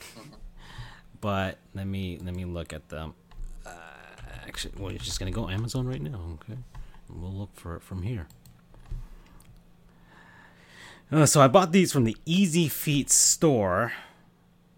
but 1.20 1.58
let 1.74 1.86
me 1.86 2.18
let 2.22 2.34
me 2.34 2.44
look 2.44 2.72
at 2.72 2.88
them. 2.88 3.14
Uh, 3.66 3.70
actually, 4.46 4.74
well, 4.78 4.90
you're 4.92 5.00
just 5.00 5.18
gonna 5.18 5.30
go 5.30 5.48
Amazon 5.48 5.86
right 5.86 6.02
now, 6.02 6.20
okay? 6.34 6.58
And 7.08 7.22
we'll 7.22 7.32
look 7.32 7.54
for 7.54 7.76
it 7.76 7.82
from 7.82 8.02
here. 8.02 8.28
Uh, 11.10 11.24
so 11.24 11.40
I 11.40 11.48
bought 11.48 11.72
these 11.72 11.90
from 11.90 12.04
the 12.04 12.16
EasyFeet 12.26 13.08
store, 13.08 13.92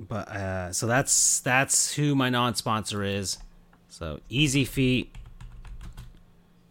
but 0.09 0.29
uh, 0.29 0.73
so 0.73 0.87
that's 0.87 1.41
that's 1.41 1.95
who 1.95 2.15
my 2.15 2.31
non-sponsor 2.31 3.05
is. 3.05 3.39
So 3.89 4.21
EasyFeet. 4.31 5.09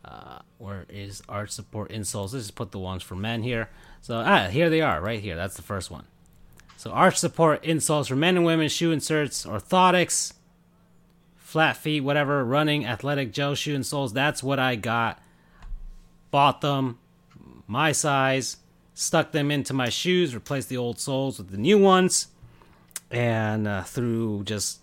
Uh, 0.03 0.39
where 0.57 0.85
is 0.89 1.22
Arch 1.30 1.51
Support 1.51 1.91
insoles? 1.91 2.34
Let's 2.34 2.45
just 2.45 2.56
put 2.56 2.72
the 2.72 2.80
ones 2.80 3.03
for 3.03 3.15
men 3.15 3.43
here. 3.43 3.69
So 4.01 4.18
ah, 4.26 4.47
here 4.47 4.69
they 4.69 4.81
are, 4.81 4.99
right 4.99 5.19
here. 5.19 5.35
That's 5.35 5.56
the 5.56 5.61
first 5.61 5.91
one. 5.91 6.06
So 6.77 6.91
Arch 6.91 7.18
Support 7.18 7.64
insoles 7.64 8.07
for 8.07 8.15
men 8.15 8.38
and 8.38 8.45
women, 8.45 8.69
shoe 8.69 8.91
inserts, 8.91 9.45
orthotics, 9.45 10.34
flat 11.35 11.77
feet, 11.77 12.01
whatever, 12.01 12.43
running, 12.43 12.85
athletic 12.85 13.31
gel 13.31 13.53
shoe 13.53 13.77
insoles. 13.77 14.14
That's 14.14 14.41
what 14.41 14.60
I 14.60 14.76
got. 14.76 15.22
Bought 16.31 16.61
them, 16.61 16.97
my 17.68 17.91
size, 17.91 18.57
stuck 18.93 19.31
them 19.31 19.51
into 19.51 19.73
my 19.73 19.89
shoes, 19.89 20.34
replaced 20.34 20.69
the 20.69 20.77
old 20.77 20.99
soles 20.99 21.38
with 21.38 21.49
the 21.49 21.57
new 21.57 21.77
ones, 21.77 22.27
and 23.11 23.68
uh, 23.68 23.84
through 23.84 24.44
just 24.44 24.80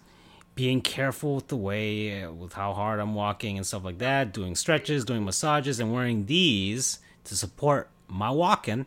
being 0.55 0.81
careful 0.81 1.37
with 1.37 1.49
the 1.49 1.57
way, 1.57 2.23
uh, 2.23 2.33
with 2.33 2.55
how 2.55 2.73
hard 2.73 2.99
I'm 2.99 3.15
walking 3.15 3.57
and 3.57 3.67
stuff 3.67 3.85
like 3.85 3.99
that, 3.99 4.33
doing 4.33 4.55
stretches, 4.55 5.05
doing 5.05 5.25
massages, 5.25 5.79
and 5.79 5.93
wearing 5.93 6.27
these 6.27 6.99
to 7.25 7.37
support 7.37 7.89
my 8.09 8.31
walking, 8.31 8.87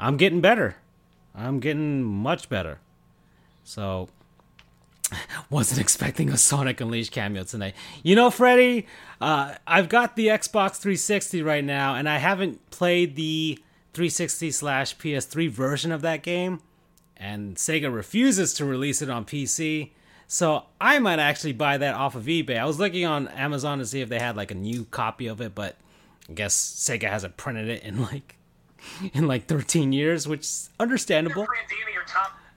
I'm 0.00 0.16
getting 0.16 0.40
better. 0.40 0.76
I'm 1.34 1.60
getting 1.60 2.02
much 2.02 2.48
better. 2.48 2.80
So, 3.64 4.08
wasn't 5.50 5.80
expecting 5.80 6.30
a 6.30 6.36
Sonic 6.36 6.80
Unleashed 6.80 7.12
cameo 7.12 7.44
tonight. 7.44 7.74
You 8.02 8.16
know, 8.16 8.30
Freddy, 8.30 8.86
uh, 9.20 9.54
I've 9.66 9.88
got 9.88 10.16
the 10.16 10.28
Xbox 10.28 10.76
360 10.76 11.42
right 11.42 11.64
now, 11.64 11.94
and 11.94 12.08
I 12.08 12.18
haven't 12.18 12.70
played 12.70 13.14
the 13.14 13.58
360 13.92 14.50
slash 14.52 14.96
PS3 14.96 15.50
version 15.50 15.92
of 15.92 16.02
that 16.02 16.22
game, 16.22 16.60
and 17.18 17.56
Sega 17.56 17.92
refuses 17.92 18.54
to 18.54 18.64
release 18.64 19.02
it 19.02 19.10
on 19.10 19.24
PC. 19.24 19.90
So 20.26 20.64
I 20.80 20.98
might 20.98 21.18
actually 21.18 21.54
buy 21.54 21.78
that 21.78 21.94
off 21.94 22.14
of 22.14 22.24
eBay. 22.24 22.58
I 22.58 22.64
was 22.64 22.78
looking 22.78 23.06
on 23.06 23.28
Amazon 23.28 23.78
to 23.78 23.86
see 23.86 24.00
if 24.00 24.08
they 24.08 24.18
had 24.18 24.36
like 24.36 24.50
a 24.50 24.54
new 24.54 24.84
copy 24.84 25.26
of 25.26 25.40
it, 25.40 25.54
but 25.54 25.76
I 26.28 26.34
guess 26.34 26.54
Sega 26.54 27.08
hasn't 27.08 27.36
printed 27.36 27.68
it 27.68 27.82
in 27.82 28.02
like 28.02 28.36
in 29.12 29.26
like 29.26 29.46
13 29.46 29.92
years, 29.92 30.28
which 30.28 30.40
is 30.40 30.70
understandable. 30.78 31.46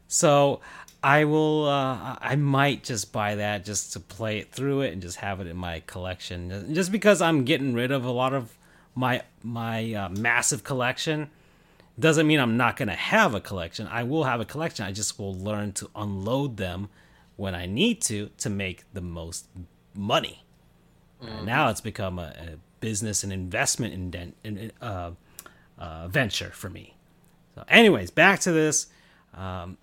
So 0.08 0.60
I 1.04 1.24
will. 1.24 1.68
Uh, 1.68 2.18
I 2.20 2.36
might 2.36 2.84
just 2.84 3.12
buy 3.12 3.36
that 3.36 3.66
just 3.66 3.94
to 3.94 4.00
play 4.00 4.40
it 4.40 4.52
through 4.52 4.82
it 4.82 4.94
and 4.94 5.02
just 5.02 5.18
have 5.18 5.40
it 5.40 5.48
in 5.48 5.58
my 5.58 5.82
collection. 5.88 6.74
Just 6.76 6.92
because 6.92 7.22
I'm 7.22 7.46
getting 7.46 7.74
rid 7.74 7.92
of 7.92 8.06
a 8.06 8.12
lot 8.12 8.34
of 8.34 8.56
my 8.94 9.24
my 9.42 9.94
uh, 9.94 10.10
massive 10.10 10.64
collection 10.64 11.30
doesn't 12.02 12.28
mean 12.28 12.40
I'm 12.40 12.58
not 12.58 12.76
gonna 12.78 12.96
have 12.96 13.34
a 13.34 13.42
collection. 13.42 13.88
I 13.88 14.04
will 14.04 14.26
have 14.26 14.42
a 14.42 14.46
collection. 14.46 14.86
I 14.86 14.92
just 14.92 15.18
will 15.18 15.34
learn 15.34 15.72
to 15.74 15.90
unload 15.96 16.58
them 16.58 16.90
when 17.38 17.56
I 17.56 17.66
need 17.66 18.02
to 18.04 18.30
to 18.40 18.50
make 18.50 18.84
the 18.94 19.02
most 19.02 19.48
money. 19.94 20.44
Mm-hmm. 21.24 21.46
Now 21.46 21.70
it's 21.70 21.82
become 21.82 22.20
a, 22.20 22.34
a 22.38 22.58
business 22.80 23.24
and 23.24 23.32
investment 23.32 23.94
in, 23.94 24.34
in 24.44 24.72
uh, 24.82 25.12
uh, 25.78 26.08
venture 26.08 26.50
for 26.50 26.70
me. 26.70 26.96
So, 27.56 27.64
anyways, 27.68 28.12
back 28.12 28.40
to 28.42 28.52
this. 28.52 28.88
Um, 29.34 29.78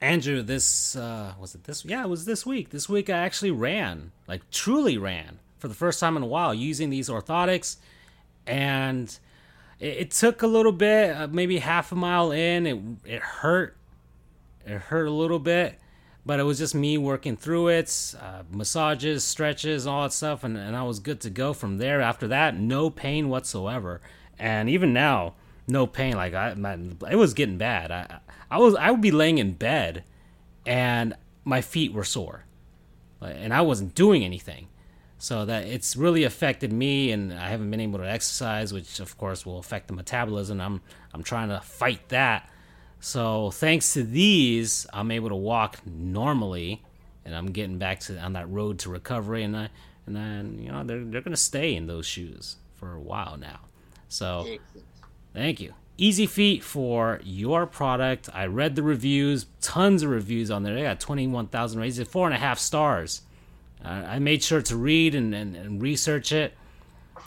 Andrew, 0.00 0.42
this 0.42 0.96
uh, 0.96 1.34
was 1.38 1.54
it 1.54 1.64
this? 1.64 1.84
Yeah, 1.84 2.04
it 2.04 2.08
was 2.08 2.24
this 2.24 2.46
week. 2.46 2.70
This 2.70 2.88
week 2.88 3.10
I 3.10 3.18
actually 3.18 3.50
ran, 3.50 4.12
like 4.26 4.48
truly 4.50 4.96
ran, 4.96 5.40
for 5.58 5.68
the 5.68 5.74
first 5.74 6.00
time 6.00 6.16
in 6.16 6.22
a 6.22 6.26
while, 6.26 6.54
using 6.54 6.88
these 6.88 7.10
orthotics, 7.10 7.76
and 8.46 9.18
it, 9.80 9.96
it 9.96 10.10
took 10.12 10.42
a 10.42 10.46
little 10.46 10.72
bit, 10.72 11.16
uh, 11.16 11.26
maybe 11.26 11.58
half 11.58 11.90
a 11.90 11.96
mile 11.96 12.30
in. 12.30 12.66
It 12.66 12.78
it 13.04 13.22
hurt. 13.22 13.76
It 14.64 14.76
hurt 14.76 15.06
a 15.06 15.10
little 15.10 15.38
bit, 15.38 15.80
but 16.24 16.38
it 16.38 16.42
was 16.42 16.58
just 16.58 16.74
me 16.74 16.98
working 16.98 17.34
through 17.34 17.68
it, 17.68 18.14
uh, 18.20 18.42
massages, 18.50 19.24
stretches, 19.24 19.86
all 19.86 20.02
that 20.02 20.12
stuff, 20.12 20.44
and, 20.44 20.56
and 20.56 20.76
I 20.76 20.82
was 20.82 20.98
good 20.98 21.20
to 21.22 21.30
go 21.30 21.54
from 21.54 21.78
there. 21.78 22.02
After 22.02 22.28
that, 22.28 22.56
no 22.56 22.90
pain 22.90 23.30
whatsoever, 23.30 24.02
and 24.38 24.68
even 24.68 24.92
now, 24.92 25.34
no 25.66 25.86
pain. 25.86 26.14
Like 26.14 26.34
I, 26.34 26.54
my, 26.54 26.78
it 27.10 27.16
was 27.16 27.32
getting 27.32 27.56
bad. 27.56 27.90
I, 27.90 28.20
I 28.50 28.58
was, 28.58 28.74
I 28.74 28.90
would 28.90 29.00
be 29.00 29.10
laying 29.10 29.38
in 29.38 29.54
bed, 29.54 30.04
and 30.66 31.14
my 31.42 31.62
feet 31.62 31.94
were 31.94 32.04
sore, 32.04 32.44
and 33.22 33.52
I 33.54 33.62
wasn't 33.62 33.94
doing 33.94 34.22
anything. 34.22 34.68
So 35.20 35.44
that 35.44 35.66
it's 35.66 35.96
really 35.96 36.24
affected 36.24 36.72
me, 36.72 37.12
and 37.12 37.32
I 37.32 37.48
haven't 37.48 37.70
been 37.70 37.80
able 37.80 38.00
to 38.00 38.10
exercise, 38.10 38.72
which 38.72 38.98
of 39.00 39.16
course 39.16 39.46
will 39.46 39.58
affect 39.58 39.86
the 39.86 39.94
metabolism. 39.94 40.60
I'm, 40.60 40.80
I'm 41.14 41.22
trying 41.22 41.50
to 41.50 41.60
fight 41.60 42.08
that 42.08 42.48
so 43.00 43.50
thanks 43.50 43.94
to 43.94 44.02
these, 44.02 44.86
I'm 44.92 45.10
able 45.10 45.30
to 45.30 45.36
walk 45.36 45.78
normally, 45.86 46.82
and 47.24 47.34
I'm 47.34 47.46
getting 47.46 47.78
back 47.78 48.00
to 48.00 48.18
on 48.18 48.34
that 48.34 48.48
road 48.48 48.78
to 48.80 48.90
recovery. 48.90 49.42
And 49.42 49.56
I, 49.56 49.70
and 50.06 50.14
then 50.14 50.58
you 50.62 50.70
know 50.70 50.84
they're 50.84 51.02
they're 51.04 51.22
gonna 51.22 51.36
stay 51.36 51.74
in 51.74 51.86
those 51.86 52.06
shoes 52.06 52.56
for 52.76 52.92
a 52.92 53.00
while 53.00 53.38
now. 53.38 53.60
So 54.08 54.46
thank 55.32 55.60
you. 55.60 55.72
EasyFeet 55.98 56.62
for 56.62 57.20
your 57.24 57.66
product. 57.66 58.28
I 58.32 58.46
read 58.46 58.74
the 58.74 58.82
reviews, 58.82 59.46
tons 59.60 60.02
of 60.02 60.10
reviews 60.10 60.50
on 60.50 60.62
there. 60.62 60.74
They 60.74 60.82
got 60.82 60.98
21,000 60.98 61.78
ratings, 61.78 62.08
four 62.08 62.26
and 62.26 62.34
a 62.34 62.38
half 62.38 62.58
stars. 62.58 63.20
Uh, 63.84 63.88
I 63.88 64.18
made 64.18 64.42
sure 64.42 64.62
to 64.62 64.76
read 64.76 65.14
and, 65.14 65.34
and, 65.34 65.56
and 65.56 65.82
research 65.82 66.32
it. 66.32 66.54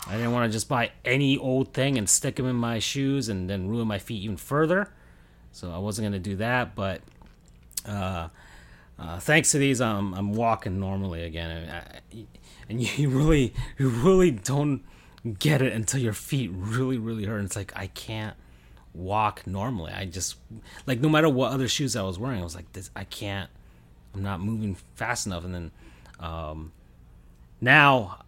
I 0.08 0.14
didn't 0.14 0.34
want 0.34 0.50
to 0.50 0.54
just 0.54 0.68
buy 0.68 0.92
any 1.06 1.38
old 1.38 1.74
thing 1.74 1.98
and 1.98 2.10
stick 2.10 2.36
them 2.36 2.46
in 2.46 2.56
my 2.56 2.80
shoes 2.80 3.30
and 3.30 3.50
then 3.50 3.68
ruin 3.68 3.88
my 3.88 4.00
feet 4.00 4.22
even 4.24 4.38
further 4.38 4.90
so 5.54 5.72
I 5.72 5.78
wasn't 5.78 6.08
gonna 6.08 6.20
do 6.20 6.36
that. 6.38 6.76
But 6.76 7.02
uh, 7.88 8.28
uh, 9.00 9.20
thanks 9.20 9.52
to 9.52 9.60
these, 9.60 9.80
I'm 9.80 10.14
I'm 10.14 10.34
walking 10.34 10.80
normally 10.80 11.24
again, 11.24 11.52
and, 12.12 12.28
and 12.68 12.82
you 12.98 13.10
really 13.10 13.54
you 13.78 13.88
really 13.88 14.32
don't 14.32 14.84
get 15.40 15.62
it 15.62 15.72
until 15.72 16.02
your 16.02 16.14
feet 16.14 16.52
really 16.54 16.98
really 16.98 17.24
hurt. 17.24 17.38
And 17.38 17.46
it's 17.46 17.56
like 17.56 17.72
I 17.76 17.88
can't 17.88 18.36
walk 18.94 19.48
normally. 19.48 19.94
I 19.94 20.06
just 20.06 20.36
like 20.86 21.00
no 21.00 21.08
matter 21.08 21.30
what 21.30 21.54
other 21.54 21.68
shoes 21.68 21.96
I 21.96 22.02
was 22.02 22.20
wearing, 22.20 22.42
I 22.42 22.44
was 22.44 22.56
like 22.56 22.74
this. 22.74 22.90
I 22.96 23.06
can't. 23.06 23.50
I'm 24.16 24.24
not 24.24 24.42
moving 24.42 24.76
fast 24.96 25.26
enough. 25.26 25.46
And 25.46 25.56
then 25.56 25.72
um, 26.20 26.72
now 27.62 28.24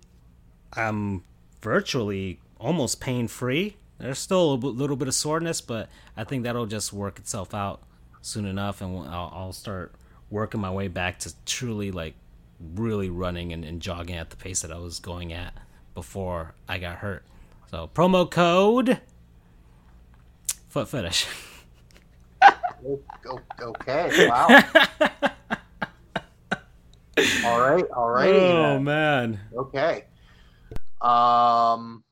I'm 0.74 1.24
virtually 1.62 2.40
almost 2.60 3.00
pain 3.00 3.28
free 3.28 3.76
there's 3.98 4.20
still 4.20 4.54
a 4.54 4.56
little 4.56 4.96
bit 4.96 5.08
of 5.08 5.16
soreness, 5.16 5.62
but 5.62 5.90
I 6.18 6.24
think 6.24 6.44
that'll 6.44 6.66
just 6.66 6.92
work 6.92 7.18
itself 7.18 7.54
out 7.54 7.82
soon 8.22 8.46
enough, 8.46 8.82
and 8.82 9.08
I'll, 9.08 9.32
I'll 9.34 9.54
start 9.54 9.94
working 10.30 10.60
my 10.60 10.72
way 10.72 10.88
back 10.88 11.20
to 11.20 11.34
truly 11.46 11.92
like 11.92 12.16
really 12.76 13.10
running 13.10 13.54
and, 13.54 13.64
and, 13.64 13.82
jogging 13.82 14.16
at 14.16 14.30
the 14.30 14.36
pace 14.36 14.62
that 14.62 14.72
I 14.72 14.80
was 14.80 15.00
going 15.00 15.34
at 15.34 15.54
before 15.94 16.56
I 16.68 16.80
got 16.80 16.98
hurt. 16.98 17.24
So 17.70 17.90
promo 17.94 18.30
code 18.30 19.02
foot 20.70 20.88
fetish. 20.88 21.28
okay. 23.62 24.28
Wow. 24.28 25.30
all 27.46 27.60
right. 27.60 27.86
All 27.92 28.10
right. 28.10 28.34
Oh 28.34 28.80
man. 28.80 29.40
Okay. 29.56 30.06
Um 31.02 32.04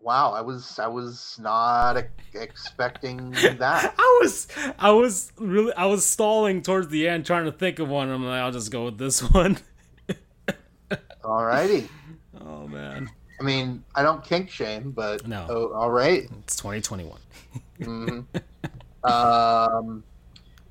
wow, 0.00 0.32
I 0.32 0.40
was 0.40 0.78
I 0.78 0.88
was 0.88 1.38
not 1.40 2.02
expecting 2.34 3.30
that. 3.30 3.94
I 3.98 4.18
was 4.22 4.48
I 4.78 4.90
was 4.90 5.32
really 5.38 5.72
I 5.74 5.86
was 5.86 6.04
stalling 6.04 6.62
towards 6.62 6.88
the 6.88 7.08
end 7.08 7.26
trying 7.26 7.44
to 7.44 7.52
think 7.52 7.78
of 7.78 7.88
one. 7.88 8.10
I'm 8.10 8.24
like, 8.24 8.40
I'll 8.40 8.52
just 8.52 8.70
go 8.70 8.84
with 8.86 8.98
this 8.98 9.20
one. 9.32 9.58
Alrighty. 11.22 11.88
Oh 12.40 12.66
man. 12.66 13.10
I 13.40 13.44
mean, 13.44 13.82
I 13.94 14.02
don't 14.02 14.24
kink 14.24 14.50
shame, 14.50 14.92
but 14.92 15.26
no. 15.26 15.46
Oh, 15.48 15.72
all 15.72 15.90
right. 15.90 16.28
It's 16.44 16.56
2021. 16.56 17.18
mm-hmm. 17.80 18.20
Um, 19.04 20.04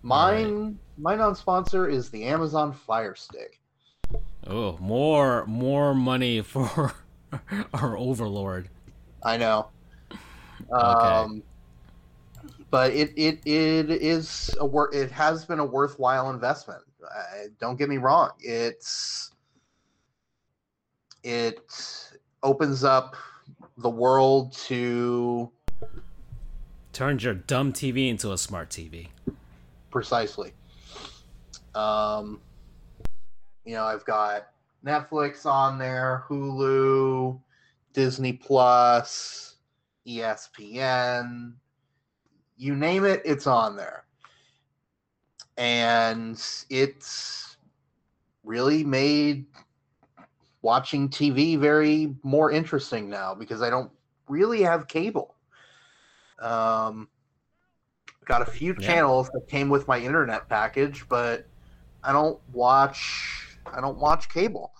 mine. 0.03 0.79
My 1.01 1.15
non-sponsor 1.15 1.89
is 1.89 2.09
the 2.09 2.23
Amazon 2.25 2.71
Fire 2.71 3.15
Stick. 3.15 3.59
Oh, 4.47 4.77
more 4.79 5.45
more 5.47 5.95
money 5.95 6.41
for 6.41 6.93
our 7.73 7.97
overlord. 7.97 8.69
I 9.23 9.37
know. 9.37 9.67
Um, 10.71 11.43
but 12.69 12.91
it, 12.91 13.11
it 13.15 13.39
it 13.45 13.89
is 13.89 14.55
a 14.59 14.65
wor- 14.65 14.93
it 14.93 15.11
has 15.11 15.45
been 15.45 15.59
a 15.59 15.65
worthwhile 15.65 16.29
investment. 16.29 16.81
Uh, 17.03 17.47
don't 17.59 17.77
get 17.77 17.89
me 17.89 17.97
wrong. 17.97 18.31
It's 18.39 19.31
it 21.23 21.59
opens 22.43 22.83
up 22.83 23.15
the 23.77 23.89
world 23.89 24.53
to 24.53 25.51
turns 26.93 27.23
your 27.23 27.33
dumb 27.33 27.73
TV 27.73 28.09
into 28.09 28.31
a 28.31 28.37
smart 28.37 28.69
TV. 28.69 29.07
Precisely. 29.89 30.53
Um, 31.75 32.41
you 33.65 33.73
know, 33.75 33.83
I've 33.83 34.05
got 34.05 34.47
Netflix 34.85 35.45
on 35.45 35.77
there, 35.77 36.25
Hulu, 36.27 37.39
Disney 37.93 38.33
Plus, 38.33 39.55
ESPN, 40.07 41.53
you 42.57 42.75
name 42.75 43.05
it, 43.05 43.21
it's 43.25 43.47
on 43.47 43.75
there. 43.75 44.05
And 45.57 46.41
it's 46.69 47.57
really 48.43 48.83
made 48.83 49.45
watching 50.61 51.09
TV 51.09 51.57
very 51.57 52.15
more 52.23 52.51
interesting 52.51 53.09
now 53.09 53.33
because 53.33 53.61
I 53.61 53.69
don't 53.69 53.91
really 54.27 54.61
have 54.61 54.87
cable. 54.87 55.35
Um, 56.39 57.07
got 58.25 58.41
a 58.41 58.45
few 58.45 58.75
yeah. 58.79 58.87
channels 58.87 59.29
that 59.33 59.47
came 59.47 59.69
with 59.69 59.87
my 59.87 59.99
internet 59.99 60.47
package, 60.47 61.05
but 61.09 61.47
I 62.03 62.11
don't 62.11 62.39
watch 62.53 63.57
I 63.65 63.81
don't 63.81 63.97
watch 63.97 64.29
cable. 64.29 64.73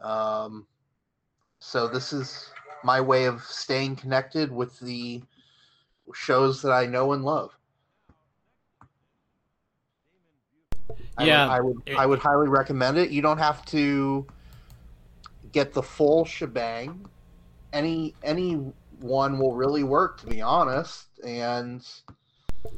Um, 0.00 0.66
so 1.58 1.88
this 1.88 2.12
is 2.12 2.50
my 2.84 3.00
way 3.00 3.24
of 3.24 3.42
staying 3.42 3.96
connected 3.96 4.52
with 4.52 4.78
the 4.80 5.22
shows 6.14 6.62
that 6.62 6.72
I 6.72 6.86
know 6.86 7.12
and 7.12 7.24
love. 7.24 7.56
Yeah, 11.18 11.48
I 11.48 11.60
would 11.60 11.76
I 11.86 11.90
would, 11.90 11.98
I 11.98 12.06
would 12.06 12.18
highly 12.18 12.48
recommend 12.48 12.98
it. 12.98 13.10
You 13.10 13.22
don't 13.22 13.38
have 13.38 13.64
to 13.66 14.26
get 15.52 15.72
the 15.72 15.82
full 15.82 16.24
shebang. 16.24 17.06
Any 17.72 18.14
any 18.22 18.54
one 19.00 19.38
will 19.38 19.54
really 19.54 19.82
work, 19.82 20.20
to 20.20 20.26
be 20.26 20.42
honest. 20.42 21.06
And 21.24 21.86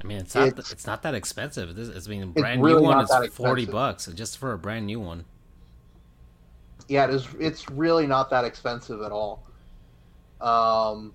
I 0.02 0.06
mean, 0.06 0.18
it's 0.18 0.34
not 0.34 0.58
it's, 0.58 0.72
it's 0.72 0.86
not 0.86 1.02
that 1.02 1.14
expensive. 1.14 1.76
It's, 1.78 2.06
I 2.06 2.10
mean, 2.10 2.32
brand 2.32 2.62
really 2.62 2.82
new 2.82 2.88
one 2.88 3.04
is 3.04 3.34
forty 3.34 3.66
bucks 3.66 4.06
just 4.14 4.38
for 4.38 4.52
a 4.52 4.58
brand 4.58 4.86
new 4.86 5.00
one 5.00 5.24
yeah, 6.88 7.04
it 7.04 7.10
is. 7.10 7.28
It's 7.38 7.70
really 7.70 8.06
not 8.06 8.30
that 8.30 8.44
expensive 8.44 9.02
at 9.02 9.12
all. 9.12 9.42
Um, 10.40 11.12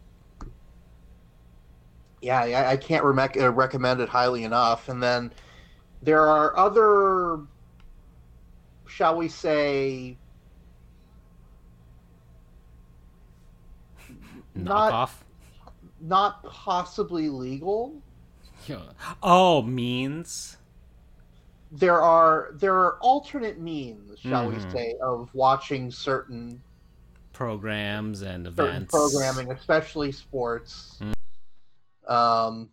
yeah, 2.21 2.39
I, 2.41 2.71
I 2.71 2.77
can't 2.77 3.03
uh, 3.03 3.51
recommend 3.51 3.99
it 3.99 4.07
highly 4.07 4.43
enough. 4.43 4.87
And 4.87 5.01
then 5.01 5.33
there 6.03 6.21
are 6.21 6.55
other, 6.55 7.39
shall 8.85 9.17
we 9.17 9.27
say, 9.27 10.15
not 14.55 15.11
not 15.99 16.43
possibly 16.43 17.29
legal. 17.29 17.95
Oh, 19.23 19.61
means 19.61 20.57
there 21.73 22.01
are 22.01 22.51
there 22.53 22.75
are 22.75 22.97
alternate 22.99 23.59
means, 23.59 24.19
shall 24.19 24.47
mm-hmm. 24.47 24.63
we 24.65 24.71
say, 24.71 24.95
of 25.01 25.29
watching 25.33 25.89
certain 25.89 26.61
programs 27.33 28.21
and 28.21 28.45
events, 28.45 28.91
programming, 28.91 29.51
especially 29.51 30.11
sports. 30.11 31.01
Mm. 31.01 32.11
Um, 32.11 32.69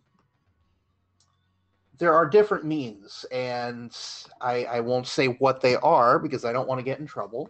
there 1.97 2.13
are 2.13 2.27
different 2.27 2.63
means, 2.65 3.25
and 3.31 3.95
I, 4.39 4.65
I 4.65 4.79
won't 4.79 5.07
say 5.07 5.27
what 5.27 5.61
they 5.61 5.75
are 5.77 6.19
because 6.19 6.45
I 6.45 6.53
don't 6.53 6.67
want 6.67 6.79
to 6.79 6.83
get 6.83 6.99
in 6.99 7.07
trouble. 7.07 7.49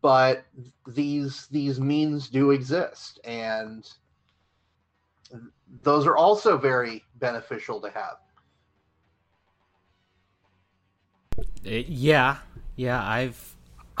But 0.00 0.44
these 0.86 1.46
these 1.48 1.78
means 1.78 2.28
do 2.28 2.52
exist, 2.52 3.20
and 3.24 3.86
those 5.82 6.06
are 6.06 6.16
also 6.16 6.56
very 6.58 7.04
beneficial 7.16 7.80
to 7.80 7.90
have. 7.90 8.16
It, 11.64 11.88
yeah, 11.88 12.38
yeah, 12.76 13.02
I've 13.06 13.56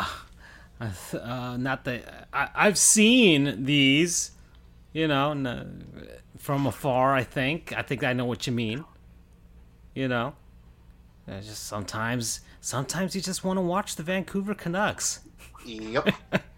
uh, 0.80 1.56
not 1.58 1.84
that 1.84 2.28
I, 2.32 2.48
I've 2.54 2.78
seen 2.78 3.64
these 3.64 4.32
You 4.94 5.08
know, 5.08 5.66
from 6.38 6.66
afar. 6.66 7.14
I 7.14 7.24
think. 7.24 7.72
I 7.76 7.82
think 7.82 8.04
I 8.04 8.12
know 8.14 8.24
what 8.26 8.46
you 8.46 8.52
mean. 8.52 8.86
You 9.94 10.08
know, 10.08 10.34
Uh, 11.28 11.40
just 11.40 11.64
sometimes, 11.66 12.40
sometimes 12.60 13.14
you 13.14 13.20
just 13.22 13.44
want 13.44 13.56
to 13.58 13.62
watch 13.62 13.96
the 13.96 14.02
Vancouver 14.02 14.54
Canucks, 14.54 15.20
Yep. 15.64 16.08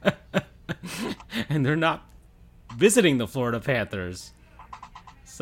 and 1.49 1.65
they're 1.67 1.77
not 1.77 2.07
visiting 2.77 3.19
the 3.19 3.27
Florida 3.29 3.61
Panthers. 3.61 4.33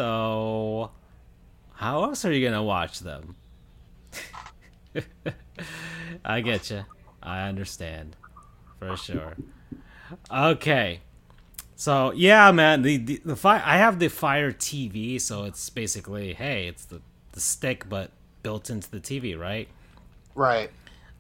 So, 0.01 0.93
how 1.75 2.05
else 2.05 2.25
are 2.25 2.33
you 2.33 2.43
gonna 2.43 2.63
watch 2.63 3.01
them? 3.01 3.37
I 6.25 6.41
get 6.41 6.71
you. 6.71 6.87
I 7.23 7.47
understand, 7.47 8.17
for 8.79 8.97
sure. 8.97 9.37
Okay, 10.33 11.01
so 11.77 12.13
yeah, 12.13 12.51
man, 12.51 12.81
the 12.81 12.97
the, 12.97 13.21
the 13.27 13.37
fire. 13.37 13.63
I 13.63 13.77
have 13.77 13.99
the 13.99 14.09
Fire 14.09 14.53
TV, 14.53 15.21
so 15.21 15.45
it's 15.45 15.69
basically 15.69 16.33
hey, 16.33 16.67
it's 16.67 16.87
the 16.87 17.03
the 17.33 17.41
stick 17.41 17.87
but 17.87 18.11
built 18.43 18.71
into 18.71 18.91
the 18.91 19.01
TV, 19.01 19.39
right? 19.39 19.69
right. 20.35 20.71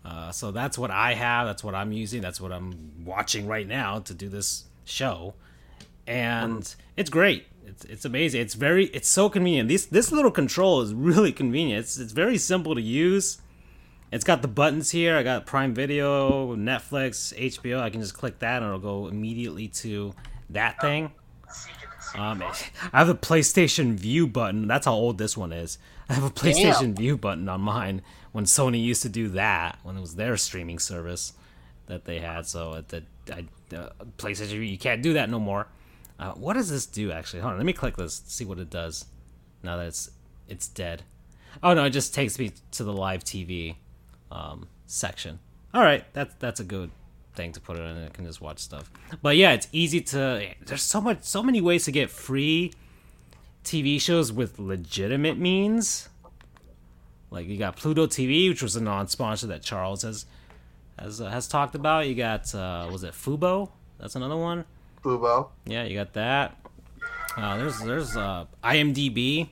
Uh, 0.07 0.33
so 0.33 0.53
that's 0.53 0.79
what 0.79 0.91
I 0.91 1.13
have. 1.13 1.47
That's 1.47 1.63
what 1.63 1.75
I'm 1.75 1.93
using. 1.93 2.23
That's 2.23 2.41
what 2.41 2.51
I'm 2.51 3.05
watching 3.05 3.47
right 3.47 3.69
now 3.69 3.99
to 3.99 4.15
do 4.15 4.31
this 4.31 4.65
show, 4.87 5.35
and 6.07 6.75
it's 6.97 7.11
great. 7.11 7.45
It's 7.71 7.85
it's 7.85 8.05
amazing. 8.05 8.41
It's 8.41 8.55
very 8.55 8.87
it's 8.87 9.09
so 9.09 9.31
convenient. 9.31 9.69
This 9.69 9.87
this 9.87 10.11
little 10.11 10.33
control 10.33 10.81
is 10.81 10.93
really 10.93 11.33
convenient. 11.33 11.81
It's 11.81 11.99
it's 11.99 12.13
very 12.13 12.37
simple 12.37 12.75
to 12.75 12.83
use. 12.83 13.39
It's 14.11 14.25
got 14.25 14.43
the 14.43 14.49
buttons 14.49 14.91
here. 14.91 15.17
I 15.17 15.23
got 15.23 15.47
Prime 15.47 15.73
Video, 15.73 16.57
Netflix, 16.57 17.33
HBO. 17.39 17.81
I 17.81 17.91
can 17.91 18.01
just 18.01 18.15
click 18.15 18.41
that 18.41 18.57
and 18.63 18.67
it'll 18.67 18.81
go 18.81 19.07
immediately 19.07 19.69
to 19.69 20.13
that 20.51 20.81
thing. 20.81 21.13
Um, 22.17 22.43
I 22.93 22.99
have 22.99 23.09
a 23.09 23.15
PlayStation 23.15 23.95
Vue 23.95 24.27
button. 24.27 24.67
That's 24.67 24.87
how 24.87 24.95
old 24.95 25.19
this 25.19 25.37
one 25.37 25.53
is. 25.53 25.79
I 26.09 26.15
have 26.15 26.25
a 26.25 26.31
PlayStation 26.31 26.97
Vue 26.97 27.17
button 27.17 27.49
on 27.49 27.61
mine 27.61 28.03
when 28.33 28.47
Sony 28.47 28.83
used 28.83 29.03
to 29.03 29.09
do 29.09 29.29
that 29.29 29.79
when 29.85 29.97
it 29.97 30.01
was 30.01 30.17
their 30.17 30.37
streaming 30.37 30.81
service 30.81 31.35
that 31.87 32.05
they 32.05 32.19
had. 32.19 32.47
So 32.47 32.75
at 32.75 32.89
the 32.89 33.05
I, 33.33 33.47
uh, 33.77 33.91
PlayStation 34.19 34.59
Vue, 34.59 34.63
you 34.63 34.79
can't 34.79 35.03
do 35.03 35.13
that 35.13 35.31
no 35.31 35.39
more. 35.39 35.69
Uh, 36.21 36.33
what 36.33 36.53
does 36.53 36.69
this 36.69 36.85
do 36.85 37.11
actually? 37.11 37.41
Hold 37.41 37.53
on, 37.53 37.59
let 37.59 37.67
me 37.67 37.73
click 37.73 37.97
this. 37.97 38.23
See 38.27 38.45
what 38.45 38.59
it 38.59 38.69
does. 38.69 39.07
Now 39.63 39.79
that 39.79 39.87
it's 39.87 40.11
it's 40.49 40.69
dead. 40.69 41.03
Oh 41.63 41.73
no, 41.73 41.85
it 41.85 41.91
just 41.91 42.15
takes 42.15 42.39
me 42.39 42.53
to 42.73 42.85
the 42.85 42.93
live 42.93 43.25
TV 43.25 43.77
um, 44.31 44.69
section. 44.87 45.39
All 45.73 45.83
right, 45.83 46.05
that's 46.13 46.35
that's 46.39 46.61
a 46.61 46.65
good 46.65 46.91
thing 47.35 47.53
to 47.53 47.61
put 47.61 47.79
it 47.79 47.83
in. 47.83 48.05
I 48.05 48.09
can 48.09 48.27
just 48.27 48.43
watch 48.43 48.59
stuff. 48.59 48.91
But 49.23 49.37
yeah, 49.37 49.53
it's 49.53 49.69
easy 49.73 50.03
to. 50.03 50.55
There's 50.65 50.83
so 50.83 51.01
much, 51.01 51.23
so 51.23 51.43
many 51.43 51.63
ways 51.63 51.87
to 51.87 51.93
get 51.93 52.11
free 52.11 52.75
TV 53.65 53.99
shows 53.99 54.31
with 54.31 54.59
legitimate 54.59 55.39
means. 55.39 56.11
Like 57.31 57.47
you 57.47 57.57
got 57.57 57.77
Pluto 57.77 58.07
TV, 58.07 58.49
which 58.51 58.63
was 58.63 58.77
a 58.77 58.83
non-sponsor 58.83 59.47
that 59.47 59.63
Charles 59.63 60.03
has 60.03 60.27
has 60.99 61.21
uh, 61.23 61.31
has 61.31 61.49
talked 61.49 61.75
about. 61.75 62.09
You 62.09 62.15
got 62.15 62.55
uh, 62.55 62.89
was 62.93 63.05
it 63.05 63.15
Fubo? 63.15 63.71
That's 63.99 64.17
another 64.17 64.37
one. 64.37 64.67
Fubo. 65.03 65.49
Yeah, 65.67 65.85
you 65.85 65.97
got 65.97 66.13
that. 66.15 66.57
Uh, 67.37 67.57
there's 67.57 67.79
there's 67.81 68.17
uh, 68.17 68.47
IMDb 68.65 69.49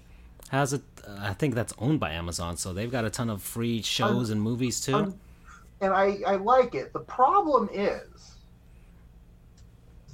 has 0.50 0.72
it? 0.72 0.82
I 1.20 1.32
think 1.32 1.54
that's 1.54 1.72
owned 1.78 2.00
by 2.00 2.10
Amazon, 2.12 2.56
so 2.56 2.72
they've 2.74 2.90
got 2.90 3.04
a 3.04 3.10
ton 3.10 3.30
of 3.30 3.42
free 3.42 3.80
shows 3.82 4.30
and 4.30 4.40
movies 4.42 4.80
too. 4.80 4.94
Um, 4.94 5.14
and 5.80 5.92
I, 5.92 6.18
I 6.26 6.34
like 6.36 6.74
it. 6.74 6.92
The 6.92 7.00
problem 7.00 7.68
is 7.72 8.34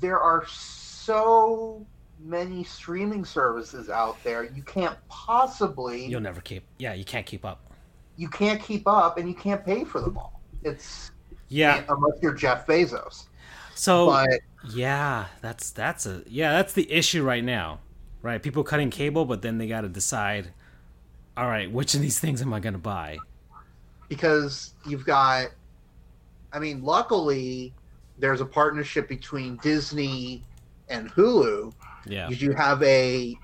there 0.00 0.20
are 0.20 0.44
so 0.46 1.84
many 2.20 2.64
streaming 2.64 3.24
services 3.24 3.88
out 3.90 4.22
there. 4.24 4.44
You 4.44 4.62
can't 4.62 4.96
possibly 5.08 6.06
You'll 6.06 6.20
never 6.20 6.40
keep. 6.40 6.64
Yeah, 6.78 6.94
you 6.94 7.04
can't 7.04 7.26
keep 7.26 7.44
up. 7.44 7.60
you 8.16 8.28
can't 8.28 8.62
keep 8.62 8.86
up 8.86 9.18
and 9.18 9.28
you 9.28 9.34
can't 9.34 9.64
pay 9.64 9.84
for 9.84 10.00
them 10.00 10.16
all. 10.16 10.40
It's 10.62 11.10
Yeah. 11.48 11.82
unless 11.88 12.14
you're 12.22 12.34
Jeff 12.34 12.66
Bezos. 12.66 13.26
So 13.74 14.06
But 14.06 14.40
yeah, 14.62 15.26
that's 15.40 15.70
that's 15.70 16.06
a 16.06 16.22
yeah 16.26 16.52
that's 16.52 16.72
the 16.72 16.90
issue 16.90 17.22
right 17.22 17.44
now, 17.44 17.80
right? 18.22 18.42
People 18.42 18.64
cutting 18.64 18.90
cable, 18.90 19.24
but 19.24 19.42
then 19.42 19.58
they 19.58 19.66
got 19.68 19.82
to 19.82 19.88
decide. 19.88 20.52
All 21.36 21.46
right, 21.48 21.70
which 21.70 21.94
of 21.94 22.00
these 22.00 22.20
things 22.20 22.40
am 22.42 22.52
I 22.54 22.60
gonna 22.60 22.78
buy? 22.78 23.24
because 24.08 24.74
you've 24.84 25.04
got 25.04 25.48
I 26.52 26.58
mean, 26.58 26.82
luckily 26.82 27.74
there's 28.18 28.40
a 28.40 28.46
partnership 28.46 29.08
between 29.08 29.56
Disney 29.58 30.46
and 30.88 31.10
Hulu. 31.12 31.74
Yeah, 32.04 32.30
You 32.30 32.52
have 32.52 32.82
a 32.82 33.40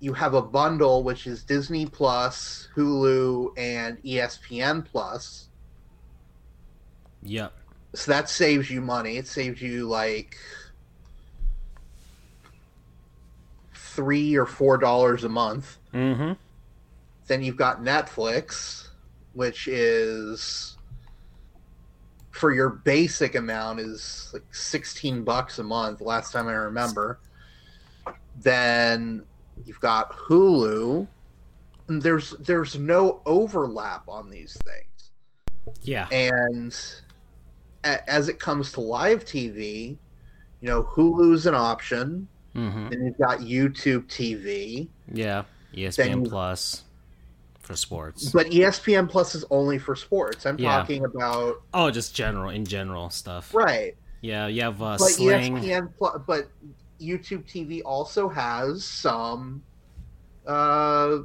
you 0.00 0.12
have 0.12 0.34
a 0.34 0.42
bundle 0.42 1.02
which 1.04 1.26
is 1.26 1.42
Disney 1.44 1.86
Plus, 1.86 2.68
Hulu, 2.76 3.52
and 3.56 4.02
ESPN 4.02 4.84
Plus. 4.84 5.48
yep, 7.22 7.52
So 7.96 8.12
that 8.12 8.28
saves 8.28 8.70
you 8.70 8.80
money. 8.80 9.16
It 9.16 9.26
saves 9.26 9.62
you 9.62 9.88
like 9.88 10.36
three 13.74 14.36
or 14.36 14.44
four 14.44 14.76
dollars 14.76 15.24
a 15.24 15.28
month. 15.28 15.78
mm-hmm. 15.94 16.32
Then 17.26 17.42
you've 17.42 17.56
got 17.56 17.80
Netflix, 17.82 18.88
which 19.32 19.66
is 19.66 20.76
for 22.30 22.52
your 22.52 22.68
basic 22.68 23.34
amount 23.34 23.80
is 23.80 24.30
like 24.34 24.54
16 24.54 25.24
bucks 25.24 25.58
a 25.58 25.62
month 25.64 26.02
last 26.02 26.32
time 26.32 26.48
I 26.48 26.52
remember. 26.52 27.18
Then 28.42 29.24
you've 29.64 29.80
got 29.80 30.12
Hulu. 30.12 31.08
And 31.88 32.02
there's 32.02 32.32
there's 32.32 32.78
no 32.78 33.22
overlap 33.24 34.08
on 34.08 34.28
these 34.28 34.58
things. 34.64 35.76
Yeah, 35.82 36.08
And 36.10 36.76
as 38.06 38.28
it 38.28 38.38
comes 38.38 38.72
to 38.72 38.80
live 38.80 39.24
TV, 39.24 39.96
you 40.60 40.68
know, 40.68 40.82
Hulu's 40.82 41.46
an 41.46 41.54
option. 41.54 42.28
mm-hmm. 42.54 42.88
Then 42.88 43.04
you've 43.06 43.18
got 43.18 43.40
YouTube 43.40 44.06
TV. 44.06 44.88
yeah. 45.12 45.44
ESPN 45.74 45.96
Then- 45.96 46.24
Plus 46.24 46.84
for 47.60 47.76
sports. 47.76 48.30
But 48.30 48.46
ESPN 48.46 49.08
Plus 49.10 49.34
is 49.34 49.44
only 49.50 49.78
for 49.78 49.94
sports. 49.96 50.46
I'm 50.46 50.58
Yeah. 50.58 50.78
talking 50.78 51.04
about 51.04 51.62
Oh, 51.74 51.90
just 51.90 52.14
general 52.14 52.50
in 52.50 52.64
general 52.64 53.10
stuff. 53.10 53.52
right. 53.54 53.94
Yeah, 54.22 54.46
you 54.46 54.62
have 54.62 54.80
uh, 54.80 54.96
But 54.98 55.10
Sling. 55.10 55.56
ESPN 55.56 55.92
Plus, 55.98 56.20
but 56.26 56.48
YouTube 57.00 57.44
TV 57.46 57.82
also 57.84 58.28
has 58.28 58.84
some, 58.84 59.62
uh, 60.46 61.18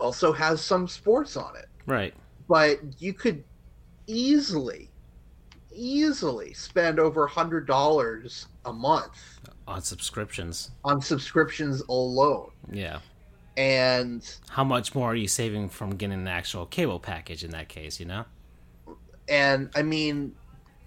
also 0.00 0.32
has 0.32 0.60
some 0.60 0.88
sports 0.88 1.36
on 1.36 1.54
it. 1.56 1.66
Right. 1.86 2.14
But 2.48 2.80
you 3.00 3.12
could 3.12 3.44
easily, 4.06 4.90
easily 5.76 6.52
spend 6.54 6.98
over 6.98 7.24
a 7.24 7.28
hundred 7.28 7.66
dollars 7.66 8.46
a 8.64 8.72
month 8.72 9.40
On 9.68 9.80
subscriptions. 9.80 10.70
on 10.84 11.00
subscriptions 11.00 11.82
alone. 11.88 12.50
Yeah. 12.72 12.98
And 13.56 14.22
How 14.50 14.64
much 14.64 14.94
more 14.94 15.12
are 15.12 15.14
you 15.14 15.28
saving 15.28 15.70
from 15.70 15.90
getting 15.96 16.18
an 16.18 16.28
actual 16.28 16.66
cable 16.66 17.00
package 17.00 17.42
in 17.44 17.50
that 17.52 17.68
case? 17.68 17.98
You 18.00 18.06
know. 18.06 18.24
and 19.28 19.70
I 19.74 19.82
mean, 19.82 20.34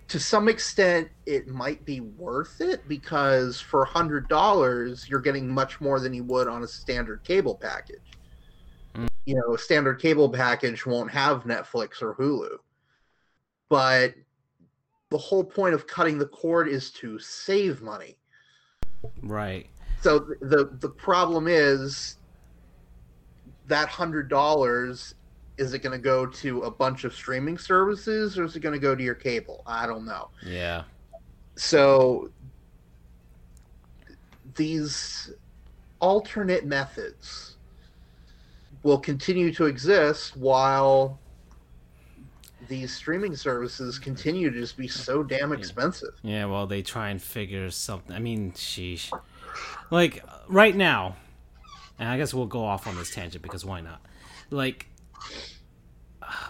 to 0.10 0.20
some 0.20 0.48
extent, 0.48 1.08
it 1.26 1.48
might 1.48 1.84
be 1.86 2.00
worth 2.00 2.62
it 2.62 2.88
because 2.88 3.60
for 3.60 3.84
a 3.84 3.88
hundred 3.88 4.28
dollars, 4.28 5.08
you're 5.10 5.20
getting 5.20 5.48
much 5.48 5.80
more 5.82 6.00
than 6.00 6.14
you 6.14 6.24
would 6.26 6.48
on 6.48 6.64
a 6.64 6.68
standard 6.68 7.24
cable 7.24 7.56
package. 7.56 8.02
Mm. 8.96 9.08
You 9.26 9.36
know, 9.36 9.54
a 9.54 9.58
standard 9.58 10.00
cable 10.02 10.30
package 10.30 10.86
won't 10.86 11.12
have 11.12 11.44
Netflix 11.44 12.02
or 12.02 12.16
Hulu, 12.16 12.58
but 13.70 14.14
the 15.10 15.18
whole 15.18 15.44
point 15.44 15.74
of 15.74 15.88
cutting 15.88 16.18
the 16.18 16.28
cord 16.28 16.68
is 16.68 16.92
to 16.92 17.18
save 17.20 17.82
money. 17.82 18.16
Right. 19.22 19.68
So 20.02 20.20
the 20.42 20.70
the 20.80 20.90
problem 20.90 21.48
is 21.48 22.18
that 23.68 23.90
hundred 23.90 24.30
dollars 24.30 25.16
is 25.58 25.74
it 25.74 25.80
going 25.80 25.98
to 25.98 26.04
go 26.04 26.26
to 26.26 26.62
a 26.62 26.72
bunch 26.72 27.04
of 27.04 27.14
streaming 27.14 27.58
services 27.58 28.38
or 28.38 28.46
is 28.46 28.56
it 28.56 28.62
going 28.62 28.74
to 28.74 28.80
go 28.80 28.96
to 28.96 29.04
your 29.04 29.16
cable? 29.16 29.62
I 29.66 29.86
don't 29.86 30.06
know. 30.06 30.30
Yeah. 30.46 30.84
So 31.56 32.32
these 34.56 35.32
alternate 36.00 36.66
methods 36.66 37.58
will 38.84 39.00
continue 39.00 39.54
to 39.54 39.66
exist 39.66 40.38
while 40.38 41.20
these 42.70 42.96
streaming 42.96 43.36
services 43.36 44.00
continue 44.00 44.50
to 44.50 44.60
just 44.60 44.78
be 44.78 44.88
so 44.88 45.24
damn 45.24 45.52
expensive. 45.52 46.14
Yeah, 46.22 46.46
well, 46.46 46.68
they 46.68 46.82
try 46.82 47.10
and 47.10 47.22
figure 47.22 47.70
something. 47.72 48.16
I 48.16 48.20
mean, 48.20 48.54
sheesh. 48.54 49.12
Like, 49.92 50.24
right 50.48 50.76
now, 50.76 51.18
and 51.98 52.08
I 52.08 52.18
guess 52.18 52.34
we'll 52.34 52.46
go 52.46 52.64
off 52.64 52.88
on 52.88 52.96
this 52.96 53.14
tangent 53.14 53.42
because 53.42 53.66
why 53.66 53.82
not? 53.82 54.02
Like, 54.50 54.88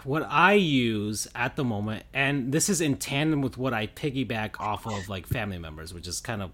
what 0.03 0.27
I 0.29 0.53
use 0.53 1.27
at 1.33 1.55
the 1.55 1.63
moment, 1.63 2.03
and 2.13 2.51
this 2.51 2.69
is 2.69 2.81
in 2.81 2.97
tandem 2.97 3.41
with 3.41 3.57
what 3.57 3.73
I 3.73 3.87
piggyback 3.87 4.59
off 4.59 4.85
of, 4.85 5.09
like, 5.09 5.25
family 5.25 5.57
members, 5.57 5.93
which 5.93 6.07
is 6.07 6.19
kind 6.19 6.43
of 6.43 6.51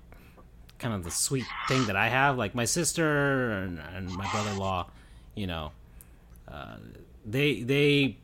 kind 0.77 0.93
of 0.93 1.03
the 1.03 1.11
sweet 1.11 1.45
thing 1.67 1.85
that 1.87 1.95
I 1.95 2.09
have. 2.09 2.37
Like 2.37 2.53
my 2.55 2.65
sister 2.65 3.51
and, 3.51 3.79
and 3.95 4.09
my 4.11 4.29
brother-in-law, 4.29 4.89
you 5.35 5.47
know, 5.47 5.71
uh, 6.47 6.77
they 7.25 7.61
they 7.61 8.17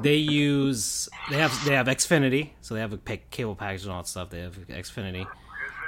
they 0.00 0.16
use 0.16 1.08
they 1.30 1.38
have 1.38 1.64
they 1.64 1.74
have 1.74 1.86
Xfinity, 1.86 2.50
so 2.60 2.74
they 2.74 2.80
have 2.80 2.92
a 2.92 2.98
cable 3.30 3.54
package 3.54 3.82
and 3.82 3.92
all 3.92 4.02
that 4.02 4.08
stuff. 4.08 4.30
They 4.30 4.40
have 4.40 4.56
Xfinity, 4.68 5.26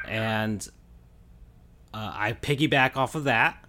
and 0.07 0.66
uh, 1.94 2.12
I 2.15 2.32
piggyback 2.32 2.97
off 2.97 3.15
of 3.15 3.24
that, 3.24 3.65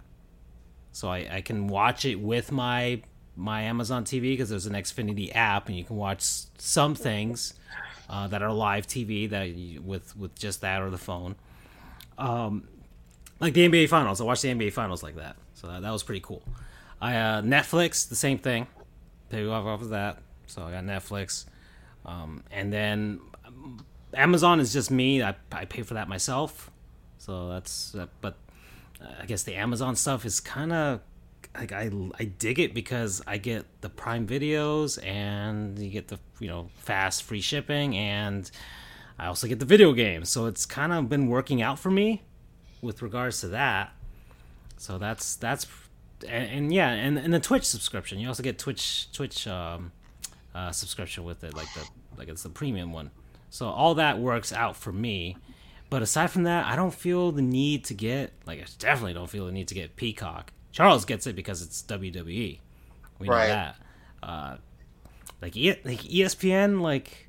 so 0.92 1.08
I, 1.08 1.28
I 1.30 1.40
can 1.40 1.66
watch 1.66 2.04
it 2.04 2.16
with 2.16 2.52
my 2.52 3.02
my 3.36 3.62
Amazon 3.62 4.04
TV 4.04 4.32
because 4.32 4.48
there's 4.48 4.66
an 4.66 4.74
Xfinity 4.74 5.34
app, 5.34 5.68
and 5.68 5.76
you 5.76 5.84
can 5.84 5.96
watch 5.96 6.22
some 6.58 6.94
things 6.94 7.54
uh, 8.08 8.28
that 8.28 8.42
are 8.42 8.52
live 8.52 8.86
TV 8.86 9.28
that 9.30 9.48
you, 9.50 9.82
with 9.82 10.16
with 10.16 10.34
just 10.38 10.60
that 10.60 10.82
or 10.82 10.90
the 10.90 10.98
phone. 10.98 11.36
Um, 12.16 12.68
like 13.40 13.54
the 13.54 13.68
NBA 13.68 13.88
Finals, 13.88 14.20
I 14.20 14.24
watched 14.24 14.42
the 14.42 14.48
NBA 14.48 14.72
Finals 14.72 15.02
like 15.02 15.16
that, 15.16 15.36
so 15.54 15.66
that, 15.66 15.82
that 15.82 15.90
was 15.90 16.02
pretty 16.02 16.20
cool. 16.20 16.42
I 17.00 17.16
uh, 17.16 17.42
Netflix, 17.42 18.08
the 18.08 18.16
same 18.16 18.38
thing. 18.38 18.66
Pay 19.34 19.46
off 19.48 19.66
off 19.66 19.82
of 19.82 19.88
that, 19.90 20.18
so 20.46 20.62
I 20.62 20.70
got 20.70 20.84
Netflix, 20.84 21.46
um, 22.06 22.44
and 22.52 22.72
then 22.72 23.20
Amazon 24.14 24.60
is 24.60 24.72
just 24.72 24.90
me. 24.90 25.22
I 25.22 25.34
I 25.50 25.64
pay 25.64 25.82
for 25.82 25.94
that 25.94 26.08
myself, 26.08 26.70
so 27.18 27.48
that's. 27.48 27.94
Uh, 27.94 28.06
but 28.20 28.36
I 29.20 29.26
guess 29.26 29.42
the 29.42 29.54
Amazon 29.54 29.96
stuff 29.96 30.24
is 30.24 30.40
kind 30.40 30.72
of 30.72 31.00
like 31.58 31.72
I 31.72 31.90
I 32.18 32.24
dig 32.24 32.58
it 32.58 32.74
because 32.74 33.22
I 33.26 33.38
get 33.38 33.64
the 33.80 33.88
Prime 33.88 34.26
videos 34.26 35.04
and 35.04 35.78
you 35.78 35.90
get 35.90 36.08
the 36.08 36.18
you 36.38 36.48
know 36.48 36.68
fast 36.76 37.22
free 37.22 37.40
shipping 37.40 37.96
and 37.96 38.48
I 39.18 39.26
also 39.26 39.46
get 39.46 39.58
the 39.58 39.66
video 39.66 39.92
games. 39.92 40.30
So 40.30 40.46
it's 40.46 40.66
kind 40.66 40.92
of 40.92 41.08
been 41.08 41.28
working 41.28 41.62
out 41.62 41.78
for 41.78 41.90
me 41.90 42.22
with 42.82 43.02
regards 43.02 43.40
to 43.40 43.48
that. 43.48 43.92
So 44.76 44.98
that's 44.98 45.36
that's 45.36 45.66
and, 46.28 46.50
and 46.50 46.72
yeah, 46.72 46.90
and, 46.90 47.18
and 47.18 47.32
the 47.32 47.40
Twitch 47.40 47.64
subscription. 47.64 48.18
You 48.18 48.28
also 48.28 48.42
get 48.42 48.58
Twitch 48.58 49.10
Twitch 49.12 49.46
um, 49.46 49.92
uh, 50.54 50.72
subscription 50.72 51.24
with 51.24 51.44
it, 51.44 51.54
like 51.54 51.72
the 51.74 51.86
like 52.16 52.28
it's 52.28 52.42
the 52.42 52.48
premium 52.48 52.92
one. 52.92 53.10
So 53.50 53.68
all 53.68 53.94
that 53.96 54.18
works 54.18 54.52
out 54.52 54.76
for 54.76 54.92
me. 54.92 55.36
But 55.90 56.02
aside 56.02 56.30
from 56.30 56.44
that, 56.44 56.66
I 56.66 56.74
don't 56.74 56.94
feel 56.94 57.30
the 57.30 57.42
need 57.42 57.84
to 57.84 57.94
get 57.94 58.32
like 58.46 58.60
I 58.60 58.64
definitely 58.78 59.14
don't 59.14 59.30
feel 59.30 59.46
the 59.46 59.52
need 59.52 59.68
to 59.68 59.74
get 59.74 59.96
Peacock. 59.96 60.52
Charles 60.72 61.04
gets 61.04 61.26
it 61.26 61.36
because 61.36 61.62
it's 61.62 61.82
WWE. 61.82 62.58
We 63.20 63.28
know 63.28 63.32
right. 63.32 63.46
that. 63.46 63.76
Uh, 64.22 64.56
like 65.40 65.56
e- 65.56 65.80
like 65.84 66.00
ESPN, 66.00 66.80
like. 66.80 67.28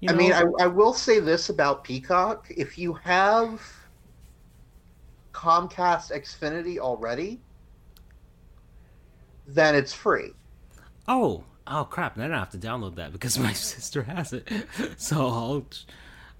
You 0.00 0.08
know, 0.08 0.14
I 0.14 0.16
mean, 0.18 0.32
I, 0.32 0.44
I 0.60 0.66
will 0.66 0.92
say 0.92 1.20
this 1.20 1.48
about 1.48 1.84
Peacock: 1.84 2.46
if 2.54 2.76
you 2.76 2.92
have 2.92 3.62
Comcast 5.32 6.12
Xfinity 6.12 6.78
already, 6.78 7.40
then 9.46 9.74
it's 9.74 9.92
free. 9.92 10.32
Oh, 11.08 11.44
oh 11.66 11.84
crap! 11.84 12.16
Then 12.16 12.32
I 12.32 12.38
have 12.38 12.50
to 12.50 12.58
download 12.58 12.96
that 12.96 13.12
because 13.12 13.38
my 13.48 13.52
sister 13.52 14.04
has 14.04 14.32
it, 14.32 14.48
so 14.96 15.26
I'll 15.28 15.66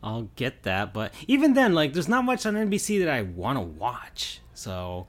I'll 0.02 0.30
get 0.36 0.62
that. 0.64 0.92
But 0.92 1.12
even 1.26 1.54
then, 1.54 1.74
like, 1.74 1.92
there's 1.92 2.08
not 2.08 2.24
much 2.24 2.46
on 2.46 2.54
NBC 2.54 3.00
that 3.00 3.08
I 3.08 3.22
want 3.22 3.56
to 3.56 3.62
watch. 3.62 4.40
So 4.54 5.06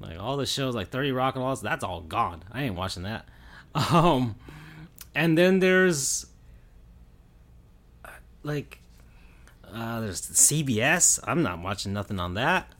like 0.00 0.18
all 0.18 0.36
the 0.36 0.46
shows 0.46 0.74
like 0.74 0.88
30 0.88 1.12
Rock 1.12 1.34
and 1.36 1.44
all 1.44 1.54
that's 1.56 1.84
all 1.84 2.00
gone. 2.00 2.42
I 2.52 2.64
ain't 2.64 2.76
watching 2.76 3.02
that. 3.04 3.26
Um 3.74 4.36
and 5.16 5.36
then 5.36 5.58
there's 5.58 6.26
like 8.44 8.78
uh 9.72 10.00
there's 10.00 10.20
CBS. 10.20 11.18
I'm 11.24 11.42
not 11.42 11.60
watching 11.60 11.92
nothing 11.92 12.20
on 12.20 12.34
that. 12.34 12.72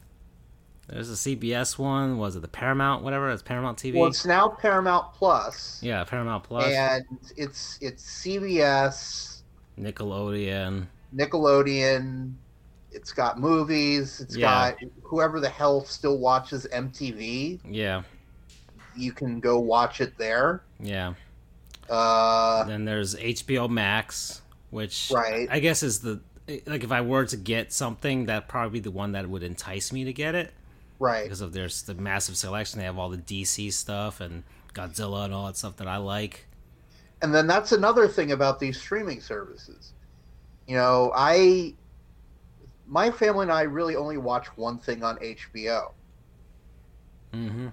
There's 0.89 1.11
a 1.11 1.15
CBS 1.15 1.79
one. 1.79 2.19
Was 2.19 2.37
it 2.37 2.43
the 2.43 2.49
Paramount? 2.49 3.03
Whatever. 3.03 3.31
It's 3.31 3.43
Paramount 3.43 3.79
TV. 3.79 3.95
Well, 3.95 4.09
it's 4.09 4.27
now 4.27 4.49
Paramount 4.49 5.15
Plus. 5.15 5.81
Yeah, 5.83 6.05
Paramount 6.05 6.45
Plus. 6.45 6.67
And 6.67 7.05
it's 7.37 7.79
it's 7.81 8.05
CBS, 8.23 9.43
Nickelodeon, 9.79 10.87
Nickelodeon, 11.15 12.35
it's 12.95 13.13
got 13.13 13.39
movies. 13.39 14.21
It's 14.21 14.37
yeah. 14.37 14.71
got 14.71 14.79
whoever 15.03 15.41
the 15.41 15.49
hell 15.49 15.85
still 15.85 16.19
watches 16.19 16.67
MTV. 16.73 17.61
Yeah. 17.69 18.03
You 18.97 19.13
can 19.13 19.41
go 19.41 19.59
watch 19.59 20.01
it 20.01 20.17
there. 20.17 20.63
Yeah. 20.79 21.15
Uh, 21.91 22.65
then 22.65 22.85
there's 22.85 23.17
HBO 23.17 23.69
Max, 23.69 24.43
which 24.71 25.11
right. 25.13 25.49
I 25.51 25.59
guess 25.59 25.83
is 25.83 26.01
the 26.01 26.21
like 26.67 26.85
if 26.85 26.93
I 26.93 27.01
were 27.01 27.27
to 27.27 27.37
get 27.37 27.73
something, 27.73 28.27
that 28.27 28.49
probably 28.49 28.81
the 28.81 28.91
one 28.91 29.13
that 29.13 29.29
would 29.29 29.43
entice 29.43 29.93
me 29.93 30.05
to 30.05 30.13
get 30.13 30.35
it. 30.35 30.53
Right. 30.99 31.25
Because 31.25 31.41
of 31.41 31.53
there's 31.53 31.83
the 31.83 31.95
massive 31.95 32.37
selection. 32.37 32.79
They 32.79 32.85
have 32.85 32.99
all 32.99 33.09
the 33.09 33.19
DC 33.19 33.73
stuff 33.73 34.21
and 34.21 34.45
Godzilla 34.75 35.25
and 35.25 35.35
all 35.35 35.47
that 35.47 35.57
stuff 35.57 35.77
that 35.77 35.89
I 35.89 35.97
like. 35.97 36.47
And 37.23 37.35
then 37.35 37.47
that's 37.47 37.73
another 37.73 38.07
thing 38.09 38.33
about 38.33 38.61
these 38.61 38.81
streaming 38.81 39.21
services. 39.21 39.93
You 40.67 40.77
know, 40.77 41.13
I 41.15 41.75
my 42.87 43.11
family 43.11 43.45
and 43.45 43.53
I 43.53 43.63
really 43.63 43.97
only 43.97 44.17
watch 44.17 44.47
one 44.57 44.79
thing 44.79 45.03
on 45.03 45.17
HBO. 45.19 45.93
Mm-hmm. 47.33 47.69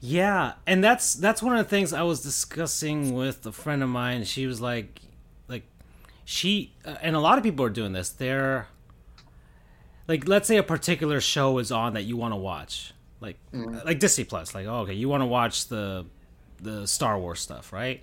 Yeah, 0.00 0.54
and 0.66 0.82
that's 0.82 1.14
that's 1.14 1.42
one 1.42 1.56
of 1.56 1.64
the 1.64 1.70
things 1.70 1.92
I 1.92 2.02
was 2.02 2.20
discussing 2.20 3.14
with 3.14 3.46
a 3.46 3.52
friend 3.52 3.82
of 3.82 3.88
mine. 3.88 4.24
She 4.24 4.46
was 4.46 4.60
like, 4.60 5.00
like, 5.48 5.64
she 6.24 6.74
uh, 6.84 6.96
and 7.00 7.14
a 7.14 7.20
lot 7.20 7.38
of 7.38 7.44
people 7.44 7.64
are 7.64 7.70
doing 7.70 7.92
this. 7.92 8.10
They're 8.10 8.68
like, 10.08 10.26
let's 10.26 10.48
say 10.48 10.56
a 10.56 10.62
particular 10.62 11.20
show 11.20 11.58
is 11.58 11.70
on 11.70 11.94
that 11.94 12.02
you 12.02 12.16
want 12.16 12.32
to 12.32 12.36
watch, 12.36 12.92
like 13.20 13.36
mm-hmm. 13.52 13.86
like 13.86 14.00
Disney 14.00 14.24
Plus. 14.24 14.54
Like, 14.54 14.66
oh, 14.66 14.80
okay, 14.80 14.94
you 14.94 15.08
want 15.08 15.20
to 15.20 15.26
watch 15.26 15.68
the 15.68 16.06
the 16.60 16.86
Star 16.86 17.18
Wars 17.18 17.40
stuff, 17.40 17.72
right? 17.72 18.02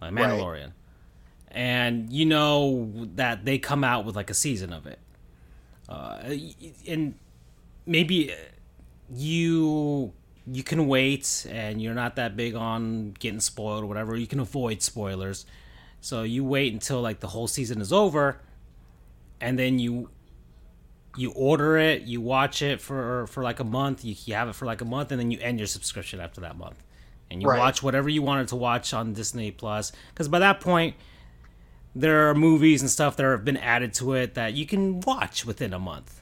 Like 0.00 0.12
Mandalorian. 0.12 0.64
Right. 0.64 0.72
And 1.50 2.12
you 2.12 2.26
know 2.26 2.90
that 3.14 3.44
they 3.44 3.58
come 3.58 3.84
out 3.84 4.04
with 4.04 4.16
like 4.16 4.28
a 4.28 4.34
season 4.34 4.72
of 4.72 4.86
it 4.86 4.98
uh, 5.88 6.18
and 6.86 7.14
maybe 7.86 8.32
you 9.12 10.12
you 10.46 10.62
can 10.62 10.86
wait 10.86 11.46
and 11.48 11.80
you're 11.80 11.94
not 11.94 12.16
that 12.16 12.36
big 12.36 12.54
on 12.54 13.14
getting 13.18 13.40
spoiled 13.40 13.84
or 13.84 13.86
whatever 13.86 14.16
you 14.16 14.26
can 14.26 14.40
avoid 14.40 14.82
spoilers 14.82 15.46
so 16.00 16.22
you 16.22 16.44
wait 16.44 16.72
until 16.72 17.00
like 17.00 17.20
the 17.20 17.28
whole 17.28 17.46
season 17.46 17.80
is 17.80 17.92
over 17.92 18.40
and 19.40 19.58
then 19.58 19.78
you 19.78 20.08
you 21.16 21.30
order 21.32 21.76
it 21.76 22.02
you 22.02 22.20
watch 22.20 22.62
it 22.62 22.80
for 22.80 23.26
for 23.26 23.42
like 23.42 23.60
a 23.60 23.64
month 23.64 24.04
you, 24.04 24.14
you 24.24 24.34
have 24.34 24.48
it 24.48 24.54
for 24.54 24.66
like 24.66 24.80
a 24.80 24.84
month 24.84 25.12
and 25.12 25.20
then 25.20 25.30
you 25.30 25.38
end 25.40 25.58
your 25.58 25.66
subscription 25.66 26.20
after 26.20 26.40
that 26.40 26.56
month. 26.56 26.82
And 27.30 27.42
you 27.42 27.48
right. 27.48 27.58
watch 27.58 27.82
whatever 27.82 28.08
you 28.08 28.22
wanted 28.22 28.48
to 28.48 28.56
watch 28.56 28.92
on 28.92 29.12
disney 29.12 29.50
plus 29.50 29.92
because 30.10 30.28
by 30.28 30.38
that 30.40 30.60
point 30.60 30.96
there 31.94 32.28
are 32.28 32.34
movies 32.34 32.80
and 32.80 32.90
stuff 32.90 33.16
that 33.16 33.24
have 33.24 33.44
been 33.44 33.56
added 33.56 33.94
to 33.94 34.14
it 34.14 34.34
that 34.34 34.54
you 34.54 34.66
can 34.66 35.00
watch 35.00 35.46
within 35.46 35.72
a 35.72 35.78
month. 35.78 36.20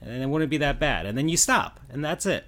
And 0.00 0.22
it 0.22 0.28
wouldn't 0.28 0.48
be 0.50 0.58
that 0.58 0.78
bad. 0.78 1.06
And 1.06 1.18
then 1.18 1.28
you 1.28 1.36
stop 1.36 1.80
and 1.90 2.04
that's 2.04 2.26
it. 2.26 2.44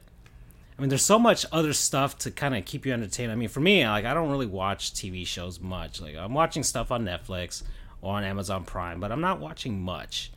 I 0.79 0.81
mean 0.81 0.89
there's 0.89 1.05
so 1.05 1.19
much 1.19 1.45
other 1.53 1.73
stuff 1.73 2.17
to 2.19 2.31
kind 2.31 2.57
of 2.57 2.65
keep 2.65 2.87
you 2.87 2.93
entertained. 2.93 3.33
I 3.33 3.35
mean 3.35 3.49
for 3.49 3.61
me 3.61 3.87
like 3.87 4.05
i 4.05 4.15
don't 4.15 4.31
really 4.31 4.47
watch 4.47 4.93
tv 4.93 5.27
shows 5.27 5.61
much. 5.61 6.01
Like 6.01 6.17
i'm 6.17 6.35
watching 6.35 6.63
stuff 6.63 6.91
on 6.91 7.05
netflix 7.05 7.63
or 8.03 8.15
on 8.15 8.25
amazon 8.25 8.65
prime 8.65 8.99
but 8.99 9.13
i'm 9.13 9.21
not 9.21 9.41
watching 9.41 9.79
much 9.79 10.33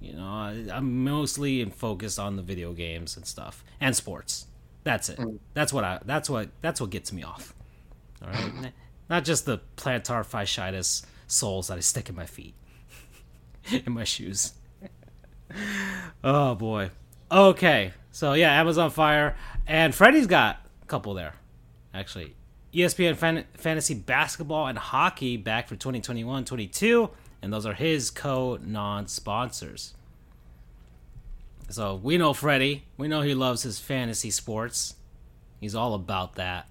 you 0.00 0.12
know 0.12 0.24
i'm 0.24 1.04
mostly 1.04 1.64
focused 1.64 2.18
on 2.18 2.36
the 2.36 2.42
video 2.42 2.72
games 2.72 3.16
and 3.16 3.26
stuff 3.26 3.64
and 3.80 3.96
sports 3.96 4.46
that's 4.84 5.08
it 5.08 5.18
mm. 5.18 5.38
that's 5.54 5.72
what 5.72 5.84
i 5.84 5.98
that's 6.04 6.28
what 6.28 6.48
that's 6.60 6.80
what 6.80 6.90
gets 6.90 7.12
me 7.12 7.22
off 7.22 7.54
all 8.22 8.28
right 8.28 8.72
not 9.08 9.24
just 9.24 9.46
the 9.46 9.60
plantar 9.76 10.24
fasciitis 10.24 11.04
soles 11.26 11.68
that 11.68 11.76
I 11.76 11.80
stick 11.80 12.08
in 12.08 12.14
my 12.14 12.26
feet, 12.26 12.54
in 13.86 13.92
my 13.92 14.04
shoes. 14.04 14.54
oh 16.24 16.54
boy. 16.54 16.90
Okay, 17.30 17.92
so 18.12 18.34
yeah, 18.34 18.52
Amazon 18.60 18.90
Fire 18.90 19.36
and 19.66 19.94
Freddie's 19.94 20.26
got 20.26 20.60
a 20.82 20.86
couple 20.86 21.14
there, 21.14 21.34
actually. 21.92 22.34
ESPN 22.72 23.16
fan- 23.16 23.46
Fantasy 23.54 23.94
Basketball 23.94 24.66
and 24.66 24.78
Hockey 24.78 25.36
back 25.36 25.66
for 25.66 25.76
2021-22, 25.76 27.10
and 27.46 27.52
those 27.52 27.64
are 27.64 27.74
his 27.74 28.10
co-non-sponsors. 28.10 29.94
So 31.70 31.94
we 31.94 32.18
know 32.18 32.32
Freddie. 32.32 32.82
We 32.96 33.06
know 33.06 33.20
he 33.20 33.34
loves 33.34 33.62
his 33.62 33.78
fantasy 33.78 34.32
sports. 34.32 34.96
He's 35.60 35.76
all 35.76 35.94
about 35.94 36.34
that. 36.34 36.66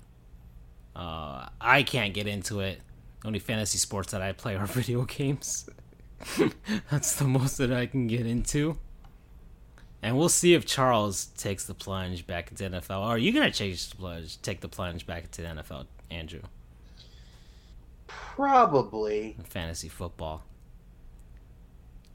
Uh, 0.94 1.48
I 1.62 1.84
can't 1.84 2.14
get 2.14 2.28
into 2.28 2.60
it 2.60 2.82
The 3.22 3.28
only 3.28 3.40
fantasy 3.40 3.78
sports 3.78 4.12
that 4.12 4.22
I 4.22 4.34
play 4.34 4.58
are 4.58 4.66
video 4.66 5.06
games. 5.06 5.70
That's 6.92 7.16
the 7.16 7.24
most 7.24 7.58
that 7.60 7.72
I 7.72 7.86
can 7.86 8.08
get 8.08 8.26
into. 8.26 8.78
And 10.04 10.18
we'll 10.18 10.28
see 10.28 10.56
if 10.56 10.66
Charles 10.66 11.28
takes 11.38 11.64
the 11.64 11.74
plunge 11.74 12.28
back 12.28 12.52
into 12.52 12.66
NFL. 12.66 13.00
Or 13.00 13.12
are 13.12 13.18
you 13.18 13.32
gonna 13.32 13.50
change 13.50 13.92
the 13.92 13.96
plunge, 13.96 14.42
take 14.42 14.60
the 14.60 14.68
plunge 14.68 15.08
back 15.08 15.24
into 15.24 15.42
the 15.42 15.48
NFL, 15.48 15.86
Andrew? 16.12 16.42
Probably. 18.08 19.38
Fantasy 19.46 19.88
football. 19.88 20.44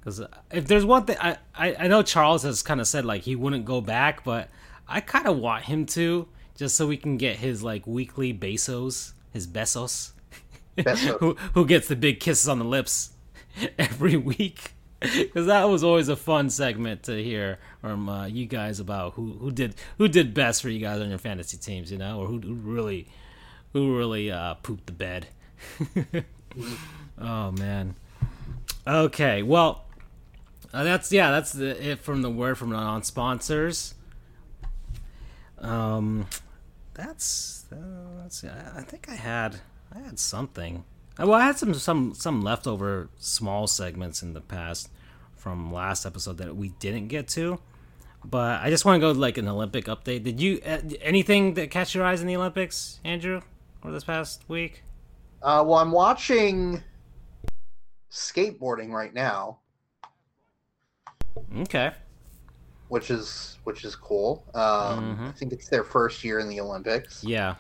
Because 0.01 0.23
if 0.51 0.67
there's 0.67 0.85
one 0.85 1.05
thing, 1.05 1.17
I, 1.21 1.37
I, 1.55 1.75
I 1.81 1.87
know 1.89 2.03
Charles 2.03 2.43
has 2.43 2.63
kind 2.63 2.81
of 2.81 2.89
said 2.89 3.05
like 3.05 3.23
he 3.23 3.37
wouldn't 3.37 3.65
go 3.65 3.81
back, 3.81 4.25
but 4.25 4.49
I 4.89 5.01
kind 5.01 5.27
of 5.27 5.37
want 5.39 5.65
him 5.65 5.87
to 5.87 6.27
just 6.57 6.77
so 6.77 6.87
we 6.87 6.97
can 6.97 7.17
get 7.17 7.37
his 7.37 7.63
like 7.63 7.87
weekly 7.87 8.33
besos, 8.35 9.13
his 9.33 9.47
besos, 9.47 10.13
Besos. 10.77 11.19
who 11.21 11.35
who 11.55 11.67
gets 11.67 11.89
the 11.89 11.97
big 11.97 12.21
kisses 12.21 12.49
on 12.49 12.59
the 12.59 12.65
lips 12.65 13.13
every 13.79 14.17
week. 14.17 14.73
Because 15.01 15.47
that 15.47 15.65
was 15.65 15.83
always 15.83 16.09
a 16.11 16.17
fun 16.17 16.51
segment 16.51 17.05
to 17.05 17.23
hear 17.23 17.59
from 17.81 18.11
uh, 18.11 18.27
you 18.27 18.45
guys 18.45 18.81
about 18.81 19.15
who, 19.15 19.33
who 19.41 19.51
did 19.51 19.75
who 19.97 20.09
did 20.09 20.35
best 20.35 20.61
for 20.61 20.69
you 20.69 20.79
guys 20.79 21.01
on 21.01 21.09
your 21.09 21.19
fantasy 21.19 21.57
teams, 21.57 21.91
you 21.91 21.97
know, 21.97 22.21
or 22.21 22.27
who, 22.27 22.39
who 22.39 22.55
really 22.55 23.09
who 23.73 23.97
really 23.97 24.31
uh, 24.31 24.55
pooped 24.55 24.87
the 24.87 24.93
bed. 24.93 25.29
oh 27.19 27.53
man. 27.53 27.95
Okay, 28.87 29.43
well, 29.43 29.85
uh, 30.73 30.85
that's 30.85 31.13
yeah, 31.13 31.31
that's 31.31 31.53
the, 31.53 31.91
it 31.91 32.01
from 32.01 32.23
the 32.23 32.31
word 32.31 32.59
from 32.59 32.71
non 32.71 33.03
sponsors. 33.03 33.95
Um, 35.59 36.27
that's 36.95 37.67
uh. 37.73 38.29
I, 38.49 38.81
I 38.81 38.83
think 38.83 39.09
I 39.09 39.15
had 39.15 39.57
I 39.95 39.99
had 39.99 40.19
something. 40.19 40.85
Uh, 41.19 41.27
Well, 41.27 41.41
I 41.41 41.45
had 41.45 41.59
some 41.59 41.75
some 41.75 42.15
some 42.15 42.43
leftover 42.43 43.09
small 43.19 43.67
segments 43.67 44.23
in 44.23 44.35
the 44.35 44.41
past 44.41 44.91
from 45.37 45.73
last 45.73 46.07
episode 46.07 46.39
that 46.39 46.55
we 46.55 46.69
didn't 46.81 47.09
get 47.09 47.27
to. 47.29 47.59
But 48.25 48.61
I 48.61 48.69
just 48.69 48.85
want 48.85 48.97
to 48.97 49.01
go 49.01 49.19
like 49.19 49.39
an 49.39 49.49
Olympic 49.49 49.87
update. 49.87 50.25
Did 50.25 50.41
you 50.41 50.61
uh, 50.65 50.81
anything 51.01 51.55
that 51.55 51.71
catch 51.71 51.95
your 51.95 52.05
eyes 52.05 52.21
in 52.21 52.27
the 52.27 52.37
Olympics, 52.37 53.01
Andrew, 53.03 53.41
over 53.83 53.93
this 53.93 54.05
past 54.05 54.45
week? 54.47 54.83
Uh, 55.43 55.65
well, 55.67 55.79
I'm 55.79 55.91
watching 55.91 56.83
skateboarding 58.11 58.91
right 58.91 59.15
now, 59.15 59.61
Okay. 61.61 61.93
which 62.89 63.09
is 63.11 63.59
which 63.65 63.85
is 63.85 63.95
cool. 63.95 64.45
Um, 64.55 65.17
Mhm. 65.17 65.29
I 65.29 65.33
think 65.33 65.53
it's 65.53 65.69
their 65.69 65.85
first 65.85 66.25
year 66.25 66.41
in 66.41 66.49
the 66.49 66.59
Olympics. 66.61 67.23
Yeah. 67.23 67.55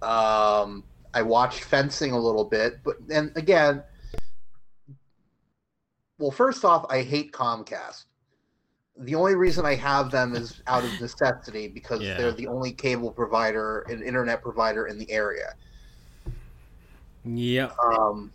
Um, 0.00 0.82
I 1.12 1.20
watched 1.20 1.64
fencing 1.64 2.12
a 2.12 2.18
little 2.18 2.44
bit, 2.44 2.82
but 2.82 2.96
and 3.10 3.36
again, 3.36 3.82
well, 6.18 6.30
first 6.30 6.64
off, 6.64 6.86
I 6.88 7.02
hate 7.02 7.32
Comcast. 7.32 8.04
The 8.96 9.14
only 9.14 9.34
reason 9.34 9.66
I 9.66 9.74
have 9.74 10.10
them 10.10 10.34
is 10.34 10.62
out 10.66 10.84
of 10.84 11.00
necessity 11.00 11.68
because 11.68 12.00
Yeah. 12.00 12.16
they're 12.16 12.32
the 12.32 12.46
only 12.46 12.72
cable 12.72 13.10
provider 13.10 13.80
and 13.90 14.02
internet 14.02 14.42
provider 14.42 14.86
in 14.86 14.98
the 14.98 15.10
area. 15.10 15.54
Yep. 17.24 17.76
Um, 17.78 18.32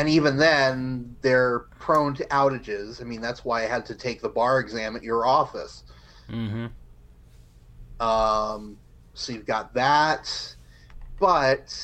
and 0.00 0.08
even 0.08 0.38
then, 0.38 1.14
they're 1.20 1.58
prone 1.78 2.14
to 2.14 2.24
outages. 2.28 3.02
I 3.02 3.04
mean, 3.04 3.20
that's 3.20 3.44
why 3.44 3.64
I 3.64 3.66
had 3.66 3.84
to 3.84 3.94
take 3.94 4.22
the 4.22 4.30
bar 4.30 4.58
exam 4.58 4.96
at 4.96 5.02
your 5.02 5.26
office. 5.26 5.84
Mm-hmm. 6.30 6.68
Um, 8.02 8.78
so 9.12 9.34
you've 9.34 9.44
got 9.44 9.74
that, 9.74 10.56
but 11.18 11.76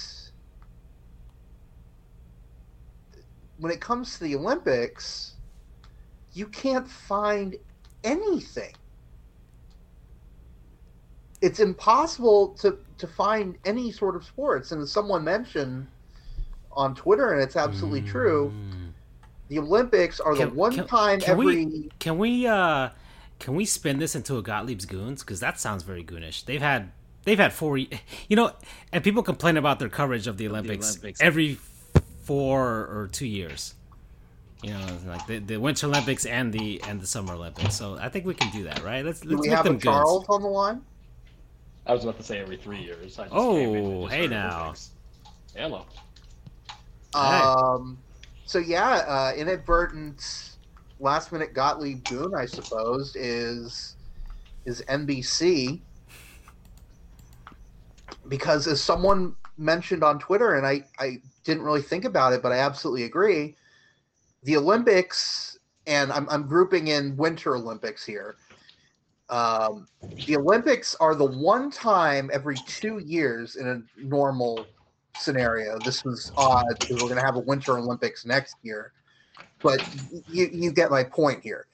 when 3.59 3.71
it 3.71 3.83
comes 3.83 4.17
to 4.17 4.25
the 4.25 4.35
Olympics, 4.35 5.35
you 6.33 6.47
can't 6.47 6.89
find 6.89 7.55
anything. 8.03 8.73
It's 11.43 11.61
impossible 11.61 12.55
to 12.61 12.79
to 12.97 13.07
find 13.07 13.59
any 13.67 13.93
sort 13.93 14.17
of 14.17 14.25
sports. 14.25 14.73
And 14.73 14.81
as 14.81 14.91
someone 14.91 15.23
mentioned 15.23 15.87
on 16.77 16.95
Twitter, 16.95 17.33
and 17.33 17.43
it's 17.43 17.57
absolutely 17.57 18.03
true, 18.03 18.53
Mm. 18.55 18.91
the 19.49 19.59
Olympics 19.59 20.21
are 20.21 20.35
the 20.37 20.49
one 20.49 20.75
can- 20.75 20.87
time 20.87 21.21
can 21.21 21.37
we- 21.39 21.63
every 21.63 21.89
Can 21.99 22.19
we 22.19 22.47
uh 22.47 22.91
can 23.39 23.55
we 23.55 23.65
spin 23.67 23.99
this 23.99 24.15
into 24.15 24.37
a 24.39 24.43
Gottlieb's 24.43 24.87
Goons? 24.87 25.23
Because 25.23 25.41
that 25.41 25.59
sounds 25.61 25.83
very 25.83 26.03
goonish. 26.03 26.45
They've 26.45 26.61
had 26.63 26.91
they've 27.25 27.39
had 27.39 27.53
four, 27.53 27.77
you 27.79 27.89
know, 28.31 28.53
and 28.93 29.03
people 29.05 29.23
complain 29.23 29.57
about 29.57 29.79
their 29.79 29.89
coverage 29.89 30.27
of 30.27 30.37
the 30.39 30.49
Olympics, 30.49 30.91
Olympics. 30.93 31.21
every 31.21 31.59
four 32.25 32.63
or 32.87 33.09
two 33.13 33.27
years. 33.27 33.75
You 34.63 34.71
know, 34.73 34.87
like 35.07 35.27
the, 35.27 35.39
the 35.39 35.59
Winter 35.59 35.87
Olympics 35.87 36.25
and 36.25 36.51
the 36.53 36.81
and 36.89 37.01
the 37.01 37.07
Summer 37.07 37.35
Olympics. 37.35 37.75
So 37.77 37.99
I 38.01 38.09
think 38.09 38.25
we 38.25 38.35
can 38.35 38.51
do 38.51 38.65
that, 38.65 38.83
right? 38.83 39.05
Let's 39.05 39.21
do 39.21 39.29
let's 39.31 39.43
we 39.43 39.49
make 39.49 39.57
have 39.57 39.67
a 39.67 39.69
them 39.71 39.81
Charles 39.81 40.21
goons. 40.27 40.29
on 40.31 40.43
the 40.43 40.49
line? 40.49 40.81
I 41.87 41.93
was 41.93 42.03
about 42.05 42.17
to 42.17 42.23
say 42.25 42.39
every 42.41 42.57
three 42.57 42.81
years. 42.83 43.19
I 43.19 43.25
just 43.25 43.35
Oh, 43.37 43.55
came 43.55 43.75
in 43.75 43.85
and 43.85 44.03
just 44.03 44.15
hey 44.15 44.27
now. 44.29 44.61
Olympics. 44.63 44.91
Hello. 45.55 45.87
Um, 47.17 48.03
so 48.45 48.59
yeah, 48.59 48.89
uh, 49.07 49.33
inadvertent 49.37 50.23
last 50.99 51.33
minute 51.33 51.55
Gottlieb 51.55 52.07
Goon, 52.07 52.33
I 52.35 52.47
suppose, 52.47 53.17
is 53.17 53.97
is 54.65 54.83
NBC 54.89 55.83
because 58.29 58.67
as 58.67 58.83
someone 58.83 59.37
mentioned 59.59 60.05
on 60.05 60.19
Twitter, 60.19 60.55
and 60.55 60.67
I 60.67 60.85
I 60.99 61.19
didn't 61.45 61.63
really 61.63 61.83
think 61.83 62.05
about 62.05 62.33
it, 62.33 62.43
but 62.43 62.53
I 62.53 62.59
absolutely 62.59 63.05
agree. 63.05 63.57
The 64.43 64.57
Olympics, 64.57 65.59
and 65.87 66.13
I'm 66.13 66.29
I'm 66.29 66.47
grouping 66.47 66.89
in 66.89 67.17
Winter 67.17 67.57
Olympics 67.57 68.05
here. 68.05 68.37
Um, 69.29 69.89
the 70.27 70.37
Olympics 70.37 70.95
are 70.97 71.15
the 71.15 71.25
one 71.25 71.71
time 71.71 72.31
every 72.33 72.59
two 72.67 72.99
years 72.99 73.57
in 73.57 73.69
a 73.69 73.83
normal 73.97 74.67
scenario. 75.17 75.79
This 75.81 76.05
was 76.05 76.33
odd 76.37 76.65
because 76.69 76.99
we're 76.99 77.09
going 77.09 77.21
to 77.21 77.27
have 77.27 77.37
a 77.37 77.41
Winter 77.41 77.79
Olympics 77.79 78.25
next 78.25 78.57
year, 78.63 78.93
but 79.63 79.81
you 80.29 80.49
you 80.53 80.73
get 80.73 80.91
my 80.91 81.05
point 81.05 81.43
here. 81.43 81.67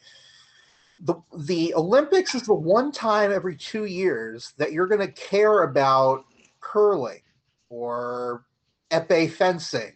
The 1.00 1.14
the 1.36 1.74
Olympics 1.74 2.34
is 2.34 2.44
the 2.44 2.54
one 2.54 2.92
time 2.92 3.32
every 3.32 3.56
two 3.56 3.84
years 3.84 4.54
that 4.58 4.72
you're 4.72 4.86
going 4.86 5.00
to 5.00 5.12
care 5.12 5.62
about 5.62 6.24
curling 6.60 7.22
or 7.68 8.44
epee 8.90 9.30
fencing 9.30 9.94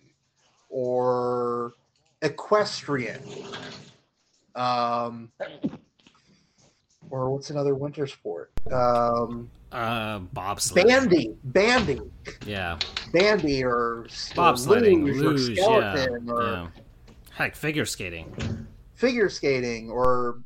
or 0.68 1.73
equestrian. 2.23 3.20
Um, 4.55 5.31
or 7.10 7.31
what's 7.31 7.51
another 7.51 7.74
winter 7.74 8.06
sport? 8.06 8.51
Um, 8.73 9.51
Uh, 9.72 10.20
bobsled. 10.32 10.86
bandy, 10.86 11.34
bandy 11.44 12.01
Yeah, 12.47 12.78
bandy 13.12 13.64
or, 13.64 13.72
or 13.74 14.06
bobsledding, 14.34 15.02
luge, 15.05 15.16
or 15.16 15.30
luge. 15.30 15.59
Yeah, 15.59 15.62
skeleton 15.64 16.30
or 16.30 16.43
yeah. 16.43 16.66
Heck, 17.34 17.55
figure 17.56 17.84
skating. 17.84 18.66
figure 18.94 19.28
skating 19.28 19.90
or 19.90 20.38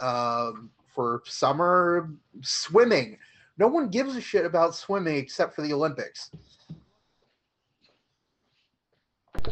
um, 0.00 0.70
for 0.94 1.22
summer 1.24 2.10
swimming. 2.42 3.16
No 3.58 3.68
one 3.68 3.88
gives 3.88 4.16
a 4.16 4.20
shit 4.20 4.44
about 4.44 4.74
swimming 4.74 5.16
except 5.16 5.54
for 5.54 5.62
the 5.62 5.72
Olympics. 5.72 6.30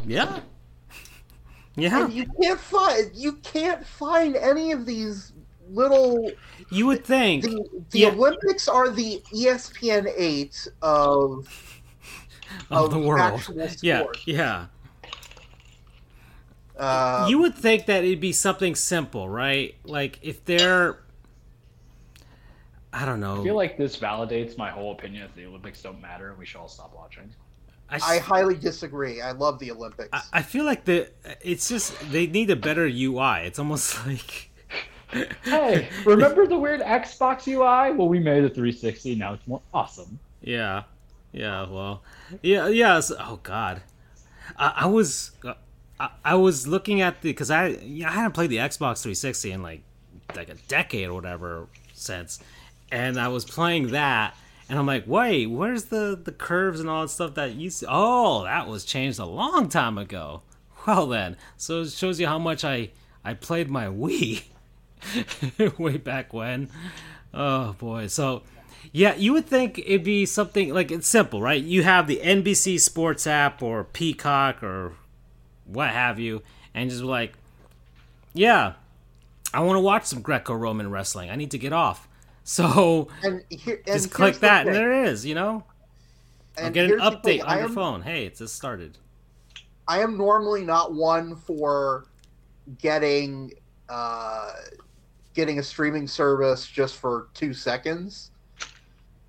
Yeah. 0.07 0.41
Yeah. 1.75 2.05
And 2.05 2.13
you 2.13 2.27
can't 2.39 2.61
find 2.61 3.11
you 3.15 3.33
can't 3.37 3.83
find 3.87 4.37
any 4.37 4.73
of 4.73 4.85
these 4.85 5.32
little 5.73 6.31
You 6.71 6.87
would 6.87 7.05
think. 7.05 7.45
the, 7.45 7.65
the 7.91 7.99
Yeah. 8.01 8.09
Olympics 8.09 8.69
are 8.69 8.91
the 8.91 9.23
ESPN 9.33 10.13
eight 10.17 10.67
of 10.83 11.49
of 12.71 12.91
the 12.91 12.99
world. 12.99 13.21
actual 13.41 13.69
Yeah, 13.81 14.05
yeah. 14.27 14.67
Uh, 16.77 17.27
you 17.29 17.39
would 17.39 17.55
think 17.55 17.87
that 17.87 18.05
it'd 18.05 18.21
be 18.21 18.33
something 18.33 18.75
simple, 18.75 19.29
right? 19.29 19.75
Like 19.85 20.19
if 20.23 20.45
they're, 20.45 20.99
I 22.93 23.05
don't 23.05 23.21
know. 23.21 23.41
I 23.41 23.45
feel 23.45 23.55
like 23.55 23.77
this 23.77 23.97
validates 23.97 24.57
my 24.59 24.71
whole 24.71 24.93
opinion 24.93 25.23
that 25.23 25.35
the 25.37 25.47
Olympics 25.47 25.83
don't 25.83 26.01
matter 26.01 26.31
and 26.31 26.39
we 26.39 26.47
should 26.47 26.59
all 26.59 26.69
stop 26.69 26.95
watching. 26.95 27.31
I 27.91 28.19
highly 28.19 28.55
disagree. 28.55 29.21
I 29.21 29.33
love 29.33 29.59
the 29.59 29.71
Olympics. 29.71 30.09
I- 30.15 30.23
I 30.39 30.43
feel 30.43 30.65
like 30.65 30.87
the 30.87 31.11
it's 31.43 31.69
just 31.69 31.95
they 32.11 32.27
need 32.27 32.49
a 32.49 32.57
better 32.57 32.87
UI. 32.87 33.41
It's 33.47 33.59
almost 33.59 34.07
like 34.07 34.51
Hey, 35.45 35.89
remember 36.05 36.47
the 36.47 36.59
weird 36.59 36.81
Xbox 36.81 37.47
UI? 37.47 37.95
Well, 37.97 38.09
we 38.09 38.19
made 38.19 38.45
a 38.45 38.49
360. 38.49 39.15
Now 39.17 39.35
it's 39.35 39.47
more 39.47 39.61
awesome. 39.75 40.19
yeah, 40.41 40.85
yeah. 41.33 41.67
Well, 41.69 42.03
yeah, 42.43 42.69
yeah. 42.69 43.01
so- 43.01 43.17
oh 43.19 43.41
God, 43.43 43.83
I, 44.57 44.73
I 44.81 44.87
was 44.87 45.33
I, 46.01 46.11
I 46.25 46.35
was 46.35 46.67
looking 46.67 47.01
at 47.01 47.21
the 47.23 47.31
because 47.31 47.51
I 47.51 47.69
yeah, 47.69 48.09
I 48.09 48.13
hadn't 48.13 48.33
played 48.33 48.51
the 48.51 48.57
Xbox 48.57 49.03
360 49.03 49.53
in 49.53 49.63
like 49.63 49.83
like 50.35 50.49
a 50.49 50.55
decade 50.69 51.09
or 51.09 51.15
whatever 51.15 51.67
since, 51.93 52.39
and 52.91 53.19
I 53.21 53.29
was 53.29 53.45
playing 53.45 53.89
that. 53.89 54.35
And 54.69 54.79
I'm 54.79 54.87
like, 54.87 55.07
wait, 55.07 55.47
where's 55.49 55.87
the, 55.87 56.19
the 56.23 56.33
curves 56.33 56.81
and 56.81 56.89
all 56.89 57.03
that 57.03 57.09
stuff 57.09 57.35
that 57.35 57.53
used 57.57 57.81
to... 57.81 57.87
Oh, 57.91 58.45
that 58.45 58.69
was 58.69 58.87
changed 58.87 59.19
a 59.19 59.27
long 59.27 59.69
time 59.69 59.99
ago. 59.99 60.41
Well 60.87 61.07
then, 61.09 61.37
so 61.59 61.83
it 61.83 61.91
shows 61.91 62.19
you 62.19 62.27
how 62.27 62.39
much 62.39 62.65
I 62.65 62.91
I 63.23 63.35
played 63.35 63.69
my 63.69 63.87
Wii 63.89 64.45
way 65.79 65.97
back 65.97 66.33
when. 66.33 66.71
Oh 67.35 67.75
boy. 67.75 68.07
So 68.07 68.43
yeah, 68.91 69.15
you 69.15 69.33
would 69.33 69.47
think 69.47 69.79
it'd 69.79 70.05
be 70.05 70.27
something 70.27 70.73
like 70.75 70.91
it's 70.91 71.07
simple, 71.07 71.41
right? 71.41 71.63
You 71.63 71.83
have 71.83 72.07
the 72.07 72.21
NBC 72.23 72.81
Sports 72.81 73.27
app 73.27 73.63
or 73.63 73.85
Peacock 73.85 74.63
or 74.63 74.95
what 75.67 75.91
have 75.91 76.19
you, 76.19 76.43
and 76.75 76.91
just 76.91 77.03
like, 77.03 77.35
yeah, 78.35 78.75
I 79.55 79.61
want 79.61 79.77
to 79.77 79.81
watch 79.81 80.05
some 80.05 80.21
Greco-Roman 80.21 80.91
wrestling. 80.91 81.31
I 81.31 81.37
need 81.37 81.51
to 81.53 81.59
get 81.59 81.73
off. 81.73 82.09
So 82.45 83.07
And, 83.23 83.45
here, 83.51 83.81
and 83.87 83.87
just 83.87 84.11
click 84.11 84.31
here's 84.31 84.41
the 84.41 84.47
that, 84.49 84.67
and 84.67 84.75
there 84.75 85.05
it 85.05 85.07
is. 85.07 85.25
You 85.25 85.37
know, 85.37 85.63
or 86.59 86.65
And 86.65 86.75
get 86.75 86.91
an 86.91 86.99
update 86.99 87.41
on 87.41 87.49
I 87.49 87.61
your 87.61 87.69
phone. 87.69 88.03
Hey, 88.03 88.27
it's 88.27 88.41
just 88.41 88.57
started. 88.57 88.99
I 89.87 90.01
am 90.01 90.19
normally 90.19 90.65
not 90.65 90.93
one 90.93 91.37
for 91.37 92.07
getting 92.79 93.53
uh, 93.89 94.51
getting 95.35 95.59
a 95.59 95.63
streaming 95.63 96.07
service 96.07 96.67
just 96.67 96.97
for 96.97 97.29
two 97.35 97.55
seconds. 97.55 98.31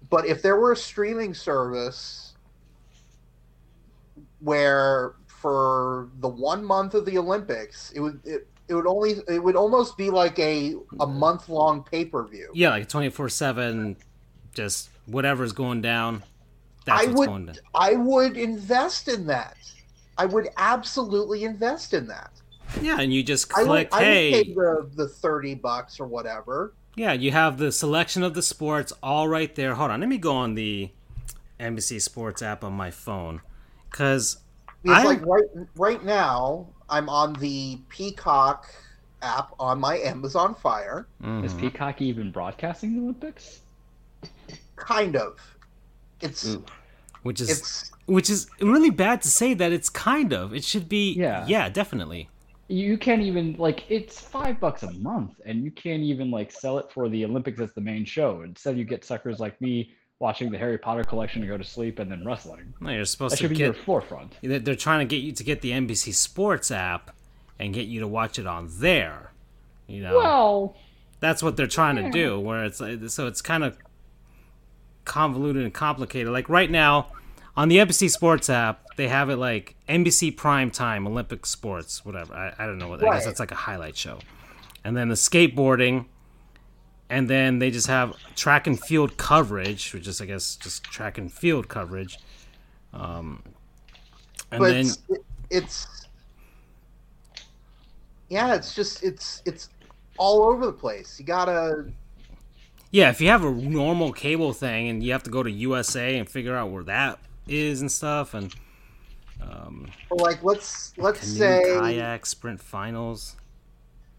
But 0.10 0.26
if 0.26 0.42
there 0.42 0.58
were 0.58 0.74
a 0.74 0.78
streaming 0.78 1.34
service 1.34 2.34
where 4.40 5.14
for 5.28 6.10
the 6.20 6.28
one 6.28 6.64
month 6.64 6.94
of 6.94 7.06
the 7.06 7.18
Olympics, 7.18 7.92
it 7.92 8.00
would 8.00 8.22
it, 8.26 8.48
it 8.68 8.76
would 8.76 8.88
only 8.88 9.16
it 9.28 9.44
would 9.44 9.56
almost 9.56 9.98
be 9.98 10.10
like 10.10 10.38
a 10.40 10.76
a 11.00 11.08
month 11.08 11.50
long 11.50 11.84
pay 11.84 12.06
per 12.06 12.24
view. 12.28 12.50
Yeah, 12.54 12.70
like 12.70 12.90
twenty 12.90 13.10
four 13.10 13.30
seven, 13.30 13.98
just 14.54 14.90
whatever's 15.06 15.54
going 15.54 15.82
down. 15.82 16.24
That's 16.86 17.04
I 17.04 17.06
what's 17.08 17.18
would 17.18 17.26
going 17.28 17.46
down. 17.48 17.56
I 17.74 17.94
would 17.96 18.38
invest 18.38 19.08
in 19.08 19.28
that. 19.28 19.58
I 20.18 20.26
would 20.26 20.50
absolutely 20.58 21.44
invest 21.44 21.94
in 21.94 22.08
that. 22.08 22.33
Yeah, 22.82 23.00
and 23.00 23.14
you 23.14 23.24
just 23.24 23.52
I 23.56 23.64
would, 23.64 23.68
click. 23.68 23.90
I 23.91 23.98
would 23.98 24.06
hey, 24.06 24.32
pay 24.32 24.54
the, 24.54 24.90
the 24.95 25.08
thirty 25.08 25.56
bucks 25.56 26.00
or 26.00 26.08
whatever. 26.08 26.74
Yeah, 26.95 27.14
you 27.14 27.32
have 27.32 27.58
the 27.58 27.72
selection 27.72 28.24
of 28.24 28.34
the 28.34 28.41
sports 28.41 28.94
all 29.02 29.28
right 29.28 29.54
there. 29.56 29.76
Hold 29.76 29.91
on, 29.91 30.00
let 30.00 30.10
me 30.10 30.18
go 30.18 30.36
on 30.36 30.56
the 30.56 30.91
NBC 31.60 32.02
Sports 32.02 32.41
app 32.41 32.64
on 32.64 32.74
my 32.74 32.91
phone, 32.91 33.41
because 33.90 34.38
Because 34.82 35.04
I- 35.04 35.08
like 35.08 35.26
right 35.26 35.45
right 35.76 36.04
now, 36.04 36.68
I'm 36.90 37.10
on 37.10 37.34
the 37.34 37.80
Peacock 37.90 38.74
app 39.22 39.54
on 39.60 39.80
my 39.80 39.98
Amazon 40.00 40.54
Fire. 40.54 41.08
Mm-hmm. 41.22 41.45
Is 41.45 41.54
Peacock 41.54 42.02
even 42.02 42.32
broadcasting 42.32 42.94
the 42.95 43.02
Olympics? 43.02 43.62
Kind 44.76 45.16
of. 45.16 45.40
It's 46.22 46.58
which 47.24 47.41
is 47.41 47.50
it's 47.50 47.91
which 48.06 48.30
is 48.30 48.48
really 48.60 48.90
bad 48.90 49.22
to 49.22 49.30
say 49.30 49.54
that 49.54 49.72
it's 49.72 49.90
kind 49.90 50.34
of. 50.34 50.54
It 50.54 50.64
should 50.64 50.90
be. 50.90 51.14
Yeah. 51.14 51.45
yeah, 51.48 51.70
definitely. 51.70 52.30
You 52.69 52.98
can't 52.98 53.22
even 53.22 53.56
like 53.57 53.84
it's 53.90 54.19
five 54.19 54.60
bucks 54.60 54.84
a 54.84 54.91
month, 54.94 55.34
and 55.45 55.64
you 55.64 55.72
can't 55.72 56.02
even 56.02 56.31
like 56.31 56.52
sell 56.52 56.77
it 56.77 56.91
for 56.91 57.10
the 57.10 57.26
Olympics 57.26 57.60
as 57.60 57.73
the 57.73 57.81
main 57.81 58.06
show. 58.06 58.41
Instead, 58.41 58.77
you 58.77 58.85
get 58.85 59.03
suckers 59.03 59.40
like 59.40 59.60
me 59.60 59.91
watching 60.19 60.49
the 60.49 60.57
Harry 60.57 60.77
Potter 60.77 61.03
collection 61.03 61.41
to 61.41 61.48
go 61.48 61.57
to 61.57 61.64
sleep 61.64 61.99
and 61.99 62.10
then 62.10 62.26
wrestling. 62.26 62.73
No, 62.80 62.91
you're 62.91 63.03
supposed 63.03 63.34
That 63.34 63.38
to 63.38 63.44
should 63.44 63.57
be 63.57 63.57
your 63.57 63.73
forefront. 63.73 64.38
They're 64.41 64.76
trying 64.76 64.99
to 64.99 65.06
get 65.06 65.22
you 65.22 65.34
to 65.34 65.44
get 65.44 65.61
the 65.61 65.72
NBC 65.72 66.14
Sports 66.14 66.72
app 66.72 67.11
and 67.60 67.73
get 67.73 67.88
you 67.88 67.99
to 67.99 68.07
watch 68.07 68.40
it 68.40 68.48
on 68.48 68.69
there. 68.80 69.34
You 69.88 70.02
know. 70.02 70.18
Well, 70.18 70.77
That's 71.19 71.44
what 71.44 71.57
they're 71.57 71.68
trying 71.68 71.98
to 71.98 72.10
do. 72.10 72.40
Where 72.40 72.64
it's 72.64 72.77
so 73.14 73.27
it's 73.27 73.41
kind 73.41 73.64
of 73.65 73.77
convoluted 75.06 75.64
and 75.64 75.73
complicated. 75.73 76.31
Like 76.31 76.48
right 76.48 76.72
now, 76.72 77.11
on 77.56 77.70
the 77.70 77.78
NBC 77.78 78.10
Sports 78.10 78.50
app, 78.50 78.84
they 78.96 79.08
have 79.08 79.30
it 79.30 79.38
like 79.38 79.76
NBC 79.88 80.36
Prime 80.36 80.72
Time 80.72 81.06
Olympic 81.08 81.46
Sports, 81.46 82.04
whatever. 82.06 82.34
I, 82.34 82.54
I 82.58 82.66
don't 82.66 82.78
know 82.78 82.88
what. 82.88 83.00
I 83.02 83.06
guess 83.06 83.14
Right. 83.14 83.26
that's 83.26 83.40
like 83.40 83.52
a 83.52 83.56
highlight 83.56 83.96
show. 83.96 84.20
And 84.84 84.98
then 84.98 85.08
the 85.10 85.16
skateboarding, 85.16 86.06
and 87.10 87.30
then 87.30 87.60
they 87.60 87.70
just 87.72 87.88
have 87.88 88.16
track 88.36 88.68
and 88.68 88.80
field 88.80 89.18
coverage, 89.18 89.94
which 89.94 90.08
is 90.08 90.20
I 90.22 90.26
guess 90.26 90.56
just 90.56 90.84
track 90.84 91.18
and 91.18 91.32
field 91.32 91.68
coverage. 91.70 92.18
Um, 92.94 93.44
and 94.52 94.60
but 94.60 94.70
then 94.70 94.86
it's, 94.86 94.98
it's 95.50 95.88
yeah, 98.30 98.56
it's 98.56 98.74
just 98.76 99.04
it's 99.04 99.42
it's 99.46 99.70
all 100.18 100.44
over 100.44 100.66
the 100.66 100.74
place. 100.74 101.20
You 101.20 101.26
gotta 101.26 101.86
Yeah, 102.92 103.10
if 103.10 103.22
you 103.22 103.28
have 103.30 103.44
a 103.44 103.52
normal 103.52 104.12
cable 104.12 104.54
thing 104.54 104.90
and 104.90 105.04
you 105.04 105.12
have 105.12 105.24
to 105.24 105.30
go 105.32 105.44
to 105.44 105.52
USA 105.52 106.18
and 106.18 106.28
figure 106.30 106.56
out 106.56 106.72
where 106.72 106.84
that 106.84 107.20
is 107.48 107.82
and 107.82 107.91
stuff, 107.91 108.34
and 108.34 108.53
um 109.41 109.88
like 110.11 110.44
let's 110.44 110.94
let's 110.98 111.20
canoe, 111.20 111.38
say 111.38 111.64
kayak, 111.80 112.26
sprint 112.26 112.61
finals. 112.61 113.36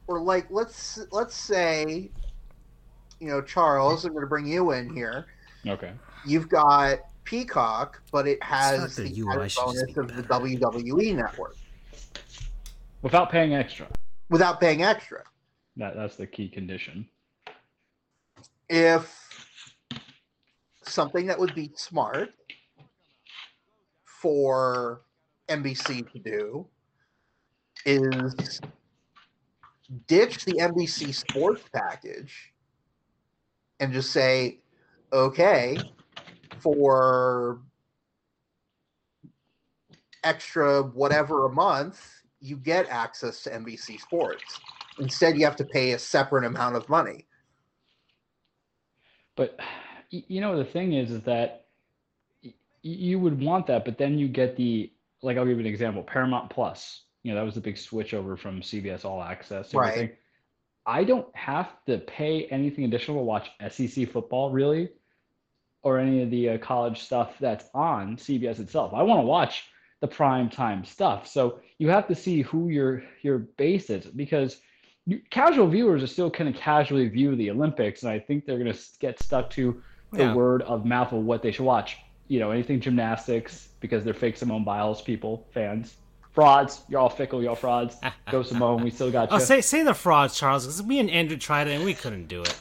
or 0.07 0.21
like 0.21 0.47
let's 0.51 1.01
let's 1.13 1.35
say 1.35 2.11
you 3.21 3.29
know 3.29 3.41
Charles, 3.41 4.05
I'm 4.05 4.13
going 4.13 4.23
to 4.23 4.29
bring 4.29 4.47
you 4.47 4.73
in 4.73 4.95
here. 4.95 5.27
okay. 5.67 5.93
You've 6.27 6.49
got 6.49 6.99
Peacock, 7.25 8.03
but 8.13 8.27
it 8.27 8.43
has 8.43 8.97
the 8.97 9.05
the 9.05 9.21
UI 9.21 9.35
added 9.45 9.53
bonus 9.57 9.83
be 9.85 10.01
of 10.01 10.17
the. 10.17 10.23
WWE 10.25 11.15
network 11.17 11.57
Without 13.03 13.31
paying 13.31 13.55
extra. 13.55 13.87
without 14.31 14.61
paying 14.61 14.83
extra. 14.83 15.23
That 15.77 15.97
that's 15.97 16.17
the 16.17 16.27
key 16.27 16.49
condition. 16.49 17.07
If 18.69 19.13
something 20.83 21.27
that 21.27 21.39
would 21.39 21.55
be 21.55 21.71
smart 21.77 22.31
for 24.25 25.03
NBC 25.51 26.11
to 26.11 26.19
do 26.19 26.67
is 27.85 28.59
ditch 30.09 30.47
the 30.47 30.55
NBC 30.55 31.15
sports 31.15 31.63
package 31.75 32.55
and 33.81 33.93
just 33.93 34.13
say, 34.13 34.61
okay, 35.13 35.77
for 36.59 37.61
extra 40.23 40.83
whatever 40.83 41.45
a 41.45 41.53
month, 41.53 42.23
you 42.41 42.57
get 42.57 42.89
access 42.89 43.43
to 43.43 43.51
NBC 43.51 44.01
Sports. 44.01 44.59
Instead, 44.99 45.37
you 45.37 45.45
have 45.45 45.57
to 45.57 45.67
pay 45.67 45.93
a 45.93 45.99
separate 45.99 46.47
amount 46.47 46.77
of 46.77 46.89
money. 46.89 47.27
But 49.37 49.61
you 50.09 50.41
know 50.41 50.57
the 50.57 50.65
thing 50.65 50.95
is, 50.95 51.11
is 51.11 51.21
that 51.25 51.64
you 52.85 53.19
would 53.19 53.41
want 53.41 53.67
that, 53.69 53.85
but 53.85 53.99
then 53.99 54.19
you 54.19 54.29
get 54.29 54.57
the 54.57 54.93
like. 55.23 55.37
I'll 55.39 55.45
give 55.45 55.55
you 55.57 55.61
an 55.61 55.67
example. 55.67 56.03
Paramount 56.03 56.51
Plus. 56.51 57.03
You 57.23 57.33
know 57.33 57.39
that 57.39 57.45
was 57.45 57.55
the 57.55 57.61
big 57.61 57.79
switch 57.79 58.13
over 58.15 58.37
from 58.37 58.61
CBS 58.61 59.05
All 59.05 59.23
Access. 59.23 59.71
To 59.71 59.79
Right. 59.79 59.89
everything. 59.89 60.17
I 60.87 61.03
don't 61.03 61.35
have 61.35 61.71
to 61.87 61.97
pay 61.99 62.45
anything 62.47 62.85
additional 62.85 63.17
to 63.19 63.25
watch 63.25 63.51
SEC 63.71 64.07
football, 64.11 64.51
really, 64.51 64.91
or 65.83 65.99
any 65.99 66.21
of 66.23 66.31
the 66.31 66.51
uh, 66.51 66.59
college 66.59 67.01
stuff 67.01 67.37
that's 67.41 67.65
on 67.75 68.19
CBS 68.19 68.61
itself. 68.61 68.93
I 68.93 69.03
want 69.03 69.23
to 69.23 69.27
watch 69.27 69.65
the 70.03 70.09
prime 70.09 70.51
time 70.51 70.85
stuff. 70.85 71.27
So 71.27 71.61
you 71.79 71.89
have 71.89 72.07
to 72.09 72.15
see 72.15 72.43
who 72.43 72.69
your 72.69 73.03
your 73.23 73.39
base 73.39 73.89
is 73.89 74.05
because 74.05 74.61
you, 75.07 75.23
casual 75.31 75.69
viewers 75.69 76.03
are 76.03 76.07
still 76.07 76.31
kind 76.31 76.51
of 76.51 76.57
casually 76.61 77.09
view 77.09 77.35
the 77.35 77.51
Olympics, 77.51 78.03
and 78.03 78.13
I 78.13 78.19
think 78.19 78.45
they're 78.45 78.59
going 78.59 78.73
to 78.73 78.81
get 79.01 79.23
stuck 79.23 79.49
to 79.51 79.83
the 80.13 80.25
Yeah. 80.25 80.35
word 80.35 80.61
of 80.63 80.85
mouth 80.85 81.13
of 81.13 81.25
what 81.25 81.41
they 81.43 81.51
should 81.51 81.65
watch. 81.65 81.97
You 82.29 82.41
know, 82.41 82.51
anything 82.51 82.81
gymnastics 82.81 83.69
because 83.81 84.03
they're 84.05 84.15
fake 84.15 84.37
Simone 84.37 84.65
Biles 84.65 85.03
people, 85.03 85.47
fans, 85.53 85.95
frauds. 86.33 86.83
You're 86.89 87.01
all 87.01 87.11
fickle, 87.11 87.41
you're 87.43 87.51
all 87.51 87.57
frauds. 87.57 87.97
Go 88.31 88.43
Simone, 88.43 88.83
we 88.83 88.91
still 88.91 89.11
got 89.11 89.31
you. 89.31 89.37
Oh, 89.37 89.39
say 89.39 89.61
say 89.61 89.83
the 89.83 89.95
frauds, 89.95 90.39
Charles, 90.39 90.65
because 90.65 90.83
me 90.85 90.99
and 91.01 91.11
Andrew 91.11 91.37
tried 91.37 91.69
it 91.69 91.73
and 91.73 91.85
we 91.85 91.93
couldn't 91.95 92.27
do 92.29 92.41
it. 92.43 92.57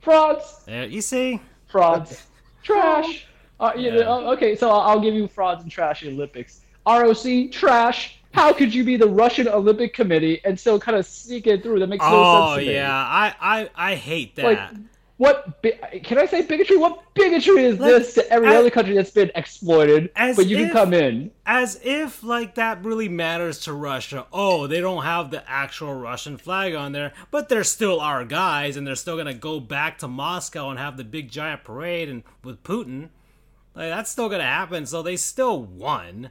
frauds, 0.00 0.62
There, 0.66 0.86
you 0.86 1.00
see? 1.00 1.40
frauds, 1.68 2.26
trash. 2.62 3.26
Uh, 3.58 3.72
know, 3.76 3.80
Yeah. 3.80 4.00
uh, 4.02 4.32
okay, 4.34 4.54
so 4.56 4.70
I'll, 4.70 4.80
I'll 4.80 5.00
give 5.00 5.14
you 5.14 5.26
frauds 5.28 5.62
and 5.62 5.70
trash 5.70 6.02
in 6.02 6.14
Olympics. 6.14 6.60
ROC, 6.86 7.50
trash. 7.50 8.18
How 8.32 8.52
could 8.52 8.74
you 8.74 8.84
be 8.84 8.96
the 8.96 9.08
Russian 9.08 9.48
Olympic 9.48 9.94
Committee 9.94 10.40
and 10.44 10.60
still 10.60 10.78
kind 10.78 10.96
of 10.98 11.06
sneak 11.06 11.46
it 11.46 11.62
through? 11.62 11.78
That 11.80 11.86
makes 11.88 12.02
no 12.04 12.22
Oh 12.22 12.54
sense 12.56 12.64
to 12.64 12.70
me. 12.70 12.74
yeah, 12.74 12.92
I, 12.94 13.34
I 13.40 13.70
I 13.74 13.94
hate 13.94 14.36
that. 14.36 14.44
Like, 14.44 14.70
what 15.18 15.62
can 16.04 16.18
I 16.18 16.26
say 16.26 16.42
bigotry? 16.42 16.76
What 16.76 17.02
bigotry 17.14 17.64
is 17.64 17.78
Like, 17.80 17.90
this 17.90 18.14
to 18.14 18.30
every 18.30 18.48
as- 18.48 18.54
other 18.56 18.70
country 18.70 18.94
that's 18.94 19.10
been 19.10 19.30
exploited? 19.34 20.10
But 20.14 20.46
you 20.46 20.58
if- 20.58 20.64
can 20.66 20.72
come 20.72 20.92
in. 20.94 21.30
As 21.46 21.80
if 21.82 22.22
like 22.22 22.56
that 22.56 22.84
really 22.84 23.08
matters 23.08 23.60
to 23.60 23.72
Russia. 23.72 24.26
Oh, 24.32 24.66
they 24.66 24.80
don't 24.80 25.04
have 25.04 25.30
the 25.30 25.48
actual 25.48 25.94
Russian 25.94 26.36
flag 26.36 26.74
on 26.74 26.92
there, 26.92 27.12
but 27.30 27.48
they're 27.48 27.64
still 27.64 28.00
our 28.00 28.24
guys, 28.24 28.76
and 28.76 28.86
they're 28.86 28.94
still 28.94 29.16
gonna 29.16 29.32
go 29.34 29.58
back 29.60 29.98
to 29.98 30.08
Moscow 30.08 30.68
and 30.70 30.78
have 30.78 30.96
the 30.96 31.04
big 31.04 31.30
giant 31.30 31.64
parade 31.64 32.08
and 32.08 32.22
with 32.44 32.62
Putin. 32.62 33.08
Like 33.74 33.90
that's 33.90 34.10
still 34.10 34.28
gonna 34.28 34.42
happen. 34.44 34.86
So 34.86 35.02
they 35.02 35.16
still 35.16 35.62
won 35.62 36.30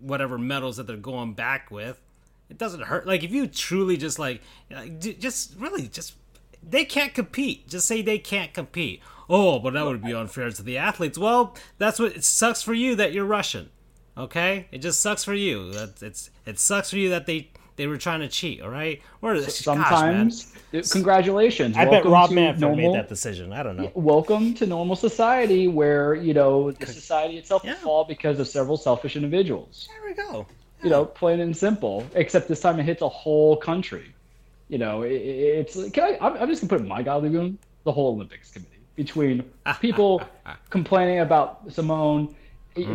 whatever 0.00 0.38
medals 0.38 0.76
that 0.78 0.86
they're 0.86 0.96
going 0.96 1.34
back 1.34 1.70
with. 1.70 2.00
It 2.50 2.58
doesn't 2.58 2.82
hurt. 2.84 3.06
Like 3.06 3.22
if 3.24 3.32
you 3.32 3.46
truly 3.46 3.96
just 3.96 4.18
like, 4.18 4.40
like 4.70 4.98
just 5.00 5.56
really 5.58 5.88
just 5.88 6.14
they 6.68 6.84
can't 6.84 7.14
compete. 7.14 7.68
Just 7.68 7.86
say 7.86 8.02
they 8.02 8.18
can't 8.18 8.52
compete. 8.52 9.00
Oh, 9.28 9.58
but 9.58 9.72
that 9.74 9.84
would 9.86 10.02
be 10.02 10.12
unfair 10.12 10.50
to 10.50 10.62
the 10.62 10.76
athletes. 10.78 11.16
Well, 11.18 11.56
that's 11.78 11.98
what 11.98 12.14
it 12.16 12.24
sucks 12.24 12.62
for 12.62 12.74
you 12.74 12.94
that 12.96 13.12
you're 13.12 13.24
Russian. 13.24 13.70
Okay, 14.16 14.66
it 14.70 14.78
just 14.78 15.00
sucks 15.00 15.24
for 15.24 15.34
you. 15.34 15.72
That 15.72 16.02
it's 16.02 16.30
it 16.46 16.58
sucks 16.58 16.90
for 16.90 16.96
you 16.98 17.10
that 17.10 17.26
they 17.26 17.50
they 17.76 17.86
were 17.88 17.96
trying 17.96 18.20
to 18.20 18.28
cheat. 18.28 18.60
All 18.62 18.68
right, 18.68 19.02
or 19.22 19.40
Sometimes, 19.40 20.52
uh, 20.72 20.78
it- 20.78 20.90
congratulations. 20.90 21.76
I 21.76 21.84
bet 21.86 22.04
Rob 22.04 22.30
Manfred 22.30 22.60
normal, 22.60 22.92
made 22.92 22.94
that 22.98 23.08
decision. 23.08 23.52
I 23.52 23.62
don't 23.64 23.76
know. 23.76 23.90
Welcome 23.94 24.54
to 24.54 24.66
normal 24.66 24.94
society, 24.94 25.66
where 25.68 26.14
you 26.14 26.32
know 26.34 26.70
the 26.70 26.86
society 26.86 27.38
itself 27.38 27.62
Yeah. 27.64 27.72
will 27.72 27.78
fall 27.80 28.04
because 28.04 28.38
of 28.38 28.46
several 28.46 28.76
selfish 28.76 29.16
individuals. 29.16 29.88
There 29.90 30.08
we 30.10 30.14
go. 30.14 30.46
You 30.82 30.90
know, 30.90 31.06
plain 31.06 31.40
and 31.40 31.56
simple. 31.56 32.04
Except 32.14 32.46
this 32.46 32.60
time 32.60 32.78
it 32.78 32.84
hits 32.84 33.00
a 33.02 33.08
whole 33.08 33.56
country. 33.56 34.13
You 34.68 34.78
know, 34.78 35.02
it, 35.02 35.12
it's. 35.12 35.90
Can 35.90 36.04
I? 36.04 36.18
I'm, 36.20 36.36
I'm 36.36 36.48
just 36.48 36.62
gonna 36.62 36.78
put 36.78 36.86
my 36.86 37.02
God 37.02 37.22
Lagoon, 37.22 37.58
the 37.84 37.92
whole 37.92 38.14
Olympics 38.14 38.50
committee, 38.50 38.80
between 38.96 39.44
people 39.80 40.22
complaining 40.70 41.20
about 41.20 41.70
Simone, 41.72 42.34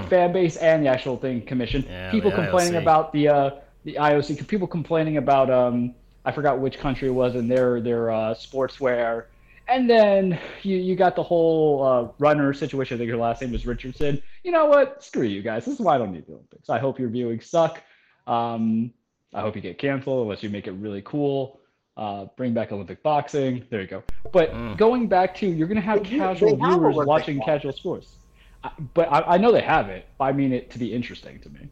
fan 0.10 0.34
base, 0.34 0.58
and 0.58 0.84
the 0.84 0.90
actual 0.90 1.18
thing 1.18 1.42
commission. 1.42 1.86
Yeah, 1.88 2.12
people 2.12 2.32
complaining 2.32 2.74
IOC. 2.74 2.82
about 2.82 3.14
the 3.14 3.28
uh, 3.28 3.52
the 3.86 3.96
IOC. 3.96 4.48
People 4.48 4.68
complaining 4.68 5.18
about 5.18 5.50
um, 5.50 5.94
I 6.26 6.32
forgot 6.32 6.60
which 6.60 6.80
country 6.80 7.08
it 7.08 7.12
was 7.12 7.36
in 7.36 7.48
their 7.48 7.82
their 7.82 8.12
uh, 8.12 8.34
sportswear. 8.34 9.26
And 9.68 9.88
then 9.88 10.40
you, 10.64 10.78
you 10.78 10.96
got 10.96 11.16
the 11.16 11.22
whole 11.22 11.84
uh, 11.84 12.08
runner 12.18 12.54
situation. 12.54 12.96
I 12.96 12.98
think 12.98 13.08
your 13.08 13.18
last 13.18 13.40
name 13.40 13.52
was 13.52 13.68
Richardson. 13.68 14.20
You 14.44 14.52
know 14.52 14.66
what? 14.66 15.04
Screw 15.04 15.26
you 15.26 15.44
guys. 15.44 15.64
This 15.64 15.76
is 15.76 15.80
why 15.80 15.94
I 15.94 15.98
don't 16.00 16.12
need 16.12 16.26
the 16.26 16.34
Olympics. 16.34 16.72
I 16.72 16.80
hope 16.80 16.98
your 16.98 17.10
viewing 17.10 17.40
suck. 17.40 17.80
Um, 18.26 18.92
I 19.32 19.42
hope 19.42 19.56
you 19.56 19.62
get 19.62 19.78
canceled 19.78 20.24
unless 20.24 20.42
you 20.42 20.50
make 20.50 20.66
it 20.66 20.72
really 20.72 21.04
cool. 21.04 21.59
Uh, 21.98 22.26
bring 22.38 22.54
back 22.54 22.72
Olympic 22.72 23.04
boxing. 23.04 23.66
There 23.70 23.82
you 23.82 23.88
go. 23.88 24.04
But 24.32 24.54
Mm. 24.54 24.78
going 24.78 25.08
back 25.08 25.36
to, 25.36 25.48
you're 25.48 25.68
going 25.68 25.76
to 25.76 25.82
have 25.82 26.04
They 26.04 26.18
casual 26.18 26.56
they 26.56 26.64
have 26.64 26.76
viewers 26.78 26.96
Olympic 26.96 27.08
watching 27.08 27.38
boxing. 27.40 27.54
casual 27.54 27.74
sports. 27.74 28.18
I, 28.64 28.72
but 28.94 29.12
I, 29.12 29.22
I 29.36 29.38
know 29.38 29.52
they 29.52 29.62
have 29.62 29.90
it. 29.90 30.08
I 30.20 30.32
mean 30.32 30.54
it 30.54 30.70
to 30.72 30.80
be 30.80 30.94
interesting 30.94 31.40
to 31.42 31.50
me. 31.50 31.70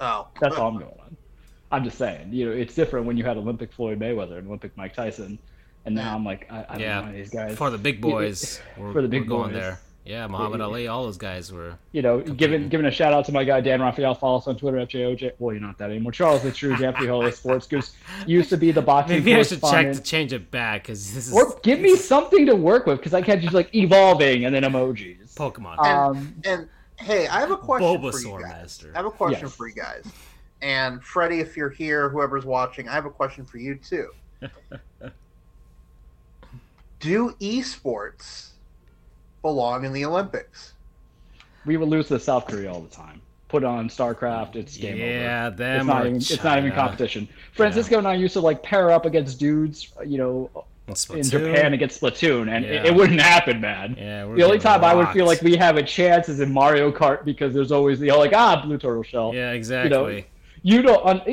Oh, 0.00 0.28
That's 0.40 0.56
all 0.56 0.68
I'm 0.68 0.78
going 0.78 0.90
on. 1.00 1.16
I'm 1.70 1.82
just 1.84 1.98
saying, 1.98 2.32
you 2.32 2.46
know, 2.46 2.52
it's 2.52 2.74
different 2.74 3.06
when 3.06 3.16
you 3.16 3.24
had 3.24 3.36
Olympic 3.36 3.72
Floyd 3.72 3.98
Mayweather 3.98 4.38
and 4.38 4.46
Olympic 4.46 4.76
Mike 4.76 4.94
Tyson, 4.94 5.38
and 5.84 5.94
now 5.94 6.14
I'm 6.14 6.24
like, 6.24 6.46
I, 6.50 6.60
I 6.68 6.72
don't 6.74 6.80
Yeah. 6.82 7.00
know 7.00 7.12
these 7.12 7.30
guys. 7.30 7.56
For 7.56 7.70
the 7.70 7.78
big 7.78 8.00
boys, 8.00 8.60
For 8.92 9.02
the 9.02 9.08
big 9.08 9.22
we're 9.22 9.26
going 9.28 9.52
boys. 9.52 9.60
there. 9.62 9.80
Yeah, 10.04 10.26
Muhammad 10.26 10.60
Yeah. 10.60 10.66
Ali, 10.66 10.86
all 10.86 11.04
those 11.04 11.16
guys 11.16 11.50
were. 11.50 11.78
you 11.92 12.02
know, 12.02 12.20
giving 12.20 12.68
giving 12.68 12.84
a 12.84 12.90
shout 12.90 13.14
out 13.14 13.24
to 13.24 13.32
my 13.32 13.42
guy 13.42 13.62
Dan 13.62 13.80
Rafael. 13.80 14.14
Follow 14.14 14.36
us 14.38 14.46
on 14.46 14.56
Twitter 14.56 14.76
FJOJ. 14.78 15.32
Well, 15.38 15.54
you're 15.54 15.62
not 15.62 15.78
that 15.78 15.88
anymore. 15.90 16.12
Charles 16.12 16.42
the 16.42 16.52
True, 16.52 16.72
Anthony 16.74 17.06
Holla 17.06 17.32
Sports 17.32 17.66
Goofs 17.66 17.92
used 18.26 18.50
to 18.50 18.58
be 18.58 18.70
the 18.70 18.82
boxing 18.82 19.16
Maybe 19.18 19.34
I 19.34 19.42
should 19.42 19.62
check 19.62 19.92
to 19.94 20.02
change 20.02 20.34
it 20.34 20.50
back 20.50 20.82
because 20.82 21.14
this 21.14 21.28
is 21.28 21.32
Or 21.32 21.58
give 21.62 21.80
me 21.80 21.96
something 21.96 22.44
to 22.46 22.54
work 22.54 22.84
with 22.86 22.98
because 22.98 23.14
I 23.14 23.22
can't 23.22 23.40
just 23.40 23.54
like 23.54 23.74
evolving 23.74 24.44
and 24.44 24.54
then 24.54 24.62
emojis. 24.64 25.34
Pokemon. 25.34 25.78
Um, 25.78 26.34
and 26.44 26.68
hey, 26.98 27.26
I 27.28 27.40
have 27.40 27.50
a 27.50 27.56
question 27.56 27.98
for 27.98 28.06
you 28.06 28.12
Bulbasaur 28.28 28.42
guys. 28.42 28.50
Master. 28.50 28.90
I 28.94 28.98
have 28.98 29.06
a 29.06 29.10
question 29.10 29.46
Yes. 29.46 29.54
for 29.56 29.68
you 29.68 29.74
guys. 29.74 30.04
And 30.60 31.02
Freddie, 31.02 31.40
if 31.40 31.56
you're 31.56 31.70
here, 31.70 32.10
whoever's 32.10 32.44
watching, 32.44 32.88
I 32.90 32.92
have 32.92 33.06
a 33.06 33.10
question 33.10 33.44
for 33.46 33.56
you 33.58 33.74
too. 33.76 34.10
Do 37.00 37.32
esports 37.40 38.50
belong 39.48 39.84
in 39.84 39.92
the 39.92 40.04
Olympics? 40.04 40.72
we 41.66 41.76
will 41.78 41.86
lose 41.86 42.08
to 42.08 42.18
South 42.20 42.46
Korea 42.46 42.70
all 42.72 42.80
the 42.82 42.94
time. 42.94 43.22
Put 43.48 43.64
on 43.64 43.88
StarCraft, 43.88 44.54
it's 44.56 44.76
game 44.76 44.96
over. 44.96 45.06
yeah, 45.06 45.48
them 45.48 45.80
It's 45.80 45.86
not 45.86 46.02
or 46.02 46.06
even 46.08 46.16
it's 46.16 46.44
not 46.44 46.58
even 46.58 46.72
competition. 46.72 47.26
Francisco 47.54 47.96
and 47.98 48.06
I 48.08 48.14
used 48.14 48.32
to 48.34 48.40
like 48.40 48.62
pair 48.62 48.90
up 48.90 49.06
against 49.06 49.38
dudes, 49.38 49.90
you 50.04 50.18
know, 50.18 50.50
And 50.86 50.88
in 50.88 50.94
Splatoon. 50.94 51.30
Japan 51.30 51.72
against 51.72 52.00
Splatoon, 52.02 52.50
and 52.54 52.64
it, 52.66 52.74
Yeah. 52.74 52.86
it 52.88 52.94
wouldn't 52.94 53.20
happen, 53.20 53.60
man. 53.62 53.96
Yeah, 53.98 54.24
we're 54.26 54.36
The 54.36 54.42
only 54.42 54.58
getting 54.58 54.60
time 54.60 54.84
I 54.84 54.94
would 54.94 55.08
feel 55.08 55.24
like 55.24 55.40
we 55.40 55.56
have 55.56 55.76
a 55.78 55.82
chance 55.82 56.28
is 56.28 56.40
in 56.40 56.52
Mario 56.52 56.90
Kart 56.92 57.24
because 57.24 57.54
there's 57.54 57.72
always 57.72 57.98
the 58.00 58.10
like 58.12 58.32
ah 58.34 58.60
blue 58.62 58.76
turtle 58.76 59.02
shell. 59.04 59.32
Yeah, 59.34 59.52
exactly. 59.52 60.26
You 60.62 60.82
don't. 60.82 61.02
On, 61.04 61.22
e- 61.28 61.32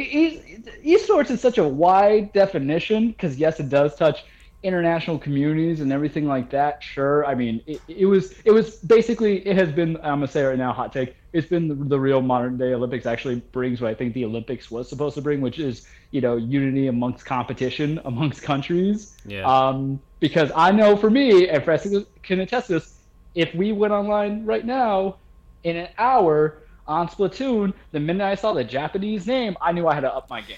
e- 0.86 0.96
esports 0.96 1.30
is 1.32 1.42
such 1.42 1.58
a 1.58 1.68
wide 1.68 2.32
definition 2.34 3.10
because 3.12 3.36
yes, 3.38 3.60
it 3.60 3.68
does 3.70 3.96
touch 3.96 4.24
international 4.64 5.18
communities 5.18 5.82
and 5.82 5.92
everything 5.92 6.26
like 6.28 6.52
that. 6.52 6.84
Sure, 6.84 7.26
I 7.26 7.36
mean 7.36 7.62
it, 7.66 7.82
it 7.88 8.06
was 8.06 8.34
it 8.46 8.52
was 8.52 8.76
basically 8.78 9.46
it 9.48 9.56
has 9.56 9.72
been. 9.72 9.98
I'm 9.98 10.20
gonna 10.20 10.28
say 10.28 10.44
right 10.44 10.58
now, 10.58 10.74
hot 10.74 10.94
take. 10.94 11.16
It's 11.34 11.48
been 11.48 11.68
the, 11.68 11.76
the 11.76 12.00
real 12.00 12.22
modern 12.22 12.58
day 12.58 12.74
Olympics. 12.74 13.06
Actually 13.06 13.36
brings 13.54 13.82
what 13.82 13.90
I 13.90 13.96
think 13.96 14.14
the 14.14 14.26
Olympics 14.26 14.70
was 14.70 14.90
supposed 14.90 15.16
to 15.16 15.22
bring, 15.22 15.42
which 15.42 15.60
is 15.60 15.86
you 16.12 16.22
know 16.22 16.36
unity 16.38 16.88
amongst 16.88 17.26
competition 17.26 18.00
amongst 18.06 18.44
countries. 18.44 19.18
Yeah. 19.26 19.46
Um, 19.46 20.02
because 20.20 20.52
I 20.56 20.72
know 20.72 20.96
for 20.96 21.10
me, 21.10 21.50
and 21.50 21.64
Francis 21.64 22.06
can 22.24 22.40
attest 22.40 22.68
to 22.68 22.74
this, 22.74 23.00
if 23.34 23.54
we 23.56 23.72
went 23.72 23.94
online 23.94 24.46
right 24.46 24.66
now 24.66 25.20
in 25.64 25.76
an 25.78 25.90
hour 25.98 26.64
on 26.88 27.08
Splatoon, 27.08 27.74
the 27.92 28.00
minute 28.00 28.24
I 28.24 28.36
saw 28.36 28.54
the 28.54 28.64
Japanese 28.64 29.26
name, 29.28 29.56
I 29.62 29.72
knew 29.72 29.88
I 29.88 29.94
had 29.96 30.02
to 30.02 30.14
up 30.14 30.30
my 30.30 30.42
game. 30.42 30.58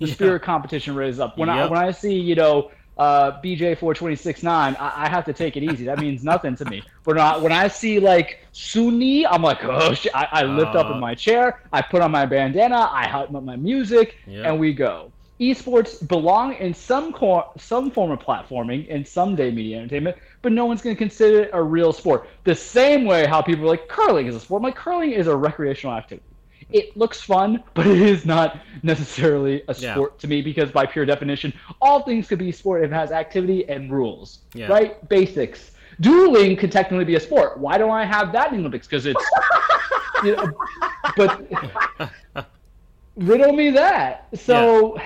The 0.00 0.06
Yeah. 0.06 0.14
spirit 0.14 0.42
competition 0.42 0.94
raised 0.94 1.20
up. 1.20 1.38
When 1.38 1.48
I 1.48 1.66
when 1.68 1.78
I 1.78 1.90
see 1.92 2.18
you 2.18 2.34
know 2.34 2.70
uh, 2.96 3.40
BJ 3.42 3.76
four 3.76 3.92
twenty 3.94 4.16
six 4.16 4.42
nine, 4.42 4.76
I, 4.78 5.04
I 5.06 5.08
have 5.08 5.24
to 5.24 5.32
take 5.32 5.56
it 5.56 5.62
easy. 5.62 5.84
That 5.86 5.98
means 5.98 6.22
nothing 6.24 6.54
to 6.56 6.64
me. 6.64 6.82
When 7.04 7.18
I 7.18 7.36
when 7.36 7.52
I 7.52 7.68
see 7.68 7.98
like 8.00 8.46
Sunni, 8.52 9.26
I'm 9.26 9.42
like 9.42 9.64
oh 9.64 9.94
shit. 9.94 10.14
I, 10.14 10.28
I 10.30 10.42
lift 10.44 10.74
up 10.76 10.86
Uh. 10.90 10.94
in 10.94 11.00
my 11.00 11.14
chair, 11.14 11.60
I 11.72 11.82
put 11.82 12.02
on 12.02 12.10
my 12.12 12.26
bandana, 12.26 12.88
I 12.92 13.06
hype 13.06 13.34
up 13.34 13.42
my 13.42 13.56
music, 13.56 14.14
Yep. 14.26 14.46
and 14.46 14.60
we 14.60 14.72
go. 14.72 15.12
Esports 15.40 16.06
belong 16.06 16.54
in 16.54 16.72
some 16.72 17.12
cor- 17.12 17.50
some 17.58 17.90
form 17.90 18.12
of 18.12 18.20
platforming 18.20 18.86
in 18.86 19.04
some 19.04 19.34
day 19.34 19.50
media 19.50 19.78
entertainment, 19.78 20.16
but 20.42 20.52
no 20.52 20.64
one's 20.64 20.80
going 20.80 20.94
to 20.94 20.98
consider 20.98 21.40
it 21.42 21.50
a 21.52 21.60
real 21.60 21.92
sport. 21.92 22.28
The 22.44 22.54
same 22.54 23.04
way 23.04 23.26
how 23.26 23.42
people 23.42 23.64
are 23.64 23.68
like 23.68 23.88
curling 23.88 24.28
is 24.28 24.36
a 24.36 24.40
sport. 24.40 24.60
I'm 24.60 24.64
like 24.64 24.76
curling 24.76 25.10
is 25.10 25.26
a 25.26 25.36
recreational 25.36 25.96
activity. 25.96 26.33
It 26.70 26.96
looks 26.96 27.20
fun, 27.20 27.62
but 27.74 27.86
it 27.86 28.00
is 28.00 28.24
not 28.24 28.58
necessarily 28.82 29.62
a 29.68 29.74
Yeah. 29.78 29.94
sport 29.94 30.18
to 30.20 30.26
me 30.28 30.42
because 30.42 30.70
by 30.70 30.86
pure 30.86 31.04
definition, 31.06 31.52
all 31.80 32.02
things 32.02 32.26
could 32.28 32.38
be 32.38 32.50
sport 32.52 32.82
if 32.84 32.90
it 32.90 32.94
has 32.94 33.12
activity 33.12 33.68
and 33.68 33.92
rules. 33.92 34.40
Yeah. 34.54 34.68
Right? 34.68 35.08
Basics. 35.08 35.72
Dueling 36.00 36.56
could 36.56 36.72
technically 36.72 37.04
be 37.04 37.14
a 37.14 37.20
sport. 37.20 37.58
Why 37.58 37.78
don't 37.78 37.90
I 37.92 38.04
have 38.04 38.32
that 38.32 38.48
in 38.48 38.54
the 38.54 38.58
Olympics? 38.60 38.86
Because 38.88 39.06
it's 39.06 39.24
you 40.24 40.34
know, 40.36 40.50
but 41.16 41.42
riddle 43.16 43.52
me 43.52 43.70
that. 43.70 44.28
So 44.36 44.96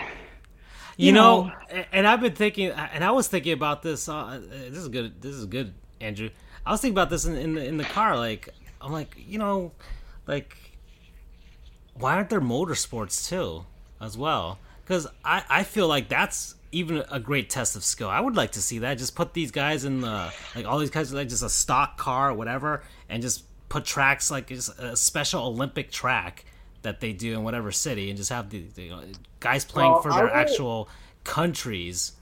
you, 0.96 1.06
you 1.08 1.12
know, 1.12 1.44
know- 1.70 1.84
and 1.92 2.06
I've 2.06 2.20
been 2.20 2.34
thinking, 2.34 2.70
and 2.70 3.04
I 3.04 3.10
was 3.10 3.28
thinking 3.28 3.52
about 3.52 3.82
this. 3.82 4.08
Uh, 4.08 4.40
this 4.50 4.78
is 4.78 4.88
good. 4.88 5.20
This 5.20 5.34
is 5.34 5.46
good, 5.46 5.74
Andrew. 6.00 6.30
I 6.64 6.72
was 6.72 6.80
thinking 6.80 6.94
about 6.94 7.10
this 7.10 7.24
in, 7.24 7.36
in 7.36 7.54
the 7.54 7.64
in 7.66 7.76
the 7.76 7.84
car. 7.84 8.16
Like, 8.16 8.48
I'm 8.80 8.92
like, 8.92 9.14
you 9.18 9.38
know, 9.38 9.72
like, 10.26 10.56
why 11.98 12.14
aren't 12.14 12.30
there 12.30 12.40
motorsports 12.40 13.28
too, 13.28 13.64
as 14.00 14.16
well? 14.16 14.58
Because 14.84 15.06
I 15.24 15.42
I 15.48 15.62
feel 15.64 15.88
like 15.88 16.08
that's 16.08 16.54
even 16.70 17.02
a 17.10 17.18
great 17.18 17.48
test 17.48 17.76
of 17.76 17.84
skill. 17.84 18.08
I 18.10 18.20
would 18.20 18.36
like 18.36 18.52
to 18.52 18.62
see 18.62 18.80
that. 18.80 18.98
Just 18.98 19.14
put 19.14 19.32
these 19.34 19.50
guys 19.50 19.84
in 19.84 20.00
the 20.00 20.32
like 20.54 20.66
all 20.66 20.78
these 20.78 20.90
guys 20.90 21.12
like 21.12 21.28
just 21.28 21.42
a 21.42 21.48
stock 21.50 21.96
car 21.98 22.30
or 22.30 22.34
whatever, 22.34 22.82
and 23.08 23.22
just 23.22 23.44
put 23.68 23.84
tracks 23.84 24.30
like 24.30 24.48
just 24.48 24.78
a 24.78 24.96
special 24.96 25.44
Olympic 25.46 25.90
track 25.90 26.44
that 26.82 27.00
they 27.00 27.12
do 27.12 27.34
in 27.34 27.42
whatever 27.42 27.72
city, 27.72 28.08
and 28.08 28.16
just 28.16 28.30
have 28.30 28.50
the, 28.50 28.62
the 28.74 28.82
you 28.84 28.90
know, 28.90 29.02
guys 29.40 29.64
playing 29.64 29.90
Well, 29.92 30.02
for 30.02 30.12
their 30.12 30.24
will- 30.24 30.32
actual 30.32 30.88
countries, 31.24 32.12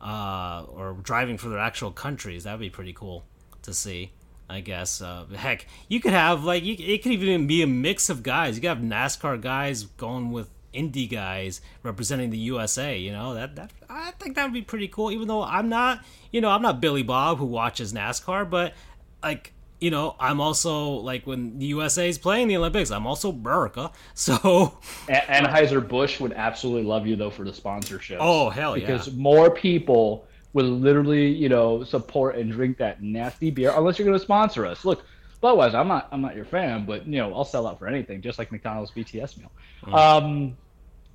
uh, 0.00 0.64
or 0.68 0.94
driving 1.02 1.38
for 1.38 1.48
their 1.48 1.58
actual 1.58 1.90
countries. 1.92 2.44
That'd 2.44 2.60
be 2.60 2.70
pretty 2.70 2.92
cool 2.92 3.24
to 3.62 3.72
see. 3.74 4.10
I 4.54 4.60
guess. 4.60 5.02
Uh, 5.02 5.26
heck, 5.34 5.66
you 5.88 6.00
could 6.00 6.12
have 6.12 6.44
like 6.44 6.64
you, 6.64 6.76
it 6.78 7.02
could 7.02 7.12
even 7.12 7.46
be 7.46 7.62
a 7.62 7.66
mix 7.66 8.08
of 8.08 8.22
guys. 8.22 8.54
You 8.54 8.62
could 8.62 8.68
have 8.68 8.78
NASCAR 8.78 9.40
guys 9.40 9.84
going 9.84 10.30
with 10.30 10.48
Indy 10.72 11.06
guys 11.06 11.60
representing 11.82 12.30
the 12.30 12.38
USA. 12.38 12.96
You 12.96 13.12
know 13.12 13.34
that 13.34 13.56
that 13.56 13.72
I 13.90 14.12
think 14.12 14.36
that 14.36 14.44
would 14.44 14.52
be 14.52 14.62
pretty 14.62 14.88
cool. 14.88 15.10
Even 15.10 15.28
though 15.28 15.42
I'm 15.42 15.68
not, 15.68 16.04
you 16.30 16.40
know, 16.40 16.50
I'm 16.50 16.62
not 16.62 16.80
Billy 16.80 17.02
Bob 17.02 17.38
who 17.38 17.46
watches 17.46 17.92
NASCAR, 17.92 18.48
but 18.48 18.74
like 19.22 19.52
you 19.80 19.90
know, 19.90 20.16
I'm 20.18 20.40
also 20.40 20.90
like 20.92 21.26
when 21.26 21.58
the 21.58 21.66
USA 21.66 22.08
is 22.08 22.16
playing 22.16 22.48
the 22.48 22.56
Olympics, 22.56 22.90
I'm 22.90 23.06
also 23.06 23.30
America. 23.30 23.90
So 24.14 24.78
Anheuser 25.08 25.86
Busch 25.86 26.20
would 26.20 26.32
absolutely 26.32 26.84
love 26.84 27.06
you 27.06 27.16
though 27.16 27.30
for 27.30 27.44
the 27.44 27.52
sponsorship. 27.52 28.18
Oh, 28.20 28.48
hell 28.48 28.76
yeah. 28.76 28.86
Because 28.86 29.12
more 29.12 29.50
people 29.50 30.26
would 30.54 30.64
literally, 30.64 31.28
you 31.28 31.48
know, 31.48 31.84
support 31.84 32.36
and 32.36 32.50
drink 32.50 32.78
that 32.78 33.02
nasty 33.02 33.50
beer 33.50 33.72
unless 33.76 33.98
you're 33.98 34.06
going 34.06 34.18
to 34.18 34.24
sponsor 34.24 34.64
us. 34.64 34.84
Look, 34.84 35.04
otherwise, 35.42 35.74
I'm 35.74 35.88
not, 35.88 36.08
I'm 36.10 36.22
not 36.22 36.34
your 36.34 36.46
fan, 36.46 36.86
but 36.86 37.06
you 37.06 37.18
know, 37.18 37.34
I'll 37.34 37.44
sell 37.44 37.66
out 37.66 37.78
for 37.78 37.86
anything, 37.86 38.22
just 38.22 38.38
like 38.38 38.50
McDonald's 38.50 38.90
BTS 38.92 39.36
meal. 39.38 39.52
Um, 39.92 40.56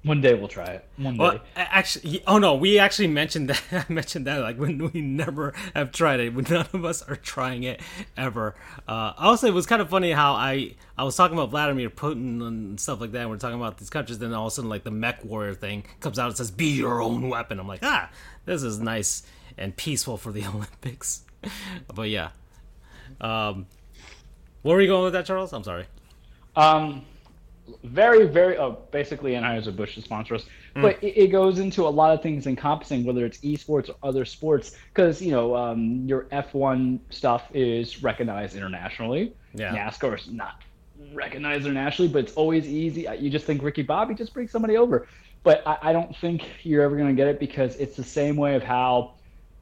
one 0.04 0.22
day 0.22 0.34
we'll 0.34 0.48
try 0.48 0.66
it. 0.66 0.86
One 0.96 1.18
day. 1.18 1.20
Well, 1.20 1.40
actually, 1.58 2.24
oh 2.26 2.38
no, 2.38 2.56
we 2.56 2.80
actually 2.80 3.08
mentioned 3.08 3.50
that. 3.50 3.62
I 3.90 3.92
mentioned 3.92 4.28
that 4.28 4.40
like 4.40 4.58
when 4.58 4.90
we 4.94 5.02
never 5.02 5.54
have 5.76 5.92
tried 5.92 6.22
it. 6.22 6.34
None 6.50 6.68
of 6.72 6.86
us 6.86 7.02
are 7.02 7.18
trying 7.18 7.64
it 7.64 7.82
ever. 8.16 8.56
Uh, 8.88 9.12
also, 9.18 9.48
it 9.48 9.54
was 9.54 9.66
kind 9.66 9.82
of 9.82 9.90
funny 9.90 10.12
how 10.12 10.34
I 10.34 10.76
I 10.98 11.04
was 11.04 11.18
talking 11.18 11.38
about 11.38 11.50
Vladimir 11.50 11.90
Putin 11.90 12.42
and 12.48 12.80
stuff 12.80 13.02
like 13.02 13.12
that. 13.12 13.22
And 13.22 13.30
we're 13.30 13.38
talking 13.38 13.58
about 13.58 13.78
these 13.78 13.90
countries, 13.90 14.20
then 14.20 14.34
all 14.34 14.48
of 14.48 14.54
a 14.54 14.56
sudden, 14.56 14.70
like 14.70 14.86
the 14.86 14.92
Mech 14.92 15.26
Warrior 15.26 15.54
thing 15.54 15.84
comes 16.00 16.18
out 16.18 16.28
and 16.28 16.38
says, 16.38 16.50
"Be 16.50 16.68
your 16.68 17.02
own 17.02 17.28
weapon." 17.28 17.60
I'm 17.60 17.68
like, 17.68 17.82
ah, 17.84 18.10
this 18.50 18.64
is 18.64 18.80
nice 18.80 19.24
and 19.58 19.76
peaceful 19.76 20.18
for 20.18 20.32
the 20.32 20.46
Olympics. 20.54 21.24
but 21.94 22.10
yeah, 22.10 22.30
um, 23.22 23.68
where 24.64 24.76
were 24.76 24.82
you 24.82 24.88
going 24.88 25.04
with 25.04 25.14
that, 25.14 25.26
Charles? 25.26 25.54
I'm 25.54 25.64
sorry. 25.64 25.86
Um, 26.56 27.06
very, 27.84 28.26
very, 28.26 28.58
oh, 28.58 28.80
basically 28.92 29.34
Anheuser 29.34 29.76
Busch 29.76 29.94
to 29.96 30.02
sponsor 30.02 30.36
us, 30.36 30.46
but 30.74 31.02
it, 31.04 31.16
it 31.16 31.28
goes 31.28 31.60
into 31.60 31.84
a 31.86 31.90
lot 31.90 32.14
of 32.14 32.24
things 32.24 32.48
encompassing 32.48 33.06
whether 33.06 33.26
it's 33.26 33.38
esports 33.40 33.90
or 33.90 33.96
other 34.02 34.26
sports, 34.26 34.76
because 34.94 35.22
you 35.22 35.32
know 35.32 35.56
um, 35.56 36.04
your 36.08 36.24
F1 36.26 37.00
stuff 37.12 37.50
is 37.54 38.02
recognized 38.02 38.56
internationally. 38.56 39.34
Yeah. 39.54 39.76
NASCAR 39.76 40.20
is 40.20 40.28
not 40.28 40.64
recognized 41.14 41.66
internationally, 41.66 42.12
but 42.12 42.26
it's 42.26 42.34
always 42.34 42.66
easy. 42.68 43.08
You 43.20 43.30
just 43.30 43.46
think 43.46 43.62
Ricky 43.62 43.84
Bobby, 43.84 44.16
just 44.16 44.34
bring 44.34 44.48
somebody 44.48 44.76
over. 44.76 45.08
But 45.44 45.66
I, 45.66 45.78
I 45.82 45.94
don't 45.94 46.16
think 46.18 46.44
you're 46.64 46.84
ever 46.84 46.96
going 46.96 47.10
to 47.10 47.16
get 47.16 47.28
it 47.28 47.40
because 47.40 47.76
it's 47.78 47.96
the 47.96 48.04
same 48.04 48.36
way 48.36 48.56
of 48.56 48.64
how 48.64 49.16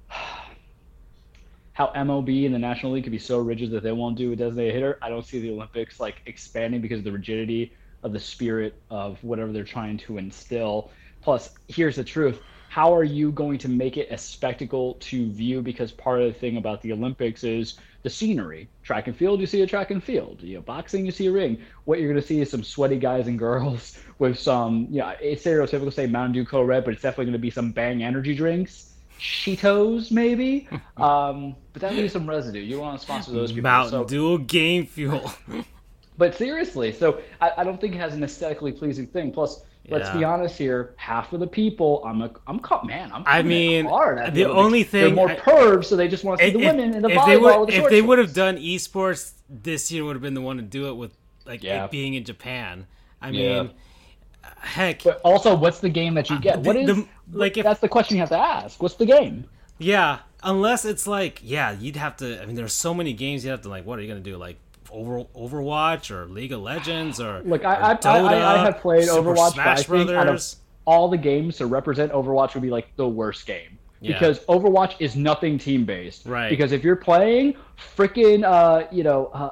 how 1.73 1.87
MLB 1.95 2.45
and 2.45 2.55
the 2.55 2.59
National 2.59 2.93
League 2.93 3.03
could 3.03 3.11
be 3.11 3.19
so 3.19 3.37
rigid 3.37 3.69
that 3.71 3.83
they 3.83 3.91
won't 3.91 4.17
do 4.17 4.31
a 4.31 4.35
designated 4.35 4.73
hitter. 4.73 4.99
I 5.01 5.09
don't 5.09 5.25
see 5.25 5.39
the 5.39 5.51
Olympics 5.51 5.99
like 5.99 6.21
expanding 6.25 6.81
because 6.81 6.99
of 6.99 7.03
the 7.05 7.11
rigidity 7.11 7.73
of 8.03 8.13
the 8.13 8.19
spirit 8.19 8.81
of 8.89 9.23
whatever 9.23 9.51
they're 9.51 9.63
trying 9.63 9.97
to 9.99 10.17
instill. 10.17 10.91
Plus, 11.21 11.53
here's 11.67 11.95
the 11.95 12.03
truth 12.03 12.41
how 12.69 12.93
are 12.93 13.03
you 13.03 13.31
going 13.31 13.57
to 13.57 13.69
make 13.69 13.97
it 13.97 14.07
a 14.11 14.17
spectacle 14.17 14.95
to 14.99 15.31
view? 15.31 15.61
Because 15.61 15.91
part 15.91 16.21
of 16.21 16.27
the 16.27 16.39
thing 16.39 16.57
about 16.57 16.81
the 16.81 16.91
Olympics 16.91 17.43
is 17.43 17.79
the 18.03 18.09
scenery. 18.09 18.69
Track 18.87 19.07
and 19.07 19.17
field, 19.17 19.41
you 19.41 19.47
see 19.47 19.61
a 19.63 19.67
track 19.67 19.91
and 19.91 20.01
field. 20.01 20.41
You 20.41 20.55
know, 20.55 20.61
boxing, 20.61 21.05
you 21.05 21.11
see 21.11 21.27
a 21.27 21.31
ring. 21.33 21.57
What 21.83 21.99
you're 21.99 22.07
going 22.07 22.21
to 22.21 22.25
see 22.25 22.39
is 22.39 22.49
some 22.49 22.63
sweaty 22.63 22.95
guys 22.95 23.27
and 23.27 23.37
girls 23.37 23.99
with 24.19 24.39
some, 24.39 24.87
yeah, 24.89 25.09
you 25.09 25.11
know, 25.11 25.31
it's 25.33 25.43
stereotypical 25.43 25.91
say 25.91 26.07
Mountain 26.07 26.31
Dew 26.31 26.45
Code 26.45 26.69
Red, 26.69 26.85
but 26.85 26.93
it's 26.93 27.01
definitely 27.01 27.25
going 27.25 27.33
to 27.33 27.39
be 27.39 27.49
some 27.49 27.73
Bang 27.73 28.01
energy 28.01 28.33
drinks. 28.33 28.93
Cheetos, 29.19 30.09
maybe. 30.09 30.69
um, 30.97 31.57
but 31.73 31.81
that 31.81 31.95
leaves 31.95 32.13
some 32.13 32.29
residue. 32.29 32.61
You 32.61 32.79
want 32.79 32.97
to 32.97 33.05
sponsor 33.05 33.31
those 33.33 33.51
people. 33.51 33.63
Mountain 33.63 33.91
so, 33.91 34.05
Dew 34.05 34.39
game 34.39 34.85
fuel. 34.85 35.33
but 36.17 36.33
seriously, 36.35 36.93
so 36.93 37.19
I, 37.41 37.51
I, 37.57 37.63
don't 37.65 37.81
think 37.81 37.93
it 37.93 37.97
has 37.97 38.13
an 38.13 38.23
aesthetically 38.23 38.71
pleasing 38.71 39.05
thing. 39.05 39.33
Plus, 39.33 39.65
Let's 39.89 40.09
be 40.09 40.23
honest 40.23 40.57
here. 40.57 40.93
Half 40.97 41.33
of 41.33 41.39
the 41.39 41.47
people, 41.47 42.03
I'm 42.05 42.21
a, 42.21 42.31
I'm 42.45 42.59
caught, 42.59 42.85
man. 42.85 43.11
I'm. 43.13 43.23
I 43.25 43.41
mean, 43.41 43.85
hard 43.85 44.33
the 44.33 44.45
only 44.45 44.83
thing 44.83 45.15
they're 45.15 45.27
more 45.27 45.29
pervs, 45.29 45.85
so 45.85 45.95
they 45.95 46.07
just 46.07 46.23
want 46.23 46.39
to 46.39 46.45
see 46.45 46.49
if, 46.49 46.53
the 46.53 46.65
women 46.65 46.93
in 46.93 47.01
the 47.01 47.09
if 47.09 47.25
they 47.25 47.37
would, 47.37 47.69
the 47.69 47.73
if 47.73 47.89
they 47.89 48.01
would 48.01 48.19
have 48.19 48.33
done 48.33 48.57
esports 48.57 49.33
this 49.49 49.91
year, 49.91 50.03
would 50.03 50.15
have 50.15 50.21
been 50.21 50.33
the 50.33 50.41
one 50.41 50.57
to 50.57 50.63
do 50.63 50.89
it 50.89 50.93
with 50.93 51.13
like 51.45 51.63
yeah. 51.63 51.85
it 51.85 51.91
being 51.91 52.15
in 52.15 52.25
Japan. 52.25 52.85
I 53.21 53.31
mean, 53.31 53.41
yeah. 54.43 54.49
heck. 54.59 55.03
But 55.03 55.21
also, 55.23 55.55
what's 55.55 55.79
the 55.79 55.89
game 55.89 56.15
that 56.15 56.29
you 56.29 56.35
uh, 56.35 56.39
get? 56.39 56.63
The, 56.63 56.67
what 56.67 56.75
is 56.75 56.87
the, 56.87 57.07
like? 57.31 57.57
If, 57.57 57.63
that's 57.63 57.79
the 57.79 57.89
question 57.89 58.17
you 58.17 58.21
have 58.21 58.29
to 58.29 58.37
ask. 58.37 58.81
What's 58.81 58.95
the 58.95 59.05
game? 59.05 59.45
Yeah, 59.77 60.19
unless 60.43 60.85
it's 60.85 61.07
like, 61.07 61.39
yeah, 61.43 61.71
you'd 61.71 61.95
have 61.95 62.17
to. 62.17 62.41
I 62.41 62.45
mean, 62.45 62.55
there's 62.55 62.73
so 62.73 62.93
many 62.93 63.13
games 63.13 63.45
you 63.45 63.51
have 63.51 63.61
to 63.61 63.69
like. 63.69 63.85
What 63.85 63.99
are 63.99 64.01
you 64.01 64.07
gonna 64.07 64.19
do? 64.19 64.37
Like 64.37 64.57
over 64.91 65.23
Overwatch 65.35 66.11
or 66.11 66.25
League 66.25 66.51
of 66.51 66.61
Legends 66.61 67.19
or 67.19 67.41
look, 67.45 67.65
I, 67.65 67.91
I, 67.91 67.95
Dota, 67.95 68.29
I, 68.29 68.55
I, 68.55 68.65
have 68.65 68.79
played 68.79 69.05
Super 69.05 69.33
Overwatch. 69.33 69.53
Smash 69.53 69.83
Brothers. 69.83 70.15
out 70.15 70.27
of 70.27 70.43
all 70.85 71.09
the 71.09 71.17
games 71.17 71.57
to 71.57 71.65
represent 71.67 72.11
Overwatch 72.11 72.53
would 72.53 72.63
be 72.63 72.69
like 72.69 72.95
the 72.95 73.07
worst 73.07 73.45
game. 73.45 73.77
Yeah. 73.99 74.13
Because 74.13 74.39
Overwatch 74.45 74.95
is 74.99 75.15
nothing 75.15 75.57
team 75.57 75.85
based. 75.85 76.25
Right. 76.25 76.49
Because 76.49 76.71
if 76.71 76.83
you're 76.83 76.95
playing 76.95 77.55
freaking, 77.95 78.43
uh, 78.43 78.87
you 78.91 79.03
know, 79.03 79.27
uh, 79.27 79.49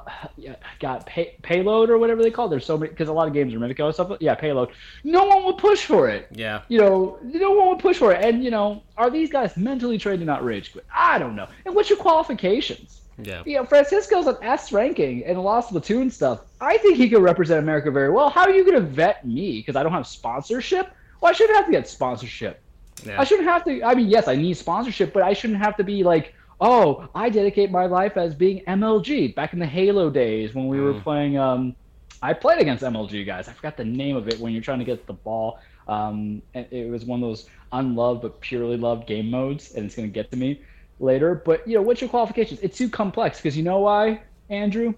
got 0.78 1.04
pay- 1.06 1.36
payload 1.42 1.90
or 1.90 1.98
whatever 1.98 2.22
they 2.22 2.30
call. 2.30 2.46
It. 2.46 2.50
There's 2.50 2.64
so 2.64 2.78
many 2.78 2.90
because 2.90 3.08
a 3.08 3.12
lot 3.12 3.26
of 3.26 3.34
games 3.34 3.54
are 3.54 3.62
and 3.62 3.94
stuff. 3.94 4.16
Yeah, 4.20 4.34
payload. 4.34 4.70
No 5.04 5.24
one 5.24 5.44
would 5.44 5.58
push 5.58 5.84
for 5.84 6.08
it. 6.08 6.28
Yeah. 6.30 6.62
You 6.68 6.78
know, 6.78 7.18
no 7.22 7.52
one 7.52 7.68
would 7.68 7.80
push 7.80 7.98
for 7.98 8.12
it. 8.12 8.24
And 8.24 8.44
you 8.44 8.50
know, 8.50 8.82
are 8.96 9.10
these 9.10 9.30
guys 9.30 9.56
mentally 9.56 9.98
trained 9.98 10.20
to 10.20 10.26
not 10.26 10.44
rage 10.44 10.72
quit? 10.72 10.86
I 10.94 11.18
don't 11.18 11.34
know. 11.34 11.48
And 11.64 11.74
what's 11.74 11.90
your 11.90 11.98
qualifications? 11.98 12.95
Yeah. 13.22 13.42
You 13.46 13.56
know, 13.56 13.64
Francisco's 13.64 14.26
an 14.26 14.36
S 14.42 14.72
ranking 14.72 15.24
and 15.24 15.42
lost 15.42 15.70
platoon 15.70 16.10
stuff. 16.10 16.42
I 16.60 16.76
think 16.78 16.96
he 16.96 17.08
could 17.08 17.22
represent 17.22 17.60
America 17.60 17.90
very 17.90 18.10
well. 18.10 18.28
How 18.28 18.42
are 18.42 18.50
you 18.50 18.64
going 18.64 18.76
to 18.76 18.86
vet 18.86 19.26
me 19.26 19.58
because 19.58 19.76
I 19.76 19.82
don't 19.82 19.92
have 19.92 20.06
sponsorship? 20.06 20.90
Well, 21.20 21.30
I 21.30 21.32
shouldn't 21.32 21.56
have 21.56 21.66
to 21.66 21.72
get 21.72 21.88
sponsorship. 21.88 22.60
Yeah. 23.04 23.20
I 23.20 23.24
shouldn't 23.24 23.48
have 23.48 23.64
to. 23.64 23.82
I 23.82 23.94
mean, 23.94 24.08
yes, 24.08 24.28
I 24.28 24.36
need 24.36 24.54
sponsorship, 24.56 25.12
but 25.12 25.22
I 25.22 25.32
shouldn't 25.32 25.60
have 25.60 25.76
to 25.76 25.84
be 25.84 26.02
like, 26.02 26.34
oh, 26.60 27.08
I 27.14 27.28
dedicate 27.28 27.70
my 27.70 27.86
life 27.86 28.16
as 28.16 28.34
being 28.34 28.62
MLG. 28.64 29.34
Back 29.34 29.52
in 29.52 29.58
the 29.58 29.66
Halo 29.66 30.10
days 30.10 30.54
when 30.54 30.68
we 30.68 30.78
mm. 30.78 30.84
were 30.84 31.00
playing, 31.00 31.38
um, 31.38 31.74
I 32.22 32.32
played 32.32 32.60
against 32.60 32.82
MLG 32.82 33.26
guys. 33.26 33.48
I 33.48 33.52
forgot 33.52 33.76
the 33.76 33.84
name 33.84 34.16
of 34.16 34.28
it 34.28 34.38
when 34.40 34.52
you're 34.52 34.62
trying 34.62 34.78
to 34.78 34.84
get 34.84 35.06
the 35.06 35.12
ball. 35.12 35.58
Um, 35.88 36.42
it 36.54 36.90
was 36.90 37.04
one 37.04 37.22
of 37.22 37.28
those 37.28 37.48
unloved 37.72 38.22
but 38.22 38.40
purely 38.40 38.76
loved 38.76 39.06
game 39.06 39.30
modes, 39.30 39.74
and 39.74 39.86
it's 39.86 39.94
going 39.94 40.08
to 40.08 40.12
get 40.12 40.30
to 40.32 40.36
me 40.36 40.60
later. 40.98 41.34
But 41.34 41.66
you 41.66 41.74
know, 41.74 41.82
what's 41.82 42.00
your 42.00 42.10
qualifications? 42.10 42.60
It's 42.60 42.76
too 42.76 42.88
complex 42.88 43.38
because 43.38 43.56
you 43.56 43.62
know 43.62 43.80
why, 43.80 44.22
Andrew? 44.50 44.94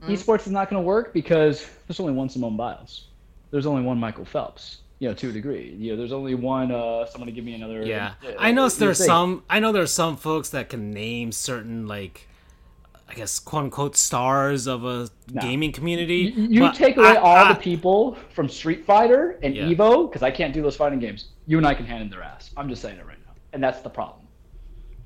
Mm. 0.00 0.08
Esports 0.10 0.46
is 0.46 0.52
not 0.52 0.70
going 0.70 0.82
to 0.82 0.86
work 0.86 1.12
because 1.12 1.68
there's 1.86 2.00
only 2.00 2.12
one 2.12 2.28
Simone 2.28 2.56
Biles. 2.56 3.08
There's 3.50 3.66
only 3.66 3.82
one 3.82 3.98
Michael 3.98 4.24
Phelps. 4.24 4.78
You 5.00 5.08
know, 5.08 5.14
to 5.14 5.28
a 5.28 5.32
degree. 5.32 5.76
You 5.78 5.92
know, 5.92 5.96
there's 5.96 6.12
only 6.12 6.34
one. 6.34 6.72
Uh, 6.72 7.06
someone 7.06 7.26
to 7.26 7.32
give 7.32 7.44
me 7.44 7.54
another. 7.54 7.84
Yeah, 7.84 8.14
uh, 8.26 8.32
I 8.36 8.50
know 8.50 8.68
there's 8.68 9.04
some. 9.04 9.44
I 9.48 9.60
know 9.60 9.70
there's 9.70 9.92
some 9.92 10.16
folks 10.16 10.50
that 10.50 10.68
can 10.68 10.90
name 10.90 11.30
certain 11.32 11.86
like. 11.86 12.26
I 13.10 13.14
guess 13.14 13.38
quote 13.38 13.64
unquote 13.64 13.96
stars 13.96 14.66
of 14.66 14.84
a 14.84 15.08
no. 15.32 15.40
gaming 15.40 15.72
community. 15.72 16.34
You, 16.36 16.66
you 16.66 16.72
take 16.74 16.98
away 16.98 17.12
I, 17.12 17.14
all 17.14 17.36
I, 17.36 17.52
the 17.54 17.58
people 17.58 18.18
from 18.34 18.50
Street 18.50 18.84
Fighter 18.84 19.38
and 19.42 19.56
yeah. 19.56 19.62
Evo 19.62 20.10
because 20.10 20.22
I 20.22 20.30
can't 20.30 20.52
do 20.52 20.60
those 20.60 20.76
fighting 20.76 20.98
games. 20.98 21.28
You 21.46 21.56
and 21.56 21.66
I 21.66 21.72
can 21.72 21.86
hand 21.86 22.02
in 22.02 22.10
their 22.10 22.22
ass. 22.22 22.50
I'm 22.54 22.68
just 22.68 22.82
saying 22.82 22.98
it 22.98 23.06
right 23.06 23.16
now, 23.24 23.32
and 23.54 23.62
that's 23.62 23.80
the 23.80 23.88
problem. 23.88 24.27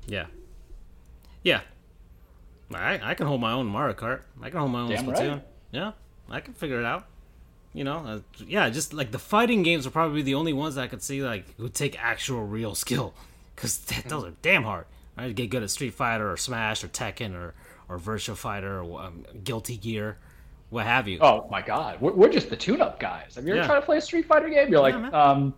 Yeah. 0.07 0.25
Yeah. 1.43 1.61
I 2.73 2.99
I 3.03 3.13
can 3.13 3.27
hold 3.27 3.41
my 3.41 3.51
own 3.51 3.67
Mario 3.67 3.95
Kart. 3.95 4.21
I 4.41 4.49
can 4.49 4.59
hold 4.59 4.71
my 4.71 4.81
own 4.81 4.89
Damn 4.89 5.05
Splatoon. 5.05 5.31
Right. 5.31 5.43
Yeah, 5.71 5.91
I 6.29 6.39
can 6.39 6.53
figure 6.53 6.79
it 6.79 6.85
out. 6.85 7.05
You 7.73 7.83
know, 7.83 7.97
uh, 8.05 8.19
yeah, 8.45 8.69
just 8.69 8.93
like 8.93 9.11
the 9.11 9.19
fighting 9.19 9.63
games 9.63 9.87
are 9.87 9.91
probably 9.91 10.21
the 10.21 10.35
only 10.35 10.53
ones 10.53 10.75
that 10.75 10.81
I 10.81 10.87
could 10.87 11.01
see 11.01 11.23
like 11.23 11.45
would 11.57 11.73
take 11.73 12.01
actual 12.03 12.45
real 12.45 12.75
skill, 12.75 13.13
because 13.55 13.79
those 13.79 14.25
are 14.25 14.33
damn 14.41 14.63
hard. 14.63 14.85
I 15.17 15.25
Right, 15.25 15.35
get 15.35 15.49
good 15.51 15.61
at 15.61 15.69
Street 15.69 15.93
Fighter 15.93 16.31
or 16.31 16.37
Smash 16.37 16.83
or 16.83 16.87
Tekken 16.87 17.35
or 17.35 17.53
or 17.89 17.99
Virtua 17.99 18.35
Fighter 18.35 18.81
or 18.81 19.01
um, 19.01 19.25
Guilty 19.43 19.77
Gear, 19.77 20.17
what 20.69 20.85
have 20.85 21.07
you. 21.07 21.19
Oh 21.21 21.47
my 21.51 21.61
God, 21.61 22.01
we're, 22.01 22.13
we're 22.13 22.31
just 22.31 22.49
the 22.49 22.55
tune-up 22.55 22.99
guys. 22.99 23.35
Have 23.35 23.45
you 23.45 23.51
ever 23.51 23.61
yeah. 23.61 23.67
tried 23.67 23.79
to 23.81 23.85
play 23.85 23.97
a 23.97 24.01
Street 24.01 24.25
Fighter 24.25 24.49
game? 24.49 24.69
You're 24.71 24.81
like, 24.81 24.95
yeah, 24.95 25.09
um, 25.09 25.53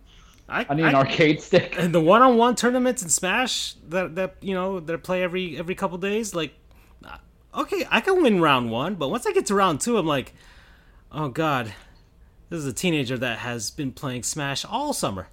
I, 0.48 0.66
I 0.68 0.74
need 0.74 0.84
an 0.84 0.94
I, 0.94 0.98
arcade 0.98 1.40
stick. 1.40 1.76
And 1.78 1.94
the 1.94 2.00
one-on-one 2.00 2.54
tournaments 2.56 3.02
in 3.02 3.08
Smash 3.08 3.74
that 3.88 4.14
that 4.14 4.36
you 4.40 4.54
know 4.54 4.80
that 4.80 5.02
play 5.02 5.22
every 5.22 5.58
every 5.58 5.74
couple 5.74 5.98
days, 5.98 6.34
like, 6.34 6.54
uh, 7.04 7.16
okay, 7.54 7.86
I 7.90 8.00
can 8.00 8.22
win 8.22 8.40
round 8.40 8.70
one, 8.70 8.94
but 8.94 9.08
once 9.08 9.26
I 9.26 9.32
get 9.32 9.46
to 9.46 9.54
round 9.54 9.80
two, 9.80 9.98
I'm 9.98 10.06
like, 10.06 10.34
oh 11.10 11.28
god, 11.28 11.72
this 12.48 12.60
is 12.60 12.66
a 12.66 12.72
teenager 12.72 13.18
that 13.18 13.38
has 13.38 13.70
been 13.70 13.92
playing 13.92 14.22
Smash 14.22 14.64
all 14.64 14.92
summer. 14.92 15.28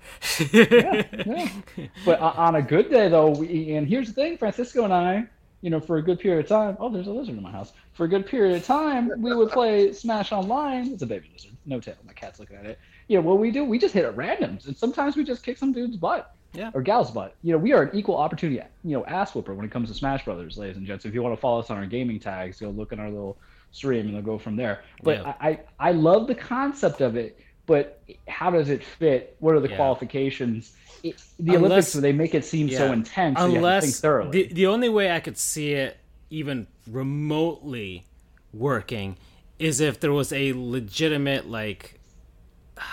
yeah, 0.52 1.04
yeah. 1.26 1.50
But 2.06 2.20
on 2.20 2.56
a 2.56 2.62
good 2.62 2.90
day, 2.90 3.08
though, 3.08 3.30
we, 3.30 3.76
and 3.76 3.88
here's 3.88 4.08
the 4.08 4.14
thing: 4.14 4.38
Francisco 4.38 4.84
and 4.84 4.94
I, 4.94 5.26
you 5.62 5.70
know, 5.70 5.80
for 5.80 5.98
a 5.98 6.02
good 6.02 6.20
period 6.20 6.46
of 6.46 6.50
time. 6.50 6.76
Oh, 6.80 6.90
there's 6.90 7.08
a 7.08 7.12
lizard 7.12 7.38
in 7.38 7.44
my 7.44 7.52
house. 7.52 7.74
For 7.94 8.06
a 8.06 8.08
good 8.08 8.26
period 8.26 8.56
of 8.56 8.66
time, 8.66 9.12
we 9.18 9.36
would 9.36 9.52
play 9.52 9.94
Smash 9.94 10.32
online. 10.32 10.92
It's 10.92 11.04
a 11.04 11.06
baby 11.06 11.30
lizard, 11.32 11.52
no 11.68 11.80
tail. 11.80 11.96
My 12.04 12.14
cat's 12.14 12.40
looking 12.40 12.58
at 12.58 12.66
it 12.66 12.80
you 13.08 13.18
know, 13.18 13.22
what 13.22 13.40
we 13.40 13.52
do, 13.52 13.64
we 13.64 13.78
just 13.78 13.94
hit 13.94 14.06
at 14.06 14.16
randoms, 14.16 14.68
and 14.68 14.76
sometimes 14.76 15.16
we 15.16 15.24
just 15.24 15.44
kick 15.44 15.58
some 15.58 15.72
dude's 15.74 15.98
butt. 15.98 16.34
Yeah. 16.54 16.70
Or 16.74 16.84
gal's 16.84 17.10
butt. 17.10 17.36
You 17.42 17.54
know, 17.54 17.58
we 17.58 17.74
are 17.74 17.84
an 17.84 17.98
equal 17.98 18.16
opportunity, 18.16 18.62
you 18.84 18.96
know, 18.96 19.04
ass 19.06 19.34
whooper 19.34 19.56
when 19.56 19.66
it 19.66 19.72
comes 19.72 19.90
to 19.90 19.96
Smash 19.96 20.24
Brothers, 20.24 20.56
ladies 20.58 20.78
and 20.78 20.86
gents. 20.86 21.04
If 21.04 21.14
you 21.14 21.24
want 21.24 21.36
to 21.36 21.42
follow 21.42 21.60
us 21.60 21.72
on 21.72 21.78
our 21.78 21.88
gaming 21.88 22.20
tags, 22.20 22.60
go 22.60 22.70
look 22.70 22.92
in 22.92 23.00
our 23.00 23.10
little 23.10 23.40
stream 23.72 24.06
and 24.06 24.16
they'll 24.16 24.22
go 24.22 24.38
from 24.38 24.56
there. 24.56 24.84
But 25.02 25.20
yeah. 25.20 25.34
I, 25.42 25.50
I, 25.50 25.60
I 25.80 25.92
love 25.94 26.28
the 26.28 26.36
concept 26.36 27.02
of 27.02 27.16
it, 27.16 27.40
but 27.66 28.04
how 28.28 28.52
does 28.52 28.70
it 28.70 28.84
fit? 28.84 29.36
What 29.40 29.56
are 29.56 29.60
the 29.60 29.70
yeah. 29.70 29.78
qualifications? 29.78 30.74
It, 31.02 31.22
the 31.40 31.56
unless, 31.56 31.66
Olympics, 31.66 31.94
they 31.94 32.14
make 32.14 32.36
it 32.36 32.46
seem 32.46 32.68
yeah. 32.68 32.78
so 32.78 32.94
intense. 32.94 33.38
Unless 33.40 34.00
the 34.02 34.50
the 34.52 34.68
only 34.68 34.90
way 34.90 35.12
I 35.12 35.20
could 35.20 35.38
see 35.38 35.74
it 35.74 35.98
even 36.30 36.68
remotely 36.88 38.06
working 38.54 39.18
is 39.60 39.80
if 39.80 40.00
there 40.00 40.14
was 40.14 40.32
a 40.32 40.54
legitimate 40.54 41.50
like 41.50 42.00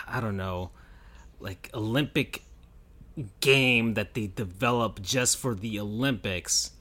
I 0.07 0.20
don't 0.20 0.36
know, 0.36 0.70
like 1.39 1.70
Olympic 1.74 2.43
game 3.40 3.94
that 3.94 4.15
they 4.15 4.28
develop 4.28 5.02
just 5.02 5.36
for 5.39 5.55
the 5.55 5.81
Olympics 5.81 6.73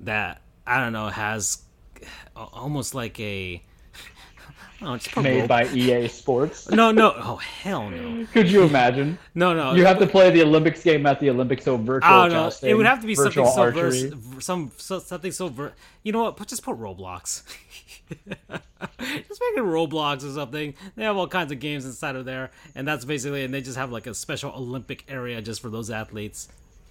that 0.00 0.42
I 0.66 0.80
don't 0.80 0.92
know 0.92 1.08
has 1.08 1.62
almost 2.36 2.94
like 2.94 3.18
a 3.20 3.62
Oh, 4.80 4.94
it's 4.94 5.16
made 5.16 5.48
by 5.48 5.66
EA 5.66 6.06
Sports. 6.06 6.70
No, 6.70 6.92
no. 6.92 7.12
Oh, 7.16 7.36
hell 7.36 7.90
no. 7.90 8.26
Could 8.32 8.48
you 8.48 8.62
imagine? 8.62 9.18
no, 9.34 9.52
no. 9.52 9.74
You 9.74 9.84
have 9.84 9.98
to 9.98 10.06
play 10.06 10.30
the 10.30 10.42
Olympics 10.42 10.84
game 10.84 11.04
at 11.06 11.18
the 11.18 11.30
Olympics, 11.30 11.64
so 11.64 11.76
virtual. 11.76 12.12
Oh 12.12 12.28
no, 12.28 12.50
it 12.62 12.74
would 12.74 12.86
have 12.86 13.00
to 13.00 13.06
be 13.06 13.16
something 13.16 13.44
so 13.44 13.70
vers- 13.72 14.12
some 14.38 14.70
so, 14.76 15.00
something 15.00 15.32
so 15.32 15.48
ver- 15.48 15.72
You 16.04 16.12
know 16.12 16.22
what? 16.22 16.36
Put 16.36 16.48
just 16.48 16.62
put 16.62 16.78
Roblox. 16.78 17.42
just 18.08 18.20
make 18.48 19.56
it 19.56 19.64
Roblox 19.64 20.28
or 20.28 20.32
something. 20.32 20.74
They 20.94 21.02
have 21.02 21.16
all 21.16 21.26
kinds 21.28 21.50
of 21.50 21.58
games 21.58 21.84
inside 21.84 22.14
of 22.14 22.24
there, 22.24 22.50
and 22.76 22.86
that's 22.86 23.04
basically, 23.04 23.44
and 23.44 23.52
they 23.52 23.60
just 23.60 23.76
have 23.76 23.90
like 23.90 24.06
a 24.06 24.14
special 24.14 24.52
Olympic 24.52 25.04
area 25.08 25.42
just 25.42 25.60
for 25.60 25.70
those 25.70 25.90
athletes, 25.90 26.48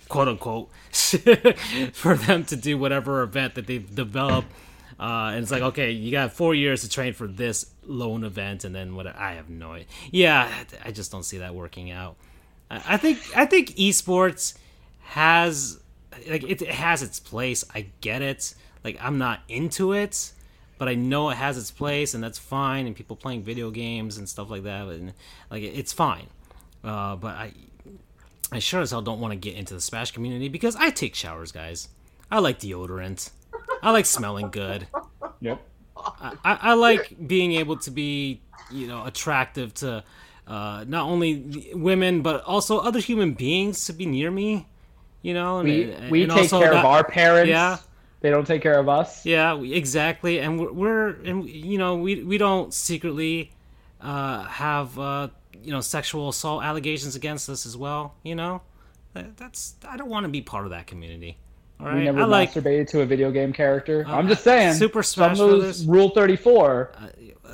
quote 0.10 0.28
unquote, 0.28 0.70
for 0.92 2.16
them 2.16 2.44
to 2.46 2.56
do 2.58 2.78
whatever 2.78 3.22
event 3.22 3.56
that 3.56 3.66
they've 3.68 3.96
developed 3.96 4.50
uh, 5.00 5.32
and 5.34 5.44
it's 5.44 5.52
like, 5.52 5.62
okay, 5.62 5.92
you 5.92 6.12
got 6.12 6.34
four 6.34 6.56
years 6.56 6.82
to 6.82 6.90
train 6.90 7.14
for 7.14 7.28
this 7.28 7.70
lone 7.84 8.24
event, 8.24 8.64
and 8.64 8.74
then 8.74 8.96
what? 8.96 9.08
I 9.08 9.34
have 9.34 9.50
no 9.50 9.74
idea. 9.74 9.88
Yeah, 10.12 10.52
I 10.84 10.92
just 10.92 11.12
don't 11.12 11.24
see 11.24 11.38
that 11.40 11.54
working 11.54 11.92
out. 11.92 12.16
I 12.70 12.98
think 12.98 13.20
I 13.36 13.46
think 13.46 13.76
esports 13.76 14.58
has 15.02 15.80
like 16.30 16.44
it, 16.44 16.62
has 16.62 17.04
its 17.04 17.20
place. 17.20 17.64
I 17.74 17.88
get 18.02 18.22
it. 18.22 18.54
Like 18.84 18.98
I'm 19.02 19.18
not 19.18 19.42
into 19.48 19.94
it, 19.94 20.34
but 20.78 20.88
I 20.88 20.96
know 20.96 21.30
it 21.30 21.38
has 21.38 21.58
its 21.58 21.72
place 21.72 22.14
and 22.14 22.24
that's 22.24 22.40
fine. 22.40 22.88
And 22.88 22.96
people 22.96 23.16
playing 23.16 23.44
video 23.44 23.70
games 23.72 24.18
and 24.18 24.28
stuff 24.28 24.50
like 24.50 24.64
that, 24.64 24.88
and 24.88 25.14
like 25.50 25.64
it's 25.64 25.94
fine. 25.94 26.28
Uh, 26.84 27.16
but 27.16 27.36
I, 27.36 27.54
I 28.52 28.60
sure 28.60 28.82
as 28.82 28.92
hell 28.92 29.02
don't 29.02 29.20
want 29.20 29.32
to 29.32 29.38
get 29.38 29.56
into 29.56 29.74
the 29.74 29.82
Smash 29.82 30.12
community 30.12 30.50
because 30.50 30.76
I 30.76 30.90
take 30.90 31.16
showers, 31.16 31.52
guys. 31.52 31.90
I 32.30 32.40
like 32.40 32.60
deodorant. 32.60 33.30
I 33.82 33.92
like 33.92 34.06
smelling 34.06 34.50
good. 34.50 34.88
Yep. 35.42 35.62
I, 35.98 36.36
I 36.44 36.74
like 36.74 37.16
being 37.28 37.54
able 37.54 37.78
to 37.78 37.92
be, 37.92 38.42
you 38.72 38.88
know, 38.88 39.06
attractive 39.06 39.74
to 39.76 40.04
uh, 40.48 40.86
not 40.88 41.06
only 41.06 41.72
women 41.74 42.22
but 42.22 42.44
also 42.44 42.80
other 42.80 43.00
human 43.00 43.34
beings 43.34 43.86
to 43.86 43.94
be 43.94 44.06
near 44.06 44.32
me. 44.32 44.68
You 45.22 45.34
know, 45.34 45.60
and, 45.60 45.68
we 45.68 45.96
we 46.10 46.24
and 46.24 46.32
take 46.32 46.50
care 46.50 46.72
not, 46.72 46.80
of 46.80 46.86
our 46.86 47.04
parents. 47.04 47.50
Yeah, 47.50 47.78
they 48.22 48.30
don't 48.30 48.46
take 48.46 48.62
care 48.62 48.80
of 48.80 48.88
us. 48.88 49.26
Yeah, 49.26 49.60
exactly. 49.62 50.40
And 50.40 50.60
we're, 50.60 50.72
we're 50.72 51.10
and 51.24 51.50
you 51.50 51.78
know 51.78 51.96
we 51.96 52.24
we 52.24 52.38
don't 52.38 52.74
secretly 52.74 53.52
uh, 54.00 54.44
have 54.44 54.98
uh, 54.98 55.28
you 55.62 55.72
know 55.72 55.82
sexual 55.82 56.30
assault 56.30 56.64
allegations 56.64 57.16
against 57.16 57.50
us 57.50 57.66
as 57.66 57.76
well. 57.76 58.16
You 58.24 58.36
know, 58.36 58.62
that's 59.14 59.76
I 59.88 59.98
don't 59.98 60.10
want 60.10 60.26
to 60.26 60.30
be 60.30 60.42
part 60.42 60.66
of 60.66 60.72
that 60.72 60.88
community. 60.88 61.38
All 61.80 61.88
right. 61.88 61.96
We 61.96 62.04
never 62.06 62.22
I 62.22 62.26
like, 62.26 62.54
masturbated 62.54 62.88
to 62.90 63.02
a 63.02 63.06
video 63.06 63.32
game 63.32 63.54
character. 63.54 64.06
Uh, 64.08 64.16
I'm 64.16 64.28
just 64.28 64.44
saying. 64.44 64.74
Super 64.74 65.04
Smash 65.04 65.38
Brothers. 65.38 65.86
Rule 65.86 66.10
34. 66.10 66.92
Uh, 66.96 67.08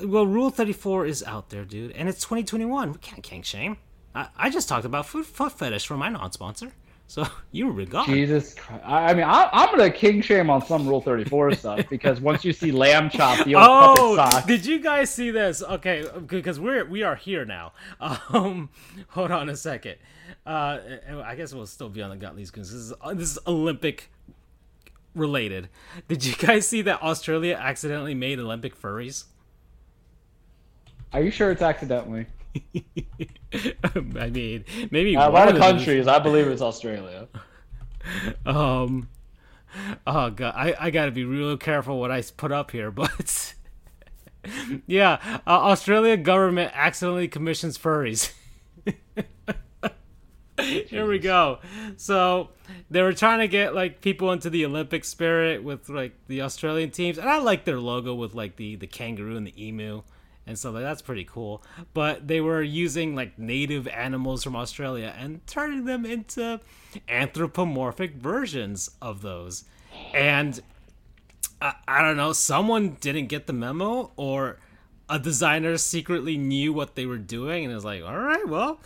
well, 0.05 0.25
Rule 0.25 0.49
34 0.49 1.05
is 1.05 1.23
out 1.23 1.49
there, 1.49 1.65
dude, 1.65 1.91
and 1.91 2.09
it's 2.09 2.19
2021. 2.21 2.93
We 2.93 2.97
can't 2.99 3.23
kink 3.23 3.45
shame. 3.45 3.77
I, 4.15 4.27
I 4.37 4.49
just 4.49 4.69
talked 4.69 4.85
about 4.85 5.05
food 5.05 5.25
foot 5.25 5.51
fetish 5.51 5.85
for 5.85 5.97
my 5.97 6.09
non-sponsor, 6.09 6.71
so 7.07 7.27
you 7.51 7.67
were 7.67 7.85
gone. 7.85 8.05
Jesus 8.05 8.53
Christ! 8.53 8.83
I, 8.85 9.13
mean, 9.13 9.23
I, 9.23 9.49
am 9.51 9.71
gonna 9.71 9.91
king 9.91 10.21
shame 10.21 10.49
on 10.49 10.65
some 10.65 10.87
Rule 10.87 11.01
34 11.01 11.55
stuff 11.55 11.89
because 11.89 12.21
once 12.21 12.43
you 12.43 12.53
see 12.53 12.71
Lamb 12.71 13.09
Chop, 13.09 13.45
the 13.45 13.55
old 13.55 13.67
oh, 13.67 14.15
puppet 14.15 14.33
sock. 14.33 14.47
did 14.47 14.65
you 14.65 14.79
guys 14.79 15.09
see 15.09 15.31
this? 15.31 15.61
Okay, 15.61 16.05
because 16.27 16.59
we're 16.59 16.85
we 16.85 17.03
are 17.03 17.15
here 17.15 17.45
now. 17.45 17.73
Um, 18.33 18.69
hold 19.09 19.31
on 19.31 19.49
a 19.49 19.55
second. 19.55 19.95
Uh, 20.45 20.79
I 21.23 21.35
guess 21.35 21.53
we'll 21.53 21.67
still 21.67 21.89
be 21.89 22.01
on 22.01 22.09
the 22.09 22.25
Gutleys 22.25 22.51
because 22.51 22.71
this 22.71 22.81
is 22.81 22.93
this 23.15 23.31
is 23.31 23.39
Olympic 23.45 24.09
related. 25.15 25.69
Did 26.07 26.25
you 26.25 26.35
guys 26.35 26.67
see 26.67 26.81
that 26.83 27.01
Australia 27.01 27.55
accidentally 27.59 28.15
made 28.15 28.39
Olympic 28.39 28.79
furries? 28.79 29.25
Are 31.11 31.21
you 31.21 31.31
sure 31.31 31.51
it's 31.51 31.61
accidentally? 31.61 32.25
I 33.53 34.29
mean, 34.29 34.65
maybe 34.91 35.15
uh, 35.15 35.29
a 35.29 35.31
lot 35.31 35.47
of 35.47 35.57
countries. 35.57 36.07
I 36.07 36.19
believe 36.19 36.47
it's 36.47 36.61
Australia. 36.61 37.27
Um. 38.45 39.07
Oh 40.05 40.29
god, 40.29 40.53
I 40.57 40.75
I 40.77 40.89
gotta 40.89 41.11
be 41.11 41.23
real 41.23 41.55
careful 41.55 42.01
what 42.01 42.11
I 42.11 42.21
put 42.21 42.51
up 42.51 42.71
here, 42.71 42.91
but 42.91 43.53
yeah, 44.85 45.39
uh, 45.47 45.51
Australia 45.51 46.17
government 46.17 46.73
accidentally 46.75 47.29
commissions 47.29 47.77
furries. 47.77 48.33
Here 50.61 51.07
we 51.07 51.19
go. 51.19 51.59
So 51.97 52.49
they 52.89 53.01
were 53.01 53.13
trying 53.13 53.39
to 53.39 53.47
get 53.47 53.73
like 53.73 54.01
people 54.01 54.31
into 54.31 54.49
the 54.49 54.65
Olympic 54.65 55.03
spirit 55.03 55.63
with 55.63 55.89
like 55.89 56.13
the 56.27 56.41
Australian 56.41 56.91
teams, 56.91 57.17
and 57.17 57.27
I 57.27 57.39
like 57.39 57.65
their 57.65 57.79
logo 57.79 58.13
with 58.13 58.35
like 58.35 58.55
the 58.55 58.75
the 58.75 58.87
kangaroo 58.87 59.35
and 59.35 59.47
the 59.47 59.67
emu 59.67 60.03
and 60.45 60.59
stuff 60.59 60.73
like 60.73 60.83
that's 60.83 61.01
pretty 61.01 61.23
cool. 61.23 61.63
But 61.93 62.27
they 62.27 62.41
were 62.41 62.61
using 62.61 63.15
like 63.15 63.39
native 63.39 63.87
animals 63.87 64.43
from 64.43 64.55
Australia 64.55 65.13
and 65.17 65.45
turning 65.47 65.85
them 65.85 66.05
into 66.05 66.59
anthropomorphic 67.07 68.15
versions 68.15 68.91
of 69.01 69.21
those. 69.21 69.63
And 70.13 70.59
I, 71.61 71.75
I 71.87 72.01
don't 72.01 72.17
know, 72.17 72.33
someone 72.33 72.97
didn't 72.99 73.27
get 73.27 73.47
the 73.47 73.53
memo 73.53 74.11
or 74.17 74.57
a 75.09 75.19
designer 75.19 75.77
secretly 75.77 76.37
knew 76.37 76.73
what 76.73 76.95
they 76.95 77.05
were 77.05 77.17
doing 77.17 77.65
and 77.65 77.73
was 77.73 77.85
like, 77.85 78.03
all 78.03 78.17
right, 78.17 78.47
well, 78.47 78.79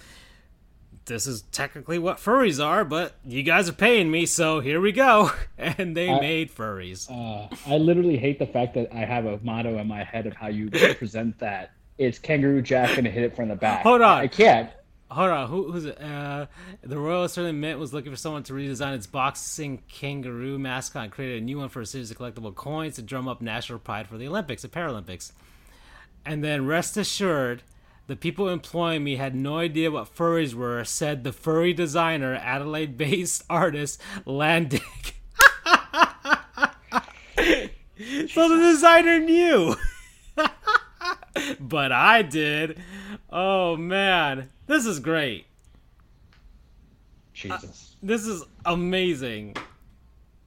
this 1.07 1.25
is 1.27 1.41
technically 1.51 1.97
what 1.97 2.17
furries 2.17 2.63
are, 2.63 2.85
but 2.85 3.13
you 3.25 3.43
guys 3.43 3.67
are 3.67 3.73
paying 3.73 4.11
me, 4.11 4.25
so 4.25 4.59
here 4.59 4.79
we 4.79 4.91
go. 4.91 5.31
And 5.57 5.97
they 5.97 6.09
I, 6.09 6.19
made 6.19 6.53
furries. 6.53 7.09
Uh, 7.09 7.47
I 7.65 7.77
literally 7.77 8.17
hate 8.17 8.37
the 8.37 8.45
fact 8.45 8.75
that 8.75 8.93
I 8.93 8.99
have 8.99 9.25
a 9.25 9.39
motto 9.41 9.79
in 9.79 9.87
my 9.87 10.03
head 10.03 10.27
of 10.27 10.33
how 10.33 10.47
you 10.47 10.69
present 10.69 11.39
that. 11.39 11.71
It's 11.97 12.19
Kangaroo 12.19 12.61
Jack 12.61 12.95
gonna 12.95 13.09
hit 13.09 13.23
it 13.23 13.35
from 13.35 13.49
the 13.49 13.55
back. 13.55 13.81
Hold 13.81 14.01
on, 14.01 14.19
I 14.19 14.27
can't. 14.27 14.69
Hold 15.09 15.29
on, 15.29 15.47
Who, 15.49 15.71
who's 15.71 15.85
it? 15.85 15.99
Uh, 16.01 16.47
the 16.83 16.99
Royal 16.99 17.23
Australian 17.23 17.59
Mint 17.59 17.79
was 17.79 17.93
looking 17.93 18.11
for 18.11 18.17
someone 18.17 18.43
to 18.43 18.53
redesign 18.53 18.93
its 18.93 19.07
boxing 19.07 19.81
kangaroo 19.87 20.59
mascot 20.59 21.03
and 21.05 21.11
create 21.11 21.41
a 21.41 21.43
new 21.43 21.57
one 21.57 21.69
for 21.69 21.81
a 21.81 21.85
series 21.85 22.11
of 22.11 22.17
collectible 22.17 22.53
coins 22.53 22.95
to 22.95 23.01
drum 23.01 23.27
up 23.27 23.41
national 23.41 23.79
pride 23.79 24.07
for 24.07 24.17
the 24.17 24.27
Olympics 24.27 24.63
and 24.63 24.73
Paralympics. 24.73 25.31
And 26.25 26.43
then 26.43 26.65
rest 26.67 26.97
assured 26.97 27.63
the 28.07 28.15
people 28.15 28.49
employing 28.49 29.03
me 29.03 29.17
had 29.17 29.35
no 29.35 29.57
idea 29.57 29.91
what 29.91 30.15
furries 30.15 30.53
were, 30.53 30.83
said 30.83 31.23
the 31.23 31.33
furry 31.33 31.73
designer, 31.73 32.35
Adelaide 32.35 32.97
based 32.97 33.43
artist 33.49 34.01
Landick. 34.25 35.13
so 38.29 38.49
the 38.49 38.57
designer 38.57 39.19
knew. 39.19 39.75
but 41.59 41.91
I 41.91 42.21
did. 42.21 42.79
Oh 43.29 43.75
man, 43.75 44.49
this 44.67 44.85
is 44.85 44.99
great. 44.99 45.45
Jesus. 47.33 47.93
Uh, 47.93 47.97
this 48.01 48.25
is 48.25 48.43
amazing. 48.65 49.55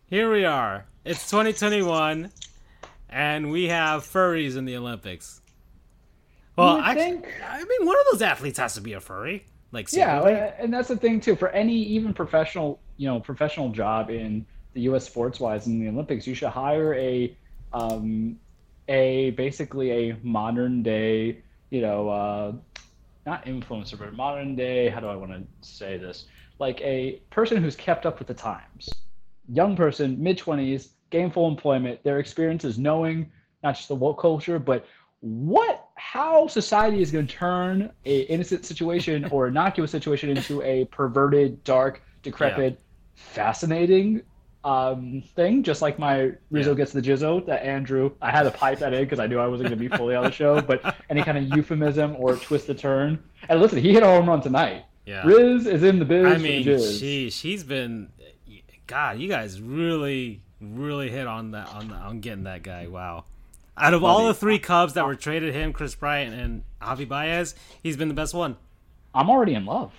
Here 0.07 0.33
we 0.33 0.45
are. 0.45 0.87
It's 1.05 1.31
2021 1.31 2.33
and 3.09 3.51
we 3.51 3.69
have 3.69 4.03
furries 4.03 4.57
in 4.57 4.65
the 4.65 4.77
Olympics. 4.77 5.40
Well, 6.61 6.81
I 6.83 6.95
think. 6.95 7.27
I 7.47 7.59
mean, 7.59 7.87
one 7.87 7.97
of 7.97 8.05
those 8.13 8.23
athletes 8.23 8.59
has 8.59 8.75
to 8.75 8.81
be 8.81 8.93
a 8.93 9.01
furry. 9.01 9.45
Like, 9.73 9.93
yeah, 9.93 10.53
and 10.59 10.73
that's 10.73 10.89
the 10.89 10.97
thing 10.97 11.21
too. 11.21 11.37
For 11.37 11.49
any 11.51 11.75
even 11.75 12.13
professional, 12.13 12.81
you 12.97 13.09
know, 13.09 13.21
professional 13.21 13.71
job 13.71 14.11
in 14.11 14.45
the 14.75 14.83
U.S. 14.83 15.05
sports 15.05 15.39
wise 15.39 15.67
in 15.67 15.79
the 15.79 15.89
Olympics, 15.89 16.27
you 16.27 16.35
should 16.35 16.49
hire 16.49 16.95
a, 16.95 17.37
um, 17.73 18.37
a 18.89 19.31
basically 19.31 20.11
a 20.11 20.17
modern 20.23 20.83
day, 20.83 21.43
you 21.71 21.83
know, 21.83 22.09
uh, 22.09 22.53
not 23.27 23.45
influencer, 23.47 23.99
but 23.99 24.13
modern 24.15 24.57
day. 24.57 24.89
How 24.89 24.99
do 25.01 25.07
I 25.07 25.15
want 25.15 25.31
to 25.33 25.45
say 25.61 25.97
this? 25.97 26.27
Like 26.59 26.81
a 26.81 27.23
person 27.31 27.63
who's 27.63 27.77
kept 27.77 28.07
up 28.07 28.19
with 28.19 28.27
the 28.29 28.35
times, 28.35 28.89
young 29.49 29.77
person, 29.77 30.21
mid 30.21 30.37
twenties, 30.37 30.91
gainful 31.11 31.47
employment, 31.47 32.03
their 32.03 32.19
experience 32.19 32.65
is 32.65 32.77
knowing 32.77 33.31
not 33.63 33.77
just 33.77 33.89
the 33.89 33.95
woke 33.95 34.21
culture, 34.21 34.59
but 34.59 34.87
what 35.21 35.89
how 35.97 36.47
society 36.47 37.03
is 37.03 37.11
going 37.11 37.27
to 37.27 37.35
turn 37.35 37.93
a 38.05 38.21
innocent 38.23 38.65
situation 38.65 39.27
or 39.27 39.49
innocuous 39.49 39.91
situation 39.91 40.31
into 40.31 40.63
a 40.63 40.87
perverted, 40.87 41.63
dark, 41.63 42.03
decrepit, 42.23 42.73
yeah. 42.73 42.81
fascinating 43.15 44.23
um, 44.65 45.23
thing. 45.37 45.63
Just 45.63 45.83
like 45.83 45.99
my 45.99 46.33
Rizzo 46.51 46.71
yeah. 46.71 46.77
gets 46.77 46.93
the 46.93 47.03
jizzo 47.03 47.45
that 47.47 47.63
Andrew, 47.63 48.13
I 48.23 48.31
had 48.31 48.45
to 48.45 48.51
pipe 48.51 48.79
that 48.79 48.95
in 48.95 49.05
because 49.05 49.19
I 49.19 49.27
knew 49.27 49.39
I 49.39 49.47
wasn't 49.47 49.69
going 49.69 49.79
to 49.79 49.89
be 49.89 49.95
fully 49.95 50.15
on 50.15 50.25
the 50.25 50.33
show. 50.33 50.61
But 50.61 50.97
any 51.11 51.23
kind 51.23 51.37
of 51.37 51.45
euphemism 51.57 52.17
or 52.17 52.37
twist 52.37 52.67
the 52.67 52.75
turn. 52.75 53.23
And 53.49 53.61
listen, 53.61 53.79
he 53.79 53.93
hit 53.93 54.03
a 54.03 54.07
home 54.07 54.29
run 54.29 54.41
tonight. 54.41 54.85
Yeah. 55.05 55.27
Riz 55.27 55.67
is 55.67 55.83
in 55.83 55.99
the 55.99 56.05
biz. 56.05 56.27
I 56.27 56.39
mean, 56.39 56.65
she 56.65 57.31
she's 57.31 57.65
been. 57.65 58.11
God, 58.87 59.19
you 59.19 59.29
guys 59.29 59.61
really 59.61 60.43
really 60.61 61.11
hit 61.11 61.27
on 61.27 61.53
that 61.53 61.69
on 61.69 61.89
the, 61.89 61.95
on 61.95 62.21
getting 62.21 62.45
that 62.45 62.63
guy. 62.63 62.87
Wow. 62.87 63.25
Out 63.81 63.95
of 63.95 64.05
all 64.05 64.27
the 64.27 64.35
three 64.35 64.59
Cubs 64.59 64.93
that 64.95 65.07
were 65.07 65.15
traded, 65.15 65.55
him, 65.55 65.73
Chris 65.73 65.95
Bryant, 65.95 66.35
and 66.35 66.63
Javi 66.83 67.09
Baez, 67.09 67.55
he's 67.83 67.97
been 67.97 68.09
the 68.09 68.15
best 68.15 68.35
one. 68.35 68.57
I'm 69.15 69.31
already 69.31 69.55
in 69.55 69.65
love. 69.65 69.93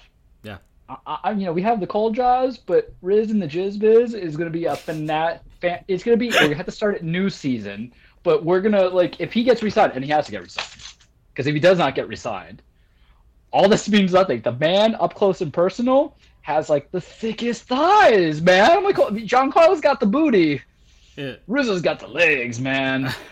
Yeah. 0.44 0.58
I, 0.88 1.18
I 1.24 1.32
you 1.32 1.45
know, 1.45 1.53
we 1.53 1.64
have 1.64 1.80
the 1.80 1.88
cold 1.88 2.16
jaws, 2.16 2.58
but 2.58 2.94
Riz 3.02 3.32
and 3.32 3.41
the 3.41 3.48
Jizz 3.48 3.80
Biz 3.80 4.14
is 4.14 4.38
going 4.38 4.52
to 4.52 4.58
be 4.58 4.66
a 4.66 4.76
fanat. 4.76 5.40
Fan, 5.62 5.84
it's 5.88 6.03
going 6.03 6.18
to 6.18 6.20
be. 6.20 6.30
we 6.48 6.53
have 6.53 6.66
to 6.66 6.72
start 6.72 6.95
at 6.95 7.03
new 7.03 7.30
season, 7.30 7.91
but 8.24 8.45
we're 8.45 8.62
gonna 8.62 8.88
like 8.90 9.20
if 9.20 9.34
he 9.34 9.44
gets 9.44 9.64
resigned, 9.64 9.94
and 9.94 10.03
he 10.03 10.12
has 10.12 10.26
to 10.26 10.32
get 10.32 10.41
resigned, 10.41 10.68
because 11.34 11.48
if 11.48 11.53
he 11.53 11.60
does 11.60 11.78
not 11.78 11.95
get 11.95 12.08
resigned, 12.08 12.62
all 13.52 13.68
this 13.68 13.90
means 13.90 14.14
nothing. 14.14 14.41
The 14.41 14.53
man 14.53 14.95
up 14.95 15.16
close 15.16 15.41
and 15.41 15.52
personal 15.52 16.16
has 16.41 16.70
like 16.70 16.91
the 16.91 17.02
thickest 17.02 17.64
thighs, 17.64 18.41
man. 18.41 18.72
I'm 18.72 18.84
like, 18.84 18.95
Giancarlo's 18.95 19.82
got 19.82 19.99
the 19.99 20.06
booty. 20.06 20.62
Yeah. 21.16 21.36
Rizzo's 21.48 21.82
got 21.82 21.99
the 21.99 22.08
legs, 22.08 22.60
man. 22.60 23.14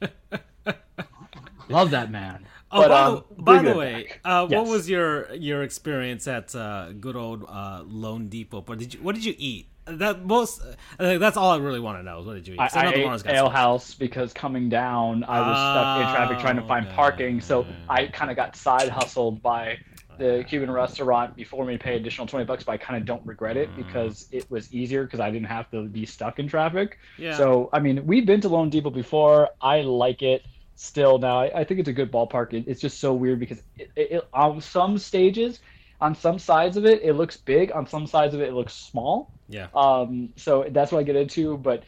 Love 1.68 1.90
that 1.90 2.10
man. 2.10 2.46
Oh, 2.70 2.82
but, 2.82 2.88
by, 2.88 3.02
um, 3.02 3.24
by 3.38 3.62
the 3.62 3.76
way, 3.76 4.10
uh, 4.24 4.46
yes. 4.50 4.58
what 4.58 4.66
was 4.66 4.90
your 4.90 5.32
your 5.34 5.62
experience 5.62 6.26
at 6.26 6.54
uh, 6.54 6.92
good 6.92 7.16
old 7.16 7.44
uh, 7.48 7.82
Depot? 8.28 8.62
What 8.62 8.78
did 8.78 8.94
you 8.94 9.00
What 9.00 9.14
did 9.14 9.24
you 9.24 9.34
eat? 9.38 9.68
That 9.86 10.24
most 10.24 10.62
uh, 10.98 11.18
that's 11.18 11.36
all 11.36 11.52
I 11.52 11.58
really 11.58 11.78
want 11.78 12.00
to 12.00 12.02
know. 12.02 12.20
What 12.22 12.34
did 12.34 12.48
you 12.48 12.54
eat? 12.54 12.60
I, 12.60 12.68
I 12.74 12.92
ate 12.92 13.26
Ale 13.26 13.48
House 13.48 13.94
because 13.94 14.32
coming 14.32 14.68
down, 14.68 15.22
I 15.24 15.40
was 15.40 15.56
stuck 15.56 16.08
in 16.08 16.14
traffic 16.14 16.38
trying 16.40 16.56
to 16.56 16.66
find 16.66 16.88
oh, 16.88 16.94
parking, 16.94 17.40
so 17.40 17.64
I 17.88 18.06
kind 18.06 18.30
of 18.30 18.36
got 18.36 18.56
side 18.56 18.88
hustled 18.88 19.40
by 19.42 19.78
the 20.18 20.44
Cuban 20.48 20.70
restaurant 20.70 21.36
before 21.36 21.64
me 21.64 21.76
to 21.76 21.82
pay 21.82 21.96
additional 21.96 22.26
20 22.26 22.44
bucks, 22.46 22.64
but 22.64 22.72
I 22.72 22.76
kind 22.78 22.98
of 23.00 23.06
don't 23.06 23.24
regret 23.26 23.56
it 23.56 23.70
Mm. 23.70 23.76
because 23.76 24.28
it 24.32 24.50
was 24.50 24.72
easier 24.72 25.04
because 25.04 25.20
I 25.20 25.30
didn't 25.30 25.48
have 25.48 25.70
to 25.70 25.82
be 25.84 26.06
stuck 26.06 26.38
in 26.38 26.48
traffic. 26.48 26.98
Yeah. 27.18 27.36
So, 27.36 27.68
I 27.72 27.78
mean, 27.80 28.06
we've 28.06 28.26
been 28.26 28.40
to 28.42 28.48
loanDepot 28.48 28.94
before. 28.94 29.50
I 29.60 29.80
like 29.82 30.22
it 30.22 30.42
still 30.74 31.18
now. 31.18 31.40
I, 31.40 31.60
I 31.60 31.64
think 31.64 31.80
it's 31.80 31.88
a 31.88 31.92
good 31.92 32.10
ballpark. 32.12 32.52
It, 32.52 32.64
it's 32.66 32.80
just 32.80 33.00
so 33.00 33.12
weird 33.14 33.40
because 33.40 33.62
it, 33.78 33.90
it, 33.96 34.12
it, 34.12 34.28
on 34.32 34.60
some 34.60 34.98
stages, 34.98 35.60
on 36.00 36.14
some 36.14 36.38
sides 36.38 36.76
of 36.76 36.84
it, 36.86 37.02
it 37.02 37.14
looks 37.14 37.36
big. 37.36 37.72
On 37.72 37.86
some 37.86 38.06
sides 38.06 38.34
of 38.34 38.40
it, 38.40 38.48
it 38.48 38.52
looks 38.54 38.74
small. 38.74 39.30
yeah. 39.48 39.68
Um, 39.74 40.30
so 40.36 40.66
that's 40.70 40.92
what 40.92 40.98
I 40.98 41.02
get 41.02 41.16
into. 41.16 41.56
But 41.58 41.82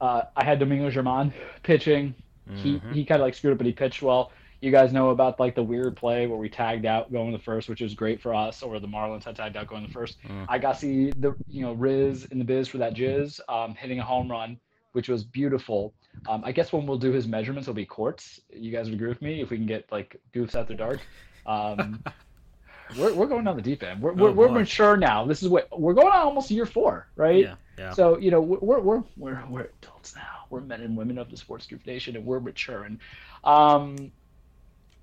uh, 0.00 0.22
I 0.36 0.44
had 0.44 0.58
Domingo 0.60 0.90
German 0.90 1.32
pitching. 1.62 2.14
He 2.62 2.78
Mhm. 2.78 2.94
he 2.94 3.04
kind 3.04 3.20
of 3.20 3.26
like 3.26 3.34
screwed 3.34 3.52
up, 3.52 3.58
but 3.58 3.66
he 3.66 3.72
pitched 3.72 4.00
well. 4.00 4.32
You 4.60 4.70
guys 4.72 4.92
know 4.92 5.10
about 5.10 5.38
like 5.38 5.54
the 5.54 5.62
weird 5.62 5.96
play 5.96 6.26
where 6.26 6.38
we 6.38 6.48
tagged 6.48 6.84
out 6.84 7.12
going 7.12 7.32
the 7.32 7.38
first, 7.38 7.68
which 7.68 7.80
was 7.80 7.94
great 7.94 8.20
for 8.20 8.34
us, 8.34 8.62
or 8.62 8.80
the 8.80 8.88
Marlins 8.88 9.24
had 9.24 9.36
tagged 9.36 9.56
out 9.56 9.68
going 9.68 9.86
the 9.86 9.92
first. 9.92 10.20
Mm. 10.24 10.46
I 10.48 10.58
got 10.58 10.74
to 10.74 10.80
see 10.80 11.10
the 11.12 11.34
you 11.48 11.62
know 11.62 11.74
Riz 11.74 12.24
in 12.26 12.38
the 12.38 12.44
biz 12.44 12.66
for 12.68 12.78
that 12.78 12.94
jizz 12.94 13.40
um, 13.48 13.74
hitting 13.74 14.00
a 14.00 14.04
home 14.04 14.30
run, 14.30 14.58
which 14.92 15.08
was 15.08 15.22
beautiful. 15.22 15.94
Um, 16.28 16.42
I 16.44 16.50
guess 16.50 16.72
when 16.72 16.86
we'll 16.86 16.98
do 16.98 17.12
his 17.12 17.28
measurements, 17.28 17.68
it'll 17.68 17.74
be 17.76 17.86
courts. 17.86 18.40
You 18.52 18.72
guys 18.72 18.86
would 18.86 18.94
agree 18.94 19.08
with 19.08 19.22
me 19.22 19.40
if 19.40 19.50
we 19.50 19.56
can 19.56 19.66
get 19.66 19.90
like 19.92 20.16
goofs 20.34 20.56
after 20.56 20.74
dark. 20.74 21.00
Um, 21.46 22.02
we're, 22.98 23.14
we're 23.14 23.26
going 23.26 23.44
down 23.44 23.56
the 23.56 23.62
deep 23.62 23.82
end. 23.84 24.02
We're, 24.02 24.12
we're, 24.12 24.30
Oh, 24.30 24.32
we're 24.32 24.48
mature 24.48 24.96
now. 24.96 25.24
This 25.24 25.42
is 25.42 25.48
what 25.48 25.68
we're 25.78 25.94
going 25.94 26.08
on 26.08 26.22
almost 26.22 26.50
year 26.50 26.66
four, 26.66 27.06
right? 27.16 27.44
Yeah. 27.44 27.54
Yeah. 27.78 27.92
So 27.92 28.18
you 28.18 28.32
know 28.32 28.40
we're 28.40 28.80
we're 28.80 29.04
we're 29.16 29.40
we're 29.48 29.68
adults 29.82 30.16
now. 30.16 30.46
We're 30.50 30.62
men 30.62 30.80
and 30.80 30.96
women 30.96 31.16
of 31.18 31.30
the 31.30 31.36
Sports 31.36 31.66
Group 31.66 31.86
Nation, 31.86 32.16
and 32.16 32.24
we're 32.26 32.40
mature. 32.40 32.82
And 32.82 32.98
um, 33.44 34.10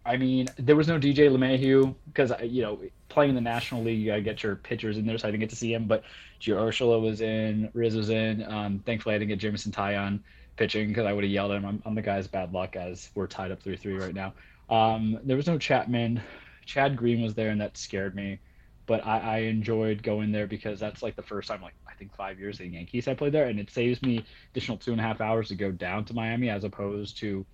I 0.05 0.17
mean, 0.17 0.47
there 0.57 0.75
was 0.75 0.87
no 0.87 0.99
DJ 0.99 1.29
LeMahieu 1.29 1.95
because 2.05 2.31
you 2.43 2.61
know 2.61 2.79
playing 3.09 3.29
in 3.29 3.35
the 3.35 3.41
National 3.41 3.83
League, 3.83 3.99
you 3.99 4.07
gotta 4.07 4.21
get 4.21 4.43
your 4.43 4.55
pitchers 4.55 4.97
in 4.97 5.05
there, 5.05 5.17
so 5.17 5.27
I 5.27 5.31
didn't 5.31 5.41
get 5.41 5.49
to 5.49 5.55
see 5.55 5.73
him. 5.73 5.87
But 5.87 6.03
Gio 6.39 6.57
Urshela 6.57 7.01
was 7.01 7.21
in, 7.21 7.69
Riz 7.73 7.95
was 7.95 8.09
in. 8.09 8.43
Um, 8.43 8.79
thankfully, 8.85 9.15
I 9.15 9.17
didn't 9.17 9.29
get 9.29 9.39
Jameson 9.39 9.71
Taillon 9.71 10.19
pitching 10.57 10.89
because 10.89 11.05
I 11.05 11.13
would 11.13 11.23
have 11.23 11.31
yelled 11.31 11.51
at 11.51 11.57
him. 11.57 11.65
I'm, 11.65 11.81
I'm 11.85 11.95
the 11.95 12.01
guy's 12.01 12.27
bad 12.27 12.53
luck 12.53 12.75
as 12.75 13.09
we're 13.15 13.27
tied 13.27 13.51
up 13.51 13.63
three 13.63 13.77
three 13.77 13.97
right 13.97 14.13
now. 14.13 14.33
Um, 14.69 15.19
there 15.23 15.37
was 15.37 15.47
no 15.47 15.57
Chapman. 15.57 16.21
Chad 16.65 16.95
Green 16.97 17.21
was 17.21 17.33
there, 17.33 17.49
and 17.49 17.61
that 17.61 17.77
scared 17.77 18.15
me. 18.15 18.39
But 18.87 19.05
I, 19.05 19.19
I 19.19 19.37
enjoyed 19.39 20.03
going 20.03 20.31
there 20.31 20.45
because 20.45 20.79
that's 20.79 21.01
like 21.01 21.15
the 21.15 21.23
first 21.23 21.47
time, 21.47 21.61
like 21.61 21.73
I 21.87 21.93
think 21.93 22.15
five 22.15 22.39
years 22.39 22.59
the 22.59 22.67
Yankees 22.67 23.07
I 23.07 23.15
played 23.15 23.33
there, 23.33 23.47
and 23.47 23.59
it 23.59 23.71
saves 23.71 24.01
me 24.03 24.23
additional 24.51 24.77
two 24.77 24.91
and 24.91 25.01
a 25.01 25.03
half 25.03 25.21
hours 25.21 25.47
to 25.47 25.55
go 25.55 25.71
down 25.71 26.05
to 26.05 26.13
Miami 26.13 26.49
as 26.49 26.63
opposed 26.63 27.17
to 27.19 27.45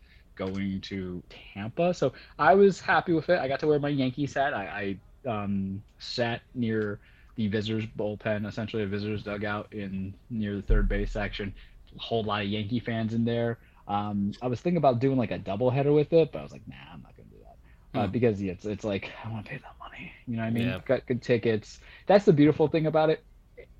going 0.41 0.81
to 0.81 1.23
Tampa. 1.29 1.93
So 1.93 2.13
I 2.39 2.55
was 2.55 2.79
happy 2.79 3.13
with 3.13 3.29
it. 3.29 3.39
I 3.39 3.47
got 3.47 3.59
to 3.61 3.67
wear 3.67 3.79
my 3.79 3.89
Yankees 3.89 4.33
hat. 4.33 4.53
I, 4.53 4.97
I 5.25 5.29
um, 5.29 5.83
sat 5.99 6.41
near 6.55 6.99
the 7.35 7.47
visitors 7.47 7.85
bullpen, 7.97 8.47
essentially 8.47 8.83
a 8.83 8.87
visitors 8.87 9.23
dugout 9.23 9.73
in 9.73 10.13
near 10.29 10.55
the 10.55 10.61
third 10.63 10.87
base 10.89 11.11
section. 11.11 11.53
A 11.95 11.99
whole 11.99 12.23
lot 12.23 12.41
of 12.41 12.47
Yankee 12.47 12.79
fans 12.79 13.13
in 13.13 13.25
there. 13.25 13.59
Um, 13.87 14.31
I 14.41 14.47
was 14.47 14.61
thinking 14.61 14.77
about 14.77 14.99
doing 14.99 15.17
like 15.17 15.31
a 15.31 15.39
doubleheader 15.39 15.93
with 15.93 16.13
it, 16.13 16.31
but 16.31 16.39
I 16.39 16.43
was 16.43 16.51
like, 16.51 16.67
nah, 16.67 16.75
I'm 16.93 17.01
not 17.01 17.15
gonna 17.17 17.29
do 17.29 17.37
that 17.43 17.99
uh, 17.99 18.07
Hmm. 18.07 18.11
because 18.11 18.41
yeah, 18.41 18.53
it's 18.53 18.65
it's 18.65 18.83
like 18.83 19.11
I 19.25 19.29
want 19.29 19.45
to 19.45 19.51
pay 19.51 19.57
that 19.57 19.75
money. 19.79 20.11
You 20.27 20.37
know 20.37 20.43
what 20.43 20.47
I 20.47 20.51
mean? 20.51 20.67
Yeah. 20.67 20.79
Got 20.85 21.05
good 21.07 21.21
tickets. 21.21 21.79
That's 22.07 22.25
the 22.25 22.33
beautiful 22.33 22.67
thing 22.67 22.87
about 22.87 23.09
it. 23.09 23.23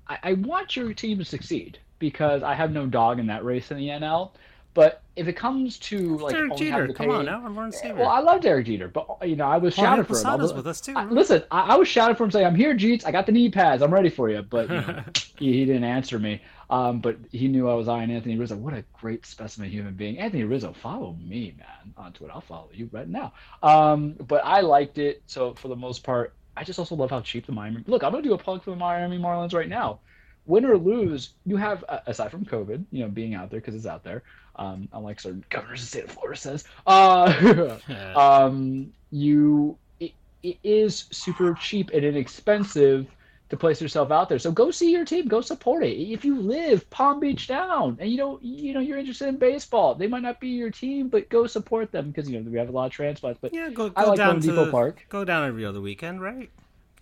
I, 0.06 0.18
I 0.22 0.32
want 0.34 0.76
your 0.76 0.92
team 0.94 1.18
to 1.18 1.24
succeed 1.24 1.78
because 1.98 2.42
I 2.42 2.54
have 2.54 2.72
no 2.72 2.86
dog 2.86 3.18
in 3.20 3.26
that 3.28 3.44
race 3.44 3.70
in 3.70 3.76
the 3.78 3.88
NL. 3.88 4.32
But 4.74 5.02
if 5.16 5.28
it 5.28 5.34
comes 5.34 5.78
to 5.80 6.16
like 6.18 6.32
Derek 6.32 6.56
Jeter, 6.56 6.86
come 6.94 7.10
on 7.10 7.26
now, 7.26 7.44
everyone's 7.44 7.78
favorite. 7.78 8.00
well, 8.00 8.08
I 8.08 8.20
love 8.20 8.40
Derek 8.40 8.64
Jeter, 8.66 8.88
but 8.88 9.06
you 9.28 9.36
know 9.36 9.44
I 9.46 9.58
was 9.58 9.74
shouting 9.74 10.04
for 10.04 10.14
him. 10.14 10.40
Was- 10.40 10.54
with 10.54 10.66
us 10.66 10.80
too. 10.80 10.94
I- 10.96 11.04
listen, 11.04 11.42
I, 11.50 11.60
I 11.60 11.76
was 11.76 11.88
shouting 11.88 12.16
for 12.16 12.24
him 12.24 12.30
saying, 12.30 12.46
"I'm 12.46 12.54
here, 12.54 12.74
Jeets. 12.74 13.04
I 13.06 13.10
got 13.12 13.26
the 13.26 13.32
knee 13.32 13.50
pads. 13.50 13.82
I'm 13.82 13.92
ready 13.92 14.08
for 14.08 14.30
you." 14.30 14.40
But 14.42 14.70
you 14.70 14.76
know, 14.80 15.02
he, 15.38 15.52
he 15.52 15.64
didn't 15.66 15.84
answer 15.84 16.18
me. 16.18 16.40
Um, 16.70 17.00
but 17.00 17.18
he 17.32 17.48
knew 17.48 17.68
I 17.68 17.74
was 17.74 17.86
eyeing 17.86 18.10
Anthony 18.10 18.38
Rizzo. 18.38 18.56
What 18.56 18.72
a 18.72 18.82
great 18.98 19.26
specimen 19.26 19.68
human 19.68 19.92
being. 19.92 20.18
Anthony 20.18 20.44
Rizzo, 20.44 20.72
follow 20.72 21.18
me, 21.22 21.54
man, 21.58 21.92
on 21.98 22.14
Twitter. 22.14 22.32
I'll 22.32 22.40
follow 22.40 22.70
you 22.72 22.88
right 22.92 23.06
now. 23.08 23.34
Um, 23.62 24.14
but 24.26 24.40
I 24.42 24.60
liked 24.62 24.96
it. 24.96 25.22
So 25.26 25.52
for 25.52 25.68
the 25.68 25.76
most 25.76 26.02
part, 26.02 26.34
I 26.56 26.64
just 26.64 26.78
also 26.78 26.94
love 26.94 27.10
how 27.10 27.20
cheap 27.20 27.44
the 27.44 27.52
Miami. 27.52 27.84
Look, 27.86 28.02
I'm 28.02 28.10
gonna 28.12 28.22
do 28.22 28.32
a 28.32 28.38
plug 28.38 28.62
for 28.62 28.70
the 28.70 28.76
Miami 28.76 29.18
Marlins 29.18 29.52
right 29.52 29.68
now. 29.68 30.00
Win 30.46 30.64
or 30.64 30.76
lose, 30.76 31.30
you 31.46 31.56
have 31.56 31.84
uh, 31.88 32.00
aside 32.06 32.30
from 32.30 32.44
COVID, 32.44 32.84
you 32.90 33.02
know, 33.02 33.08
being 33.08 33.34
out 33.34 33.50
there 33.50 33.60
because 33.60 33.74
it's 33.74 33.86
out 33.86 34.02
there. 34.02 34.22
Um, 34.56 34.88
unlike 34.92 35.20
certain 35.20 35.44
governors 35.48 35.80
of 35.80 35.86
the 35.86 35.88
state 35.88 36.04
of 36.04 36.10
Florida 36.10 36.38
says, 36.38 36.64
uh, 36.86 37.78
um, 38.16 38.92
you 39.10 39.76
it, 40.00 40.12
it 40.42 40.58
is 40.62 41.04
super 41.10 41.54
cheap 41.54 41.90
and 41.90 42.04
inexpensive 42.04 43.06
to 43.52 43.56
place 43.58 43.82
yourself 43.82 44.10
out 44.10 44.30
there. 44.30 44.38
So 44.38 44.50
go 44.50 44.70
see 44.70 44.90
your 44.90 45.04
team, 45.04 45.28
go 45.28 45.42
support 45.42 45.84
it. 45.84 45.92
If 45.92 46.24
you 46.24 46.40
live 46.40 46.88
Palm 46.88 47.20
Beach 47.20 47.46
down 47.46 47.98
and 48.00 48.10
you 48.10 48.16
know 48.16 48.38
you 48.40 48.72
know 48.72 48.80
you're 48.80 48.98
interested 48.98 49.28
in 49.28 49.36
baseball, 49.36 49.94
they 49.94 50.06
might 50.06 50.22
not 50.22 50.40
be 50.40 50.48
your 50.48 50.70
team, 50.70 51.08
but 51.08 51.28
go 51.28 51.46
support 51.46 51.92
them 51.92 52.10
because 52.10 52.30
you 52.30 52.40
know 52.40 52.50
we 52.50 52.58
have 52.58 52.70
a 52.70 52.72
lot 52.72 52.86
of 52.86 52.92
transplants. 52.92 53.38
But 53.40 53.54
yeah, 53.54 53.68
go, 53.68 53.90
go 53.90 53.94
I 53.94 54.06
like 54.06 54.16
down 54.16 54.32
Home 54.32 54.40
to 54.40 54.46
Depot 54.48 54.70
Park. 54.70 55.04
Go 55.10 55.24
down 55.24 55.46
every 55.46 55.66
other 55.66 55.82
weekend, 55.82 56.22
right? 56.22 56.50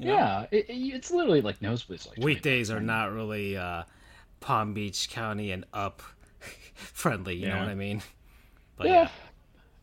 You 0.01 0.07
know? 0.09 0.15
yeah, 0.15 0.47
it, 0.51 0.69
it- 0.71 0.95
it's 0.95 1.11
literally 1.11 1.41
like 1.43 1.61
nosebleeds. 1.61 2.09
Like 2.09 2.19
Weekdays 2.19 2.71
are 2.71 2.81
not 2.81 3.13
really 3.13 3.57
uh, 3.57 3.83
Palm 4.41 4.73
Beach 4.75 5.09
County 5.11 5.53
and 5.53 5.65
up 5.75 6.03
friendly. 6.75 7.35
You 7.37 7.49
know 7.49 7.59
what 7.59 7.69
I 7.69 7.75
mean? 7.75 8.03
But 8.77 8.87
yeah, 8.89 9.09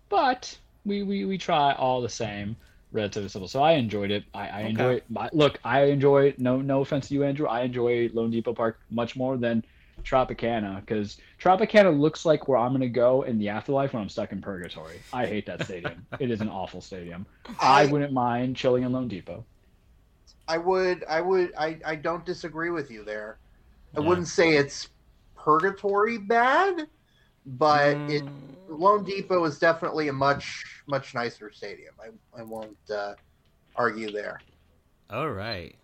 but 0.10 0.57
we, 0.85 1.03
we 1.03 1.26
we 1.26 1.38
try 1.38 1.73
all 1.73 2.02
the 2.02 2.10
same. 2.10 2.56
Relatively 2.94 3.27
simple. 3.30 3.48
So 3.49 3.61
I 3.61 3.73
enjoyed 3.73 4.11
it. 4.11 4.23
I, 4.34 4.48
I 4.48 4.60
Okay. 4.61 4.69
enjoy. 4.69 5.02
My, 5.10 5.30
look, 5.34 5.60
I 5.64 5.84
enjoy. 5.84 6.34
No 6.38 6.61
no 6.61 6.81
offense 6.81 7.10
to 7.10 7.14
you, 7.14 7.23
Andrew. 7.23 7.45
I 7.48 7.61
enjoy 7.61 8.07
loanDepot 8.10 8.56
Park 8.56 8.80
much 8.89 9.15
more 9.18 9.35
than 9.38 9.64
Tropicana 10.03 10.80
because 10.80 11.18
Tropicana 11.39 11.95
looks 11.99 12.26
like 12.26 12.48
where 12.48 12.57
I'm 12.57 12.72
gonna 12.72 12.88
go 12.88 13.23
in 13.23 13.38
the 13.39 13.49
afterlife 13.49 13.94
when 13.94 14.02
I'm 14.02 14.10
stuck 14.10 14.31
in 14.31 14.41
purgatory. 14.41 14.99
I 15.11 15.26
hate 15.26 15.45
that 15.48 15.64
stadium. 15.65 16.06
it 16.19 16.31
is 16.31 16.39
an 16.41 16.49
awful 16.49 16.80
stadium. 16.81 17.26
I, 17.60 17.85
wouldn't 17.88 18.14
mind 18.14 18.56
chilling 18.56 18.84
in 18.84 18.91
loanDepot. 18.94 19.44
I 20.48 20.57
would, 20.57 21.03
I 21.10 21.22
would, 21.22 21.53
I, 21.57 21.78
I 21.86 21.95
don't 21.95 22.26
disagree 22.26 22.69
with 22.69 22.90
you 22.90 23.03
there. 23.03 23.38
I 23.95 24.02
Yeah. 24.02 24.07
wouldn't 24.07 24.28
say 24.28 24.56
it's 24.56 24.90
purgatory 25.36 26.18
bad, 26.18 26.88
but 27.45 27.95
it 28.10 28.24
Mm, 28.24 28.32
loanDepot 28.69 29.48
is 29.48 29.60
definitely 29.60 30.07
a 30.10 30.14
much 30.14 30.64
much 30.88 31.14
nicer 31.15 31.52
stadium. 31.52 31.94
I 32.02 32.40
I 32.40 32.44
won't 32.44 32.78
uh, 32.94 33.14
argue 33.76 34.11
there. 34.11 34.40
all 35.10 35.30
right. 35.32 35.76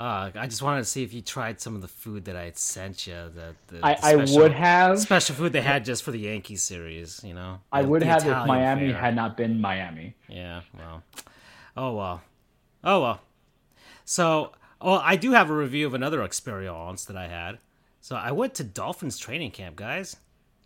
Uh, 0.00 0.30
I 0.34 0.46
just 0.48 0.62
wanted 0.62 0.80
to 0.80 0.84
see 0.86 1.04
if 1.04 1.12
you 1.12 1.20
tried 1.22 1.60
some 1.60 1.76
of 1.76 1.80
the 1.82 1.86
food 1.88 2.24
that 2.24 2.34
I 2.34 2.44
had 2.44 2.58
sent 2.58 3.06
you. 3.06 3.14
The, 3.34 3.54
the 3.68 3.86
I, 3.86 3.92
I 3.92 4.12
special- 4.14 4.38
would 4.38 4.52
have. 4.52 4.98
special 4.98 5.34
food 5.36 5.52
they 5.52 5.60
had 5.60 5.84
just 5.84 6.02
for 6.02 6.10
the 6.10 6.18
Yankee 6.18 6.56
series. 6.56 7.20
You 7.22 7.34
know, 7.34 7.60
I 7.70 7.82
The- 7.82 7.88
would 7.88 8.02
the 8.02 8.06
have 8.06 8.26
if 8.26 8.46
Miami 8.46 8.90
fare. 8.90 9.00
had 9.00 9.14
not 9.14 9.36
been 9.36 9.60
Miami. 9.60 10.14
Yeah, 10.28 10.62
well. 10.76 11.02
Oh 11.76 11.94
well. 11.94 12.22
Oh 12.84 13.00
well. 13.00 13.20
So, 14.04 14.52
oh, 14.80 14.94
I 14.94 15.16
do 15.16 15.32
have 15.32 15.50
a 15.50 15.54
review 15.54 15.86
of 15.86 15.94
another 15.94 16.22
experience 16.22 17.04
that 17.04 17.16
I 17.16 17.28
had. 17.28 17.58
So 18.00 18.16
I 18.16 18.32
went 18.32 18.54
to 18.54 18.64
Dolphins 18.64 19.18
training 19.18 19.52
camp, 19.52 19.76
guys. 19.76 20.16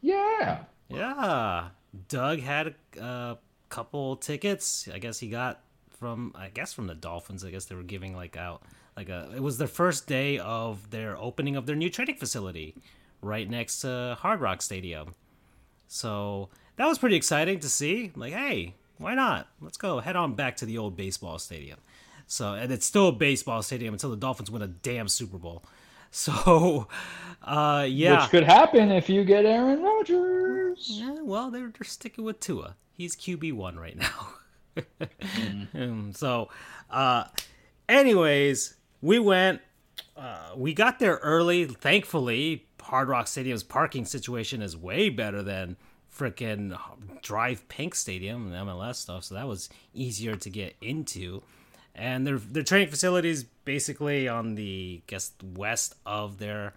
Yeah. 0.01 0.65
Yeah, 0.89 1.69
Doug 2.09 2.41
had 2.41 2.75
a, 3.01 3.37
couple 3.69 4.15
tickets. 4.17 4.89
I 4.93 4.99
guess 5.01 5.19
he 5.19 5.29
got 5.29 5.61
from 5.99 6.33
I 6.37 6.51
guess 6.51 6.73
from 6.73 6.87
the 6.87 6.95
Dolphins. 6.95 7.45
I 7.45 7.51
guess 7.51 7.65
they 7.65 7.75
were 7.75 7.83
giving 7.83 8.15
like 8.15 8.37
out 8.37 8.63
like 8.97 9.09
a. 9.09 9.33
It 9.35 9.43
was 9.43 9.59
their 9.59 9.67
first 9.67 10.07
day 10.07 10.39
of 10.39 10.91
their 10.91 11.17
opening 11.17 11.57
of 11.57 11.67
their 11.67 11.75
new 11.75 11.91
training 11.91 12.17
facility, 12.17 12.77
right 13.23 13.51
next 13.51 13.81
to 13.81 14.17
Hard 14.21 14.41
Rock 14.41 14.63
Stadium. 14.63 15.15
So 15.89 16.49
that 16.77 16.87
was 16.87 16.99
pretty 16.99 17.17
exciting 17.17 17.59
to 17.61 17.69
see. 17.69 18.13
Like, 18.15 18.33
hey, 18.33 18.75
why 18.99 19.15
not? 19.15 19.49
Let's 19.61 19.77
go 19.77 19.99
head 19.99 20.17
on 20.17 20.35
back 20.35 20.57
to 20.59 20.67
the 20.67 20.79
old 20.79 20.97
baseball 20.97 21.39
stadium. 21.39 21.79
So, 22.27 22.55
and 22.55 22.73
it's 22.73 22.87
still 22.87 23.09
a 23.09 23.13
baseball 23.13 23.63
stadium 23.63 23.95
until 23.95 24.11
the 24.11 24.17
Dolphins 24.17 24.51
win 24.51 24.63
a 24.63 24.67
damn 24.67 25.09
Super 25.09 25.39
Bowl. 25.39 25.63
So, 26.13 26.87
uh, 27.43 27.85
yeah. 27.87 28.23
Which 28.23 28.31
could 28.31 28.45
happen 28.45 28.91
if 28.91 29.11
you 29.11 29.23
get 29.23 29.45
Aaron 29.45 29.83
Rodgers. 29.83 30.87
Yeah, 30.89 31.17
well, 31.21 31.51
they're, 31.51 31.69
they're 31.69 31.85
sticking 31.85 32.25
with 32.25 32.41
Tua. 32.41 32.77
He's 32.93 33.15
QB 33.17 33.53
one 33.53 33.79
right 33.79 33.97
now. 33.97 34.29
Um, 35.75 36.13
so, 36.15 36.49
uh, 36.91 37.25
anyways, 37.89 38.77
we 39.03 39.19
went. 39.19 39.61
Uh, 40.17 40.51
we 40.57 40.75
got 40.75 40.99
there 40.99 41.17
early. 41.17 41.65
Thankfully, 41.65 42.67
Hard 42.81 43.09
Rock 43.09 43.27
Stadium's 43.27 43.63
parking 43.63 44.05
situation 44.05 44.63
is 44.63 44.77
way 44.77 45.09
better 45.09 45.43
than 45.43 45.77
frickin' 46.15 46.79
DRV 47.23 47.61
PNK 47.69 47.95
Stadium 47.95 48.53
and 48.53 48.69
MLS 48.69 48.97
stuff. 48.97 49.25
So 49.25 49.35
that 49.35 49.49
was 49.49 49.69
easier 49.93 50.37
to 50.37 50.51
get 50.51 50.77
into. 50.81 51.43
And 51.97 52.27
their 52.27 52.39
their 52.39 52.63
training 52.63 52.89
facilities 52.89 53.43
basically 53.43 54.29
on 54.29 54.55
the 54.55 55.03
I 55.03 55.11
guess 55.11 55.33
west 55.43 55.95
of 56.05 56.39
their 56.39 56.75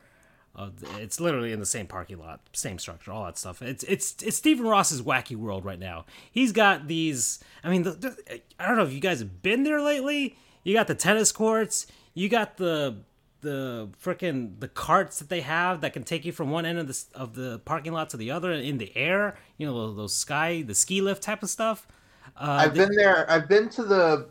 uh, 0.56 0.70
it's 0.98 1.20
literally 1.20 1.54
in 1.54 1.60
the 1.60 1.66
same 1.66 1.88
parking 1.88 2.20
lot, 2.20 2.42
same 2.54 2.80
structure, 2.80 3.12
all 3.12 3.26
that 3.26 3.38
stuff. 3.38 3.62
It's 3.62 3.84
it's 3.84 4.22
it's 4.22 4.38
Stephen 4.38 4.66
Ross's 4.66 5.02
wacky 5.02 5.36
world 5.36 5.64
right 5.64 5.80
now. 5.80 6.06
He's 6.32 6.52
got 6.52 6.88
these. 6.88 7.40
I 7.64 7.70
mean, 7.70 7.84
the, 7.84 7.92
the, 7.92 8.42
I 8.60 8.68
don't 8.68 8.76
know 8.76 8.84
if 8.84 8.92
you 8.92 9.00
guys 9.00 9.20
have 9.20 9.42
been 9.42 9.64
there 9.64 9.82
lately. 9.82 10.36
you 10.64 10.74
got 10.74 10.88
the 10.88 10.96
tennis 10.96 11.32
courts, 11.32 11.88
you 12.14 12.30
got 12.30 12.58
the 12.58 12.98
the 13.42 13.90
freaking 14.04 14.60
the 14.60 14.68
carts 14.68 15.20
that 15.20 15.30
they 15.30 15.42
have 15.42 15.80
that 15.80 15.94
can 15.94 16.04
take 16.04 16.26
you 16.26 16.32
from 16.34 16.50
one 16.50 16.66
end 16.66 16.78
of 16.78 16.88
the 16.88 17.06
of 17.16 17.36
the 17.36 17.60
parking 17.60 17.94
lot 17.94 18.10
to 18.10 18.18
the 18.18 18.32
other 18.32 18.52
in 18.52 18.80
the 18.80 18.96
air. 18.98 19.38
You 19.58 19.68
know 19.68 19.88
those, 19.88 19.96
those 19.96 20.16
sky 20.16 20.62
the 20.62 20.76
ski 20.76 21.02
lift 21.02 21.24
type 21.24 21.44
of 21.44 21.50
stuff. 21.50 21.88
Uh, 22.36 22.64
I've 22.64 22.74
been 22.74 22.94
there. 22.96 23.30
I've 23.32 23.48
been 23.48 23.70
to 23.70 23.84
the 23.84 24.30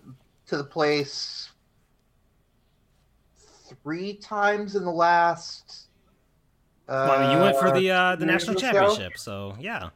to 0.49 0.57
the 0.57 0.65
place 0.65 1.51
three 3.83 4.15
times 4.15 4.77
in 4.77 4.85
the 4.85 4.93
last. 4.93 5.89
Uh, 6.89 7.07
well, 7.09 7.11
I 7.11 7.23
mean, 7.23 7.37
you 7.37 7.43
went 7.43 7.59
for 7.59 7.79
the 7.79 7.91
uh, 7.91 8.17
the 8.17 8.27
national 8.27 8.57
championship, 8.57 9.17
so. 9.17 9.53
so 9.53 9.61
yeah. 9.61 9.91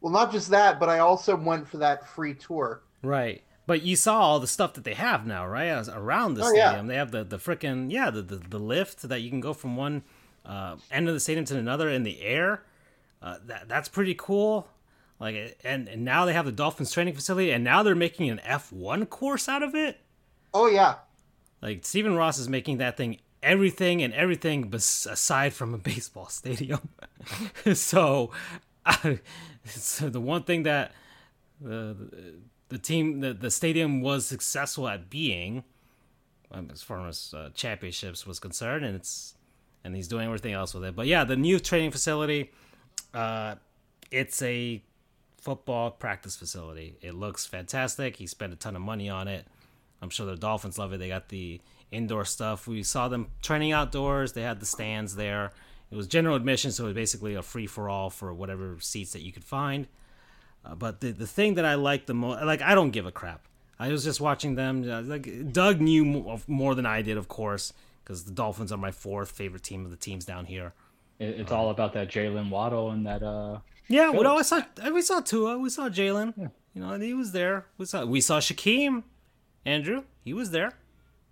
Well, 0.00 0.12
not 0.12 0.30
just 0.30 0.50
that, 0.50 0.78
but 0.78 0.88
I 0.88 1.00
also 1.00 1.34
went 1.34 1.66
for 1.66 1.78
that 1.78 2.06
free 2.06 2.34
tour. 2.34 2.82
Right. 3.02 3.42
But 3.66 3.82
you 3.82 3.96
saw 3.96 4.20
all 4.20 4.38
the 4.38 4.46
stuff 4.46 4.74
that 4.74 4.84
they 4.84 4.94
have 4.94 5.26
now, 5.26 5.44
right? 5.46 5.88
Around 5.88 6.34
the 6.34 6.42
oh, 6.42 6.48
stadium, 6.48 6.86
yeah. 6.86 6.92
they 6.92 6.94
have 6.96 7.10
the 7.10 7.24
the 7.24 7.38
freaking 7.38 7.90
yeah 7.90 8.10
the, 8.10 8.22
the, 8.22 8.36
the 8.36 8.60
lift 8.60 9.02
that 9.02 9.20
you 9.20 9.30
can 9.30 9.40
go 9.40 9.52
from 9.52 9.76
one 9.76 10.04
uh, 10.44 10.76
end 10.92 11.08
of 11.08 11.14
the 11.14 11.20
stadium 11.20 11.44
to 11.46 11.58
another 11.58 11.90
in 11.90 12.04
the 12.04 12.22
air. 12.22 12.62
Uh, 13.20 13.38
that 13.46 13.68
that's 13.68 13.88
pretty 13.88 14.14
cool. 14.14 14.68
Like 15.18 15.58
and, 15.64 15.88
and 15.88 16.04
now 16.04 16.26
they 16.26 16.32
have 16.34 16.44
the 16.44 16.52
Dolphins 16.52 16.92
training 16.92 17.14
facility, 17.14 17.50
and 17.50 17.64
now 17.64 17.82
they're 17.82 17.94
making 17.94 18.28
an 18.28 18.40
F 18.40 18.72
one 18.72 19.06
course 19.06 19.48
out 19.48 19.62
of 19.62 19.74
it. 19.74 20.00
Oh 20.52 20.68
yeah. 20.68 20.96
Like 21.62 21.84
Stephen 21.84 22.14
Ross 22.14 22.38
is 22.38 22.48
making 22.48 22.78
that 22.78 22.96
thing 22.96 23.18
everything 23.42 24.02
and 24.02 24.12
everything 24.12 24.68
bes- 24.68 25.06
aside 25.06 25.54
from 25.54 25.72
a 25.72 25.78
baseball 25.92 26.28
stadium. 26.28 26.88
so, 27.74 28.30
I, 28.84 29.20
so 29.64 30.10
the 30.10 30.20
one 30.20 30.42
thing 30.42 30.64
that 30.64 30.92
the 31.60 31.96
the 32.68 32.78
team 32.78 33.20
the, 33.20 33.32
the 33.32 33.50
stadium 33.50 34.02
was 34.02 34.26
successful 34.26 34.88
at 34.88 35.08
being 35.08 35.64
um, 36.50 36.68
as 36.72 36.82
far 36.82 37.06
as 37.08 37.34
uh, 37.36 37.50
championships 37.54 38.26
was 38.26 38.38
concerned 38.38 38.84
and 38.84 38.94
it's 38.94 39.34
and 39.84 39.94
he's 39.94 40.08
doing 40.08 40.26
everything 40.26 40.52
else 40.52 40.74
with 40.74 40.84
it 40.84 40.94
but 40.94 41.06
yeah 41.06 41.24
the 41.24 41.36
new 41.36 41.58
training 41.58 41.90
facility 41.90 42.50
uh, 43.14 43.54
it's 44.10 44.42
a 44.42 44.82
football 45.46 45.92
practice 45.92 46.36
facility 46.36 46.96
it 47.00 47.14
looks 47.14 47.46
fantastic 47.46 48.16
he 48.16 48.26
spent 48.26 48.52
a 48.52 48.56
ton 48.56 48.74
of 48.74 48.82
money 48.82 49.08
on 49.08 49.28
it 49.28 49.46
i'm 50.02 50.10
sure 50.10 50.26
the 50.26 50.34
dolphins 50.34 50.76
love 50.76 50.92
it 50.92 50.98
they 50.98 51.06
got 51.06 51.28
the 51.28 51.60
indoor 51.92 52.24
stuff 52.24 52.66
we 52.66 52.82
saw 52.82 53.06
them 53.06 53.28
training 53.40 53.70
outdoors 53.70 54.32
they 54.32 54.42
had 54.42 54.58
the 54.58 54.66
stands 54.66 55.14
there 55.14 55.52
it 55.88 55.94
was 55.94 56.08
general 56.08 56.34
admission 56.34 56.72
so 56.72 56.82
it 56.82 56.86
was 56.88 56.94
basically 56.94 57.36
a 57.36 57.42
free-for-all 57.42 58.10
for 58.10 58.34
whatever 58.34 58.76
seats 58.80 59.12
that 59.12 59.22
you 59.22 59.30
could 59.30 59.44
find 59.44 59.86
uh, 60.64 60.74
but 60.74 61.00
the 61.00 61.12
the 61.12 61.26
thing 61.26 61.54
that 61.54 61.64
I 61.64 61.74
like 61.74 62.06
the 62.06 62.14
most, 62.14 62.42
like 62.44 62.60
I 62.60 62.74
don't 62.74 62.90
give 62.90 63.06
a 63.06 63.12
crap. 63.12 63.46
I 63.78 63.88
was 63.88 64.02
just 64.02 64.20
watching 64.20 64.56
them. 64.56 64.88
Uh, 64.88 65.02
like 65.02 65.52
Doug 65.52 65.80
knew 65.80 66.36
more 66.48 66.74
than 66.74 66.86
I 66.86 67.02
did, 67.02 67.16
of 67.16 67.28
course, 67.28 67.72
because 68.02 68.24
the 68.24 68.32
Dolphins 68.32 68.72
are 68.72 68.76
my 68.78 68.90
fourth 68.90 69.30
favorite 69.30 69.62
team 69.62 69.84
of 69.84 69.90
the 69.90 69.96
teams 69.96 70.24
down 70.24 70.46
here. 70.46 70.72
It's 71.18 71.52
all 71.52 71.70
about 71.70 71.92
that 71.92 72.08
Jaylen 72.08 72.50
Waddle 72.50 72.90
and 72.90 73.06
that. 73.06 73.22
uh 73.22 73.58
Yeah, 73.88 74.10
well, 74.10 74.38
I 74.38 74.42
saw 74.42 74.62
we 74.92 75.02
saw 75.02 75.20
Tua, 75.20 75.58
we 75.58 75.70
saw 75.70 75.88
Jalen. 75.88 76.34
Yeah. 76.36 76.48
You 76.74 76.82
know, 76.82 76.90
and 76.90 77.02
he 77.02 77.14
was 77.14 77.32
there. 77.32 77.66
We 77.78 77.86
saw 77.86 78.04
we 78.04 78.20
saw 78.20 78.38
Shaquem, 78.38 79.04
Andrew. 79.64 80.04
He 80.24 80.32
was 80.34 80.50
there. 80.50 80.72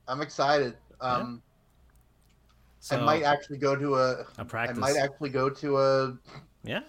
I'm 0.06 0.20
excited. 0.20 0.76
Um, 1.00 1.42
yeah. 1.42 2.80
so, 2.80 2.96
I 2.98 3.04
might 3.04 3.22
actually 3.24 3.58
go 3.58 3.74
to 3.76 3.96
a, 3.96 4.24
a 4.38 4.44
practice. 4.44 4.78
I 4.78 4.80
might 4.80 4.96
actually 4.96 5.30
go 5.30 5.50
to 5.50 5.78
a 5.78 6.18
yeah 6.62 6.80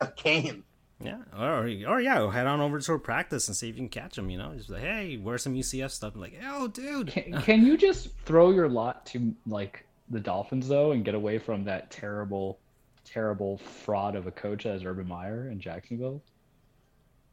a 0.00 0.08
game. 0.22 0.64
Yeah, 1.00 1.18
or 1.38 1.66
or 1.86 2.00
yeah, 2.00 2.30
head 2.30 2.46
on 2.46 2.60
over 2.60 2.78
to 2.78 2.92
a 2.92 2.98
practice 2.98 3.48
and 3.48 3.56
see 3.56 3.68
if 3.68 3.74
you 3.74 3.80
can 3.80 3.88
catch 3.88 4.16
him. 4.16 4.30
You 4.30 4.38
know, 4.38 4.54
just 4.54 4.70
like, 4.70 4.82
hey, 4.82 5.16
wear 5.16 5.38
some 5.38 5.54
UCF 5.54 5.90
stuff. 5.90 6.14
I'm 6.14 6.20
like, 6.20 6.38
oh, 6.46 6.68
dude. 6.68 7.08
Can, 7.08 7.40
can 7.42 7.66
you 7.66 7.76
just 7.76 8.08
throw 8.24 8.50
your 8.50 8.68
lot 8.68 9.04
to 9.06 9.34
like 9.46 9.86
the 10.10 10.20
Dolphins 10.20 10.68
though, 10.68 10.92
and 10.92 11.04
get 11.04 11.14
away 11.14 11.38
from 11.38 11.64
that 11.64 11.90
terrible, 11.90 12.58
terrible 13.04 13.58
fraud 13.58 14.16
of 14.16 14.26
a 14.26 14.30
coach 14.30 14.66
as 14.66 14.84
Urban 14.84 15.08
Meyer 15.08 15.48
in 15.50 15.60
Jacksonville? 15.60 16.22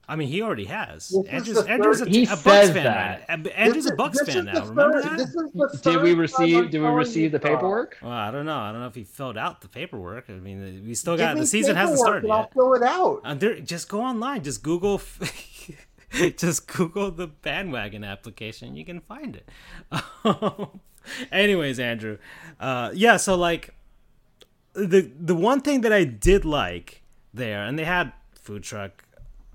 I 0.08 0.16
mean, 0.18 0.28
he 0.28 0.42
already 0.42 0.66
has. 0.66 1.16
Andrew's, 1.30 1.64
Andrew's 1.64 2.02
a, 2.02 2.06
he 2.10 2.26
a 2.26 2.30
Bucks 2.30 2.44
fan. 2.44 2.74
That. 2.74 3.26
Right? 3.30 3.48
Andrew's 3.56 3.86
a 3.86 3.96
Bucks 3.96 4.22
fan 4.24 4.46
now. 4.46 4.66
Remember 4.66 5.02
that? 5.02 5.80
Did 5.84 6.02
we 6.02 6.14
receive? 6.16 6.70
Did 6.70 6.82
we 6.82 6.88
receive 6.88 7.32
the 7.32 7.40
paperwork? 7.40 7.98
Well, 8.02 8.12
I 8.12 8.30
don't 8.30 8.46
know. 8.46 8.58
I 8.58 8.72
don't 8.72 8.82
know 8.82 8.88
if 8.88 8.96
he 8.96 9.06
filled 9.06 9.38
out 9.38 9.62
the 9.62 9.70
paperwork. 9.70 10.26
I 10.30 10.34
mean, 10.34 10.84
we 10.86 10.96
still 10.96 11.16
got 11.16 11.38
the 11.38 11.46
season 11.46 11.76
hasn't 11.78 12.00
started 12.00 12.28
yet. 12.28 12.34
I'll 12.34 12.50
fill 12.50 12.74
it 12.74 12.84
out. 12.84 13.22
Uh, 13.24 13.36
there, 13.36 13.60
just 13.62 13.88
go 13.88 14.02
online. 14.02 14.44
Just 14.44 14.64
Google. 14.64 15.02
just 16.36 16.68
Google 16.68 17.12
the 17.12 17.28
bandwagon 17.28 18.04
application. 18.04 18.76
You 18.76 18.84
can 18.84 19.00
find 19.00 19.38
it. 19.38 19.50
Anyways, 21.32 21.80
Andrew, 21.80 22.18
uh, 22.60 22.92
yeah. 22.94 23.16
So 23.16 23.36
like, 23.36 23.74
the 24.74 25.12
the 25.20 25.36
one 25.36 25.62
thing 25.62 25.82
that 25.82 25.94
I 25.94 26.04
did 26.04 26.46
like 26.46 27.02
there, 27.34 27.64
and 27.64 27.78
they 27.78 27.86
had 27.86 28.14
food 28.34 28.64
truck 28.64 29.04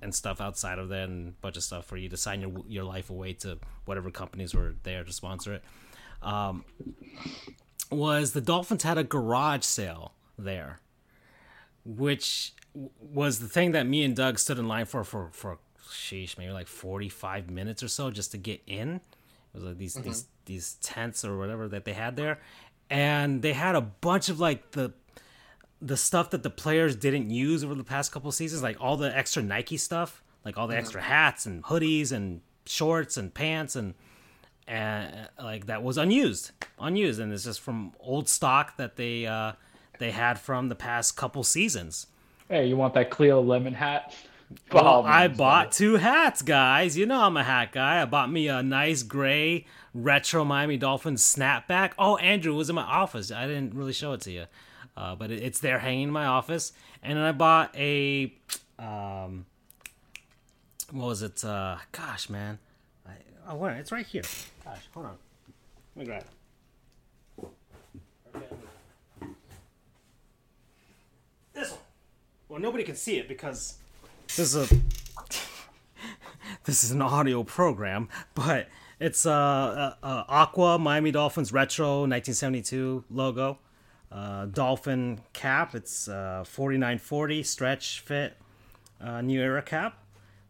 and 0.03 0.15
stuff 0.15 0.41
outside 0.41 0.79
of 0.79 0.89
there, 0.89 1.05
and 1.05 1.29
a 1.29 1.41
bunch 1.41 1.57
of 1.57 1.63
stuff 1.63 1.87
for 1.87 1.97
you 1.97 2.09
to 2.09 2.17
sign 2.17 2.41
your 2.41 2.53
your 2.67 2.85
life 2.85 3.11
away 3.11 3.33
to 3.35 3.59
whatever 3.85 4.11
companies 4.11 4.55
were 4.55 4.75
there 4.83 5.05
to 5.05 5.13
sponsor 5.13 5.55
it. 5.55 5.65
Um, 6.23 6.65
was 7.91 8.33
the 8.33 8.41
Dolphins 8.41 8.83
had 8.83 8.99
a 8.99 9.05
garage 9.05 9.65
sale 9.65 10.13
there, 10.39 10.81
which 11.85 12.53
was 13.01 13.41
the 13.41 13.49
thing 13.49 13.73
that 13.73 13.87
me 13.87 14.05
and 14.05 14.15
Doug 14.15 14.39
stood 14.39 14.59
in 14.59 14.69
line 14.69 14.87
for 14.87 15.05
for 15.05 15.31
for 15.33 15.59
sheesh 15.89 16.37
maybe 16.37 16.53
like 16.53 16.69
forty 16.69 17.09
five 17.09 17.49
minutes 17.51 17.83
or 17.83 17.89
so 17.89 18.11
just 18.11 18.33
to 18.33 18.39
get 18.39 18.61
in. 18.67 18.97
It 18.97 19.01
was 19.55 19.65
like 19.65 19.79
these 19.79 19.95
mm-hmm. 19.95 20.09
these 20.09 20.27
these 20.45 20.75
tents 20.83 21.25
or 21.25 21.39
whatever 21.39 21.69
that 21.69 21.85
they 21.85 21.93
had 21.95 22.17
there, 22.17 22.41
and 22.91 23.43
they 23.43 23.53
had 23.53 23.75
a 23.75 23.81
bunch 23.81 24.29
of 24.29 24.41
like 24.41 24.73
the 24.73 24.93
the 25.81 25.97
stuff 25.97 26.31
that 26.31 26.43
the 26.43 26.51
players 26.51 26.97
didn't 26.97 27.31
use 27.31 27.63
over 27.63 27.75
the 27.75 27.85
past 27.85 28.13
couple 28.13 28.31
seasons, 28.33 28.63
like 28.63 28.81
all 28.81 28.97
the 28.97 29.15
extra 29.17 29.43
Nike 29.43 29.77
stuff, 29.77 30.23
like 30.45 30.57
all 30.57 30.67
the 30.67 30.77
extra 30.77 31.03
hats 31.03 31.47
and 31.47 31.63
hoodies 31.65 32.13
and 32.13 32.41
shorts 32.65 33.17
and 33.17 33.33
pants 33.33 33.77
and 33.77 33.95
and 34.69 35.29
like 35.41 35.67
that 35.67 35.83
was 35.83 35.97
unused, 35.97 36.51
unused, 36.79 37.21
and 37.21 37.33
it's 37.33 37.45
just 37.45 37.61
from 37.61 37.93
old 38.01 38.29
stock 38.29 38.77
that 38.79 38.97
they 38.97 39.27
uh, 39.27 39.53
they 39.99 40.11
had 40.11 40.39
from 40.39 40.69
the 40.69 40.75
past 40.75 41.17
couple 41.17 41.45
seasons. 41.45 42.09
Hey, 42.49 42.67
you 42.67 42.77
want 42.77 42.95
that 42.95 43.11
Cleo 43.11 43.41
lemon 43.41 43.75
hat? 43.75 44.15
Well, 44.73 45.05
I 45.05 45.29
bought 45.29 45.73
two 45.73 45.97
hats, 45.97 46.43
guys. 46.43 46.97
You 46.97 47.07
know 47.07 47.21
I'm 47.23 47.37
a 47.37 47.43
hat 47.43 47.73
guy. 47.73 48.01
I 48.01 48.05
bought 48.05 48.31
me 48.31 48.49
a 48.49 48.63
nice 48.63 49.03
gray 49.03 49.67
retro 49.93 50.45
Miami 50.45 50.77
Dolphins 50.77 51.23
snapback. 51.23 51.93
Oh, 51.99 52.17
Andrew 52.19 52.55
was 52.55 52.69
in 52.69 52.77
my 52.77 52.83
office. 52.83 53.33
I 53.33 53.47
didn't 53.47 53.75
really 53.75 53.93
show 53.93 54.13
it 54.13 54.21
to 54.23 54.31
you. 54.31 54.45
Uh, 54.97 55.15
but 55.15 55.31
it, 55.31 55.43
it's 55.43 55.61
there 55.61 55.79
hanging 55.79 56.05
in 56.05 56.11
my 56.11 56.27
office. 56.27 56.73
And 57.03 57.19
then 57.19 57.25
I 57.25 57.33
bought 57.33 57.75
a, 57.77 58.33
um, 58.79 59.47
what 60.91 61.07
was 61.07 61.23
it? 61.23 61.45
Uh, 61.45 61.77
gosh, 61.93 62.31
man. 62.31 62.59
I, 63.07 63.13
oh, 63.49 63.57
where? 63.57 63.75
It's 63.77 63.93
right 63.93 64.07
here. 64.07 64.23
Gosh, 64.65 64.89
hold 64.95 65.07
on. 65.07 65.17
Let 65.95 66.01
me 66.01 66.07
grab 66.07 66.23
it. 66.23 66.29
This 71.53 71.71
one. 71.71 71.81
Well, 72.49 72.61
nobody 72.61 72.85
can 72.85 72.97
see 72.97 73.19
it 73.19 73.29
because 73.29 73.79
this 74.29 74.39
is 74.39 74.57
a 74.57 74.75
this 76.65 76.85
is 76.85 76.91
an 76.91 77.03
audio 77.03 77.43
program, 77.43 78.09
but 78.35 78.69
it's 79.01 79.27
a, 79.27 79.31
a, 79.31 79.99
a 80.03 80.25
Aqua 80.29 80.79
Miami 80.79 81.11
Dolphins 81.11 81.53
retro 81.53 82.01
1972 82.07 83.05
logo 83.11 83.59
uh, 84.11 84.47
Dolphin 84.47 85.21
cap. 85.33 85.75
It's 85.75 86.09
uh, 86.09 86.45
4940 86.47 87.43
stretch 87.43 88.01
fit 88.01 88.37
uh, 89.01 89.21
new 89.21 89.41
era 89.41 89.63
cap, 89.63 89.99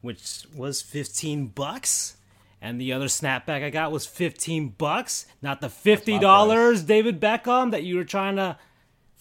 which 0.00 0.44
was 0.54 0.82
15 0.82 1.48
bucks. 1.48 2.16
And 2.60 2.80
the 2.80 2.92
other 2.92 3.06
snapback 3.06 3.62
I 3.62 3.70
got 3.70 3.92
was 3.92 4.06
15 4.06 4.70
bucks, 4.78 5.26
not 5.42 5.60
the 5.60 5.68
$50 5.68 6.86
David 6.86 7.20
Beckham 7.20 7.70
that 7.70 7.84
you 7.84 7.96
were 7.96 8.04
trying 8.04 8.36
to 8.36 8.58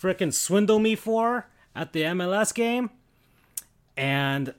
freaking 0.02 0.34
swindle 0.34 0.80
me 0.80 0.96
for 0.96 1.48
at 1.76 1.94
the 1.94 2.02
MLS 2.04 2.54
game. 2.54 2.90
And 3.98 4.54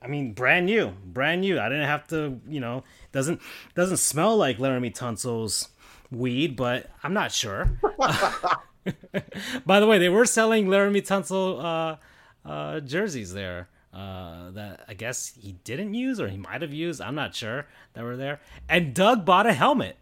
I 0.00 0.06
mean, 0.06 0.32
brand 0.32 0.66
new, 0.66 0.92
brand 1.04 1.40
new. 1.40 1.58
I 1.58 1.68
didn't 1.68 1.88
have 1.88 2.06
to, 2.08 2.40
you 2.48 2.60
know, 2.60 2.84
doesn't 3.10 3.40
doesn't 3.74 3.96
smell 3.96 4.36
like 4.36 4.58
Laremy 4.58 4.94
Tunsil's 4.94 5.68
weed, 6.12 6.54
but 6.56 6.88
I'm 7.02 7.12
not 7.12 7.32
sure. 7.32 7.80
By 9.66 9.80
the 9.80 9.86
way, 9.86 9.98
they 9.98 10.08
were 10.08 10.24
selling 10.24 10.66
Laremy 10.66 11.06
Tunsil 11.06 11.62
uh, 11.62 12.48
uh, 12.48 12.80
jerseys 12.80 13.32
there 13.32 13.68
uh, 13.92 14.50
that 14.50 14.84
I 14.88 14.94
guess 14.94 15.32
he 15.40 15.52
didn't 15.64 15.94
use 15.94 16.20
or 16.20 16.28
he 16.28 16.36
might 16.36 16.62
have 16.62 16.72
used. 16.72 17.00
I'm 17.00 17.14
not 17.14 17.34
sure 17.34 17.66
that 17.94 18.04
were 18.04 18.16
there. 18.16 18.40
And 18.68 18.94
Doug 18.94 19.24
bought 19.24 19.46
a 19.46 19.52
helmet. 19.52 19.96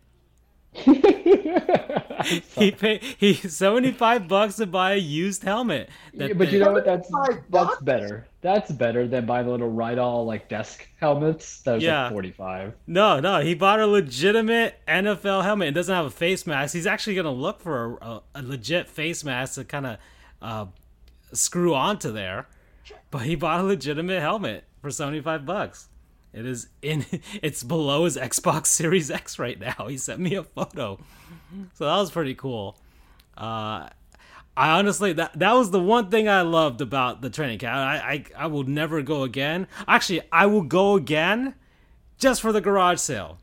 he 2.56 2.72
paid 2.72 3.00
he 3.02 3.34
seventy 3.34 3.92
five 3.92 4.26
bucks 4.26 4.56
to 4.56 4.66
buy 4.66 4.94
a 4.94 4.96
used 4.96 5.44
helmet. 5.44 5.88
Yeah, 6.12 6.32
but 6.34 6.50
you 6.50 6.58
know 6.58 6.72
what? 6.72 6.84
That's 6.84 7.08
that's 7.48 7.80
better. 7.82 8.26
That's 8.40 8.72
better 8.72 9.06
than 9.06 9.24
buying 9.24 9.46
the 9.46 9.52
little 9.52 9.70
Riddell 9.70 10.26
like 10.26 10.48
desk 10.48 10.88
helmets. 10.98 11.60
That 11.62 11.74
was 11.74 11.84
yeah. 11.84 12.04
like 12.04 12.12
forty 12.12 12.32
five. 12.32 12.74
No, 12.88 13.20
no, 13.20 13.40
he 13.40 13.54
bought 13.54 13.78
a 13.78 13.86
legitimate 13.86 14.80
NFL 14.88 15.44
helmet. 15.44 15.68
It 15.68 15.72
doesn't 15.72 15.94
have 15.94 16.06
a 16.06 16.10
face 16.10 16.44
mask. 16.44 16.74
He's 16.74 16.88
actually 16.88 17.14
gonna 17.14 17.30
look 17.30 17.60
for 17.60 17.98
a, 17.98 18.06
a, 18.06 18.22
a 18.34 18.42
legit 18.42 18.88
face 18.88 19.22
mask 19.22 19.54
to 19.54 19.64
kind 19.64 19.86
of 19.86 19.98
uh, 20.42 20.66
screw 21.32 21.72
onto 21.72 22.10
there. 22.10 22.48
But 23.12 23.22
he 23.22 23.36
bought 23.36 23.60
a 23.60 23.62
legitimate 23.62 24.20
helmet 24.20 24.64
for 24.82 24.90
seventy 24.90 25.20
five 25.20 25.46
bucks. 25.46 25.88
It 26.34 26.46
is 26.46 26.68
in. 26.82 27.06
It's 27.42 27.62
below 27.62 28.04
his 28.04 28.16
Xbox 28.16 28.66
Series 28.80 29.10
X 29.10 29.38
right 29.38 29.58
now. 29.58 29.86
He 29.88 29.96
sent 29.96 30.20
me 30.20 30.34
a 30.34 30.42
photo, 30.42 30.98
so 31.74 31.84
that 31.84 31.96
was 31.96 32.10
pretty 32.10 32.34
cool. 32.34 32.76
Uh, 33.36 33.88
I 34.56 34.70
honestly 34.78 35.12
that 35.14 35.38
that 35.38 35.52
was 35.52 35.70
the 35.70 35.80
one 35.80 36.10
thing 36.10 36.28
I 36.28 36.42
loved 36.42 36.80
about 36.80 37.22
the 37.22 37.30
training 37.30 37.58
camp. 37.58 37.74
I, 37.74 38.24
I 38.36 38.44
I 38.44 38.46
will 38.46 38.64
never 38.64 39.02
go 39.02 39.22
again. 39.22 39.66
Actually, 39.86 40.22
I 40.32 40.46
will 40.46 40.62
go 40.62 40.96
again, 40.96 41.54
just 42.18 42.40
for 42.42 42.52
the 42.52 42.60
garage 42.60 42.98
sale. 42.98 43.38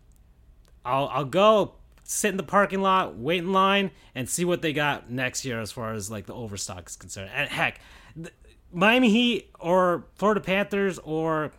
I'll 0.86 1.08
I'll 1.08 1.26
go 1.26 1.76
sit 2.04 2.30
in 2.30 2.38
the 2.38 2.44
parking 2.44 2.82
lot, 2.82 3.18
wait 3.18 3.40
in 3.40 3.54
line, 3.54 3.92
and 4.16 4.30
see 4.30 4.44
what 4.44 4.62
they 4.62 4.74
got 4.74 5.10
next 5.10 5.46
year 5.46 5.62
as 5.62 5.72
far 5.72 5.94
as 5.94 6.12
like 6.12 6.26
the 6.26 6.34
overstock 6.34 6.90
is 6.90 6.96
concerned. 6.98 7.32
And 7.34 7.50
heck, 7.50 7.80
Miami 8.74 9.10
Heat 9.10 9.50
or 9.60 10.06
Florida 10.16 10.42
Panthers 10.42 11.00
or 11.00 11.52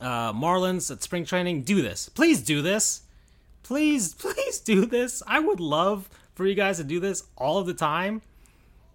uh, 0.00 0.32
Marlins 0.32 0.90
at 0.90 1.02
spring 1.02 1.24
training, 1.24 1.62
do 1.62 1.82
this. 1.82 2.08
Please 2.08 2.42
do 2.42 2.62
this. 2.62 3.02
Please, 3.62 4.14
please 4.18 4.60
do 4.60 4.86
this. 4.86 5.22
I 5.26 5.40
would 5.40 5.60
love 5.60 6.08
for 6.34 6.46
you 6.46 6.54
guys 6.54 6.78
to 6.78 6.84
do 6.84 7.00
this 7.00 7.24
all 7.36 7.58
of 7.58 7.66
the 7.66 7.74
time 7.74 8.22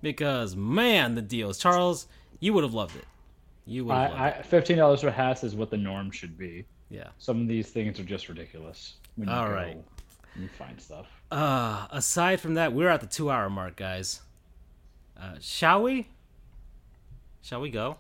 because, 0.02 0.56
man, 0.56 1.16
the 1.16 1.22
deals. 1.22 1.58
Charles, 1.58 2.08
you 2.40 2.54
would 2.54 2.64
have 2.64 2.74
loved 2.74 2.96
it. 2.96 3.06
You 3.66 3.86
would 3.86 3.96
have 3.96 4.12
I, 4.12 4.30
I, 4.30 4.42
Fifteen 4.42 4.78
dollars 4.78 5.02
for 5.02 5.12
hats 5.12 5.44
is 5.44 5.56
what 5.56 5.70
the 5.70 5.78
norm 5.78 6.12
should 6.12 6.38
be. 6.38 6.66
Yeah. 6.90 7.08
Some 7.18 7.42
of 7.42 7.48
these 7.48 7.70
things 7.70 8.00
are 8.00 8.04
just 8.04 8.30
ridiculous. 8.30 8.96
When 9.16 9.28
you 9.30 9.34
all 9.34 9.50
right. 9.50 9.78
You 10.36 10.48
find 10.48 10.80
stuff. 10.82 11.08
Uh, 11.32 11.88
aside 11.92 12.40
from 12.40 12.56
that, 12.56 12.74
we're 12.74 12.90
at 12.90 13.02
the 13.02 13.08
two-hour 13.08 13.50
mark, 13.50 13.76
guys. 13.76 14.22
Uh, 15.20 15.36
shall 15.40 15.84
we? 15.84 16.08
Shall 17.42 17.62
we 17.62 17.70
go? 17.70 17.98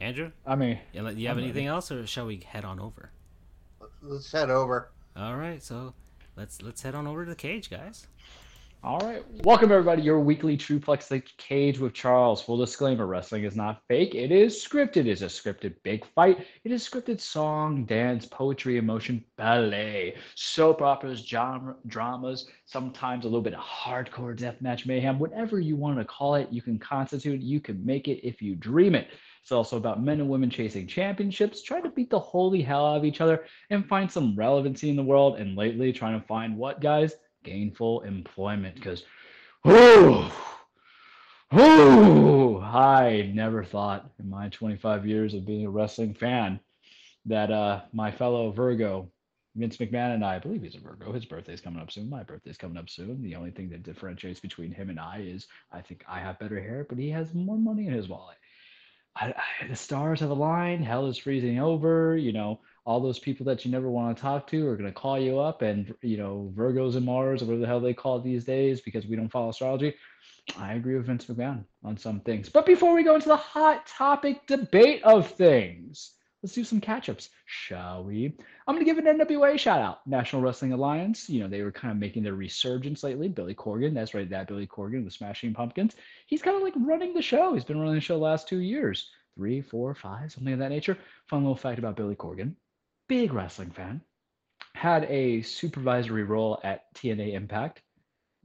Andrew? 0.00 0.30
I 0.46 0.54
mean, 0.54 0.78
you 0.92 1.00
have 1.00 1.08
I'm 1.36 1.42
anything 1.42 1.64
ready. 1.64 1.66
else, 1.66 1.90
or 1.90 2.06
shall 2.06 2.26
we 2.26 2.36
head 2.38 2.64
on 2.64 2.78
over? 2.78 3.10
Let's 4.00 4.30
head 4.30 4.48
over. 4.50 4.90
All 5.16 5.36
right, 5.36 5.60
so 5.62 5.92
let's 6.36 6.62
let's 6.62 6.82
head 6.82 6.94
on 6.94 7.06
over 7.08 7.24
to 7.24 7.30
the 7.30 7.36
cage, 7.36 7.68
guys. 7.68 8.06
All 8.84 9.00
right, 9.00 9.24
welcome 9.42 9.72
everybody. 9.72 10.02
Your 10.02 10.20
weekly 10.20 10.56
Truplex 10.56 11.08
the 11.08 11.20
Cage 11.36 11.80
with 11.80 11.94
Charles. 11.94 12.40
Full 12.40 12.58
disclaimer: 12.58 13.08
wrestling 13.08 13.42
is 13.42 13.56
not 13.56 13.82
fake. 13.88 14.14
It 14.14 14.30
is 14.30 14.54
scripted. 14.64 14.98
It 14.98 15.08
is 15.08 15.22
a 15.22 15.26
scripted 15.26 15.74
big 15.82 16.06
fight. 16.14 16.46
It 16.62 16.70
is 16.70 16.88
scripted 16.88 17.20
song, 17.20 17.84
dance, 17.84 18.24
poetry, 18.24 18.76
emotion, 18.76 19.24
ballet, 19.36 20.14
soap 20.36 20.80
operas, 20.80 21.26
genre, 21.26 21.74
dramas. 21.88 22.46
Sometimes 22.66 23.24
a 23.24 23.28
little 23.28 23.42
bit 23.42 23.54
of 23.54 23.60
hardcore 23.60 24.38
deathmatch 24.38 24.86
mayhem. 24.86 25.18
Whatever 25.18 25.58
you 25.58 25.74
want 25.74 25.98
to 25.98 26.04
call 26.04 26.36
it, 26.36 26.46
you 26.52 26.62
can 26.62 26.78
constitute. 26.78 27.40
You 27.40 27.58
can 27.58 27.84
make 27.84 28.06
it 28.06 28.24
if 28.24 28.40
you 28.40 28.54
dream 28.54 28.94
it. 28.94 29.08
It's 29.42 29.52
also 29.52 29.76
about 29.76 30.02
men 30.02 30.20
and 30.20 30.28
women 30.28 30.50
chasing 30.50 30.86
championships, 30.86 31.62
trying 31.62 31.82
to 31.84 31.90
beat 31.90 32.10
the 32.10 32.18
holy 32.18 32.62
hell 32.62 32.86
out 32.86 32.98
of 32.98 33.04
each 33.04 33.20
other 33.20 33.44
and 33.70 33.88
find 33.88 34.10
some 34.10 34.36
relevancy 34.36 34.90
in 34.90 34.96
the 34.96 35.02
world. 35.02 35.38
And 35.38 35.56
lately, 35.56 35.92
trying 35.92 36.20
to 36.20 36.26
find 36.26 36.56
what, 36.56 36.80
guys? 36.80 37.14
Gainful 37.44 38.02
employment. 38.02 38.74
Because, 38.74 39.04
oh, 39.64 40.32
oh, 41.52 42.60
I 42.60 43.30
never 43.34 43.64
thought 43.64 44.10
in 44.18 44.28
my 44.28 44.48
25 44.48 45.06
years 45.06 45.34
of 45.34 45.46
being 45.46 45.66
a 45.66 45.70
wrestling 45.70 46.14
fan 46.14 46.60
that 47.26 47.50
uh, 47.50 47.82
my 47.92 48.10
fellow 48.10 48.50
Virgo, 48.50 49.10
Vince 49.54 49.76
McMahon, 49.76 50.14
and 50.14 50.24
I, 50.24 50.36
I 50.36 50.38
believe 50.38 50.62
he's 50.62 50.76
a 50.76 50.80
Virgo. 50.80 51.12
His 51.12 51.24
birthday's 51.24 51.60
coming 51.60 51.80
up 51.80 51.90
soon. 51.90 52.08
My 52.08 52.22
birthday's 52.22 52.56
coming 52.56 52.76
up 52.76 52.88
soon. 52.88 53.22
The 53.22 53.34
only 53.34 53.50
thing 53.50 53.68
that 53.70 53.82
differentiates 53.82 54.40
between 54.40 54.72
him 54.72 54.90
and 54.90 55.00
I 55.00 55.24
is 55.26 55.46
I 55.72 55.80
think 55.80 56.04
I 56.08 56.20
have 56.20 56.38
better 56.38 56.60
hair, 56.60 56.86
but 56.88 56.98
he 56.98 57.10
has 57.10 57.34
more 57.34 57.58
money 57.58 57.86
in 57.86 57.92
his 57.92 58.08
wallet. 58.08 58.36
I, 59.20 59.34
I, 59.62 59.66
the 59.66 59.76
stars 59.76 60.20
have 60.20 60.30
aligned. 60.30 60.84
Hell 60.84 61.06
is 61.06 61.18
freezing 61.18 61.58
over. 61.58 62.16
You 62.16 62.32
know, 62.32 62.60
all 62.84 63.00
those 63.00 63.18
people 63.18 63.44
that 63.46 63.64
you 63.64 63.70
never 63.70 63.90
want 63.90 64.16
to 64.16 64.22
talk 64.22 64.46
to 64.48 64.66
are 64.66 64.76
going 64.76 64.88
to 64.88 65.00
call 65.00 65.18
you 65.18 65.38
up, 65.38 65.62
and 65.62 65.94
you 66.02 66.16
know, 66.16 66.52
Virgos 66.56 66.96
and 66.96 67.04
Mars, 67.04 67.42
or 67.42 67.46
whatever 67.46 67.60
the 67.60 67.66
hell 67.66 67.80
they 67.80 67.94
call 67.94 68.18
it 68.18 68.24
these 68.24 68.44
days, 68.44 68.80
because 68.80 69.06
we 69.06 69.16
don't 69.16 69.28
follow 69.28 69.50
astrology. 69.50 69.94
I 70.58 70.74
agree 70.74 70.96
with 70.96 71.06
Vince 71.06 71.26
McMahon 71.26 71.64
on 71.84 71.96
some 71.96 72.20
things. 72.20 72.48
But 72.48 72.64
before 72.64 72.94
we 72.94 73.04
go 73.04 73.14
into 73.14 73.28
the 73.28 73.36
hot 73.36 73.86
topic 73.86 74.46
debate 74.46 75.02
of 75.02 75.30
things, 75.30 76.12
let's 76.48 76.54
do 76.54 76.64
some 76.64 76.80
catch 76.80 77.10
ups, 77.10 77.28
shall 77.44 78.04
we? 78.04 78.32
I'm 78.66 78.74
going 78.74 78.78
to 78.78 78.90
give 78.90 78.96
an 78.96 79.18
NWA 79.18 79.58
shout 79.58 79.82
out. 79.82 80.06
National 80.06 80.40
Wrestling 80.40 80.72
Alliance. 80.72 81.28
You 81.28 81.40
know, 81.40 81.48
they 81.48 81.60
were 81.60 81.70
kind 81.70 81.92
of 81.92 81.98
making 81.98 82.22
their 82.22 82.32
resurgence 82.32 83.02
lately. 83.02 83.28
Billy 83.28 83.54
Corgan, 83.54 83.92
that's 83.92 84.14
right, 84.14 84.30
that 84.30 84.48
Billy 84.48 84.66
Corgan, 84.66 85.04
the 85.04 85.10
Smashing 85.10 85.52
Pumpkins. 85.52 85.94
He's 86.26 86.40
kind 86.40 86.56
of 86.56 86.62
like 86.62 86.72
running 86.74 87.12
the 87.12 87.20
show. 87.20 87.52
He's 87.52 87.64
been 87.64 87.78
running 87.78 87.96
the 87.96 88.00
show 88.00 88.14
the 88.14 88.24
last 88.24 88.48
two 88.48 88.60
years 88.60 89.10
three, 89.36 89.60
four, 89.60 89.94
five, 89.94 90.32
something 90.32 90.54
of 90.54 90.58
that 90.58 90.70
nature. 90.70 90.96
Fun 91.26 91.42
little 91.42 91.54
fact 91.54 91.78
about 91.78 91.96
Billy 91.96 92.16
Corgan. 92.16 92.54
Big 93.10 93.34
wrestling 93.34 93.70
fan. 93.70 94.00
Had 94.74 95.04
a 95.04 95.42
supervisory 95.42 96.24
role 96.24 96.60
at 96.64 96.94
TNA 96.94 97.34
Impact. 97.34 97.82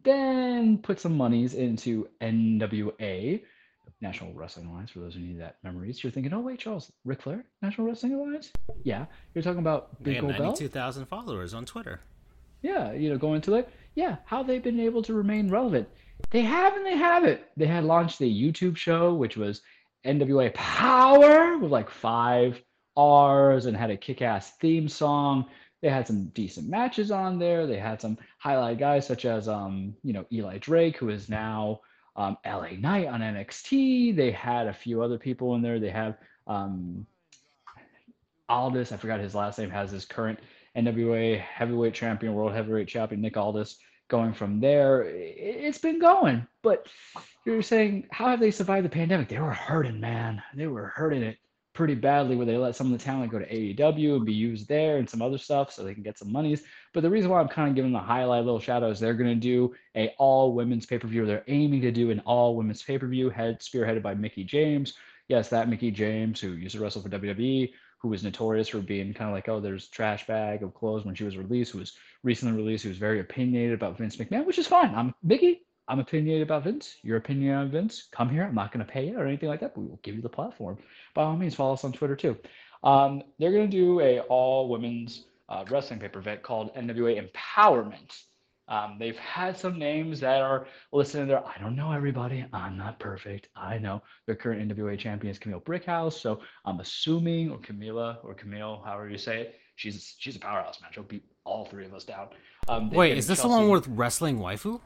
Then 0.04 0.78
put 0.78 1.00
some 1.00 1.16
monies 1.16 1.54
into 1.54 2.10
NWA, 2.22 3.42
National 4.02 4.34
Wrestling 4.34 4.68
Alliance, 4.68 4.92
for 4.92 5.00
those 5.00 5.14
who 5.14 5.22
need 5.22 5.40
that 5.40 5.58
memories. 5.64 6.04
You're 6.04 6.12
thinking, 6.12 6.34
oh, 6.34 6.40
wait, 6.40 6.60
Charles, 6.60 6.92
Ric 7.06 7.22
Flair, 7.22 7.46
National 7.62 7.88
Wrestling 7.88 8.14
Alliance? 8.14 8.52
Yeah. 8.84 9.06
You're 9.34 9.44
talking 9.44 9.60
about 9.60 10.02
Big 10.04 10.22
Gold 10.22 10.38
92,000 10.38 11.06
followers 11.06 11.54
on 11.54 11.66
Twitter. 11.66 12.02
Yeah, 12.62 12.94
you 12.94 13.10
know, 13.10 13.18
going 13.18 13.42
to 13.42 13.52
like, 13.52 13.70
yeah, 13.96 14.18
how 14.26 14.42
they've 14.42 14.64
been 14.64 14.80
able 14.80 15.04
to 15.04 15.14
remain 15.14 15.50
relevant. 15.50 15.88
They 16.32 16.42
have 16.42 16.76
and 16.76 16.86
they 16.86 16.98
haven't. 16.98 17.42
They 17.58 17.66
had 17.66 17.84
launched 17.84 18.22
a 18.22 18.26
YouTube 18.26 18.78
show, 18.78 19.14
which 19.14 19.38
was 19.38 19.62
NWA 20.06 20.54
Power 20.54 21.58
with 21.58 21.72
like 21.72 21.90
five 21.90 22.62
R's 22.96 23.66
and 23.66 23.76
had 23.76 23.92
a 23.92 23.98
kick 23.98 24.22
ass 24.22 24.52
theme 24.62 24.88
song. 24.88 25.46
They 25.82 25.90
had 25.90 26.08
some 26.08 26.26
decent 26.28 26.70
matches 26.70 27.12
on 27.12 27.40
there. 27.40 27.68
They 27.68 27.78
had 27.78 28.00
some 28.00 28.18
highlight 28.38 28.80
guys 28.80 29.06
such 29.06 29.26
as, 29.26 29.50
um, 29.50 29.94
you 30.04 30.14
know, 30.14 30.26
Eli 30.32 30.58
Drake, 30.60 30.98
who 30.98 31.10
is 31.10 31.30
now 31.30 31.82
um, 32.16 32.38
LA 32.46 32.72
Knight 32.78 33.08
on 33.08 33.22
NXT. 33.22 34.16
They 34.16 34.32
had 34.32 34.68
a 34.68 34.74
few 34.74 35.02
other 35.02 35.18
people 35.18 35.56
in 35.56 35.62
there. 35.62 35.80
They 35.80 35.90
have 35.90 36.18
um, 36.48 37.06
Aldis, 38.50 38.92
I 38.92 38.98
forgot 38.98 39.20
his 39.20 39.36
last 39.36 39.58
name, 39.58 39.70
has 39.70 39.92
his 39.92 40.06
current 40.06 40.40
NWA 40.78 41.40
heavyweight 41.40 41.94
champion, 41.94 42.34
world 42.34 42.54
heavyweight 42.54 42.88
champion, 42.88 43.22
Nick 43.22 43.38
Aldis, 43.38 43.78
going 44.10 44.34
from 44.34 44.60
there. 44.60 45.04
It's 45.06 45.78
been 45.78 46.00
going, 46.00 46.46
but 46.62 46.88
you're 47.46 47.62
saying 47.62 48.08
how 48.12 48.28
have 48.28 48.40
they 48.40 48.52
survived 48.52 48.86
the 48.86 48.90
pandemic? 48.90 49.30
They 49.30 49.40
were 49.40 49.52
hurting, 49.52 50.00
man. 50.00 50.42
They 50.56 50.68
were 50.68 50.88
hurting 50.88 51.24
it 51.24 51.38
pretty 51.74 51.96
badly 51.96 52.36
where 52.36 52.46
they 52.46 52.58
let 52.58 52.76
some 52.76 52.94
of 52.94 52.98
the 52.98 53.04
talent 53.04 53.32
go 53.32 53.40
to 53.40 53.50
AEW 53.50 54.18
and 54.18 54.26
be 54.26 54.34
used 54.34 54.68
there 54.68 54.98
and 54.98 55.10
some 55.10 55.22
other 55.22 55.40
stuff 55.40 55.72
so 55.72 55.84
they 55.84 55.94
can 55.94 56.04
get 56.04 56.20
some 56.20 56.32
monies. 56.32 56.64
But 56.94 57.02
the 57.02 57.10
reason 57.10 57.32
why 57.32 57.42
I'm 57.42 57.48
kind 57.48 57.70
of 57.70 57.76
giving 57.76 57.92
the 57.92 58.00
highlight 58.00 58.46
little 58.46 58.60
shadow 58.60 58.90
is 58.90 59.00
they're 59.00 59.16
going 59.16 59.30
to 59.30 59.36
do 59.36 59.74
a 59.96 60.14
all 60.20 60.54
women's 60.54 60.86
pay-per-view. 60.86 61.26
They're 61.26 61.44
aiming 61.48 61.82
to 61.82 61.92
do 61.92 62.12
an 62.12 62.20
all 62.22 62.56
women's 62.56 62.84
pay-per-view 62.84 63.32
head 63.32 63.60
spearheaded 63.62 64.04
by 64.04 64.14
Mickie 64.14 64.44
James. 64.44 64.94
Yes, 65.28 65.50
that 65.50 65.70
Mickie 65.70 65.92
James 65.92 66.40
who 66.40 66.54
used 66.54 66.76
to 66.76 66.82
wrestle 66.82 67.02
for 67.02 67.10
WWE, 67.10 67.72
who 68.00 68.10
was 68.10 68.24
notorious 68.24 68.68
for 68.68 68.80
being 68.80 69.14
kind 69.14 69.30
of 69.30 69.34
like, 69.34 69.50
oh, 69.50 69.60
there's 69.60 69.88
trash 69.88 70.28
bag 70.28 70.62
of 70.62 70.74
clothes 70.74 71.06
when 71.06 71.16
she 71.16 71.24
was 71.24 71.38
released, 71.38 71.72
who 71.72 71.80
was 71.80 71.94
recently 72.22 72.56
released, 72.56 72.84
who 72.84 72.90
was 72.90 72.98
very 72.98 73.20
opinionated 73.20 73.74
about 73.74 73.98
Vince 73.98 74.18
McMahon, 74.18 74.46
which 74.46 74.60
is 74.60 74.68
fine. 74.68 74.94
I'm 74.94 75.16
Mickie. 75.24 75.66
I'm 75.88 76.00
opinionated 76.00 76.44
about 76.44 76.64
Vince. 76.64 76.98
Your 77.02 77.18
opinion 77.18 77.56
on 77.56 77.72
Vince. 77.72 78.08
Come 78.12 78.30
here. 78.30 78.44
I'm 78.44 78.56
not 78.56 78.72
going 78.72 78.86
to 78.86 78.92
pay 78.92 79.08
you 79.08 79.18
or 79.18 79.26
anything 79.26 79.50
like 79.50 79.60
that, 79.62 79.74
but 79.74 79.82
we 79.82 79.88
will 79.88 80.00
give 80.04 80.16
you 80.16 80.22
the 80.22 80.30
platform. 80.30 80.78
By 81.14 81.24
all 81.24 81.36
means, 81.36 81.56
follow 81.56 81.74
us 81.74 81.84
on 81.84 81.92
Twitter 81.92 82.16
too. 82.16 82.38
Um, 82.84 83.24
they're 83.40 83.52
going 83.52 83.70
to 83.70 83.78
do 83.78 84.00
a 84.00 84.20
all 84.22 84.70
women's 84.70 85.26
uh, 85.50 85.66
wrestling 85.70 86.00
paper 86.00 86.22
vet 86.22 86.44
called 86.44 86.74
NWA 86.76 87.30
Empowerment. 87.30 88.22
Um, 88.70 88.96
they've 88.98 89.18
had 89.18 89.58
some 89.58 89.78
names 89.78 90.22
that 90.22 90.42
are 90.42 90.68
listed 90.94 91.22
in 91.22 91.28
there. 91.28 91.46
I 91.46 91.58
don't 91.60 91.76
know 91.76 91.92
everybody. 91.92 92.46
I'm 92.54 92.78
not 92.78 92.98
perfect. 92.98 93.50
I 93.56 93.78
know 93.78 94.02
their 94.26 94.36
current 94.36 94.72
NWA 94.72 94.98
champion 94.98 95.32
is 95.32 95.38
Camille 95.38 95.60
Brickhouse, 95.60 96.14
so 96.14 96.40
I'm 96.64 96.80
assuming, 96.80 97.52
or 97.52 97.58
Camila, 97.58 98.24
or 98.24 98.34
Camille, 98.34 98.82
however 98.86 99.10
you 99.10 99.18
say 99.18 99.42
it. 99.42 99.56
She's 99.76 100.16
she's 100.20 100.36
a 100.36 100.40
powerhouse 100.40 100.80
man. 100.82 100.92
She'll 100.94 101.04
beat 101.04 101.26
all 101.46 101.66
three 101.66 101.86
of 101.86 101.94
us 101.94 102.04
down. 102.04 102.28
Um, 102.68 102.90
Wait, 102.92 103.18
is 103.18 103.28
this 103.28 103.40
Chelsea. 103.40 103.50
the 103.50 103.60
one 103.60 103.70
with 103.70 103.88
wrestling 103.88 104.38
waifu? 104.38 104.80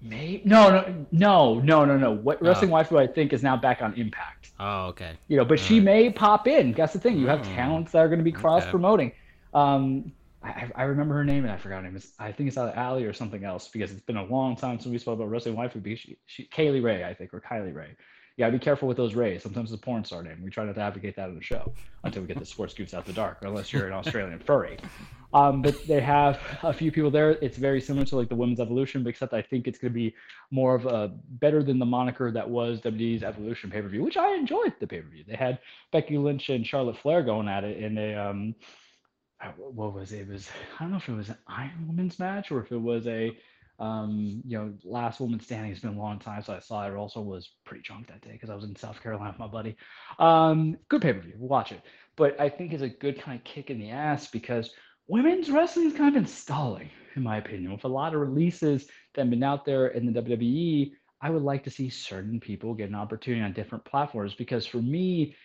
Maybe 0.00 0.42
no, 0.44 0.70
no, 0.70 1.06
no, 1.10 1.60
no, 1.60 1.84
no, 1.84 1.96
no. 1.96 2.12
What 2.12 2.40
wrestling 2.40 2.72
oh. 2.72 2.76
waifu 2.76 3.00
I 3.00 3.06
think 3.06 3.32
is 3.32 3.42
now 3.42 3.56
back 3.56 3.82
on 3.82 3.94
Impact. 3.94 4.52
Oh, 4.60 4.86
okay. 4.86 5.12
You 5.28 5.36
know, 5.36 5.44
but 5.44 5.58
All 5.58 5.64
she 5.64 5.78
right. 5.78 5.84
may 5.84 6.10
pop 6.10 6.46
in. 6.46 6.72
That's 6.72 6.92
the 6.92 7.00
thing. 7.00 7.18
You 7.18 7.26
have 7.26 7.40
oh. 7.40 7.54
talents 7.54 7.92
that 7.92 7.98
are 7.98 8.08
going 8.08 8.18
to 8.18 8.24
be 8.24 8.32
cross 8.32 8.64
promoting. 8.66 9.08
Okay. 9.08 9.16
Um, 9.54 10.12
I, 10.42 10.70
I 10.74 10.82
remember 10.84 11.14
her 11.14 11.24
name 11.24 11.44
and 11.44 11.52
I 11.52 11.56
forgot 11.56 11.76
her 11.76 11.82
name. 11.82 11.96
It's, 11.96 12.12
I 12.18 12.30
think 12.30 12.48
it's 12.48 12.56
either 12.56 12.72
Allie 12.76 13.04
or 13.04 13.12
something 13.12 13.44
else 13.44 13.68
because 13.68 13.90
it's 13.90 14.00
been 14.00 14.16
a 14.16 14.24
long 14.24 14.56
time 14.56 14.78
since 14.78 14.90
we 14.90 14.98
spoke 14.98 15.18
about 15.18 15.30
wrestling 15.30 15.56
wife 15.56 15.74
would 15.74 15.82
be 15.82 15.96
she, 15.96 16.16
she 16.26 16.44
Kaylee 16.44 16.82
Ray, 16.82 17.04
I 17.04 17.12
think, 17.12 17.34
or 17.34 17.40
Kylie 17.40 17.74
Rae. 17.74 17.90
Yeah, 18.38 18.48
be 18.50 18.58
careful 18.60 18.86
with 18.86 18.96
those 18.96 19.14
Rays. 19.14 19.42
Sometimes 19.42 19.72
it's 19.72 19.82
a 19.82 19.84
porn 19.84 20.04
star 20.04 20.22
name. 20.22 20.40
We 20.44 20.48
try 20.48 20.64
not 20.64 20.76
to 20.76 20.80
advocate 20.80 21.16
that 21.16 21.28
on 21.28 21.34
the 21.34 21.42
show 21.42 21.72
until 22.04 22.22
we 22.22 22.28
get 22.28 22.38
the 22.38 22.46
sports 22.46 22.72
scoops 22.72 22.94
out 22.94 23.04
the 23.04 23.12
dark, 23.12 23.38
unless 23.42 23.72
you're 23.72 23.88
an 23.88 23.92
Australian 23.92 24.38
furry. 24.38 24.78
Um, 25.34 25.60
but 25.60 25.86
they 25.86 26.00
have 26.00 26.40
a 26.62 26.72
few 26.72 26.90
people 26.90 27.10
there. 27.10 27.32
It's 27.42 27.58
very 27.58 27.80
similar 27.80 28.06
to 28.06 28.16
like 28.16 28.28
the 28.28 28.36
women's 28.36 28.60
evolution, 28.60 29.06
except 29.06 29.34
I 29.34 29.42
think 29.42 29.66
it's 29.66 29.78
going 29.78 29.92
to 29.92 29.94
be 29.94 30.14
more 30.50 30.74
of 30.74 30.86
a 30.86 31.12
better 31.32 31.62
than 31.62 31.78
the 31.78 31.84
moniker 31.84 32.30
that 32.30 32.48
was 32.48 32.80
WWE's 32.80 33.22
Evolution 33.22 33.70
pay 33.70 33.82
per 33.82 33.88
view, 33.88 34.02
which 34.02 34.16
I 34.16 34.34
enjoyed 34.36 34.72
the 34.80 34.86
pay 34.86 35.02
per 35.02 35.08
view. 35.08 35.24
They 35.26 35.36
had 35.36 35.58
Becky 35.92 36.16
Lynch 36.16 36.48
and 36.48 36.64
Charlotte 36.64 36.96
Flair 36.96 37.22
going 37.22 37.48
at 37.48 37.64
it 37.64 37.76
in 37.76 37.98
a 37.98 38.14
um, 38.14 38.54
what 39.56 39.94
was 39.94 40.12
it? 40.12 40.20
It 40.20 40.28
was 40.28 40.48
I 40.78 40.84
don't 40.84 40.92
know 40.92 40.96
if 40.98 41.08
it 41.08 41.12
was 41.12 41.28
an 41.28 41.38
Iron 41.48 41.88
Women's 41.88 42.18
match 42.18 42.50
or 42.50 42.62
if 42.62 42.72
it 42.72 42.80
was 42.80 43.06
a 43.06 43.36
um, 43.78 44.42
you 44.44 44.58
know, 44.58 44.74
last 44.84 45.20
woman 45.20 45.38
standing 45.40 45.70
has 45.70 45.80
been 45.80 45.94
a 45.94 45.98
long 45.98 46.18
time, 46.18 46.42
so 46.42 46.52
I 46.52 46.58
saw 46.58 46.86
it. 46.86 46.94
Also, 46.94 47.20
was 47.20 47.50
pretty 47.64 47.82
drunk 47.82 48.08
that 48.08 48.22
day 48.22 48.32
because 48.32 48.50
I 48.50 48.54
was 48.54 48.64
in 48.64 48.74
South 48.74 49.00
Carolina 49.02 49.30
with 49.30 49.38
my 49.38 49.46
buddy. 49.46 49.76
Um, 50.18 50.76
good 50.88 51.02
pay 51.02 51.12
per 51.12 51.20
view, 51.20 51.34
watch 51.38 51.70
it. 51.70 51.82
But 52.16 52.40
I 52.40 52.48
think 52.48 52.72
it's 52.72 52.82
a 52.82 52.88
good 52.88 53.20
kind 53.20 53.38
of 53.38 53.44
kick 53.44 53.70
in 53.70 53.78
the 53.78 53.90
ass 53.90 54.28
because 54.28 54.70
women's 55.06 55.50
wrestling 55.50 55.86
has 55.86 55.96
kind 55.96 56.08
of 56.08 56.14
been 56.14 56.30
stalling, 56.30 56.90
in 57.14 57.22
my 57.22 57.36
opinion, 57.36 57.72
with 57.72 57.84
a 57.84 57.88
lot 57.88 58.14
of 58.14 58.20
releases 58.20 58.86
that 59.14 59.22
have 59.22 59.30
been 59.30 59.44
out 59.44 59.64
there 59.64 59.88
in 59.88 60.12
the 60.12 60.22
WWE. 60.22 60.92
I 61.20 61.30
would 61.30 61.42
like 61.42 61.62
to 61.64 61.70
see 61.70 61.88
certain 61.88 62.40
people 62.40 62.74
get 62.74 62.88
an 62.88 62.94
opportunity 62.94 63.42
on 63.42 63.52
different 63.52 63.84
platforms 63.84 64.34
because 64.34 64.66
for 64.66 64.78
me, 64.78 65.36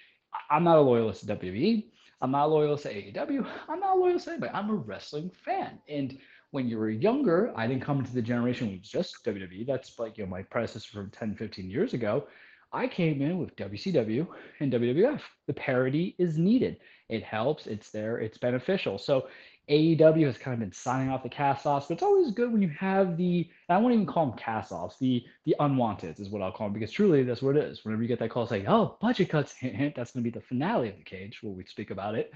I'm 0.50 0.64
not 0.64 0.78
a 0.78 0.82
loyalist 0.82 1.28
to 1.28 1.36
WWE. 1.36 1.86
I'm 2.22 2.32
not 2.32 2.50
loyal 2.50 2.78
to 2.78 2.90
AEW. 2.90 3.46
I'm 3.68 3.80
not 3.80 3.98
loyal 3.98 4.20
to 4.20 4.30
anybody. 4.32 4.54
I'm 4.54 4.70
a 4.70 4.76
wrestling 4.76 5.30
fan. 5.46 5.80
And 5.90 6.18
when 6.54 6.70
you 6.70 6.78
were 6.78 6.92
younger, 6.92 7.52
I 7.56 7.66
didn't 7.66 7.82
come 7.82 7.98
into 7.98 8.14
the 8.14 8.22
generation 8.22 8.72
with 8.72 8.84
just 8.84 9.26
WWE. 9.26 9.66
That's 9.66 9.98
like, 9.98 10.20
you 10.20 10.24
know, 10.24 10.30
my 10.30 10.44
predecessor 10.44 10.92
from 10.92 11.10
10, 11.10 11.36
15 11.36 11.68
years 11.68 11.96
ago. 11.96 12.28
I 12.72 12.88
came 12.88 13.24
in 13.24 13.40
with 13.40 13.56
WCW 13.56 14.28
and 14.60 14.72
WWF. 14.72 15.22
The 15.48 15.54
parity 15.54 16.16
is 16.20 16.38
needed. 16.38 16.78
It 17.10 17.24
helps. 17.24 17.66
It's 17.66 17.90
there. 17.90 18.20
It's 18.20 18.38
beneficial. 18.38 19.00
So 19.00 19.28
AEW 19.68 20.28
has 20.28 20.38
kind 20.38 20.54
of 20.54 20.60
been 20.60 20.72
signing 20.72 21.10
off 21.10 21.24
the 21.24 21.30
cast 21.30 21.66
offs, 21.66 21.88
but 21.88 21.96
it's 21.96 22.04
always 22.04 22.30
good 22.32 22.52
when 22.52 22.62
you 22.62 22.70
have 22.70 23.18
the 23.18 23.50
I 23.70 23.78
won't 23.78 23.96
even 23.96 24.06
call 24.06 24.28
them 24.28 24.38
cast 24.38 24.72
offs, 24.72 25.00
the 25.00 25.26
the 25.46 25.56
unwanted 25.60 26.20
is 26.20 26.30
what 26.30 26.44
I'll 26.44 26.52
call 26.52 26.68
them 26.68 26.74
because 26.74 26.92
truly 26.92 27.24
that's 27.24 27.42
what 27.42 27.58
it 27.58 27.64
is. 27.64 27.84
Whenever 27.84 28.04
you 28.04 28.08
get 28.08 28.20
that 28.20 28.30
call 28.30 28.46
saying, 28.46 28.68
oh, 28.68 28.98
budget 29.02 29.30
cuts, 29.30 29.54
hint, 29.54 29.76
hint, 29.78 29.96
that's 29.96 30.12
going 30.12 30.24
to 30.24 30.30
be 30.30 30.38
the 30.38 30.46
finale 30.46 30.90
of 30.90 30.98
the 30.98 31.04
cage 31.04 31.40
where 31.42 31.54
we 31.54 31.66
speak 31.66 31.90
about 31.90 32.14
it. 32.14 32.32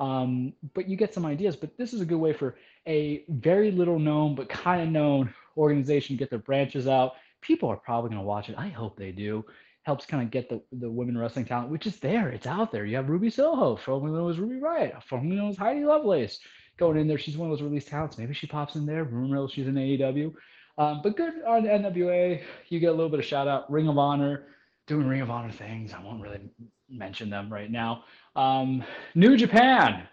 Um, 0.00 0.54
but 0.74 0.88
you 0.88 0.96
get 0.96 1.14
some 1.14 1.26
ideas. 1.26 1.54
But 1.54 1.76
this 1.76 1.92
is 1.92 2.00
a 2.00 2.06
good 2.06 2.18
way 2.18 2.32
for 2.32 2.56
a 2.88 3.24
very 3.28 3.70
little 3.70 3.98
known 3.98 4.34
but 4.34 4.48
kind 4.48 4.82
of 4.82 4.88
known 4.88 5.32
organization 5.56 6.16
to 6.16 6.18
get 6.18 6.30
their 6.30 6.38
branches 6.38 6.88
out. 6.88 7.12
People 7.42 7.68
are 7.68 7.76
probably 7.76 8.08
going 8.10 8.20
to 8.20 8.26
watch 8.26 8.48
it. 8.48 8.56
I 8.58 8.68
hope 8.68 8.96
they 8.96 9.12
do. 9.12 9.44
Helps 9.82 10.06
kind 10.06 10.22
of 10.22 10.30
get 10.30 10.48
the, 10.48 10.62
the 10.72 10.90
women 10.90 11.16
wrestling 11.16 11.44
talent, 11.44 11.70
which 11.70 11.86
is 11.86 11.98
there. 11.98 12.28
It's 12.30 12.46
out 12.46 12.72
there. 12.72 12.84
You 12.84 12.96
have 12.96 13.08
Ruby 13.08 13.30
Soho, 13.30 13.76
formerly 13.76 14.12
known 14.18 14.30
as 14.30 14.38
Ruby 14.38 14.60
Riott, 14.60 15.02
formerly 15.04 15.36
known 15.36 15.50
as 15.50 15.56
Heidi 15.56 15.84
Lovelace, 15.84 16.38
going 16.76 16.98
in 16.98 17.06
there. 17.06 17.18
She's 17.18 17.36
one 17.36 17.50
of 17.50 17.56
those 17.56 17.64
released 17.64 17.88
talents. 17.88 18.18
Maybe 18.18 18.34
she 18.34 18.46
pops 18.46 18.74
in 18.74 18.86
there. 18.86 19.04
Rumor 19.04 19.48
she's 19.48 19.68
in 19.68 19.74
AEW. 19.74 20.34
Um, 20.78 21.00
but 21.02 21.16
good 21.16 21.42
on 21.46 21.64
NWA. 21.64 22.42
You 22.68 22.80
get 22.80 22.86
a 22.86 22.92
little 22.92 23.08
bit 23.10 23.20
of 23.20 23.26
shout 23.26 23.48
out. 23.48 23.70
Ring 23.70 23.88
of 23.88 23.98
Honor, 23.98 24.46
doing 24.86 25.06
Ring 25.06 25.20
of 25.20 25.30
Honor 25.30 25.52
things. 25.52 25.92
I 25.92 26.02
won't 26.02 26.22
really 26.22 26.40
mention 26.88 27.30
them 27.30 27.52
right 27.52 27.70
now. 27.70 28.04
Um, 28.36 28.84
New 29.14 29.36
Japan, 29.36 30.06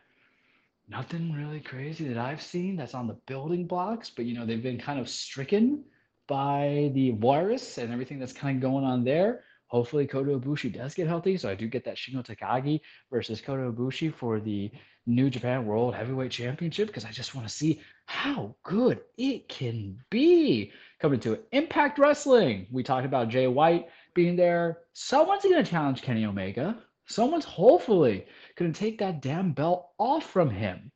nothing 0.90 1.34
really 1.34 1.60
crazy 1.60 2.08
that 2.08 2.18
I've 2.18 2.42
seen 2.42 2.76
that's 2.76 2.96
on 2.96 3.08
the 3.08 3.18
building 3.28 3.66
blocks, 3.68 4.10
but 4.10 4.26
you 4.26 4.38
know 4.38 4.46
they've 4.46 4.64
been 4.64 4.80
kind 4.80 5.00
of 5.00 5.08
stricken 5.08 5.84
by 6.28 6.92
the 6.94 7.12
virus 7.12 7.78
and 7.78 7.92
everything 7.94 8.20
that's 8.20 8.34
kind 8.34 8.58
of 8.58 8.62
going 8.62 8.84
on 8.84 9.04
there. 9.04 9.44
Hopefully 9.68 10.08
Kota 10.08 10.40
Ibushi 10.40 10.74
does 10.74 10.94
get 10.94 11.08
healthy, 11.08 11.38
so 11.38 11.50
I 11.50 11.56
do 11.56 11.68
get 11.68 11.84
that 11.86 11.98
Shingo 11.98 12.26
Takagi 12.26 12.80
versus 13.12 13.42
Kota 13.42 13.72
Ibushi 13.72 14.14
for 14.14 14.40
the 14.40 14.72
New 15.06 15.30
Japan 15.30 15.66
World 15.66 15.94
Heavyweight 15.94 16.32
Championship 16.32 16.88
because 16.88 17.06
I 17.06 17.12
just 17.12 17.36
want 17.36 17.48
to 17.48 17.54
see 17.54 17.82
how 18.06 18.56
good 18.64 19.02
it 19.18 19.48
can 19.48 19.98
be. 20.10 20.72
Coming 21.00 21.20
to 21.22 21.40
Impact 21.52 22.00
Wrestling, 22.00 22.68
we 22.72 22.82
talked 22.82 23.06
about 23.06 23.30
Jay 23.30 23.48
White 23.48 23.88
being 24.14 24.36
there. 24.36 24.80
Someone's 24.94 25.44
going 25.44 25.64
to 25.64 25.70
challenge 25.70 26.02
Kenny 26.02 26.26
Omega. 26.26 26.78
Someone's 27.08 27.46
hopefully 27.46 28.26
going 28.56 28.74
to 28.74 28.80
take 28.80 29.00
that 29.00 29.22
damn 29.22 29.54
belt 29.54 29.88
off 29.98 30.26
from 30.30 30.50
him. 30.50 30.92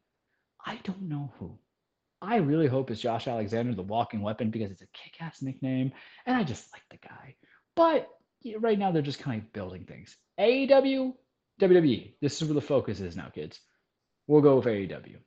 I 0.66 0.80
don't 0.84 1.04
know 1.04 1.32
who. 1.40 1.58
I 2.22 2.36
really 2.38 2.68
hope 2.68 2.92
it's 2.92 3.02
Josh 3.02 3.28
Alexander, 3.28 3.74
the 3.74 3.82
walking 3.82 4.22
weapon, 4.22 4.52
because 4.52 4.72
it's 4.72 4.84
a 4.84 4.88
kick 4.94 5.22
ass 5.22 5.42
nickname. 5.42 5.92
And 6.26 6.38
I 6.38 6.44
just 6.44 6.72
like 6.72 6.84
the 6.92 7.08
guy. 7.08 7.36
But 7.76 8.08
right 8.60 8.78
now, 8.78 8.92
they're 8.92 9.02
just 9.02 9.20
kind 9.20 9.42
of 9.42 9.54
building 9.54 9.86
things. 9.86 10.16
AEW, 10.40 11.14
WWE. 11.60 12.14
This 12.22 12.42
is 12.42 12.48
where 12.48 12.54
the 12.56 12.62
focus 12.62 13.00
is 13.00 13.16
now, 13.16 13.30
kids. 13.34 13.60
We'll 14.28 14.42
go 14.42 14.58
with 14.58 14.66
AEW. 14.66 15.18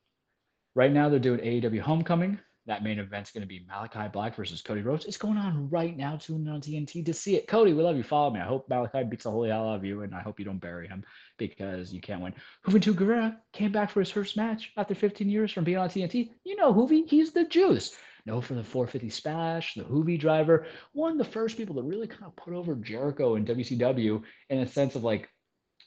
Right 0.74 0.92
now, 0.92 1.08
they're 1.08 1.18
doing 1.18 1.40
AEW 1.40 1.80
Homecoming. 1.80 2.38
That 2.66 2.82
main 2.82 2.98
event's 2.98 3.30
going 3.30 3.42
to 3.42 3.46
be 3.46 3.66
Malakai 3.70 4.10
Black 4.10 4.34
versus 4.34 4.62
Cody 4.62 4.80
Rhodes. 4.80 5.04
It's 5.04 5.18
going 5.18 5.36
on 5.36 5.68
right 5.68 5.94
now. 5.94 6.16
Tune 6.16 6.46
in 6.46 6.48
on 6.48 6.62
TNT 6.62 7.04
to 7.04 7.12
see 7.12 7.36
it. 7.36 7.46
Cody, 7.46 7.74
we 7.74 7.82
love 7.82 7.96
you. 7.96 8.02
Follow 8.02 8.30
me. 8.30 8.40
I 8.40 8.44
hope 8.44 8.68
Malakai 8.70 9.08
beats 9.10 9.24
the 9.24 9.30
holy 9.30 9.50
hell 9.50 9.68
out 9.68 9.76
of 9.76 9.84
you, 9.84 10.02
and 10.02 10.14
I 10.14 10.20
hope 10.20 10.38
you 10.38 10.46
don't 10.46 10.60
bury 10.60 10.88
him 10.88 11.04
because 11.36 11.92
you 11.92 12.00
can't 12.00 12.22
win. 12.22 12.34
Juventud 12.66 12.94
Guerrera 12.94 13.36
came 13.52 13.70
back 13.70 13.90
for 13.90 14.00
his 14.00 14.10
first 14.10 14.36
match 14.36 14.72
after 14.78 14.94
15 14.94 15.28
years 15.28 15.52
from 15.52 15.64
being 15.64 15.76
on 15.76 15.90
TNT. 15.90 16.30
You 16.44 16.56
know 16.56 16.72
Juvi, 16.72 17.08
he's 17.08 17.32
the 17.32 17.44
juice. 17.44 17.96
No 18.26 18.40
for 18.40 18.54
the 18.54 18.64
450 18.64 19.10
splash, 19.10 19.74
the 19.74 19.82
Juvi 19.82 20.18
driver. 20.18 20.66
One 20.92 21.12
of 21.12 21.18
the 21.18 21.24
first 21.24 21.58
people 21.58 21.76
to 21.76 21.82
really 21.82 22.06
kind 22.06 22.24
of 22.24 22.34
put 22.36 22.54
over 22.54 22.74
Jericho 22.74 23.34
and 23.34 23.46
WCW 23.46 24.22
in 24.48 24.58
a 24.60 24.66
sense 24.66 24.94
of 24.94 25.04
like 25.04 25.28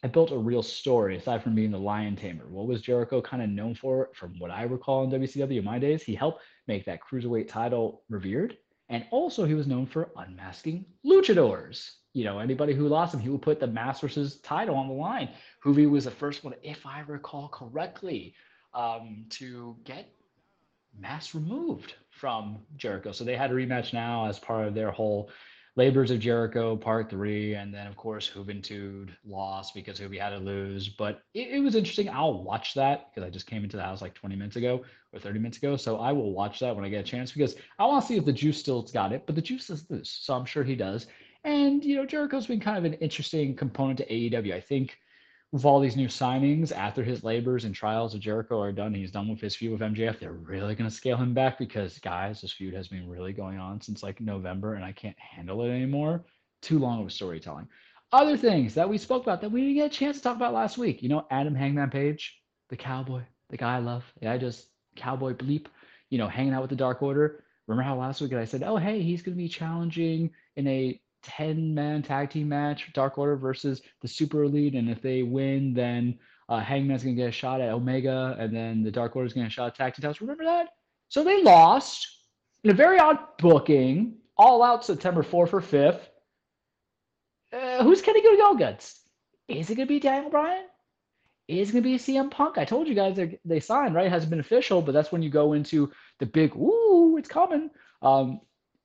I 0.03 0.07
built 0.07 0.31
a 0.31 0.37
real 0.37 0.61
story 0.61 1.17
aside 1.17 1.41
from 1.41 1.55
being 1.55 1.71
the 1.71 1.79
lion 1.79 2.15
tamer. 2.15 2.47
What 2.47 2.67
was 2.67 2.81
Jericho 2.81 3.21
kind 3.21 3.41
of 3.41 3.49
known 3.49 3.73
for? 3.73 4.09
From 4.13 4.37
what 4.37 4.51
I 4.51 4.63
recall 4.63 5.03
in 5.03 5.09
WCW 5.09 5.57
in 5.57 5.65
my 5.65 5.79
days, 5.79 6.03
he 6.03 6.13
helped 6.13 6.43
make 6.67 6.85
that 6.85 6.99
cruiserweight 7.01 7.47
title 7.47 8.03
revered. 8.09 8.57
And 8.89 9.05
also, 9.11 9.43
he 9.45 9.55
was 9.55 9.67
known 9.67 9.85
for 9.85 10.11
unmasking 10.15 10.85
luchadors. 11.05 11.89
You 12.13 12.23
know, 12.25 12.39
anybody 12.39 12.73
who 12.73 12.87
lost 12.87 13.13
him, 13.13 13.19
he 13.19 13.29
would 13.29 13.41
put 13.41 13.59
the 13.59 13.67
Masters 13.67 14.37
title 14.37 14.75
on 14.75 14.87
the 14.87 14.93
line. 14.93 15.29
Juvi 15.63 15.89
was 15.89 16.05
the 16.05 16.11
first 16.11 16.43
one, 16.43 16.53
if 16.63 16.85
I 16.85 17.01
recall 17.01 17.49
correctly, 17.49 18.33
um, 18.73 19.25
to 19.31 19.75
get 19.83 20.09
mask 20.97 21.33
removed 21.33 21.95
from 22.11 22.59
Jericho. 22.75 23.11
So 23.11 23.23
they 23.23 23.35
had 23.35 23.51
a 23.51 23.53
rematch 23.53 23.93
now 23.93 24.25
as 24.27 24.39
part 24.39 24.67
of 24.67 24.73
their 24.73 24.91
whole 24.91 25.29
Labors 25.77 26.09
of 26.09 26.19
Jericho 26.19 26.75
Part 26.75 27.07
Three, 27.07 27.53
and 27.53 27.71
then 27.71 27.85
of 27.85 27.95
course 27.95 28.31
Juventud 28.33 29.11
lost 29.23 29.75
because 29.75 29.99
Juvi 29.99 30.19
had 30.19 30.31
to 30.31 30.39
lose. 30.39 30.89
But 30.89 31.21
it, 31.35 31.49
it 31.51 31.59
was 31.59 31.75
interesting. 31.75 32.09
I'll 32.09 32.43
watch 32.43 32.73
that 32.73 33.13
because 33.13 33.25
I 33.25 33.29
just 33.29 33.45
came 33.45 33.63
into 33.63 33.77
the 33.77 33.83
house 33.83 34.01
like 34.01 34.15
20 34.15 34.35
minutes 34.35 34.55
ago 34.55 34.83
or 35.13 35.19
30 35.19 35.37
minutes 35.37 35.59
ago, 35.59 35.77
so 35.77 35.99
I 35.99 36.11
will 36.11 36.33
watch 36.33 36.59
that 36.59 36.75
when 36.75 36.83
I 36.83 36.89
get 36.89 37.05
a 37.05 37.07
chance 37.07 37.31
because 37.31 37.55
I 37.77 37.85
want 37.85 38.01
to 38.01 38.07
see 38.07 38.17
if 38.17 38.25
the 38.25 38.33
Juice 38.33 38.57
still 38.57 38.81
got 38.81 39.13
it. 39.13 39.27
But 39.27 39.35
the 39.35 39.41
Juice 39.41 39.69
is 39.69 39.85
loose, 39.89 40.09
so 40.09 40.33
I'm 40.33 40.45
sure 40.45 40.63
he 40.63 40.75
does. 40.75 41.05
And 41.43 41.85
you 41.85 41.95
know 41.95 42.07
Jericho's 42.07 42.47
been 42.47 42.59
kind 42.59 42.79
of 42.79 42.83
an 42.83 42.93
interesting 42.95 43.55
component 43.55 43.99
to 43.99 44.07
AEW. 44.07 44.53
I 44.53 44.59
think 44.59 44.97
with 45.51 45.63
all 45.63 45.79
these 45.79 45.95
new 45.95 46.07
signings 46.07 46.75
after 46.75 47.03
his 47.03 47.23
labors 47.23 47.63
and 47.63 47.73
trials 47.73 48.13
of 48.13 48.19
Jericho 48.19 48.59
are 48.59 48.73
done, 48.73 48.93
he's 48.93 49.11
done 49.11 49.29
with 49.29 49.39
his 49.39 49.55
feud 49.55 49.71
with 49.71 49.81
MJF. 49.81 50.19
They're 50.19 50.33
really 50.33 50.75
going 50.75 50.89
to 50.89 50.95
scale 50.95 51.17
him 51.17 51.33
back 51.33 51.57
because, 51.57 51.99
guys, 51.99 52.41
this 52.41 52.51
feud 52.51 52.73
has 52.73 52.89
been 52.89 53.09
really 53.09 53.31
going 53.31 53.57
on 53.57 53.79
since 53.79 54.03
like 54.03 54.19
November, 54.19 54.73
and 54.75 54.83
I 54.83 54.91
can't 54.91 55.17
handle 55.17 55.63
it 55.63 55.69
anymore. 55.69 56.25
Too 56.61 56.79
long 56.79 57.03
of 57.03 57.11
storytelling. 57.13 57.67
Other 58.11 58.35
things 58.35 58.73
that 58.73 58.89
we 58.89 58.97
spoke 58.97 59.23
about 59.23 59.41
that 59.41 59.51
we 59.51 59.61
didn't 59.61 59.75
get 59.75 59.85
a 59.85 59.97
chance 59.97 60.17
to 60.17 60.23
talk 60.23 60.35
about 60.35 60.53
last 60.53 60.77
week. 60.77 61.01
You 61.01 61.09
know, 61.09 61.25
Adam 61.31 61.55
Hangman 61.55 61.91
Page, 61.91 62.41
the 62.69 62.77
cowboy, 62.77 63.21
the 63.49 63.57
guy 63.57 63.77
I 63.77 63.79
love. 63.79 64.03
The 64.19 64.25
guy 64.25 64.37
just 64.37 64.67
cowboy 64.95 65.33
bleep. 65.33 65.67
You 66.09 66.17
know, 66.17 66.27
hanging 66.27 66.53
out 66.53 66.61
with 66.61 66.69
the 66.69 66.75
Dark 66.75 67.01
Order. 67.01 67.43
Remember 67.67 67.83
how 67.83 67.97
last 67.97 68.21
week 68.21 68.33
I 68.33 68.45
said, 68.45 68.63
oh, 68.63 68.77
hey, 68.77 69.01
he's 69.01 69.21
going 69.21 69.35
to 69.35 69.43
be 69.43 69.49
challenging 69.49 70.31
in 70.55 70.67
a 70.67 71.01
10 71.27 71.73
man 71.73 72.01
tag 72.01 72.29
team 72.29 72.49
match, 72.49 72.91
Dark 72.93 73.17
Order 73.17 73.35
versus 73.35 73.81
the 74.01 74.07
Super 74.07 74.43
Elite. 74.43 74.73
And 74.73 74.89
if 74.89 75.01
they 75.01 75.23
win, 75.23 75.73
then 75.73 76.17
uh, 76.49 76.59
Hangman's 76.59 77.03
going 77.03 77.15
to 77.15 77.21
get 77.21 77.29
a 77.29 77.31
shot 77.31 77.59
at 77.59 77.69
Omega, 77.69 78.35
and 78.39 78.55
then 78.55 78.81
the 78.81 78.91
Dark 78.91 79.15
Order's 79.15 79.33
going 79.33 79.45
to 79.45 79.51
shot 79.51 79.67
at 79.67 79.75
tag 79.75 79.93
team 79.93 80.01
titles. 80.01 80.21
Remember 80.21 80.45
that? 80.45 80.69
So 81.09 81.23
they 81.23 81.43
lost 81.43 82.07
in 82.63 82.71
a 82.71 82.73
very 82.73 82.99
odd 82.99 83.19
booking, 83.37 84.15
all 84.37 84.63
out 84.63 84.85
September 84.85 85.23
4th 85.23 85.53
or 85.53 85.61
5th. 85.61 86.01
Uh, 87.51 87.83
who's 87.83 88.01
Kenny 88.01 88.21
Go 88.21 88.31
to 88.31 88.37
go 88.37 88.53
against? 88.53 89.01
Is 89.47 89.69
it 89.69 89.75
going 89.75 89.87
to 89.87 89.93
be 89.93 89.99
Daniel 89.99 90.29
Bryan? 90.29 90.65
Is 91.47 91.69
it 91.69 91.73
going 91.73 91.83
to 91.83 91.89
be 91.89 91.97
CM 91.97 92.29
Punk? 92.29 92.57
I 92.57 92.65
told 92.65 92.87
you 92.87 92.93
guys 92.93 93.15
they, 93.15 93.39
they 93.45 93.61
signed, 93.61 93.95
right? 93.95 94.07
It 94.07 94.11
hasn't 94.11 94.29
been 94.29 94.41
official, 94.41 94.81
but 94.81 94.91
that's 94.91 95.11
when 95.11 95.21
you 95.21 95.29
go 95.29 95.53
into 95.53 95.91
the 96.19 96.25
big, 96.25 96.55
ooh, 96.55 97.15
it's 97.17 97.29
coming. 97.29 97.69
Um, 98.01 98.41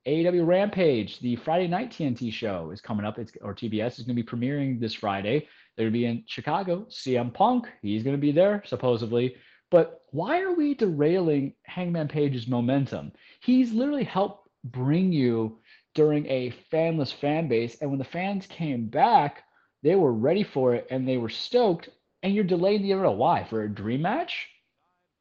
AEW 0.06 0.46
Rampage, 0.46 1.20
the 1.20 1.36
Friday 1.36 1.68
night 1.68 1.90
TNT 1.92 2.32
show 2.32 2.70
is 2.72 2.80
coming 2.80 3.06
up. 3.06 3.18
It's 3.18 3.32
or 3.40 3.54
TBS 3.54 3.98
is 3.98 4.04
going 4.04 4.16
to 4.16 4.22
be 4.22 4.28
premiering 4.28 4.80
this 4.80 4.94
Friday. 4.94 5.46
They're 5.76 5.86
going 5.86 5.92
to 5.92 5.98
be 5.98 6.06
in 6.06 6.24
Chicago. 6.26 6.86
CM 6.90 7.32
Punk, 7.32 7.68
he's 7.82 8.02
going 8.02 8.16
to 8.16 8.20
be 8.20 8.32
there 8.32 8.62
supposedly 8.66 9.36
But 9.70 10.02
why 10.10 10.42
are 10.42 10.52
we 10.54 10.74
derailing 10.74 11.54
Hangman 11.62 12.08
Page's 12.08 12.46
momentum? 12.46 13.12
He's 13.40 13.72
literally 13.72 14.04
helped 14.04 14.48
bring 14.64 15.12
you 15.12 15.58
during 15.94 16.26
a 16.26 16.52
fanless 16.72 17.12
fan 17.12 17.48
base. 17.48 17.76
And 17.80 17.88
when 17.88 17.98
the 17.98 18.04
fans 18.04 18.46
came 18.46 18.86
back, 18.86 19.44
they 19.82 19.94
were 19.94 20.12
ready 20.12 20.42
for 20.42 20.74
it 20.74 20.86
and 20.90 21.08
they 21.08 21.16
were 21.16 21.30
stoked. 21.30 21.88
And 22.22 22.34
you're 22.34 22.44
delaying 22.44 22.82
the 22.82 22.92
era. 22.92 23.10
Why? 23.10 23.44
For 23.44 23.62
a 23.62 23.68
dream 23.68 24.02
match? 24.02 24.48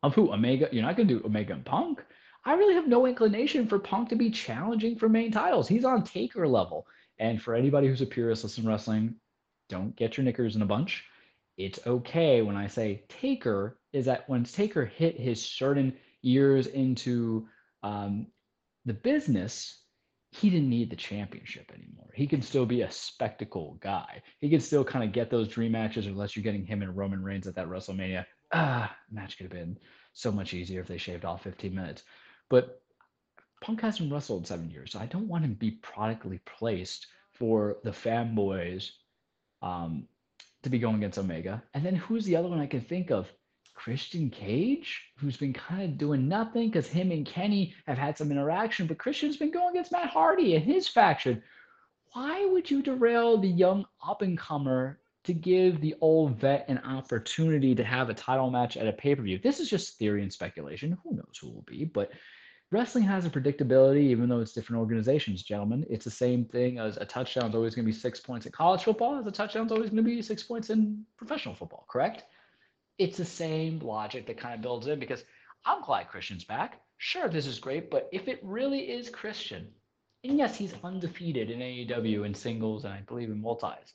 Of 0.03 0.15
who? 0.15 0.33
Omega? 0.33 0.69
You're 0.71 0.83
not 0.83 0.97
going 0.97 1.07
to 1.07 1.19
do 1.19 1.25
Omega 1.25 1.53
and 1.53 1.65
Punk. 1.65 2.03
I 2.43 2.53
really 2.53 2.73
have 2.73 2.87
no 2.87 3.05
inclination 3.05 3.67
for 3.67 3.77
Punk 3.77 4.09
to 4.09 4.15
be 4.15 4.31
challenging 4.31 4.97
for 4.97 5.07
main 5.07 5.31
titles. 5.31 5.67
He's 5.67 5.85
on 5.85 6.03
Taker 6.03 6.47
level. 6.47 6.87
And 7.19 7.41
for 7.41 7.53
anybody 7.53 7.87
who's 7.87 8.01
a 8.01 8.05
purist 8.05 8.57
in 8.57 8.67
wrestling, 8.67 9.15
don't 9.69 9.95
get 9.95 10.17
your 10.17 10.23
knickers 10.23 10.55
in 10.55 10.63
a 10.63 10.65
bunch. 10.65 11.03
It's 11.57 11.79
okay 11.85 12.41
when 12.41 12.55
I 12.55 12.65
say 12.67 13.03
Taker 13.09 13.77
is 13.93 14.05
that 14.05 14.27
when 14.27 14.43
Taker 14.43 14.85
hit 14.85 15.19
his 15.19 15.41
certain 15.41 15.95
years 16.23 16.67
into 16.67 17.47
um, 17.83 18.25
the 18.85 18.93
business, 18.93 19.83
he 20.31 20.49
didn't 20.49 20.69
need 20.69 20.89
the 20.89 20.95
championship 20.95 21.71
anymore. 21.73 22.09
He 22.15 22.25
can 22.25 22.41
still 22.41 22.65
be 22.65 22.81
a 22.81 22.91
spectacle 22.91 23.77
guy. 23.81 24.21
He 24.39 24.49
can 24.49 24.61
still 24.61 24.83
kind 24.83 25.03
of 25.03 25.11
get 25.11 25.29
those 25.29 25.47
dream 25.47 25.73
matches, 25.73 26.07
unless 26.07 26.35
you're 26.35 26.43
getting 26.43 26.65
him 26.65 26.81
and 26.81 26.95
Roman 26.95 27.21
Reigns 27.21 27.47
at 27.47 27.55
that 27.55 27.67
WrestleMania. 27.67 28.25
Ah, 28.53 28.95
match 29.11 29.37
could 29.37 29.45
have 29.45 29.51
been 29.51 29.77
so 30.13 30.31
much 30.31 30.53
easier 30.53 30.81
if 30.81 30.87
they 30.87 30.97
shaved 30.97 31.25
off 31.25 31.43
15 31.43 31.75
minutes. 31.75 32.03
But 32.51 32.81
Punk 33.61 33.79
hasn't 33.79 34.11
wrestled 34.11 34.41
in 34.41 34.45
seven 34.45 34.69
years, 34.69 34.91
so 34.91 34.99
I 34.99 35.05
don't 35.05 35.29
want 35.29 35.45
him 35.45 35.51
to 35.51 35.57
be 35.57 35.71
productly 35.71 36.41
placed 36.45 37.07
for 37.31 37.77
the 37.85 37.91
fanboys 37.91 38.91
um, 39.61 40.05
to 40.61 40.69
be 40.69 40.77
going 40.77 40.97
against 40.97 41.17
Omega. 41.17 41.63
And 41.73 41.85
then 41.85 41.95
who's 41.95 42.25
the 42.25 42.35
other 42.35 42.49
one 42.49 42.59
I 42.59 42.67
can 42.67 42.81
think 42.81 43.09
of? 43.09 43.31
Christian 43.73 44.29
Cage, 44.29 45.01
who's 45.17 45.37
been 45.37 45.53
kind 45.53 45.83
of 45.83 45.97
doing 45.97 46.27
nothing 46.27 46.69
because 46.69 46.87
him 46.87 47.09
and 47.11 47.25
Kenny 47.25 47.73
have 47.87 47.97
had 47.97 48.17
some 48.17 48.31
interaction, 48.31 48.85
but 48.85 48.97
Christian's 48.97 49.37
been 49.37 49.49
going 49.49 49.69
against 49.69 49.93
Matt 49.93 50.09
Hardy 50.09 50.55
and 50.55 50.65
his 50.65 50.89
faction. 50.89 51.41
Why 52.11 52.45
would 52.45 52.69
you 52.69 52.83
derail 52.83 53.37
the 53.37 53.47
young 53.47 53.85
up 54.05 54.21
and 54.23 54.37
comer 54.37 54.99
to 55.23 55.33
give 55.33 55.79
the 55.79 55.95
old 56.01 56.37
vet 56.37 56.65
an 56.67 56.79
opportunity 56.79 57.73
to 57.75 57.83
have 57.83 58.09
a 58.09 58.13
title 58.13 58.51
match 58.51 58.75
at 58.75 58.87
a 58.87 58.93
pay 58.93 59.15
per 59.15 59.21
view? 59.21 59.39
This 59.39 59.61
is 59.61 59.69
just 59.69 59.97
theory 59.97 60.21
and 60.21 60.33
speculation. 60.33 60.97
Who 61.03 61.13
knows 61.13 61.37
who 61.39 61.49
will 61.49 61.63
be, 61.65 61.85
but 61.85 62.11
wrestling 62.71 63.03
has 63.03 63.25
a 63.25 63.29
predictability, 63.29 64.03
even 64.03 64.29
though 64.29 64.39
it's 64.39 64.53
different 64.53 64.79
organizations, 64.79 65.43
gentlemen. 65.43 65.85
It's 65.89 66.05
the 66.05 66.11
same 66.11 66.45
thing 66.45 66.79
as 66.79 66.97
a 66.97 67.05
touchdown 67.05 67.49
is 67.49 67.55
always 67.55 67.75
going 67.75 67.85
to 67.85 67.91
be 67.91 67.97
six 67.97 68.19
points 68.19 68.45
in 68.45 68.51
college 68.51 68.83
football, 68.83 69.19
as 69.19 69.27
a 69.27 69.31
touchdown 69.31 69.65
is 69.65 69.71
always 69.71 69.89
going 69.89 69.97
to 69.97 70.03
be 70.03 70.21
six 70.21 70.43
points 70.43 70.69
in 70.69 71.05
professional 71.17 71.55
football, 71.55 71.85
correct? 71.89 72.23
it's 73.01 73.17
the 73.17 73.25
same 73.25 73.79
logic 73.79 74.27
that 74.27 74.37
kind 74.37 74.53
of 74.53 74.61
builds 74.61 74.85
in 74.85 74.99
because 74.99 75.23
I'm 75.65 75.81
glad 75.81 76.07
Christian's 76.07 76.43
back. 76.43 76.81
Sure, 76.99 77.27
this 77.27 77.47
is 77.47 77.57
great, 77.57 77.89
but 77.89 78.07
if 78.11 78.27
it 78.27 78.39
really 78.43 78.91
is 78.91 79.09
Christian, 79.09 79.67
and 80.23 80.37
yes, 80.37 80.55
he's 80.55 80.75
undefeated 80.83 81.49
in 81.49 81.59
AEW 81.59 82.27
in 82.27 82.35
singles 82.35 82.85
and 82.85 82.93
I 82.93 83.01
believe 83.01 83.29
in 83.29 83.41
multis, 83.41 83.93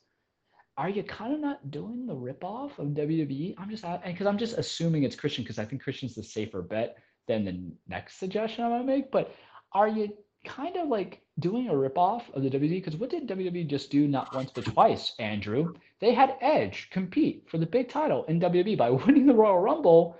are 0.77 0.89
you 0.89 1.03
kind 1.03 1.33
of 1.33 1.39
not 1.39 1.71
doing 1.71 2.05
the 2.05 2.13
ripoff 2.13 2.77
of 2.79 2.89
WWE? 2.89 3.55
I'm 3.57 3.69
just 3.69 3.85
because 4.05 4.27
I'm 4.27 4.37
just 4.37 4.57
assuming 4.57 5.03
it's 5.03 5.15
Christian 5.15 5.43
because 5.45 5.57
I 5.57 5.63
think 5.63 5.81
Christian's 5.81 6.13
the 6.13 6.23
safer 6.23 6.61
bet 6.61 6.97
than 7.27 7.45
the 7.45 7.59
next 7.87 8.19
suggestion 8.19 8.63
I'm 8.63 8.71
gonna 8.71 8.83
make. 8.83 9.11
But 9.11 9.35
are 9.73 9.87
you 9.87 10.13
kind 10.45 10.77
of 10.77 10.87
like 10.87 11.21
doing 11.39 11.69
a 11.69 11.73
ripoff 11.73 12.23
of 12.33 12.41
the 12.41 12.49
WWE 12.49 12.69
because 12.69 12.95
what 12.95 13.09
did 13.09 13.27
WWE 13.27 13.67
just 13.67 13.91
do 13.91 14.07
not 14.07 14.33
once 14.33 14.51
but 14.51 14.65
twice, 14.65 15.13
Andrew? 15.19 15.73
They 15.99 16.13
had 16.13 16.37
Edge 16.41 16.89
compete 16.89 17.43
for 17.47 17.57
the 17.57 17.65
big 17.65 17.89
title 17.89 18.23
in 18.25 18.39
WWE 18.39 18.77
by 18.77 18.89
winning 19.05 19.25
the 19.25 19.33
Royal 19.33 19.59
Rumble, 19.59 20.17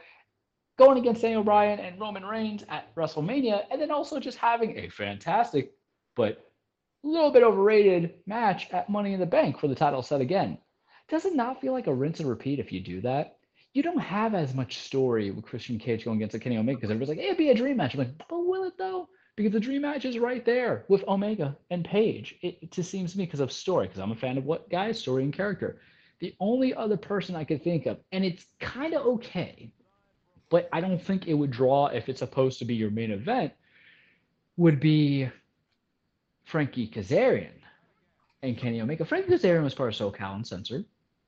going 0.77 0.97
against 0.97 1.21
Daniel 1.21 1.43
Bryan 1.43 1.79
and 1.79 1.99
Roman 1.99 2.25
Reigns 2.25 2.63
at 2.69 2.93
WrestleMania, 2.95 3.63
and 3.71 3.81
then 3.81 3.91
also 3.91 4.19
just 4.19 4.38
having 4.38 4.77
a 4.77 4.89
fantastic 4.89 5.73
but 6.15 6.43
a 7.03 7.07
little 7.07 7.31
bit 7.31 7.43
overrated 7.43 8.15
match 8.25 8.69
at 8.71 8.89
Money 8.89 9.13
in 9.13 9.19
the 9.19 9.25
Bank 9.25 9.59
for 9.59 9.67
the 9.67 9.75
title 9.75 10.01
set 10.01 10.21
again. 10.21 10.57
Does 11.09 11.25
it 11.25 11.35
not 11.35 11.61
feel 11.61 11.71
like 11.71 11.88
a 11.88 11.93
rinse 11.93 12.19
and 12.19 12.29
repeat 12.29 12.59
if 12.59 12.71
you 12.71 12.81
do 12.81 13.01
that? 13.01 13.36
You 13.77 13.83
don't 13.83 13.99
have 13.99 14.33
as 14.33 14.55
much 14.55 14.79
story 14.79 15.29
with 15.29 15.45
Christian 15.45 15.77
Cage 15.77 16.03
going 16.03 16.17
against 16.17 16.35
a 16.35 16.39
Kenny 16.39 16.57
Omega 16.57 16.77
because 16.77 16.89
everybody's 16.89 17.09
like, 17.09 17.19
hey, 17.19 17.27
it'd 17.27 17.37
be 17.37 17.51
a 17.51 17.55
dream 17.55 17.77
match. 17.77 17.93
I'm 17.93 17.99
like, 17.99 18.17
but 18.27 18.39
will 18.39 18.63
it 18.63 18.77
though? 18.77 19.07
because 19.37 19.53
the 19.53 19.59
dream 19.59 19.83
match 19.83 20.03
is 20.03 20.17
right 20.17 20.43
there 20.43 20.83
with 20.87 21.07
Omega 21.07 21.55
and 21.69 21.85
Page. 21.85 22.35
It, 22.41 22.57
it 22.59 22.71
just 22.71 22.89
seems 22.89 23.11
to 23.11 23.19
me 23.19 23.25
because 23.25 23.39
of 23.39 23.51
story, 23.51 23.85
because 23.85 23.99
I'm 24.01 24.11
a 24.11 24.15
fan 24.15 24.37
of 24.37 24.45
what 24.45 24.69
guys 24.69 24.99
story 24.99 25.23
and 25.23 25.31
character. 25.31 25.79
The 26.19 26.35
only 26.39 26.73
other 26.73 26.97
person 26.97 27.35
I 27.35 27.43
could 27.43 27.63
think 27.63 27.85
of, 27.85 27.99
and 28.11 28.25
it's 28.25 28.47
kind 28.59 28.95
of 28.95 29.05
okay, 29.05 29.71
but 30.49 30.67
I 30.73 30.81
don't 30.81 30.99
think 30.99 31.27
it 31.27 31.35
would 31.35 31.51
draw 31.51 31.85
if 31.85 32.09
it's 32.09 32.19
supposed 32.19 32.57
to 32.59 32.65
be 32.65 32.73
your 32.73 32.89
main 32.89 33.11
event, 33.11 33.53
would 34.57 34.79
be 34.79 35.29
Frankie 36.45 36.87
Kazarian 36.87 37.51
and 38.41 38.57
Kenny 38.57 38.81
Omega. 38.81 39.05
Frankie 39.05 39.31
Kazarian 39.31 39.63
was 39.63 39.75
part 39.75 39.93
of 39.93 40.13
SoCal 40.13 40.35
Uncensored. 40.35 40.83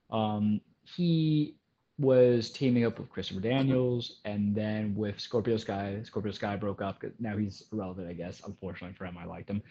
Um, 0.09 0.61
he 0.83 1.58
was 1.99 2.49
teaming 2.49 2.85
up 2.85 2.97
with 2.97 3.09
Christopher 3.09 3.41
Daniels 3.41 4.19
and 4.23 4.55
then 4.55 4.95
with 4.95 5.19
Scorpio 5.19 5.57
Sky. 5.57 5.99
Scorpio 6.03 6.31
Sky 6.31 6.55
broke 6.55 6.81
up. 6.81 7.03
Now 7.19 7.37
he's 7.37 7.65
irrelevant, 7.73 8.07
I 8.07 8.13
guess. 8.13 8.41
Unfortunately 8.45 8.95
for 8.97 9.05
him, 9.05 9.17
I 9.17 9.25
liked 9.25 9.49
him. 9.49 9.61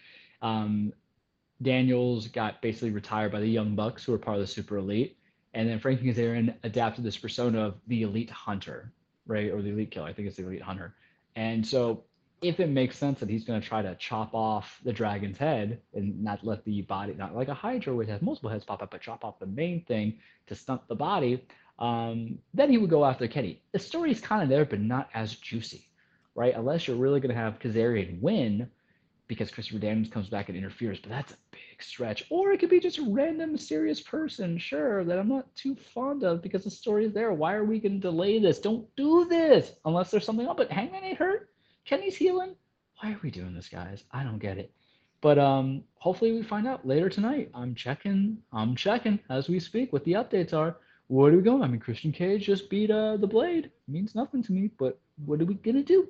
Um, 0.43 0.93
Daniels 1.63 2.29
got 2.29 2.61
basically 2.61 2.91
retired 2.91 3.33
by 3.33 3.41
the 3.41 3.49
Young 3.49 3.75
Bucks, 3.75 4.05
who 4.05 4.13
were 4.13 4.19
part 4.19 4.37
of 4.37 4.43
the 4.43 4.47
Super 4.47 4.77
Elite. 4.77 5.17
And 5.55 5.69
then 5.69 5.81
Frankie 5.81 6.13
Kazarian 6.13 6.55
adapted 6.63 7.03
this 7.03 7.17
persona 7.17 7.61
of 7.61 7.75
the 7.87 8.03
Elite 8.03 8.31
Hunter, 8.31 8.93
right? 9.27 9.51
Or 9.51 9.63
the 9.63 9.71
Elite 9.71 9.91
Killer. 9.91 10.07
I 10.07 10.13
think 10.13 10.29
it's 10.29 10.37
the 10.37 10.45
Elite 10.45 10.63
Hunter. 10.63 10.95
And 11.35 11.67
so 11.67 12.05
if 12.43 12.61
it 12.61 12.69
makes 12.69 12.97
sense 12.97 13.19
that 13.21 13.29
he's 13.29 13.45
going 13.45 13.61
to 13.61 13.67
try 13.67 13.83
to 13.83 13.95
chop 13.97 14.35
off 14.35 14.79
the 14.85 14.93
dragon's 14.93 15.39
head 15.39 15.81
and 15.95 16.23
not 16.23 16.45
let 16.45 16.65
the 16.65 16.83
body, 16.83 17.15
not 17.15 17.35
like 17.35 17.49
a 17.49 17.55
Hydra, 17.55 17.95
which 17.95 18.09
has 18.09 18.23
multiple 18.23 18.51
heads 18.51 18.65
pop 18.65 18.83
up, 18.83 18.91
but 18.91 19.01
chop 19.01 19.25
off 19.25 19.39
the 19.39 19.47
main 19.47 19.83
thing 19.85 20.19
to 20.47 20.55
stunt 20.55 20.87
the 20.89 20.95
body, 20.95 21.43
um, 21.79 22.39
then 22.55 22.71
he 22.71 22.79
would 22.79 22.91
go 22.91 23.05
after 23.05 23.29
Kenny. 23.29 23.63
The 23.73 23.79
story 23.79 24.11
is 24.11 24.21
kind 24.21 24.43
of 24.43 24.49
there, 24.49 24.65
but 24.65 24.81
not 24.81 25.09
as 25.15 25.35
juicy, 25.35 25.89
right? 26.35 26.55
Unless 26.57 26.89
you're 26.89 26.97
really 26.97 27.21
going 27.21 27.35
to 27.35 27.41
have 27.41 27.61
Kazarian 27.61 28.21
win 28.21 28.69
because 29.29 29.51
Christopher 29.51 29.79
Daniels 29.79 30.09
comes 30.09 30.29
back 30.29 30.49
and 30.49 30.57
interferes, 30.57 30.99
but 30.99 31.11
that's 31.11 31.33
a 31.33 31.37
big 31.53 31.83
stretch. 31.83 32.25
Or 32.31 32.51
it 32.51 32.59
could 32.59 32.71
be 32.71 32.81
just 32.81 32.99
a 32.99 33.11
random 33.11 33.53
mysterious 33.53 34.01
person, 34.01 34.59
sure, 34.59 35.05
that 35.05 35.19
I'm 35.19 35.29
not 35.29 35.55
too 35.55 35.77
fond 35.95 36.25
of 36.25 36.43
because 36.43 36.65
the 36.65 36.71
story 36.71 37.05
is 37.05 37.13
there. 37.13 37.33
Why 37.33 37.55
are 37.55 37.65
we 37.65 37.79
going 37.79 38.01
to 38.01 38.09
delay 38.09 38.39
this? 38.39 38.59
Don't 38.59 38.89
do 38.97 39.27
this 39.27 39.73
unless 39.85 40.11
there's 40.11 40.25
something 40.25 40.49
up. 40.49 40.57
But 40.57 40.73
Hangman 40.73 41.05
ain't 41.05 41.19
hurt. 41.19 41.51
Kenny's 41.85 42.17
healing. 42.17 42.57
Why 43.01 43.13
are 43.13 43.21
we 43.23 43.31
doing 43.31 43.55
this, 43.55 43.69
guys? 43.69 44.03
I 44.13 44.25
don't 44.25 44.39
get 44.39 44.59
it. 44.59 44.73
But 45.21 45.39
um, 45.39 45.85
hopefully 45.97 46.33
we 46.33 46.43
find 46.43 46.67
out 46.67 46.87
later 46.87 47.11
tonight. 47.11 47.51
I'm 47.55 47.75
checking. 47.75 48.39
I'm 48.53 48.75
checking 48.75 49.19
as 49.29 49.49
we 49.49 49.61
speak 49.61 49.93
what 49.93 50.05
the 50.05 50.13
updates 50.15 50.55
are 50.55 50.77
what 51.09 51.33
are 51.33 51.37
we 51.37 51.43
going? 51.43 51.63
I 51.63 51.67
mean, 51.67 51.81
Christian 51.81 52.13
Cage 52.13 52.47
just 52.47 52.71
beat 52.71 52.91
uh, 52.91 53.17
the 53.17 53.27
Blade. 53.27 53.67
It 53.67 53.73
means 53.89 54.15
nothing 54.15 54.43
to 54.45 54.53
me, 54.53 54.71
but 54.79 54.99
what 55.25 55.41
are 55.41 55.47
we 55.47 55.55
gonna 55.55 55.83
do? 55.83 56.09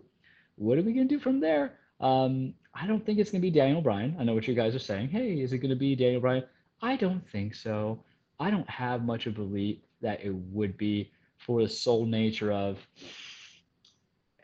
What 0.57 0.77
are 0.77 0.83
we 0.83 0.93
gonna 0.93 1.07
do 1.07 1.21
from 1.21 1.41
there? 1.41 1.79
Um, 2.01 2.55
I 2.75 2.87
don't 2.87 3.05
think 3.05 3.19
it's 3.19 3.31
gonna 3.31 3.43
be 3.43 3.51
Daniel 3.51 3.81
Bryan. 3.81 4.17
I 4.19 4.25
know 4.25 4.35
what 4.35 4.47
you 4.49 4.55
guys 4.55 4.75
are 4.75 4.81
saying. 4.81 5.09
Hey, 5.09 5.41
is 5.41 5.53
it 5.53 5.59
gonna 5.59 5.77
be 5.77 5.95
Daniel 5.95 6.21
Bryan? 6.21 6.45
I 6.83 6.97
don't 6.97 7.27
think 7.31 7.55
so. 7.55 8.03
I 8.41 8.51
don't 8.51 8.69
have 8.69 9.05
much 9.05 9.27
of 9.27 9.35
a 9.35 9.43
belief 9.43 9.79
that 10.01 10.21
it 10.23 10.35
would 10.35 10.77
be 10.77 11.13
for 11.39 11.63
the 11.63 11.69
sole 11.69 12.05
nature 12.05 12.53
of 12.53 12.79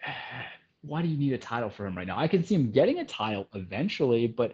why 0.82 1.02
do 1.02 1.08
you 1.08 1.16
need 1.16 1.32
a 1.32 1.38
title 1.38 1.70
for 1.70 1.86
him 1.86 1.96
right 1.96 2.06
now? 2.06 2.18
I 2.18 2.28
can 2.28 2.44
see 2.44 2.54
him 2.54 2.70
getting 2.70 3.00
a 3.00 3.04
title 3.04 3.48
eventually, 3.54 4.26
but 4.26 4.52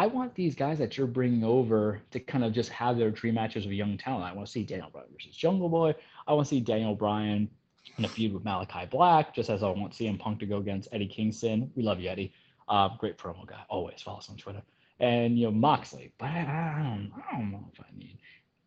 I 0.00 0.06
want 0.06 0.34
these 0.34 0.54
guys 0.54 0.78
that 0.78 0.96
you're 0.96 1.06
bringing 1.06 1.44
over 1.44 2.00
to 2.12 2.20
kind 2.20 2.42
of 2.42 2.54
just 2.54 2.70
have 2.70 2.96
their 2.96 3.10
dream 3.10 3.34
matches 3.34 3.66
with 3.66 3.74
young 3.74 3.98
talent. 3.98 4.24
I 4.24 4.32
want 4.32 4.46
to 4.46 4.50
see 4.50 4.64
Daniel 4.64 4.88
Bryan 4.90 5.08
versus 5.12 5.36
Jungle 5.36 5.68
Boy. 5.68 5.94
I 6.26 6.32
want 6.32 6.46
to 6.46 6.48
see 6.48 6.60
Daniel 6.60 6.94
Bryan 6.94 7.50
in 7.98 8.06
a 8.06 8.08
feud 8.08 8.32
with 8.32 8.42
Malakai 8.42 8.88
Black, 8.88 9.34
just 9.34 9.50
as 9.50 9.62
I 9.62 9.68
want 9.68 9.92
CM 9.92 10.18
Punk 10.18 10.40
to 10.40 10.46
go 10.46 10.56
against 10.56 10.88
Eddie 10.92 11.06
Kingston. 11.06 11.70
We 11.76 11.82
love 11.82 12.00
you, 12.00 12.08
Eddie. 12.08 12.32
Uh, 12.66 12.88
great 12.96 13.18
promo 13.18 13.46
guy. 13.46 13.60
Always 13.68 14.00
follow 14.00 14.16
us 14.16 14.30
on 14.30 14.38
Twitter. 14.38 14.62
And 15.00 15.38
you 15.38 15.44
know 15.44 15.50
Moxley, 15.50 16.14
but 16.16 16.30
I, 16.30 16.40
I, 16.78 16.82
don't, 16.82 17.12
I 17.28 17.36
don't 17.36 17.52
know 17.52 17.70
if 17.70 17.78
I 17.78 17.98
need 17.98 18.16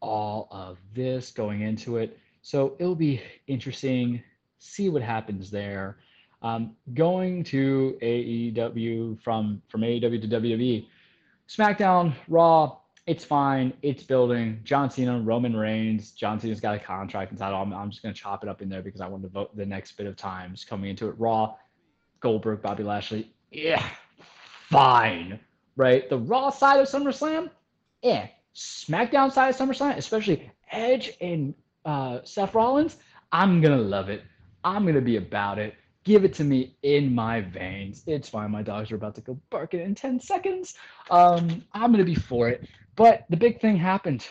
all 0.01 0.47
of 0.51 0.77
this 0.93 1.31
going 1.31 1.61
into 1.61 1.97
it. 1.97 2.15
So 2.43 2.75
it'll 2.77 2.93
be 2.93 3.23
interesting. 3.47 4.21
See 4.59 4.87
what 4.87 5.01
happens 5.01 5.49
there. 5.49 5.97
Um, 6.43 6.75
going 6.93 7.43
to 7.45 7.97
AEW 8.03 9.19
from 9.23 9.63
from 9.67 9.81
AEW 9.81 10.21
to 10.21 10.27
WWE 10.27 10.85
SmackDown, 11.49 12.13
Raw, 12.27 12.77
it's 13.05 13.25
fine. 13.25 13.73
It's 13.81 14.03
building. 14.03 14.61
John 14.63 14.89
Cena, 14.89 15.19
Roman 15.19 15.55
Reigns. 15.55 16.11
John 16.11 16.39
Cena's 16.39 16.61
got 16.61 16.75
a 16.75 16.79
contract 16.79 17.37
title. 17.37 17.59
I'm, 17.59 17.73
I'm 17.73 17.89
just 17.89 18.01
going 18.01 18.13
to 18.13 18.19
chop 18.19 18.43
it 18.43 18.49
up 18.49 18.61
in 18.61 18.69
there 18.69 18.81
because 18.81 19.01
I 19.01 19.07
want 19.07 19.23
to 19.23 19.29
vote 19.29 19.55
the 19.55 19.65
next 19.65 19.93
bit 19.93 20.07
of 20.07 20.15
times 20.15 20.63
coming 20.63 20.89
into 20.89 21.09
it. 21.09 21.15
Raw, 21.17 21.55
Goldberg, 22.21 22.61
Bobby 22.61 22.83
Lashley. 22.83 23.33
Yeah, 23.51 23.85
fine. 24.69 25.39
Right? 25.75 26.09
The 26.09 26.17
Raw 26.17 26.49
side 26.49 26.79
of 26.79 26.87
SummerSlam, 26.87 27.49
yeah. 28.01 28.27
SmackDown 28.55 29.31
side 29.31 29.49
of 29.49 29.57
SummerSlam, 29.57 29.97
especially 29.97 30.49
Edge 30.71 31.11
and 31.19 31.53
uh, 31.85 32.19
Seth 32.23 32.53
Rollins, 32.53 32.97
I'm 33.31 33.61
going 33.61 33.77
to 33.77 33.83
love 33.83 34.09
it. 34.09 34.23
I'm 34.63 34.85
gonna 34.85 35.01
be 35.01 35.17
about 35.17 35.59
it. 35.59 35.75
Give 36.03 36.25
it 36.25 36.33
to 36.35 36.43
me 36.43 36.75
in 36.83 37.13
my 37.13 37.41
veins. 37.41 38.03
It's 38.07 38.27
fine. 38.27 38.51
My 38.51 38.61
dogs 38.61 38.91
are 38.91 38.95
about 38.95 39.15
to 39.15 39.21
go 39.21 39.39
barking 39.49 39.81
in 39.81 39.95
10 39.95 40.19
seconds. 40.19 40.75
Um, 41.09 41.63
I'm 41.73 41.91
gonna 41.91 42.03
be 42.03 42.15
for 42.15 42.49
it. 42.49 42.67
But 42.95 43.25
the 43.29 43.37
big 43.37 43.61
thing 43.61 43.77
happened. 43.77 44.27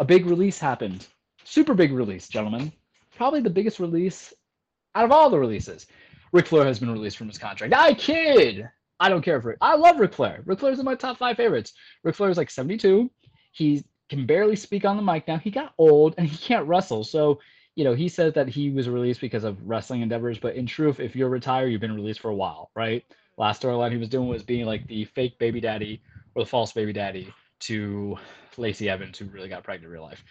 A 0.00 0.04
big 0.04 0.26
release 0.26 0.58
happened. 0.58 1.06
Super 1.44 1.74
big 1.74 1.92
release, 1.92 2.28
gentlemen. 2.28 2.72
Probably 3.16 3.40
the 3.40 3.50
biggest 3.50 3.80
release 3.80 4.34
out 4.94 5.04
of 5.04 5.12
all 5.12 5.30
the 5.30 5.38
releases. 5.38 5.86
Ric 6.32 6.46
Flair 6.46 6.66
has 6.66 6.78
been 6.78 6.90
released 6.90 7.16
from 7.16 7.28
his 7.28 7.38
contract. 7.38 7.72
I 7.74 7.94
kid. 7.94 8.68
I 9.00 9.08
don't 9.08 9.22
care 9.22 9.40
for 9.40 9.52
it. 9.52 9.58
I 9.60 9.76
love 9.76 9.98
Ric 9.98 10.12
Flair. 10.12 10.42
Ric 10.44 10.58
Flair's 10.58 10.78
in 10.78 10.84
my 10.84 10.94
top 10.94 11.16
five 11.16 11.36
favorites. 11.36 11.72
Ric 12.02 12.16
Flair 12.16 12.30
is 12.30 12.36
like 12.36 12.50
72. 12.50 13.10
He 13.52 13.84
can 14.08 14.26
barely 14.26 14.56
speak 14.56 14.84
on 14.84 14.96
the 14.96 15.02
mic 15.02 15.28
now. 15.28 15.38
He 15.38 15.50
got 15.50 15.72
old 15.78 16.14
and 16.18 16.26
he 16.26 16.36
can't 16.36 16.66
wrestle. 16.66 17.04
So, 17.04 17.38
you 17.78 17.84
know, 17.84 17.94
he 17.94 18.08
says 18.08 18.32
that 18.32 18.48
he 18.48 18.70
was 18.70 18.88
released 18.88 19.20
because 19.20 19.44
of 19.44 19.56
wrestling 19.62 20.02
endeavors. 20.02 20.36
But 20.36 20.56
in 20.56 20.66
truth, 20.66 20.98
if 20.98 21.14
you're 21.14 21.28
retired, 21.28 21.68
you've 21.68 21.80
been 21.80 21.94
released 21.94 22.18
for 22.18 22.28
a 22.28 22.34
while, 22.34 22.72
right? 22.74 23.04
Last 23.36 23.62
storyline 23.62 23.92
he 23.92 23.98
was 23.98 24.08
doing 24.08 24.26
was 24.26 24.42
being 24.42 24.66
like 24.66 24.84
the 24.88 25.04
fake 25.04 25.38
baby 25.38 25.60
daddy 25.60 26.02
or 26.34 26.42
the 26.42 26.50
false 26.50 26.72
baby 26.72 26.92
daddy 26.92 27.32
to 27.60 28.18
Lacey 28.56 28.90
Evans, 28.90 29.16
who 29.16 29.26
really 29.26 29.48
got 29.48 29.62
pregnant 29.62 29.84
in 29.84 29.92
real 29.92 30.02
life. 30.02 30.24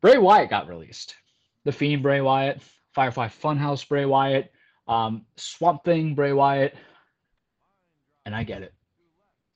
Bray 0.00 0.18
Wyatt 0.18 0.50
got 0.50 0.66
released. 0.66 1.14
The 1.62 1.70
Fiend 1.70 2.02
Bray 2.02 2.20
Wyatt, 2.20 2.60
Firefly 2.94 3.28
Funhouse 3.28 3.88
Bray 3.88 4.04
Wyatt, 4.04 4.50
um, 4.88 5.24
Swamp 5.36 5.84
Thing 5.84 6.16
Bray 6.16 6.32
Wyatt, 6.32 6.74
and 8.26 8.34
I 8.34 8.42
get 8.42 8.62
it. 8.62 8.74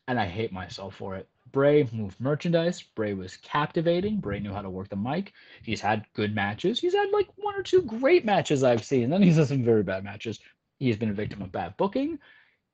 And 0.07 0.21
I 0.21 0.27
hate 0.27 0.53
myself 0.53 0.95
for 0.95 1.17
it. 1.17 1.29
Bray 1.53 1.89
moved 1.93 2.21
merchandise. 2.21 2.83
Bray 2.83 3.15
was 3.15 3.37
captivating. 3.37 4.21
Bray 4.21 4.41
knew 4.41 4.53
how 4.53 4.63
to 4.63 4.71
work 4.71 4.89
the 4.89 4.97
mic. 4.97 5.33
He's 5.63 5.81
had 5.81 6.07
good 6.15 6.35
matches. 6.35 6.81
He's 6.81 6.95
had 6.95 7.11
like 7.13 7.29
one 7.37 7.55
or 7.55 7.63
two 7.63 7.83
great 7.83 8.25
matches 8.25 8.65
I've 8.65 8.85
seen. 8.85 9.11
Then 9.11 9.23
he's 9.23 9.37
had 9.37 9.49
some 9.49 9.65
very 9.65 9.83
bad 9.83 10.05
matches. 10.05 10.41
He's 10.79 10.97
been 10.97 11.11
a 11.11 11.15
victim 11.15 11.43
of 11.43 11.53
bad 11.53 11.77
booking. 11.77 12.19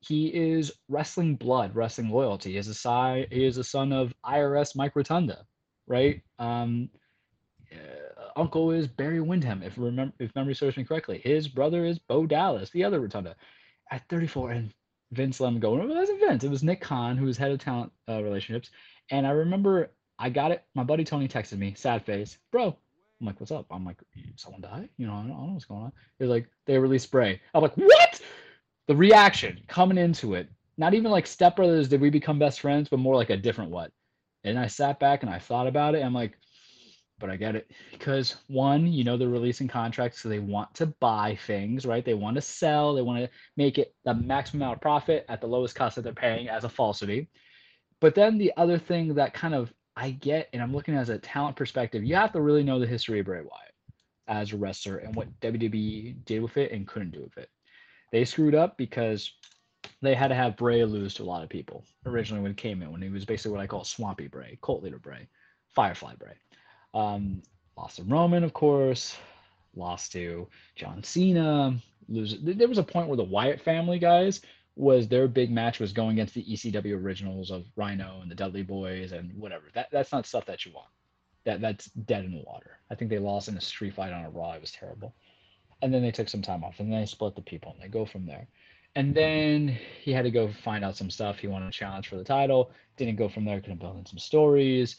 He 0.00 0.28
is 0.28 0.72
wrestling 0.88 1.36
blood, 1.36 1.74
wrestling 1.74 2.10
loyalty. 2.10 2.52
He 2.52 2.58
is 2.58 2.68
a 2.68 2.74
si- 2.74 3.26
he 3.30 3.44
is 3.44 3.58
a 3.58 3.64
son 3.64 3.92
of 3.92 4.14
IRS 4.24 4.76
Mike 4.76 4.94
Rotunda, 4.94 5.44
right? 5.88 6.22
Um, 6.38 6.88
uh, 7.72 8.28
uncle 8.36 8.70
is 8.70 8.86
Barry 8.86 9.20
Windham, 9.20 9.62
if 9.62 9.76
remember 9.76 10.14
if 10.20 10.34
memory 10.34 10.54
serves 10.54 10.76
me 10.76 10.84
correctly. 10.84 11.20
His 11.22 11.48
brother 11.48 11.84
is 11.84 11.98
Bo 11.98 12.26
Dallas, 12.26 12.70
the 12.70 12.84
other 12.84 13.00
Rotunda. 13.00 13.36
At 13.90 14.08
34, 14.08 14.50
and 14.52 14.74
Vince 15.12 15.40
let 15.40 15.48
him 15.48 15.60
go. 15.60 15.80
It 15.80 15.88
wasn't 15.88 16.20
Vince. 16.20 16.44
It 16.44 16.50
was 16.50 16.62
Nick 16.62 16.80
Khan, 16.80 17.16
who 17.16 17.26
was 17.26 17.36
head 17.36 17.50
of 17.50 17.58
talent 17.58 17.92
uh, 18.08 18.22
relationships. 18.22 18.70
And 19.10 19.26
I 19.26 19.30
remember 19.30 19.90
I 20.18 20.30
got 20.30 20.50
it. 20.50 20.64
My 20.74 20.82
buddy 20.82 21.04
Tony 21.04 21.28
texted 21.28 21.58
me, 21.58 21.74
sad 21.76 22.04
face, 22.04 22.38
bro. 22.50 22.76
I'm 23.20 23.26
like, 23.26 23.40
what's 23.40 23.52
up? 23.52 23.66
I'm 23.70 23.84
like, 23.84 23.98
someone 24.36 24.60
died? 24.60 24.88
You 24.96 25.06
know, 25.06 25.14
I 25.14 25.22
don't, 25.22 25.30
I 25.30 25.34
don't 25.34 25.46
know 25.48 25.52
what's 25.54 25.64
going 25.64 25.82
on. 25.82 25.92
They're 26.18 26.28
like, 26.28 26.48
they 26.66 26.78
released 26.78 27.10
Bray. 27.10 27.40
I'm 27.54 27.62
like, 27.62 27.76
what? 27.76 28.20
The 28.86 28.96
reaction 28.96 29.60
coming 29.66 29.98
into 29.98 30.34
it, 30.34 30.48
not 30.76 30.94
even 30.94 31.10
like 31.10 31.26
Step 31.26 31.56
Brothers, 31.56 31.88
did 31.88 32.00
we 32.00 32.10
become 32.10 32.38
best 32.38 32.60
friends, 32.60 32.88
but 32.88 32.98
more 32.98 33.16
like 33.16 33.30
a 33.30 33.36
different 33.36 33.70
what. 33.70 33.92
And 34.44 34.58
I 34.58 34.66
sat 34.66 35.00
back 35.00 35.22
and 35.22 35.30
I 35.30 35.38
thought 35.38 35.66
about 35.66 35.94
it. 35.94 36.04
I'm 36.04 36.14
like, 36.14 36.38
but 37.18 37.30
I 37.30 37.36
get 37.36 37.56
it 37.56 37.70
because 37.92 38.36
one, 38.46 38.86
you 38.92 39.04
know, 39.04 39.16
they're 39.16 39.28
releasing 39.28 39.68
contracts, 39.68 40.20
so 40.20 40.28
they 40.28 40.38
want 40.38 40.74
to 40.74 40.86
buy 40.86 41.38
things, 41.46 41.86
right? 41.86 42.04
They 42.04 42.14
want 42.14 42.36
to 42.36 42.40
sell, 42.40 42.94
they 42.94 43.02
want 43.02 43.24
to 43.24 43.30
make 43.56 43.78
it 43.78 43.94
the 44.04 44.14
maximum 44.14 44.62
amount 44.62 44.76
of 44.76 44.82
profit 44.82 45.24
at 45.28 45.40
the 45.40 45.46
lowest 45.46 45.74
cost 45.74 45.96
that 45.96 46.02
they're 46.02 46.12
paying 46.12 46.48
as 46.48 46.64
a 46.64 46.68
falsity. 46.68 47.28
But 48.00 48.14
then 48.14 48.38
the 48.38 48.52
other 48.56 48.78
thing 48.78 49.14
that 49.14 49.34
kind 49.34 49.54
of 49.54 49.72
I 49.96 50.10
get, 50.12 50.48
and 50.52 50.62
I'm 50.62 50.72
looking 50.72 50.94
at 50.94 51.00
as 51.00 51.08
a 51.08 51.18
talent 51.18 51.56
perspective, 51.56 52.04
you 52.04 52.14
have 52.14 52.32
to 52.32 52.40
really 52.40 52.62
know 52.62 52.78
the 52.78 52.86
history 52.86 53.18
of 53.18 53.26
Bray 53.26 53.40
Wyatt 53.40 53.74
as 54.28 54.52
a 54.52 54.56
wrestler 54.56 54.98
and 54.98 55.14
what 55.16 55.40
WWE 55.40 56.24
did 56.24 56.40
with 56.40 56.56
it 56.56 56.70
and 56.70 56.86
couldn't 56.86 57.10
do 57.10 57.22
with 57.22 57.36
it. 57.36 57.48
They 58.12 58.24
screwed 58.24 58.54
up 58.54 58.78
because 58.78 59.32
they 60.00 60.14
had 60.14 60.28
to 60.28 60.34
have 60.34 60.56
Bray 60.56 60.84
lose 60.84 61.14
to 61.14 61.22
a 61.22 61.24
lot 61.24 61.42
of 61.42 61.48
people 61.48 61.84
originally 62.06 62.42
when 62.42 62.52
he 62.52 62.56
came 62.56 62.82
in, 62.82 62.92
when 62.92 63.02
he 63.02 63.08
was 63.08 63.24
basically 63.24 63.52
what 63.52 63.60
I 63.60 63.66
call 63.66 63.82
Swampy 63.82 64.28
Bray, 64.28 64.58
Cult 64.62 64.82
Leader 64.82 64.98
Bray, 64.98 65.26
Firefly 65.74 66.14
Bray. 66.16 66.34
Um, 66.94 67.42
lost 67.76 67.96
to 67.96 68.04
Roman, 68.04 68.44
of 68.44 68.52
course. 68.52 69.16
Lost 69.74 70.12
to 70.12 70.48
John 70.76 71.02
Cena. 71.02 71.78
Lose. 72.08 72.38
There 72.40 72.68
was 72.68 72.78
a 72.78 72.82
point 72.82 73.08
where 73.08 73.16
the 73.16 73.24
Wyatt 73.24 73.60
family 73.60 73.98
guys 73.98 74.40
was 74.76 75.08
their 75.08 75.28
big 75.28 75.50
match 75.50 75.80
was 75.80 75.92
going 75.92 76.12
against 76.12 76.34
the 76.34 76.44
ECW 76.44 77.02
originals 77.02 77.50
of 77.50 77.66
Rhino 77.76 78.20
and 78.22 78.30
the 78.30 78.34
Dudley 78.34 78.62
Boys 78.62 79.12
and 79.12 79.32
whatever. 79.34 79.64
That 79.74 79.88
that's 79.90 80.12
not 80.12 80.26
stuff 80.26 80.46
that 80.46 80.64
you 80.64 80.72
want. 80.72 80.88
That 81.44 81.60
that's 81.60 81.86
dead 81.86 82.24
in 82.24 82.32
the 82.32 82.44
water. 82.46 82.78
I 82.90 82.94
think 82.94 83.10
they 83.10 83.18
lost 83.18 83.48
in 83.48 83.56
a 83.56 83.60
street 83.60 83.94
fight 83.94 84.12
on 84.12 84.24
a 84.24 84.30
Raw. 84.30 84.52
It 84.52 84.60
was 84.60 84.72
terrible. 84.72 85.14
And 85.82 85.92
then 85.92 86.02
they 86.02 86.10
took 86.10 86.28
some 86.28 86.42
time 86.42 86.64
off, 86.64 86.80
and 86.80 86.92
then 86.92 87.00
they 87.00 87.06
split 87.06 87.36
the 87.36 87.42
people, 87.42 87.72
and 87.72 87.80
they 87.80 87.88
go 87.88 88.04
from 88.04 88.26
there. 88.26 88.48
And 88.96 89.14
then 89.14 89.78
he 90.02 90.12
had 90.12 90.22
to 90.22 90.30
go 90.30 90.50
find 90.64 90.84
out 90.84 90.96
some 90.96 91.10
stuff. 91.10 91.38
He 91.38 91.46
wanted 91.46 91.68
a 91.68 91.72
challenge 91.72 92.08
for 92.08 92.16
the 92.16 92.24
title. 92.24 92.72
Didn't 92.96 93.16
go 93.16 93.28
from 93.28 93.44
there. 93.44 93.60
Couldn't 93.60 93.78
build 93.78 93.96
in 93.96 94.06
some 94.06 94.18
stories 94.18 94.96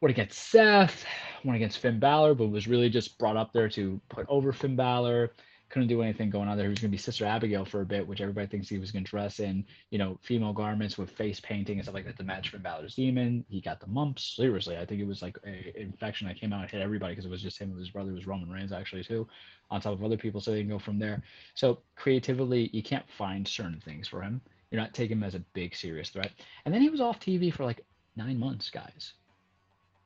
went 0.00 0.10
against 0.10 0.50
Seth, 0.50 1.04
went 1.44 1.56
against 1.56 1.78
Finn 1.78 1.98
Balor, 1.98 2.34
but 2.34 2.48
was 2.48 2.68
really 2.68 2.88
just 2.88 3.18
brought 3.18 3.36
up 3.36 3.52
there 3.52 3.68
to 3.70 4.00
put 4.08 4.26
over 4.28 4.52
Finn 4.52 4.76
Balor. 4.76 5.32
Couldn't 5.70 5.88
do 5.88 6.00
anything 6.00 6.30
going 6.30 6.48
on 6.48 6.56
there. 6.56 6.66
He 6.66 6.70
was 6.70 6.78
going 6.78 6.90
to 6.90 6.96
be 6.96 7.02
Sister 7.02 7.26
Abigail 7.26 7.64
for 7.64 7.82
a 7.82 7.86
bit, 7.86 8.06
which 8.06 8.22
everybody 8.22 8.46
thinks 8.46 8.70
he 8.70 8.78
was 8.78 8.90
going 8.90 9.04
to 9.04 9.10
dress 9.10 9.38
in, 9.38 9.66
you 9.90 9.98
know, 9.98 10.18
female 10.22 10.54
garments 10.54 10.96
with 10.96 11.10
face 11.10 11.40
painting 11.40 11.76
and 11.76 11.84
stuff 11.84 11.94
like 11.94 12.06
that 12.06 12.16
to 12.16 12.22
match 12.22 12.50
Finn 12.50 12.62
Balor's 12.62 12.94
demon. 12.94 13.44
He 13.50 13.60
got 13.60 13.78
the 13.78 13.86
mumps. 13.86 14.36
Seriously, 14.36 14.78
I 14.78 14.86
think 14.86 15.02
it 15.02 15.06
was 15.06 15.20
like 15.20 15.36
a 15.44 15.78
infection 15.78 16.26
that 16.26 16.40
came 16.40 16.54
out 16.54 16.62
and 16.62 16.70
hit 16.70 16.80
everybody 16.80 17.12
because 17.12 17.26
it 17.26 17.30
was 17.30 17.42
just 17.42 17.58
him 17.58 17.70
and 17.70 17.78
his 17.78 17.90
brother 17.90 18.14
was 18.14 18.26
Roman 18.26 18.50
Reigns 18.50 18.72
actually 18.72 19.04
too, 19.04 19.28
on 19.70 19.80
top 19.80 19.92
of 19.92 20.02
other 20.02 20.16
people. 20.16 20.40
So 20.40 20.52
they 20.52 20.60
can 20.60 20.70
go 20.70 20.78
from 20.78 20.98
there. 20.98 21.22
So 21.54 21.80
creatively, 21.96 22.70
you 22.72 22.82
can't 22.82 23.10
find 23.10 23.46
certain 23.46 23.80
things 23.84 24.08
for 24.08 24.22
him. 24.22 24.40
You're 24.70 24.80
not 24.80 24.94
taking 24.94 25.18
him 25.18 25.24
as 25.24 25.34
a 25.34 25.40
big 25.52 25.74
serious 25.74 26.08
threat. 26.08 26.32
And 26.64 26.72
then 26.72 26.80
he 26.80 26.88
was 26.88 27.00
off 27.02 27.20
TV 27.20 27.52
for 27.52 27.64
like 27.64 27.84
nine 28.16 28.38
months, 28.38 28.70
guys. 28.70 29.12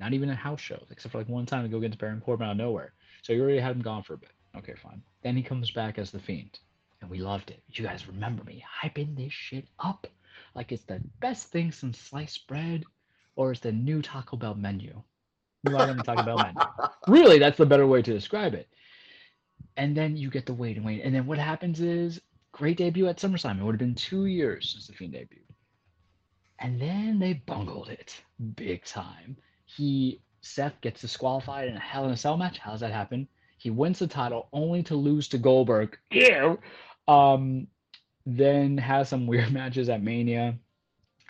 Not 0.02 0.14
even 0.14 0.30
a 0.30 0.34
house 0.34 0.60
show, 0.60 0.82
except 0.90 1.12
for 1.12 1.18
like 1.18 1.28
one 1.28 1.46
time 1.46 1.62
to 1.62 1.68
go 1.68 1.76
against 1.76 2.00
Baron 2.00 2.20
Corbin 2.20 2.48
out 2.48 2.50
of 2.52 2.56
nowhere. 2.56 2.92
So 3.22 3.32
you 3.32 3.40
already 3.40 3.60
had 3.60 3.76
him 3.76 3.82
gone 3.82 4.02
for 4.02 4.14
a 4.14 4.18
bit. 4.18 4.32
Okay, 4.58 4.74
fine. 4.74 5.00
Then 5.22 5.36
he 5.36 5.44
comes 5.44 5.70
back 5.70 5.96
as 5.96 6.10
the 6.10 6.18
Fiend, 6.18 6.58
and 7.00 7.08
we 7.08 7.20
loved 7.20 7.52
it. 7.52 7.62
You 7.68 7.84
guys 7.84 8.08
remember 8.08 8.42
me 8.42 8.64
hyping 8.82 9.16
this 9.16 9.32
shit 9.32 9.68
up 9.78 10.08
like 10.56 10.72
it's 10.72 10.82
the 10.82 11.00
best 11.20 11.52
thing 11.52 11.70
since 11.70 12.00
sliced 12.00 12.48
bread, 12.48 12.82
or 13.36 13.52
it's 13.52 13.60
the 13.60 13.70
new 13.70 14.02
Taco 14.02 14.36
Bell 14.36 14.56
menu. 14.56 15.00
New 15.62 15.76
item 15.76 15.98
Taco 15.98 16.24
Bell 16.24 16.38
menu. 16.38 16.60
Really, 17.06 17.38
that's 17.38 17.58
the 17.58 17.66
better 17.66 17.86
way 17.86 18.02
to 18.02 18.12
describe 18.12 18.54
it. 18.54 18.66
And 19.76 19.96
then 19.96 20.16
you 20.16 20.30
get 20.30 20.46
the 20.46 20.52
wait 20.52 20.76
and 20.76 20.84
wait, 20.84 21.02
and 21.02 21.14
then 21.14 21.26
what 21.26 21.38
happens 21.38 21.80
is 21.80 22.20
great 22.50 22.76
debut 22.76 23.06
at 23.06 23.18
SummerSlam. 23.18 23.60
It 23.60 23.62
would 23.62 23.74
have 23.74 23.78
been 23.78 23.94
two 23.94 24.26
years 24.26 24.70
since 24.72 24.88
the 24.88 24.94
Fiend 24.94 25.14
debuted. 25.14 25.54
And 26.58 26.80
then 26.80 27.20
they 27.20 27.34
bungled 27.34 27.88
it 27.88 28.20
big 28.56 28.84
time 28.84 29.36
he 29.76 30.20
Seth 30.42 30.80
gets 30.80 31.00
disqualified 31.00 31.68
in 31.68 31.76
a 31.76 31.80
Hell 31.80 32.04
in 32.04 32.10
a 32.10 32.16
Cell 32.16 32.36
match. 32.36 32.58
How 32.58 32.72
does 32.72 32.80
that 32.80 32.92
happen? 32.92 33.28
He 33.58 33.70
wins 33.70 34.00
the 34.00 34.08
title 34.08 34.48
only 34.52 34.82
to 34.84 34.96
lose 34.96 35.28
to 35.28 35.38
Goldberg. 35.38 35.96
Ew. 36.10 36.58
Um, 37.06 37.68
then 38.26 38.76
has 38.78 39.08
some 39.08 39.26
weird 39.28 39.52
matches 39.52 39.88
at 39.88 40.02
Mania, 40.02 40.58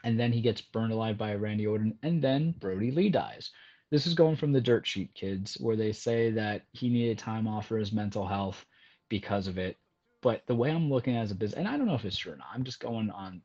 and 0.02 0.18
then 0.18 0.32
he 0.32 0.40
gets 0.40 0.60
burned 0.60 0.92
alive 0.92 1.18
by 1.18 1.34
Randy 1.34 1.66
Orton, 1.66 1.98
and 2.02 2.22
then 2.22 2.54
Brodie 2.58 2.90
Lee 2.90 3.10
dies. 3.10 3.50
This 3.90 4.06
is 4.06 4.14
going 4.14 4.36
from 4.36 4.52
the 4.52 4.60
dirt 4.60 4.86
sheet 4.86 5.12
kids, 5.14 5.58
where 5.60 5.76
they 5.76 5.92
say 5.92 6.30
that 6.30 6.62
he 6.72 6.88
needed 6.88 7.18
time 7.18 7.46
off 7.46 7.66
for 7.66 7.76
his 7.76 7.92
mental 7.92 8.26
health 8.26 8.64
because 9.10 9.46
of 9.46 9.58
it. 9.58 9.76
But 10.22 10.42
the 10.46 10.54
way 10.54 10.70
I'm 10.70 10.88
looking 10.88 11.16
at 11.16 11.20
it 11.20 11.24
as 11.24 11.30
a 11.32 11.34
business, 11.34 11.58
and 11.58 11.68
I 11.68 11.76
don't 11.76 11.86
know 11.86 11.94
if 11.94 12.06
it's 12.06 12.16
true 12.16 12.32
or 12.32 12.36
not, 12.36 12.48
I'm 12.54 12.64
just 12.64 12.80
going 12.80 13.10
on 13.10 13.42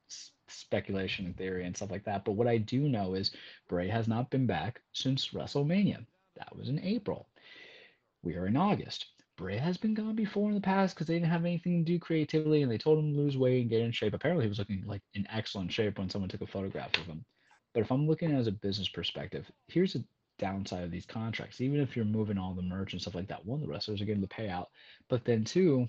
speculation 0.50 1.26
and 1.26 1.38
theory 1.38 1.66
and 1.66 1.76
stuff 1.76 1.92
like 1.92 2.06
that. 2.06 2.26
But 2.26 2.34
what 2.34 2.48
I 2.48 2.58
do 2.58 2.90
know 2.90 3.14
is 3.14 3.32
Bray 3.68 3.88
has 3.88 4.08
not 4.08 4.30
been 4.30 4.46
back 4.46 4.82
since 4.94 5.30
WrestleMania. 5.30 6.06
That 6.36 6.56
was 6.56 6.70
in 6.70 6.80
April. 6.80 7.28
We 8.24 8.36
are 8.36 8.48
in 8.48 8.58
August. 8.58 9.06
Bray 9.38 9.58
has 9.58 9.78
been 9.78 9.94
gone 9.94 10.16
before 10.16 10.50
in 10.50 10.56
the 10.56 10.62
past 10.62 10.96
because 10.96 11.08
they 11.08 11.14
didn't 11.14 11.30
have 11.30 11.46
anything 11.46 11.86
to 11.86 11.92
do 11.92 12.00
creatively 12.00 12.64
and 12.64 12.72
they 12.72 12.78
told 12.78 12.98
him 13.00 13.14
to 13.14 13.20
lose 13.20 13.38
weight 13.38 13.62
and 13.62 13.70
get 13.70 13.82
in 13.82 13.92
shape. 13.92 14.14
Apparently, 14.14 14.46
he 14.46 14.50
was 14.50 14.60
looking 14.60 14.84
like 14.88 15.02
in 15.14 15.28
excellent 15.30 15.72
shape 15.72 16.00
when 16.00 16.10
someone 16.10 16.30
took 16.30 16.42
a 16.42 16.48
photograph 16.48 16.98
of 16.98 17.06
him. 17.06 17.24
But 17.74 17.82
if 17.82 17.92
I'm 17.92 18.08
looking 18.08 18.32
at 18.32 18.38
it 18.38 18.40
as 18.40 18.48
a 18.48 18.52
business 18.52 18.90
perspective, 18.90 19.46
here's 19.68 19.96
a 19.96 20.04
downside 20.40 20.84
of 20.84 20.92
these 20.92 21.06
contracts. 21.06 21.62
Even 21.62 21.80
if 21.80 21.96
you're 21.96 22.06
moving 22.06 22.38
all 22.40 22.56
the 22.56 22.62
merch 22.64 22.94
and 22.94 23.02
stuff 23.02 23.14
like 23.14 23.28
that, 23.28 23.46
one, 23.46 23.62
the 23.62 23.68
wrestlers 23.68 24.02
are 24.02 24.06
getting 24.06 24.22
the 24.22 24.28
payout. 24.28 24.68
But 25.10 25.24
then 25.24 25.44
two, 25.44 25.88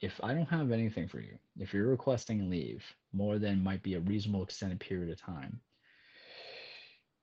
if 0.00 0.18
I 0.22 0.32
don't 0.32 0.48
have 0.48 0.72
anything 0.72 1.08
for 1.08 1.20
you, 1.20 1.38
if 1.58 1.74
you're 1.74 1.88
requesting 1.88 2.48
leave 2.48 2.84
more 3.12 3.38
than 3.38 3.62
might 3.62 3.82
be 3.82 3.94
a 3.94 4.00
reasonable 4.00 4.42
extended 4.42 4.80
period 4.80 5.10
of 5.10 5.20
time, 5.20 5.60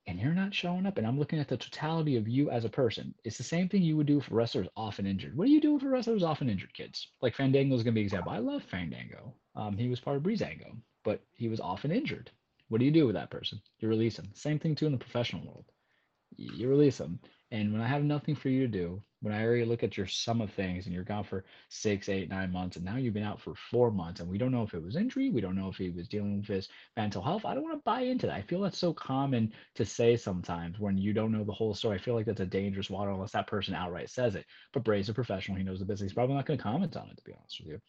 and 0.06 0.20
you're 0.20 0.34
not 0.34 0.54
showing 0.54 0.86
up, 0.86 0.98
and 0.98 1.06
I'm 1.06 1.20
looking 1.20 1.40
at 1.40 1.50
the 1.50 1.58
totality 1.58 2.16
of 2.16 2.30
you 2.30 2.50
as 2.50 2.64
a 2.64 2.70
person, 2.70 3.14
it's 3.26 3.38
the 3.38 3.44
same 3.44 3.68
thing 3.68 3.82
you 3.82 3.98
would 3.98 4.08
do 4.08 4.22
for 4.22 4.36
wrestlers 4.36 4.68
often 4.78 5.06
injured. 5.06 5.36
What 5.36 5.46
do 5.46 5.52
you 5.52 5.60
do 5.60 5.78
for 5.80 5.90
wrestlers 5.90 6.24
often 6.24 6.50
injured, 6.50 6.74
kids? 6.74 7.10
Like 7.22 7.36
Fandango 7.36 7.76
is 7.76 7.84
going 7.84 7.94
to 7.94 7.96
be 7.96 8.02
an 8.02 8.06
example. 8.06 8.32
I 8.32 8.38
love 8.38 8.64
Fandango. 8.64 9.34
Um, 9.56 9.78
he 9.78 9.90
was 9.90 10.00
part 10.00 10.16
of 10.16 10.24
Breezango, 10.24 10.78
but 11.04 11.22
he 11.34 11.50
was 11.50 11.60
often 11.60 11.92
injured. 11.92 12.32
What 12.70 12.80
do 12.80 12.86
you 12.86 12.92
do 12.92 13.06
with 13.06 13.16
that 13.16 13.32
person? 13.32 13.62
You 13.80 13.90
release 13.90 14.18
him. 14.18 14.30
Same 14.34 14.60
thing 14.60 14.76
too 14.76 14.86
in 14.86 14.92
the 14.94 14.98
professional 14.98 15.46
world. 15.46 15.66
You 16.38 16.70
release 16.70 17.00
him. 17.00 17.20
And 17.52 17.72
when 17.72 17.82
I 17.82 17.88
have 17.88 18.04
nothing 18.04 18.36
for 18.36 18.50
you 18.50 18.62
to 18.62 18.68
do, 18.68 19.02
when 19.22 19.34
I 19.34 19.44
already 19.44 19.66
look 19.66 19.82
at 19.84 19.98
your 19.98 20.06
sum 20.06 20.42
of 20.42 20.52
things 20.52 20.86
and 20.86 20.94
you're 20.94 21.04
gone 21.04 21.24
for 21.24 21.46
six, 21.70 22.08
eight, 22.10 22.30
nine 22.30 22.52
months, 22.52 22.76
and 22.76 22.86
now 22.86 22.98
you've 22.98 23.14
been 23.14 23.24
out 23.24 23.42
for 23.42 23.56
four 23.56 23.90
months, 23.90 24.20
and 24.20 24.30
we 24.30 24.38
don't 24.38 24.52
know 24.52 24.64
if 24.64 24.74
it 24.74 24.84
was 24.84 24.96
injury, 24.96 25.30
we 25.30 25.42
don't 25.42 25.56
know 25.56 25.70
if 25.70 25.78
he 25.78 25.90
was 25.90 26.08
dealing 26.08 26.38
with 26.38 26.48
his 26.48 26.68
mental 26.96 27.22
health. 27.22 27.46
I 27.46 27.54
don't 27.54 27.64
want 27.64 27.78
to 27.78 27.84
buy 27.84 28.02
into 28.02 28.28
that. 28.28 28.36
I 28.36 28.42
feel 28.42 28.62
that's 28.62 28.78
so 28.78 28.94
common 28.94 29.54
to 29.76 29.86
say 29.86 30.18
sometimes 30.18 30.78
when 30.78 30.98
you 30.98 31.14
don't 31.14 31.32
know 31.32 31.44
the 31.44 31.54
whole 31.54 31.74
story. 31.74 31.96
I 31.96 32.02
feel 32.02 32.16
like 32.16 32.26
that's 32.26 32.42
a 32.42 32.46
dangerous 32.46 32.90
water 32.90 33.12
unless 33.12 33.32
that 33.32 33.48
person 33.48 33.74
outright 33.74 34.10
says 34.10 34.36
it. 34.36 34.46
But 34.74 34.84
Bray's 34.84 35.10
a 35.10 35.14
professional, 35.14 35.58
he 35.58 35.64
knows 35.64 35.80
the 35.80 35.86
business. 35.86 36.12
He's 36.12 36.16
probably 36.16 36.36
not 36.36 36.46
going 36.46 36.60
to 36.60 36.64
comment 36.64 36.96
on 36.98 37.10
it, 37.10 37.18
to 37.18 37.24
be 37.24 37.34
honest 37.34 37.60
with 37.60 37.70
you. 37.70 37.82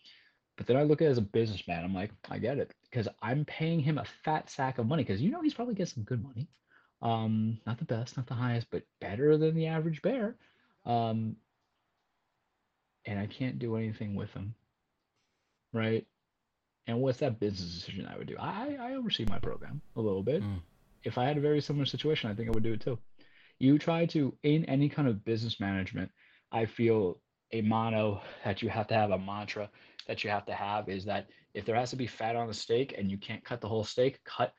But 0.57 0.67
then 0.67 0.77
I 0.77 0.83
look 0.83 1.03
at 1.03 1.09
it 1.09 1.11
as 1.11 1.19
a 1.19 1.23
businessman. 1.23 1.85
I'm 1.85 1.95
like, 1.95 2.11
I 2.31 2.39
get 2.39 2.59
it 2.59 2.73
because 2.91 3.07
I'm 3.23 3.45
paying 3.45 3.81
him 3.81 3.99
a 3.99 4.05
fat 4.25 4.51
sack 4.51 4.79
of 4.79 4.87
money 4.87 5.05
because 5.05 5.21
you 5.21 5.31
know 5.31 5.43
he's 5.43 5.55
probably 5.55 5.75
getting 5.75 5.95
some 5.95 6.05
good 6.05 6.23
money. 6.23 6.49
Um, 7.01 7.59
not 7.67 7.79
the 7.79 7.85
best, 7.85 8.17
not 8.17 8.27
the 8.27 8.35
highest, 8.35 8.69
but 8.71 8.83
better 9.01 9.37
than 9.37 9.55
the 9.55 9.67
average 9.67 10.03
bear. 10.03 10.37
Um, 10.85 11.37
and 13.05 13.19
I 13.19 13.27
can't 13.27 13.59
do 13.59 13.77
anything 13.77 14.15
with 14.15 14.33
them, 14.35 14.55
right? 15.73 16.07
And 16.87 17.01
what's 17.01 17.19
that 17.19 17.39
business 17.39 17.75
decision 17.75 18.07
I 18.07 18.17
would 18.17 18.27
do? 18.27 18.37
I, 18.39 18.77
I 18.81 18.95
oversee 18.95 19.27
my 19.29 19.39
program 19.39 19.81
a 19.97 20.01
little 20.01 20.23
bit. 20.23 20.43
Mm. 20.43 20.61
If 21.05 21.19
I 21.19 21.25
had 21.25 21.37
a 21.37 21.41
very 21.41 21.61
similar 21.61 21.87
situation, 21.87 22.31
I 22.31 22.35
think 22.35 22.49
I 22.49 22.53
would 22.53 22.63
do 22.63 22.73
it 22.73 22.81
too. 22.81 22.99
You 23.59 23.79
try 23.79 24.07
to, 24.07 24.35
in 24.43 24.65
any 24.65 24.89
kind 24.89 25.07
of 25.07 25.25
business 25.25 25.61
management, 25.61 26.11
I 26.51 26.65
feel 26.67 27.21
a 27.53 27.63
motto 27.63 28.21
that 28.45 28.63
you 28.63 28.69
have 28.69 28.87
to 28.89 28.95
have, 28.95 29.11
a 29.11 29.19
mantra 29.19 29.71
that 30.07 30.25
you 30.25 30.31
have 30.31 30.47
to 30.47 30.55
have 30.55 30.89
is 30.89 31.05
that 31.05 31.29
if 31.55 31.65
there 31.65 31.77
has 31.77 31.91
to 31.91 31.97
be 31.97 32.07
fat 32.07 32.37
on 32.37 32.49
the 32.49 32.55
steak 32.55 32.95
and 32.97 33.11
you 33.11 33.19
can't 33.19 33.45
cut 33.45 33.61
the 33.61 33.69
whole 33.69 33.85
steak, 33.85 34.23
cut 34.25 34.53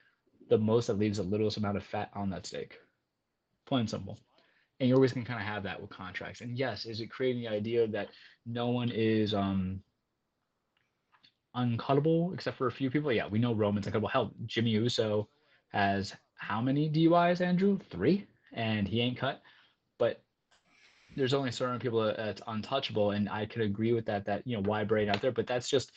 the 0.50 0.58
most 0.58 0.88
that 0.88 1.00
leaves 1.00 1.18
the 1.18 1.24
littlest 1.24 1.58
amount 1.58 1.78
of 1.78 1.84
fat 1.84 2.10
on 2.14 2.30
that 2.32 2.46
steak. 2.46 2.78
Plain 3.68 3.88
simple. 3.88 4.18
And 4.80 4.88
you're 4.90 4.98
always 4.98 5.14
gonna 5.14 5.26
kind 5.26 5.40
of 5.40 5.46
have 5.46 5.64
that 5.64 5.80
with 5.80 5.90
contracts. 5.90 6.42
And 6.42 6.58
yes, 6.58 6.86
is 6.86 7.02
it 7.02 7.08
creating 7.08 7.42
the 7.42 7.50
idea 7.50 7.88
that 7.88 8.10
no 8.46 8.68
one 8.70 8.90
is 8.90 9.34
um 9.34 9.82
uncuttable 11.56 12.34
except 12.34 12.58
for 12.58 12.68
a 12.68 12.72
few 12.72 12.90
people? 12.90 13.12
Yeah, 13.12 13.28
we 13.28 13.40
know 13.40 13.54
Roman's 13.54 13.88
uncuttable. 13.88 14.12
Hell, 14.12 14.34
Jimmy 14.46 14.72
Uso 14.72 15.30
has 15.70 16.14
how 16.36 16.62
many 16.62 16.90
DUIs, 16.90 17.42
Andrew? 17.42 17.78
Three, 17.92 18.26
and 18.54 18.88
he 18.88 19.02
ain't 19.02 19.18
cut. 19.18 19.42
But 19.98 20.24
there's 21.16 21.34
only 21.34 21.52
certain 21.52 21.80
people 21.80 22.02
that's 22.16 22.42
untouchable, 22.48 23.12
and 23.12 23.30
I 23.30 23.46
could 23.46 23.62
agree 23.62 23.94
with 23.94 24.06
that. 24.06 24.26
That 24.26 24.48
you 24.48 24.56
know 24.56 24.64
why 24.64 24.84
Bray 24.84 25.08
out 25.10 25.22
there, 25.22 25.32
but 25.32 25.48
that's 25.48 25.70
just 25.70 25.92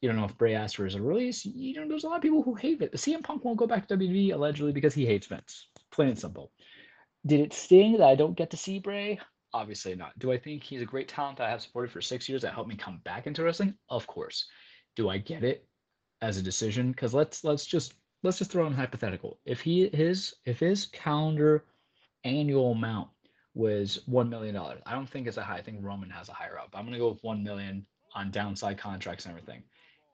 you 0.00 0.08
don't 0.08 0.18
know 0.18 0.24
if 0.24 0.36
Bray 0.36 0.54
asked 0.54 0.76
for 0.76 0.84
his 0.84 0.98
release. 0.98 1.44
You 1.44 1.80
know, 1.80 1.88
there's 1.88 2.04
a 2.04 2.08
lot 2.08 2.16
of 2.16 2.22
people 2.22 2.42
who 2.42 2.54
hate 2.54 2.82
it. 2.82 2.92
The 2.92 2.98
CM 2.98 3.22
Punk 3.22 3.44
won't 3.44 3.58
go 3.58 3.66
back 3.66 3.88
to 3.88 3.96
WWE 3.96 4.34
allegedly 4.34 4.72
because 4.72 4.94
he 4.94 5.06
hates 5.06 5.26
Vince. 5.26 5.68
Plain 5.90 6.08
and 6.08 6.18
simple. 6.18 6.52
Did 7.26 7.40
it 7.40 7.52
sting 7.52 7.92
that 7.92 8.08
I 8.08 8.14
don't 8.14 8.36
get 8.36 8.50
to 8.50 8.56
see 8.56 8.78
Bray? 8.78 9.18
Obviously 9.52 9.94
not. 9.94 10.18
Do 10.18 10.32
I 10.32 10.38
think 10.38 10.62
he's 10.62 10.82
a 10.82 10.86
great 10.86 11.08
talent 11.08 11.38
that 11.38 11.46
I 11.46 11.50
have 11.50 11.62
supported 11.62 11.90
for 11.90 12.02
six 12.02 12.28
years 12.28 12.42
that 12.42 12.52
helped 12.52 12.68
me 12.68 12.76
come 12.76 13.00
back 13.04 13.26
into 13.26 13.42
wrestling? 13.42 13.74
Of 13.88 14.06
course. 14.06 14.46
Do 14.96 15.08
I 15.08 15.18
get 15.18 15.42
it 15.42 15.66
as 16.20 16.36
a 16.36 16.42
decision? 16.42 16.92
Because 16.92 17.14
let's 17.14 17.42
let's 17.42 17.66
just 17.66 17.94
let's 18.22 18.38
just 18.38 18.50
throw 18.50 18.66
in 18.66 18.74
hypothetical. 18.74 19.40
If 19.46 19.60
he 19.60 19.88
his 19.88 20.34
if 20.44 20.60
his 20.60 20.86
calendar 20.86 21.64
annual 22.24 22.72
amount 22.72 23.08
was 23.54 24.00
one 24.06 24.28
million 24.28 24.54
dollars, 24.54 24.82
I 24.84 24.92
don't 24.92 25.08
think 25.08 25.26
it's 25.26 25.38
a 25.38 25.42
high. 25.42 25.56
I 25.56 25.62
think 25.62 25.78
Roman 25.80 26.10
has 26.10 26.28
a 26.28 26.32
higher 26.32 26.58
up. 26.58 26.70
I'm 26.74 26.84
gonna 26.84 26.98
go 26.98 27.08
with 27.10 27.24
one 27.24 27.42
million 27.42 27.86
on 28.14 28.30
downside 28.30 28.78
contracts 28.78 29.24
and 29.24 29.34
everything 29.34 29.62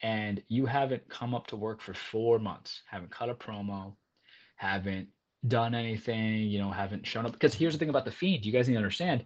and 0.02 0.42
you 0.48 0.66
haven't 0.66 1.08
come 1.08 1.34
up 1.34 1.47
to 1.48 1.56
work 1.56 1.81
for 1.81 1.94
four 1.94 2.39
months, 2.39 2.82
haven't 2.86 3.10
cut 3.10 3.31
a 3.31 3.34
promo, 3.34 3.94
haven't 4.56 5.08
done 5.47 5.74
anything, 5.74 6.40
you 6.40 6.58
know, 6.58 6.70
haven't 6.70 7.06
shown 7.06 7.26
up. 7.26 7.32
Because 7.32 7.55
here's 7.55 7.72
the 7.72 7.78
thing 7.78 7.89
about 7.89 8.05
the 8.05 8.10
Fiend, 8.10 8.44
you 8.44 8.52
guys 8.52 8.68
need 8.68 8.74
to 8.74 8.78
understand, 8.78 9.24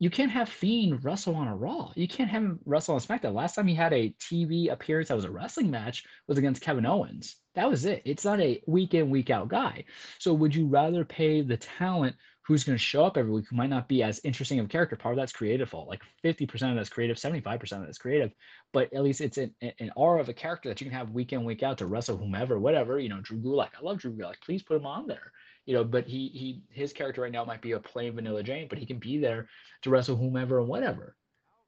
you 0.00 0.10
can't 0.10 0.30
have 0.30 0.48
Fiend 0.48 1.04
wrestle 1.04 1.34
on 1.34 1.48
a 1.48 1.56
Raw. 1.56 1.92
You 1.96 2.06
can't 2.06 2.30
have 2.30 2.42
him 2.42 2.60
wrestle 2.64 2.94
on 2.94 3.00
SmackDown. 3.00 3.34
Last 3.34 3.54
time 3.54 3.66
he 3.66 3.74
had 3.74 3.92
a 3.92 4.14
TV 4.20 4.70
appearance 4.70 5.08
that 5.08 5.16
was 5.16 5.24
a 5.24 5.30
wrestling 5.30 5.70
match 5.70 6.04
was 6.28 6.38
against 6.38 6.62
Kevin 6.62 6.86
Owens. 6.86 7.36
That 7.54 7.68
was 7.68 7.84
it. 7.84 8.02
It's 8.04 8.24
not 8.24 8.40
a 8.40 8.62
week 8.66 8.94
in, 8.94 9.10
week 9.10 9.30
out 9.30 9.48
guy. 9.48 9.84
So 10.18 10.32
would 10.34 10.54
you 10.54 10.66
rather 10.66 11.04
pay 11.04 11.42
the 11.42 11.56
talent 11.56 12.14
who's 12.48 12.64
going 12.64 12.76
to 12.76 12.82
show 12.82 13.04
up 13.04 13.18
every 13.18 13.30
week 13.30 13.44
who 13.46 13.56
might 13.56 13.68
not 13.68 13.88
be 13.88 14.02
as 14.02 14.22
interesting 14.24 14.58
of 14.58 14.64
a 14.64 14.68
character. 14.68 14.96
Part 14.96 15.12
of 15.12 15.18
that's 15.18 15.34
creative 15.34 15.68
fault. 15.68 15.86
Like 15.86 16.00
50% 16.24 16.70
of 16.70 16.76
that's 16.76 16.88
creative, 16.88 17.18
75% 17.18 17.72
of 17.72 17.84
that's 17.84 17.98
creative. 17.98 18.32
But 18.72 18.90
at 18.94 19.02
least 19.02 19.20
it's 19.20 19.36
an, 19.36 19.54
an 19.60 19.92
aura 19.96 20.18
of 20.18 20.30
a 20.30 20.32
character 20.32 20.70
that 20.70 20.80
you 20.80 20.86
can 20.86 20.96
have 20.96 21.10
week 21.10 21.34
in, 21.34 21.44
week 21.44 21.62
out 21.62 21.76
to 21.78 21.86
wrestle 21.86 22.16
whomever, 22.16 22.58
whatever. 22.58 22.98
You 22.98 23.10
know, 23.10 23.20
Drew 23.20 23.36
Gulak. 23.36 23.72
I 23.78 23.84
love 23.84 23.98
Drew 23.98 24.12
Gulak. 24.12 24.40
Please 24.42 24.62
put 24.62 24.78
him 24.78 24.86
on 24.86 25.06
there. 25.06 25.30
You 25.66 25.74
know, 25.74 25.84
but 25.84 26.06
he 26.06 26.28
he 26.28 26.62
his 26.70 26.94
character 26.94 27.20
right 27.20 27.30
now 27.32 27.44
might 27.44 27.60
be 27.60 27.72
a 27.72 27.78
plain 27.78 28.14
vanilla 28.14 28.42
Jane, 28.42 28.68
but 28.70 28.78
he 28.78 28.86
can 28.86 28.98
be 28.98 29.18
there 29.18 29.46
to 29.82 29.90
wrestle 29.90 30.16
whomever 30.16 30.58
and 30.58 30.68
whatever. 30.68 31.16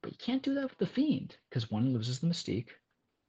But 0.00 0.12
you 0.12 0.18
can't 0.18 0.42
do 0.42 0.54
that 0.54 0.70
with 0.70 0.78
the 0.78 0.86
Fiend 0.86 1.36
because 1.50 1.70
one 1.70 1.92
loses 1.92 2.20
the 2.20 2.26
mystique, 2.26 2.68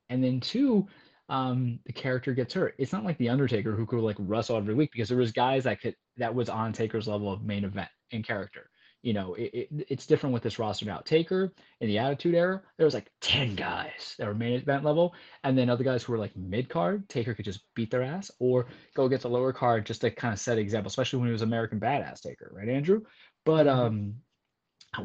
and 0.09 0.23
then 0.23 0.39
two, 0.39 0.87
um, 1.31 1.79
the 1.85 1.93
character 1.93 2.33
gets 2.33 2.53
hurt. 2.53 2.75
It's 2.77 2.91
not 2.91 3.05
like 3.05 3.17
the 3.17 3.29
Undertaker 3.29 3.73
who 3.73 3.85
could 3.85 4.01
like 4.01 4.17
wrestle 4.19 4.57
every 4.57 4.73
week 4.73 4.91
because 4.91 5.07
there 5.07 5.17
was 5.17 5.31
guys 5.31 5.63
that 5.63 5.79
could 5.79 5.95
that 6.17 6.35
was 6.35 6.49
on 6.49 6.73
Taker's 6.73 7.07
level 7.07 7.31
of 7.31 7.41
main 7.41 7.63
event 7.63 7.87
in 8.11 8.21
character. 8.21 8.69
You 9.01 9.13
know, 9.13 9.33
it, 9.35 9.49
it, 9.53 9.69
it's 9.87 10.05
different 10.05 10.33
with 10.33 10.43
this 10.43 10.59
roster 10.59 10.85
now. 10.85 10.97
Taker 10.97 11.53
in 11.79 11.87
the 11.87 11.97
Attitude 11.97 12.35
Era, 12.35 12.61
there 12.77 12.85
was 12.85 12.93
like 12.93 13.09
ten 13.21 13.55
guys 13.55 14.13
that 14.19 14.27
were 14.27 14.33
main 14.33 14.53
event 14.53 14.83
level, 14.83 15.15
and 15.45 15.57
then 15.57 15.69
other 15.69 15.85
guys 15.85 16.03
who 16.03 16.11
were 16.11 16.19
like 16.19 16.35
mid 16.35 16.67
card. 16.67 17.07
Taker 17.07 17.33
could 17.33 17.45
just 17.45 17.61
beat 17.75 17.89
their 17.89 18.03
ass 18.03 18.29
or 18.39 18.65
go 18.93 19.05
against 19.05 19.23
a 19.23 19.29
lower 19.29 19.53
card 19.53 19.85
just 19.85 20.01
to 20.01 20.11
kind 20.11 20.33
of 20.33 20.39
set 20.39 20.57
an 20.57 20.63
example, 20.63 20.89
especially 20.89 21.19
when 21.19 21.29
he 21.29 21.33
was 21.33 21.43
American 21.43 21.79
Badass 21.79 22.19
Taker, 22.19 22.51
right, 22.53 22.67
Andrew? 22.67 23.03
But 23.45 23.67
mm-hmm. 23.67 23.79
um, 23.79 24.15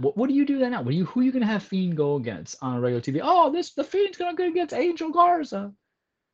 what, 0.00 0.16
what 0.16 0.28
do 0.28 0.34
you 0.34 0.44
do 0.44 0.58
then 0.58 0.72
now? 0.72 0.82
What 0.82 0.90
do 0.90 0.96
you 0.96 1.04
who 1.04 1.20
are 1.20 1.22
you 1.22 1.30
gonna 1.30 1.46
have 1.46 1.62
Fiend 1.62 1.96
go 1.96 2.16
against 2.16 2.56
on 2.62 2.80
regular 2.80 3.00
TV? 3.00 3.20
Oh, 3.22 3.52
this 3.52 3.74
the 3.74 3.84
Fiend's 3.84 4.18
gonna 4.18 4.34
go 4.34 4.48
against 4.48 4.74
Angel 4.74 5.12
Garza 5.12 5.72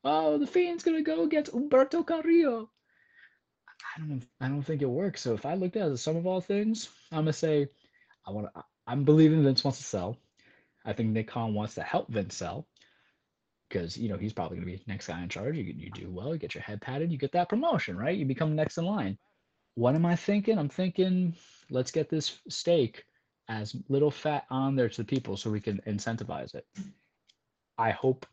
oh, 0.04 0.38
the 0.38 0.46
Fiend's 0.46 0.84
gonna 0.84 1.02
go 1.02 1.22
against 1.24 1.52
Humberto 1.52 2.06
Carrillo. 2.06 2.70
I 3.96 4.00
don't 4.00 4.26
I 4.40 4.48
don't 4.48 4.62
think 4.62 4.82
it 4.82 4.86
works. 4.86 5.20
So 5.20 5.34
if 5.34 5.44
I 5.46 5.54
looked 5.54 5.76
at 5.76 5.82
it 5.82 5.86
as 5.86 5.92
a 5.92 5.98
sum 5.98 6.16
of 6.16 6.26
all 6.26 6.40
things, 6.40 6.88
I'm 7.10 7.20
gonna 7.20 7.32
say 7.32 7.68
I 8.26 8.30
want 8.30 8.48
to. 8.54 8.64
I'm 8.86 9.04
believing 9.04 9.42
Vince 9.42 9.64
wants 9.64 9.78
to 9.78 9.84
sell. 9.84 10.16
I 10.84 10.92
think 10.92 11.10
Nick 11.10 11.28
Khan 11.28 11.54
wants 11.54 11.74
to 11.76 11.82
help 11.82 12.10
Vince 12.10 12.36
sell 12.36 12.66
because 13.68 13.96
you 13.96 14.08
know 14.08 14.16
he's 14.16 14.32
probably 14.32 14.56
gonna 14.56 14.66
be 14.66 14.82
next 14.86 15.06
guy 15.06 15.22
in 15.22 15.28
charge. 15.28 15.56
You 15.56 15.64
you 15.64 15.90
do 15.90 16.10
well, 16.10 16.32
you 16.32 16.38
get 16.38 16.54
your 16.54 16.62
head 16.62 16.80
patted, 16.80 17.12
you 17.12 17.18
get 17.18 17.32
that 17.32 17.48
promotion, 17.48 17.96
right? 17.96 18.16
You 18.16 18.24
become 18.24 18.54
next 18.54 18.78
in 18.78 18.84
line. 18.84 19.18
What 19.74 19.94
am 19.94 20.04
I 20.04 20.16
thinking? 20.16 20.58
I'm 20.58 20.68
thinking 20.68 21.34
let's 21.70 21.90
get 21.90 22.08
this 22.08 22.38
steak 22.48 23.04
as 23.48 23.74
little 23.88 24.10
fat 24.10 24.44
on 24.50 24.76
there 24.76 24.88
to 24.88 24.96
the 24.98 25.04
people 25.04 25.36
so 25.36 25.50
we 25.50 25.60
can 25.60 25.80
incentivize 25.86 26.54
it. 26.54 26.66
I 27.78 27.90
hope 27.90 28.26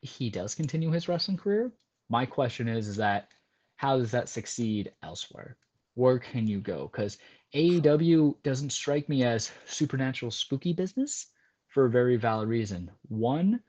he 0.00 0.30
does 0.30 0.54
continue 0.54 0.90
his 0.90 1.08
wrestling 1.08 1.36
career. 1.36 1.70
My 2.08 2.26
question 2.26 2.68
is, 2.68 2.88
is 2.88 2.96
that 2.96 3.28
how 3.76 3.98
does 3.98 4.10
that 4.10 4.28
succeed 4.28 4.92
elsewhere? 5.02 5.56
Where 5.94 6.18
can 6.18 6.46
you 6.46 6.60
go? 6.60 6.88
Because 6.90 7.18
AEW 7.54 8.42
doesn't 8.42 8.72
strike 8.72 9.08
me 9.08 9.24
as 9.24 9.50
supernatural 9.66 10.30
spooky 10.30 10.72
business 10.72 11.26
for 11.68 11.86
a 11.86 11.90
very 11.90 12.16
valid 12.16 12.48
reason. 12.48 12.90
One, 13.08 13.60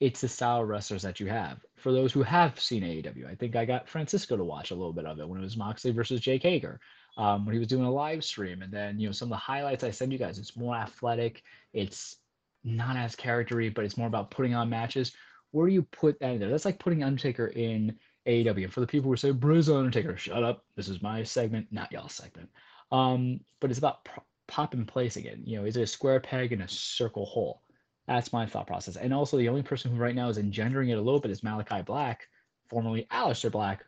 it's 0.00 0.20
the 0.20 0.28
style 0.28 0.62
of 0.62 0.68
wrestlers 0.68 1.02
that 1.02 1.18
you 1.20 1.26
have. 1.26 1.58
For 1.76 1.92
those 1.92 2.12
who 2.12 2.22
have 2.22 2.60
seen 2.60 2.82
AEW, 2.82 3.28
I 3.28 3.34
think 3.34 3.56
I 3.56 3.64
got 3.64 3.88
Francisco 3.88 4.36
to 4.36 4.44
watch 4.44 4.70
a 4.70 4.74
little 4.74 4.92
bit 4.92 5.06
of 5.06 5.18
it 5.18 5.28
when 5.28 5.40
it 5.40 5.44
was 5.44 5.56
Moxley 5.56 5.90
versus 5.90 6.20
Jake 6.20 6.42
Hager, 6.42 6.80
um, 7.16 7.44
when 7.44 7.52
he 7.52 7.58
was 7.58 7.68
doing 7.68 7.84
a 7.84 7.90
live 7.90 8.22
stream. 8.24 8.62
And 8.62 8.72
then, 8.72 8.98
you 8.98 9.08
know, 9.08 9.12
some 9.12 9.26
of 9.26 9.30
the 9.30 9.36
highlights 9.36 9.84
I 9.84 9.90
send 9.90 10.12
you 10.12 10.18
guys, 10.18 10.38
it's 10.38 10.56
more 10.56 10.76
athletic. 10.76 11.42
It's 11.72 12.16
not 12.64 12.96
as 12.96 13.16
charactery, 13.16 13.74
but 13.74 13.84
it's 13.84 13.96
more 13.96 14.06
about 14.06 14.30
putting 14.30 14.54
on 14.54 14.70
matches 14.70 15.12
where 15.50 15.66
do 15.66 15.72
you 15.72 15.82
put 15.82 16.18
that 16.20 16.32
in 16.32 16.40
there? 16.40 16.50
That's 16.50 16.64
like 16.64 16.78
putting 16.78 17.02
Undertaker 17.02 17.46
in 17.48 17.96
AEW. 18.26 18.64
And 18.64 18.72
for 18.72 18.80
the 18.80 18.86
people 18.86 19.10
who 19.10 19.16
say, 19.16 19.30
Bruce 19.30 19.68
Undertaker, 19.68 20.16
shut 20.16 20.42
up. 20.42 20.64
This 20.76 20.88
is 20.88 21.02
my 21.02 21.22
segment, 21.22 21.68
not 21.70 21.90
y'all's 21.90 22.14
segment. 22.14 22.50
Um, 22.92 23.40
but 23.60 23.70
it's 23.70 23.78
about 23.78 24.06
pop 24.46 24.74
in 24.74 24.84
place 24.84 25.16
again. 25.16 25.42
You 25.44 25.58
know, 25.58 25.64
is 25.64 25.76
it 25.76 25.82
a 25.82 25.86
square 25.86 26.20
peg 26.20 26.52
in 26.52 26.62
a 26.62 26.68
circle 26.68 27.26
hole? 27.26 27.62
That's 28.06 28.32
my 28.32 28.46
thought 28.46 28.66
process. 28.66 28.96
And 28.96 29.12
also, 29.12 29.36
the 29.36 29.48
only 29.48 29.62
person 29.62 29.90
who 29.90 29.98
right 29.98 30.14
now 30.14 30.28
is 30.28 30.38
engendering 30.38 30.90
it 30.90 30.98
a 30.98 31.02
little 31.02 31.20
bit 31.20 31.30
is 31.30 31.42
Malakai 31.42 31.84
Black, 31.84 32.26
formerly 32.70 33.06
Aleister 33.12 33.50
Black, 33.50 33.84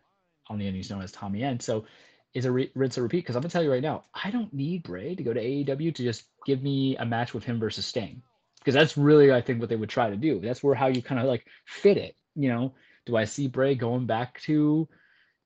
on 0.48 0.58
the 0.58 0.66
Indies 0.66 0.90
known 0.90 1.02
as 1.02 1.12
Tommy 1.12 1.42
End. 1.42 1.62
So, 1.62 1.86
is 2.34 2.44
a 2.44 2.52
re- 2.52 2.70
rinse 2.74 2.96
and 2.96 3.02
repeat 3.02 3.18
because 3.18 3.34
I'm 3.34 3.42
gonna 3.42 3.50
tell 3.50 3.62
you 3.62 3.72
right 3.72 3.82
now, 3.82 4.04
I 4.14 4.30
don't 4.30 4.52
need 4.52 4.82
Bray 4.82 5.14
to 5.14 5.22
go 5.22 5.32
to 5.32 5.40
AEW 5.40 5.94
to 5.94 6.02
just 6.02 6.24
give 6.46 6.62
me 6.62 6.96
a 6.96 7.04
match 7.04 7.34
with 7.34 7.44
him 7.44 7.58
versus 7.58 7.86
Sting 7.86 8.22
because 8.60 8.74
that's 8.74 8.96
really 8.96 9.32
I 9.32 9.40
think 9.40 9.60
what 9.60 9.68
they 9.68 9.76
would 9.76 9.88
try 9.88 10.10
to 10.10 10.16
do. 10.16 10.40
That's 10.40 10.62
where 10.62 10.74
how 10.74 10.86
you 10.86 11.02
kind 11.02 11.20
of 11.20 11.26
like 11.26 11.46
fit 11.64 11.96
it. 11.96 12.16
You 12.34 12.48
know, 12.48 12.74
do 13.06 13.16
I 13.16 13.24
see 13.24 13.48
Bray 13.48 13.74
going 13.74 14.06
back 14.06 14.40
to 14.42 14.88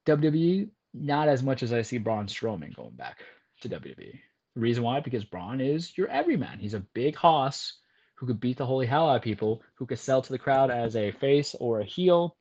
WWE? 0.07 0.68
Not 0.93 1.28
as 1.28 1.43
much 1.43 1.62
as 1.62 1.73
I 1.73 1.83
see 1.83 1.99
Braun 1.99 2.26
Strowman 2.26 2.75
going 2.75 2.94
back 2.94 3.18
to 3.62 3.68
WWE. 3.68 4.20
The 4.55 4.60
reason 4.60 4.84
why 4.84 5.01
because 5.01 5.25
Braun 5.25 5.60
is 5.60 5.97
your 5.97 6.09
everyman. 6.09 6.59
He's 6.59 6.75
a 6.75 6.81
big 6.81 7.17
hoss 7.17 7.75
who 8.17 8.26
could 8.26 8.41
beat 8.41 8.59
the 8.59 8.67
holy 8.67 8.86
hell 8.86 9.09
out 9.09 9.17
of 9.17 9.23
people, 9.23 9.62
who 9.75 9.86
could 9.86 9.99
sell 9.99 10.23
to 10.23 10.33
the 10.33 10.39
crowd 10.39 10.70
as 10.70 10.94
a 10.94 11.10
face 11.12 11.57
or 11.59 11.81
a 11.81 11.84
heel, 11.84 12.36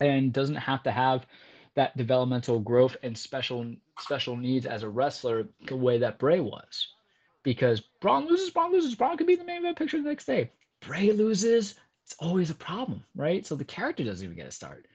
and 0.00 0.32
doesn't 0.32 0.56
have 0.56 0.82
to 0.84 0.90
have 0.90 1.26
that 1.74 1.96
developmental 1.96 2.58
growth 2.58 2.96
and 3.02 3.16
special 3.16 3.74
special 3.98 4.36
needs 4.36 4.66
as 4.66 4.82
a 4.82 4.88
wrestler 4.88 5.48
the 5.66 5.76
way 5.76 5.98
that 5.98 6.18
Bray 6.18 6.40
was. 6.40 6.88
Because 7.42 7.80
Braun 8.00 8.26
loses, 8.26 8.50
Braun 8.50 8.72
loses, 8.72 8.94
Braun 8.94 9.16
could 9.16 9.26
be 9.26 9.36
the 9.36 9.44
main 9.44 9.58
event 9.58 9.78
picture 9.78 9.96
the 9.96 10.08
next 10.08 10.26
day. 10.26 10.50
Bray 10.80 11.12
loses, 11.12 11.74
it's 12.04 12.16
always 12.18 12.50
a 12.50 12.54
problem, 12.54 13.04
right? 13.14 13.46
So 13.46 13.54
the 13.54 13.64
character 13.64 14.04
doesn't 14.04 14.24
even 14.24 14.36
get 14.36 14.48
a 14.48 14.52
start. 14.52 14.86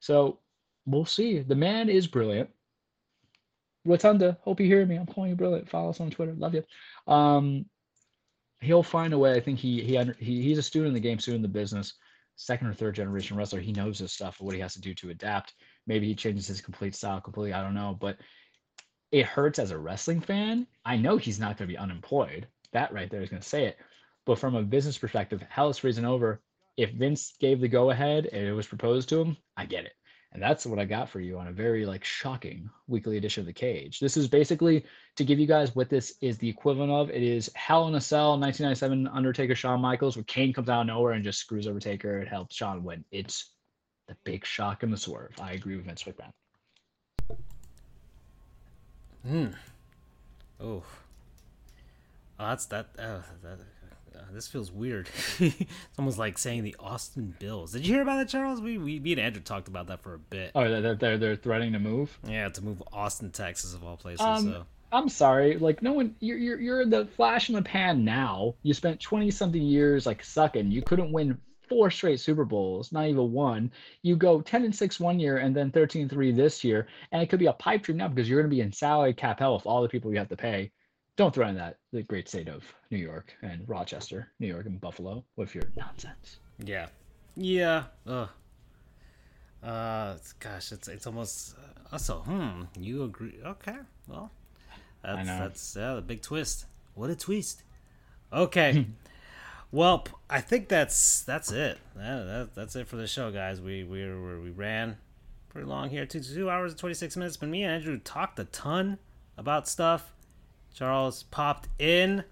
So 0.00 0.38
we'll 0.86 1.04
see. 1.04 1.40
The 1.40 1.54
man 1.54 1.88
is 1.88 2.06
brilliant. 2.06 2.50
Rotunda, 3.84 4.38
hope 4.42 4.60
you 4.60 4.66
hear 4.66 4.86
me. 4.86 4.96
I'm 4.96 5.06
calling 5.06 5.30
you 5.30 5.36
brilliant. 5.36 5.68
Follow 5.68 5.90
us 5.90 6.00
on 6.00 6.10
Twitter. 6.10 6.34
Love 6.34 6.54
you. 6.54 6.64
Um, 7.12 7.66
he'll 8.60 8.82
find 8.82 9.12
a 9.12 9.18
way. 9.18 9.34
I 9.34 9.40
think 9.40 9.58
he 9.58 9.82
he, 9.82 9.96
he 10.18 10.42
he's 10.42 10.58
a 10.58 10.62
student 10.62 10.88
in 10.88 10.94
the 10.94 11.00
game, 11.00 11.18
student 11.18 11.44
in 11.44 11.50
the 11.50 11.58
business, 11.58 11.94
second 12.36 12.68
or 12.68 12.74
third 12.74 12.94
generation 12.94 13.36
wrestler. 13.36 13.60
He 13.60 13.72
knows 13.72 13.98
his 13.98 14.12
stuff, 14.12 14.40
what 14.40 14.54
he 14.54 14.60
has 14.60 14.74
to 14.74 14.80
do 14.80 14.94
to 14.94 15.10
adapt. 15.10 15.54
Maybe 15.86 16.06
he 16.06 16.14
changes 16.14 16.46
his 16.46 16.60
complete 16.60 16.94
style 16.94 17.20
completely. 17.20 17.52
I 17.52 17.62
don't 17.62 17.74
know, 17.74 17.96
but 18.00 18.18
it 19.12 19.26
hurts 19.26 19.58
as 19.58 19.70
a 19.70 19.78
wrestling 19.78 20.20
fan. 20.20 20.66
I 20.84 20.96
know 20.96 21.18
he's 21.18 21.38
not 21.38 21.58
going 21.58 21.68
to 21.68 21.72
be 21.72 21.78
unemployed. 21.78 22.48
That 22.72 22.92
right 22.92 23.10
there 23.10 23.22
is 23.22 23.28
going 23.28 23.42
to 23.42 23.48
say 23.48 23.66
it. 23.66 23.78
But 24.24 24.38
from 24.38 24.54
a 24.54 24.62
business 24.62 24.98
perspective, 24.98 25.44
hell 25.48 25.68
is 25.68 25.78
freezing 25.78 26.06
over. 26.06 26.40
If 26.78 26.92
Vince 26.92 27.34
gave 27.38 27.60
the 27.60 27.68
go 27.68 27.90
ahead 27.90 28.26
and 28.26 28.46
it 28.46 28.52
was 28.52 28.66
proposed 28.66 29.10
to 29.10 29.20
him, 29.20 29.36
I 29.56 29.66
get 29.66 29.84
it. 29.84 29.92
And 30.32 30.42
that's 30.42 30.64
what 30.64 30.78
I 30.78 30.86
got 30.86 31.10
for 31.10 31.20
you 31.20 31.38
on 31.38 31.48
a 31.48 31.52
very 31.52 31.84
like 31.84 32.04
shocking 32.04 32.70
weekly 32.88 33.18
edition 33.18 33.42
of 33.42 33.46
the 33.46 33.52
cage. 33.52 34.00
This 34.00 34.16
is 34.16 34.26
basically 34.26 34.86
to 35.16 35.24
give 35.24 35.38
you 35.38 35.46
guys 35.46 35.76
what 35.76 35.90
this 35.90 36.14
is 36.22 36.38
the 36.38 36.48
equivalent 36.48 36.90
of. 36.90 37.10
It 37.10 37.22
is 37.22 37.50
Hell 37.54 37.88
in 37.88 37.96
a 37.96 38.00
Cell 38.00 38.38
1997 38.40 39.08
Undertaker 39.08 39.54
Shawn 39.54 39.82
Michaels, 39.82 40.16
where 40.16 40.24
Kane 40.24 40.54
comes 40.54 40.70
out 40.70 40.80
of 40.80 40.86
nowhere 40.86 41.12
and 41.12 41.22
just 41.22 41.40
screws 41.40 41.66
over 41.66 41.78
Taker. 41.78 42.18
It 42.18 42.28
helps 42.28 42.56
Shawn 42.56 42.82
win. 42.82 43.04
It's 43.10 43.50
the 44.08 44.16
big 44.24 44.46
shock 44.46 44.82
and 44.82 44.92
the 44.92 44.96
swerve. 44.96 45.34
I 45.38 45.52
agree 45.52 45.76
with 45.76 45.84
Vince 45.84 46.04
McMahon. 46.04 46.32
Hmm. 49.26 49.46
Oh. 50.60 50.82
Oh, 52.38 52.48
that's 52.48 52.66
that. 52.66 52.88
Uh, 52.98 53.20
that 53.42 53.58
uh, 54.14 54.20
this 54.32 54.48
feels 54.48 54.70
weird. 54.70 55.08
it's 55.38 55.64
almost 55.98 56.18
like 56.18 56.38
saying 56.38 56.64
the 56.64 56.76
Austin 56.78 57.34
Bills. 57.38 57.72
Did 57.72 57.86
you 57.86 57.94
hear 57.94 58.02
about 58.02 58.16
that, 58.16 58.28
Charles? 58.28 58.60
We, 58.60 58.78
we 58.78 59.00
me 59.00 59.12
and 59.12 59.20
Andrew 59.20 59.42
talked 59.42 59.68
about 59.68 59.86
that 59.88 60.02
for 60.02 60.14
a 60.14 60.18
bit. 60.18 60.52
Oh, 60.54 60.80
they're 60.80 60.94
they're, 60.94 61.18
they're 61.18 61.36
threatening 61.36 61.72
to 61.72 61.78
move. 61.78 62.18
Yeah, 62.26 62.48
to 62.48 62.64
move 62.64 62.82
Austin, 62.92 63.30
Texas, 63.30 63.74
of 63.74 63.84
all 63.84 63.96
places. 63.96 64.24
Um, 64.24 64.44
so. 64.44 64.64
I'm 64.92 65.08
sorry, 65.08 65.56
like 65.56 65.82
no 65.82 65.92
one, 65.94 66.14
you're 66.20 66.36
you're 66.36 66.60
you're 66.60 66.84
the 66.84 67.06
flash 67.16 67.48
in 67.48 67.54
the 67.54 67.62
pan 67.62 68.04
now. 68.04 68.54
You 68.62 68.74
spent 68.74 69.00
twenty 69.00 69.30
something 69.30 69.62
years 69.62 70.04
like 70.04 70.22
sucking. 70.22 70.70
You 70.70 70.82
couldn't 70.82 71.12
win 71.12 71.38
four 71.72 71.90
straight 71.90 72.20
Super 72.20 72.44
Bowls, 72.44 72.92
not 72.92 73.06
even 73.06 73.32
one. 73.32 73.70
You 74.02 74.16
go 74.16 74.40
ten 74.40 74.64
and 74.64 74.74
six 74.74 75.00
one 75.00 75.18
year, 75.18 75.38
and 75.38 75.54
then 75.56 75.70
13-3 75.70 76.36
this 76.36 76.62
year, 76.62 76.86
and 77.10 77.22
it 77.22 77.28
could 77.28 77.38
be 77.38 77.46
a 77.46 77.52
pipe 77.52 77.82
dream 77.82 77.98
now 77.98 78.08
because 78.08 78.28
you're 78.28 78.40
going 78.40 78.50
to 78.50 78.54
be 78.54 78.60
in 78.60 78.72
salary 78.72 79.14
cap 79.14 79.38
hell 79.38 79.54
with 79.54 79.66
all 79.66 79.82
the 79.82 79.88
people 79.88 80.12
you 80.12 80.18
have 80.18 80.28
to 80.28 80.36
pay 80.36 80.70
don't 81.16 81.34
threaten 81.34 81.56
that 81.56 81.78
the 81.92 82.02
great 82.02 82.28
state 82.28 82.48
of 82.48 82.64
New 82.90 82.98
York 82.98 83.34
and 83.42 83.68
Rochester, 83.68 84.28
New 84.40 84.46
York 84.46 84.66
and 84.66 84.80
Buffalo 84.80 85.24
with 85.36 85.54
your 85.54 85.64
nonsense. 85.76 86.38
Yeah, 86.64 86.86
yeah. 87.36 87.84
Ugh. 88.06 88.28
Uh, 89.62 90.16
gosh, 90.40 90.72
it's 90.72 90.88
it's 90.88 91.06
almost 91.06 91.54
uh, 91.56 91.80
also. 91.92 92.20
Hmm, 92.20 92.64
you 92.78 93.04
agree? 93.04 93.38
Okay, 93.44 93.76
well, 94.08 94.30
that's 95.02 95.28
that's 95.28 95.76
yeah, 95.76 95.94
the 95.94 96.02
big 96.02 96.22
twist. 96.22 96.66
What 96.94 97.10
a 97.10 97.16
twist. 97.16 97.62
Okay. 98.32 98.86
well, 99.72 100.06
I 100.28 100.42
think 100.42 100.68
that's 100.68 101.22
that's 101.22 101.50
it. 101.50 101.78
That, 101.96 102.24
that, 102.24 102.54
that's 102.54 102.76
it 102.76 102.86
for 102.86 102.96
the 102.96 103.06
show, 103.06 103.32
guys. 103.32 103.60
We 103.60 103.84
we 103.84 104.04
we 104.04 104.50
ran 104.50 104.98
pretty 105.48 105.66
long 105.66 105.88
here, 105.88 106.04
two 106.04 106.20
two 106.20 106.50
hours 106.50 106.72
and 106.72 106.78
twenty 106.78 106.94
six 106.94 107.16
minutes. 107.16 107.38
But 107.38 107.48
me 107.48 107.62
and 107.64 107.72
Andrew 107.72 107.98
talked 107.98 108.38
a 108.38 108.44
ton 108.44 108.98
about 109.38 109.66
stuff. 109.66 110.12
Charles 110.74 111.22
popped 111.24 111.68
in 111.78 112.22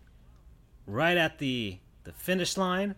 right 0.86 1.16
at 1.16 1.38
the 1.38 1.78
the 2.04 2.12
finish 2.12 2.58
line, 2.58 2.94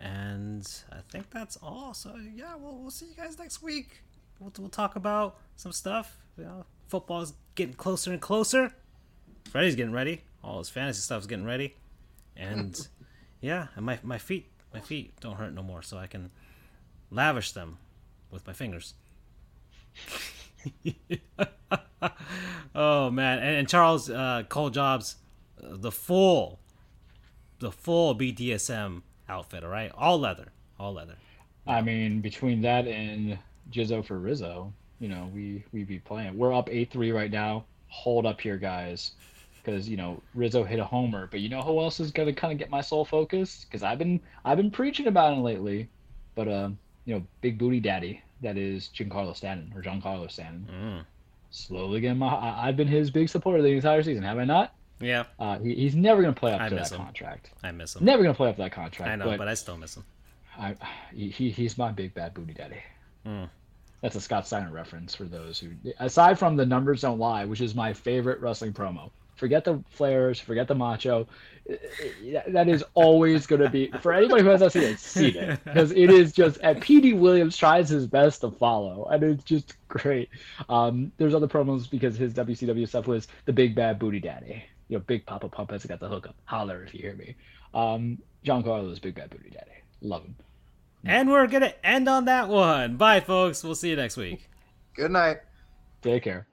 and 0.00 0.68
I 0.90 0.98
think 1.08 1.30
that's 1.30 1.56
all. 1.62 1.94
So 1.94 2.16
yeah, 2.34 2.56
we'll 2.56 2.78
we'll 2.78 2.90
see 2.90 3.06
you 3.06 3.14
guys 3.14 3.38
next 3.38 3.62
week. 3.62 4.02
We'll, 4.40 4.52
we'll 4.58 4.68
talk 4.68 4.96
about 4.96 5.38
some 5.54 5.70
stuff. 5.70 6.18
You 6.36 6.44
know, 6.44 6.66
football's 6.88 7.34
getting 7.54 7.74
closer 7.74 8.10
and 8.10 8.20
closer. 8.20 8.72
Freddie's 9.44 9.76
getting 9.76 9.92
ready. 9.92 10.22
All 10.42 10.58
his 10.58 10.68
fantasy 10.70 11.00
stuff's 11.00 11.26
getting 11.26 11.44
ready, 11.44 11.76
and 12.36 12.76
yeah, 13.40 13.68
and 13.76 13.84
my 13.86 13.98
my 14.02 14.18
feet 14.18 14.50
my 14.72 14.80
feet 14.80 15.18
don't 15.20 15.36
hurt 15.36 15.54
no 15.54 15.62
more, 15.62 15.82
so 15.82 15.96
I 15.98 16.06
can 16.06 16.30
lavish 17.10 17.52
them 17.52 17.78
with 18.30 18.46
my 18.46 18.52
fingers. 18.52 18.94
oh 22.74 23.10
man, 23.10 23.38
and, 23.38 23.56
and 23.56 23.68
Charles 23.68 24.10
uh, 24.10 24.42
Cole 24.48 24.70
Jobs, 24.70 25.16
uh, 25.62 25.68
the 25.76 25.92
full, 25.92 26.60
the 27.58 27.72
full 27.72 28.14
BDSM 28.16 29.02
outfit. 29.28 29.64
All 29.64 29.70
right, 29.70 29.92
all 29.94 30.18
leather, 30.18 30.52
all 30.78 30.92
leather. 30.92 31.16
I 31.66 31.80
mean, 31.82 32.20
between 32.20 32.60
that 32.62 32.86
and 32.86 33.38
Jizzo 33.70 34.04
for 34.04 34.18
Rizzo, 34.18 34.72
you 35.00 35.08
know, 35.08 35.30
we 35.34 35.64
we 35.72 35.84
be 35.84 35.98
playing. 35.98 36.36
We're 36.36 36.54
up 36.54 36.68
eight 36.70 36.90
three 36.90 37.12
right 37.12 37.30
now. 37.30 37.64
Hold 37.88 38.26
up 38.26 38.40
here, 38.40 38.56
guys, 38.56 39.12
because 39.66 39.88
you 39.88 39.96
know 39.96 40.22
Rizzo 40.34 40.64
hit 40.64 40.78
a 40.78 40.84
homer. 40.84 41.28
But 41.30 41.40
you 41.40 41.48
know 41.48 41.62
who 41.62 41.80
else 41.80 42.00
is 42.00 42.10
gonna 42.12 42.32
kind 42.32 42.52
of 42.52 42.58
get 42.58 42.70
my 42.70 42.80
soul 42.80 43.04
focused? 43.04 43.66
Because 43.66 43.82
I've 43.82 43.98
been 43.98 44.20
I've 44.44 44.56
been 44.56 44.70
preaching 44.70 45.08
about 45.08 45.32
him 45.32 45.42
lately. 45.42 45.88
But 46.34 46.48
um, 46.48 46.78
you 47.04 47.14
know, 47.14 47.26
Big 47.40 47.58
Booty 47.58 47.80
Daddy, 47.80 48.22
that 48.42 48.56
is 48.56 48.90
Giancarlo 48.94 49.34
Stanton 49.34 49.72
or 49.74 49.82
Giancarlo 49.82 50.30
Stanton. 50.30 50.68
Mm 50.72 51.04
slowly 51.56 52.00
getting 52.00 52.18
my. 52.18 52.28
I, 52.28 52.66
have 52.66 52.76
been 52.76 52.88
his 52.88 53.10
big 53.10 53.28
supporter 53.28 53.62
the 53.62 53.68
entire 53.68 54.02
season, 54.02 54.22
have 54.22 54.38
I 54.38 54.44
not? 54.44 54.74
Yeah. 55.00 55.24
Uh, 55.38 55.58
he, 55.58 55.74
he's 55.74 55.94
never 55.94 56.22
going 56.22 56.34
to 56.34 56.38
play 56.38 56.52
up 56.52 56.60
I 56.60 56.68
to 56.68 56.74
that 56.74 56.90
him. 56.90 56.98
contract. 56.98 57.50
I 57.62 57.70
miss 57.72 57.96
him. 57.96 58.04
Never 58.04 58.22
going 58.22 58.34
to 58.34 58.36
play 58.36 58.48
up 58.48 58.56
that 58.58 58.72
contract. 58.72 59.10
I 59.10 59.16
know, 59.16 59.26
but, 59.26 59.38
but, 59.38 59.48
I 59.48 59.54
still 59.54 59.76
miss 59.76 59.96
him. 59.96 60.04
I, 60.58 60.74
he, 61.12 61.30
he's 61.30 61.76
my 61.76 61.92
big 61.92 62.14
bad 62.14 62.34
booty 62.34 62.54
daddy. 62.54 62.82
Mm. 63.26 63.48
That's 64.00 64.16
a 64.16 64.20
Scott 64.20 64.46
Steiner 64.46 64.70
reference 64.70 65.14
for 65.14 65.24
those 65.24 65.58
who, 65.58 65.70
aside 65.98 66.38
from 66.38 66.56
the 66.56 66.64
numbers 66.64 67.02
don't 67.02 67.18
lie, 67.18 67.44
which 67.44 67.60
is 67.60 67.74
my 67.74 67.92
favorite 67.92 68.40
wrestling 68.40 68.72
promo. 68.72 69.10
Forget 69.36 69.64
the 69.64 69.82
flares, 69.90 70.40
forget 70.40 70.66
the 70.66 70.74
macho. 70.74 71.28
That 72.48 72.68
is 72.68 72.82
always 72.94 73.46
going 73.46 73.60
to 73.60 73.68
be 73.68 73.90
for 74.00 74.12
anybody 74.12 74.42
who 74.42 74.48
has 74.48 74.60
not 74.60 74.72
seen 74.72 74.82
it. 74.82 74.98
See 74.98 75.28
it 75.28 75.60
because 75.64 75.90
it 75.92 76.10
is 76.10 76.32
just. 76.32 76.58
And 76.62 76.82
PD 76.82 77.16
Williams 77.18 77.56
tries 77.56 77.88
his 77.88 78.06
best 78.06 78.40
to 78.40 78.50
follow, 78.50 79.06
and 79.10 79.22
it's 79.22 79.44
just 79.44 79.76
great. 79.88 80.30
Um, 80.68 81.12
there's 81.18 81.34
other 81.34 81.48
promos 81.48 81.88
because 81.88 82.16
his 82.16 82.32
WCW 82.34 82.88
stuff 82.88 83.06
was 83.06 83.28
the 83.44 83.52
big 83.52 83.74
bad 83.74 83.98
booty 83.98 84.20
daddy. 84.20 84.64
You 84.88 84.98
know, 84.98 85.04
Big 85.06 85.26
Papa 85.26 85.48
Pump 85.48 85.70
has 85.72 85.84
got 85.84 86.00
the 86.00 86.08
hookup. 86.08 86.36
Holler 86.44 86.84
if 86.84 86.94
you 86.94 87.00
hear 87.00 87.14
me. 87.14 87.34
Um, 87.74 88.18
Giancarlo's 88.44 89.00
big 89.00 89.16
bad 89.16 89.30
booty 89.30 89.50
daddy. 89.50 89.82
Love 90.00 90.22
him. 90.22 90.36
And 91.04 91.28
we're 91.28 91.46
gonna 91.46 91.74
end 91.84 92.08
on 92.08 92.24
that 92.24 92.48
one. 92.48 92.96
Bye, 92.96 93.20
folks. 93.20 93.62
We'll 93.62 93.74
see 93.74 93.90
you 93.90 93.96
next 93.96 94.16
week. 94.16 94.48
Good 94.94 95.10
night. 95.10 95.38
Take 96.02 96.22
care. 96.22 96.46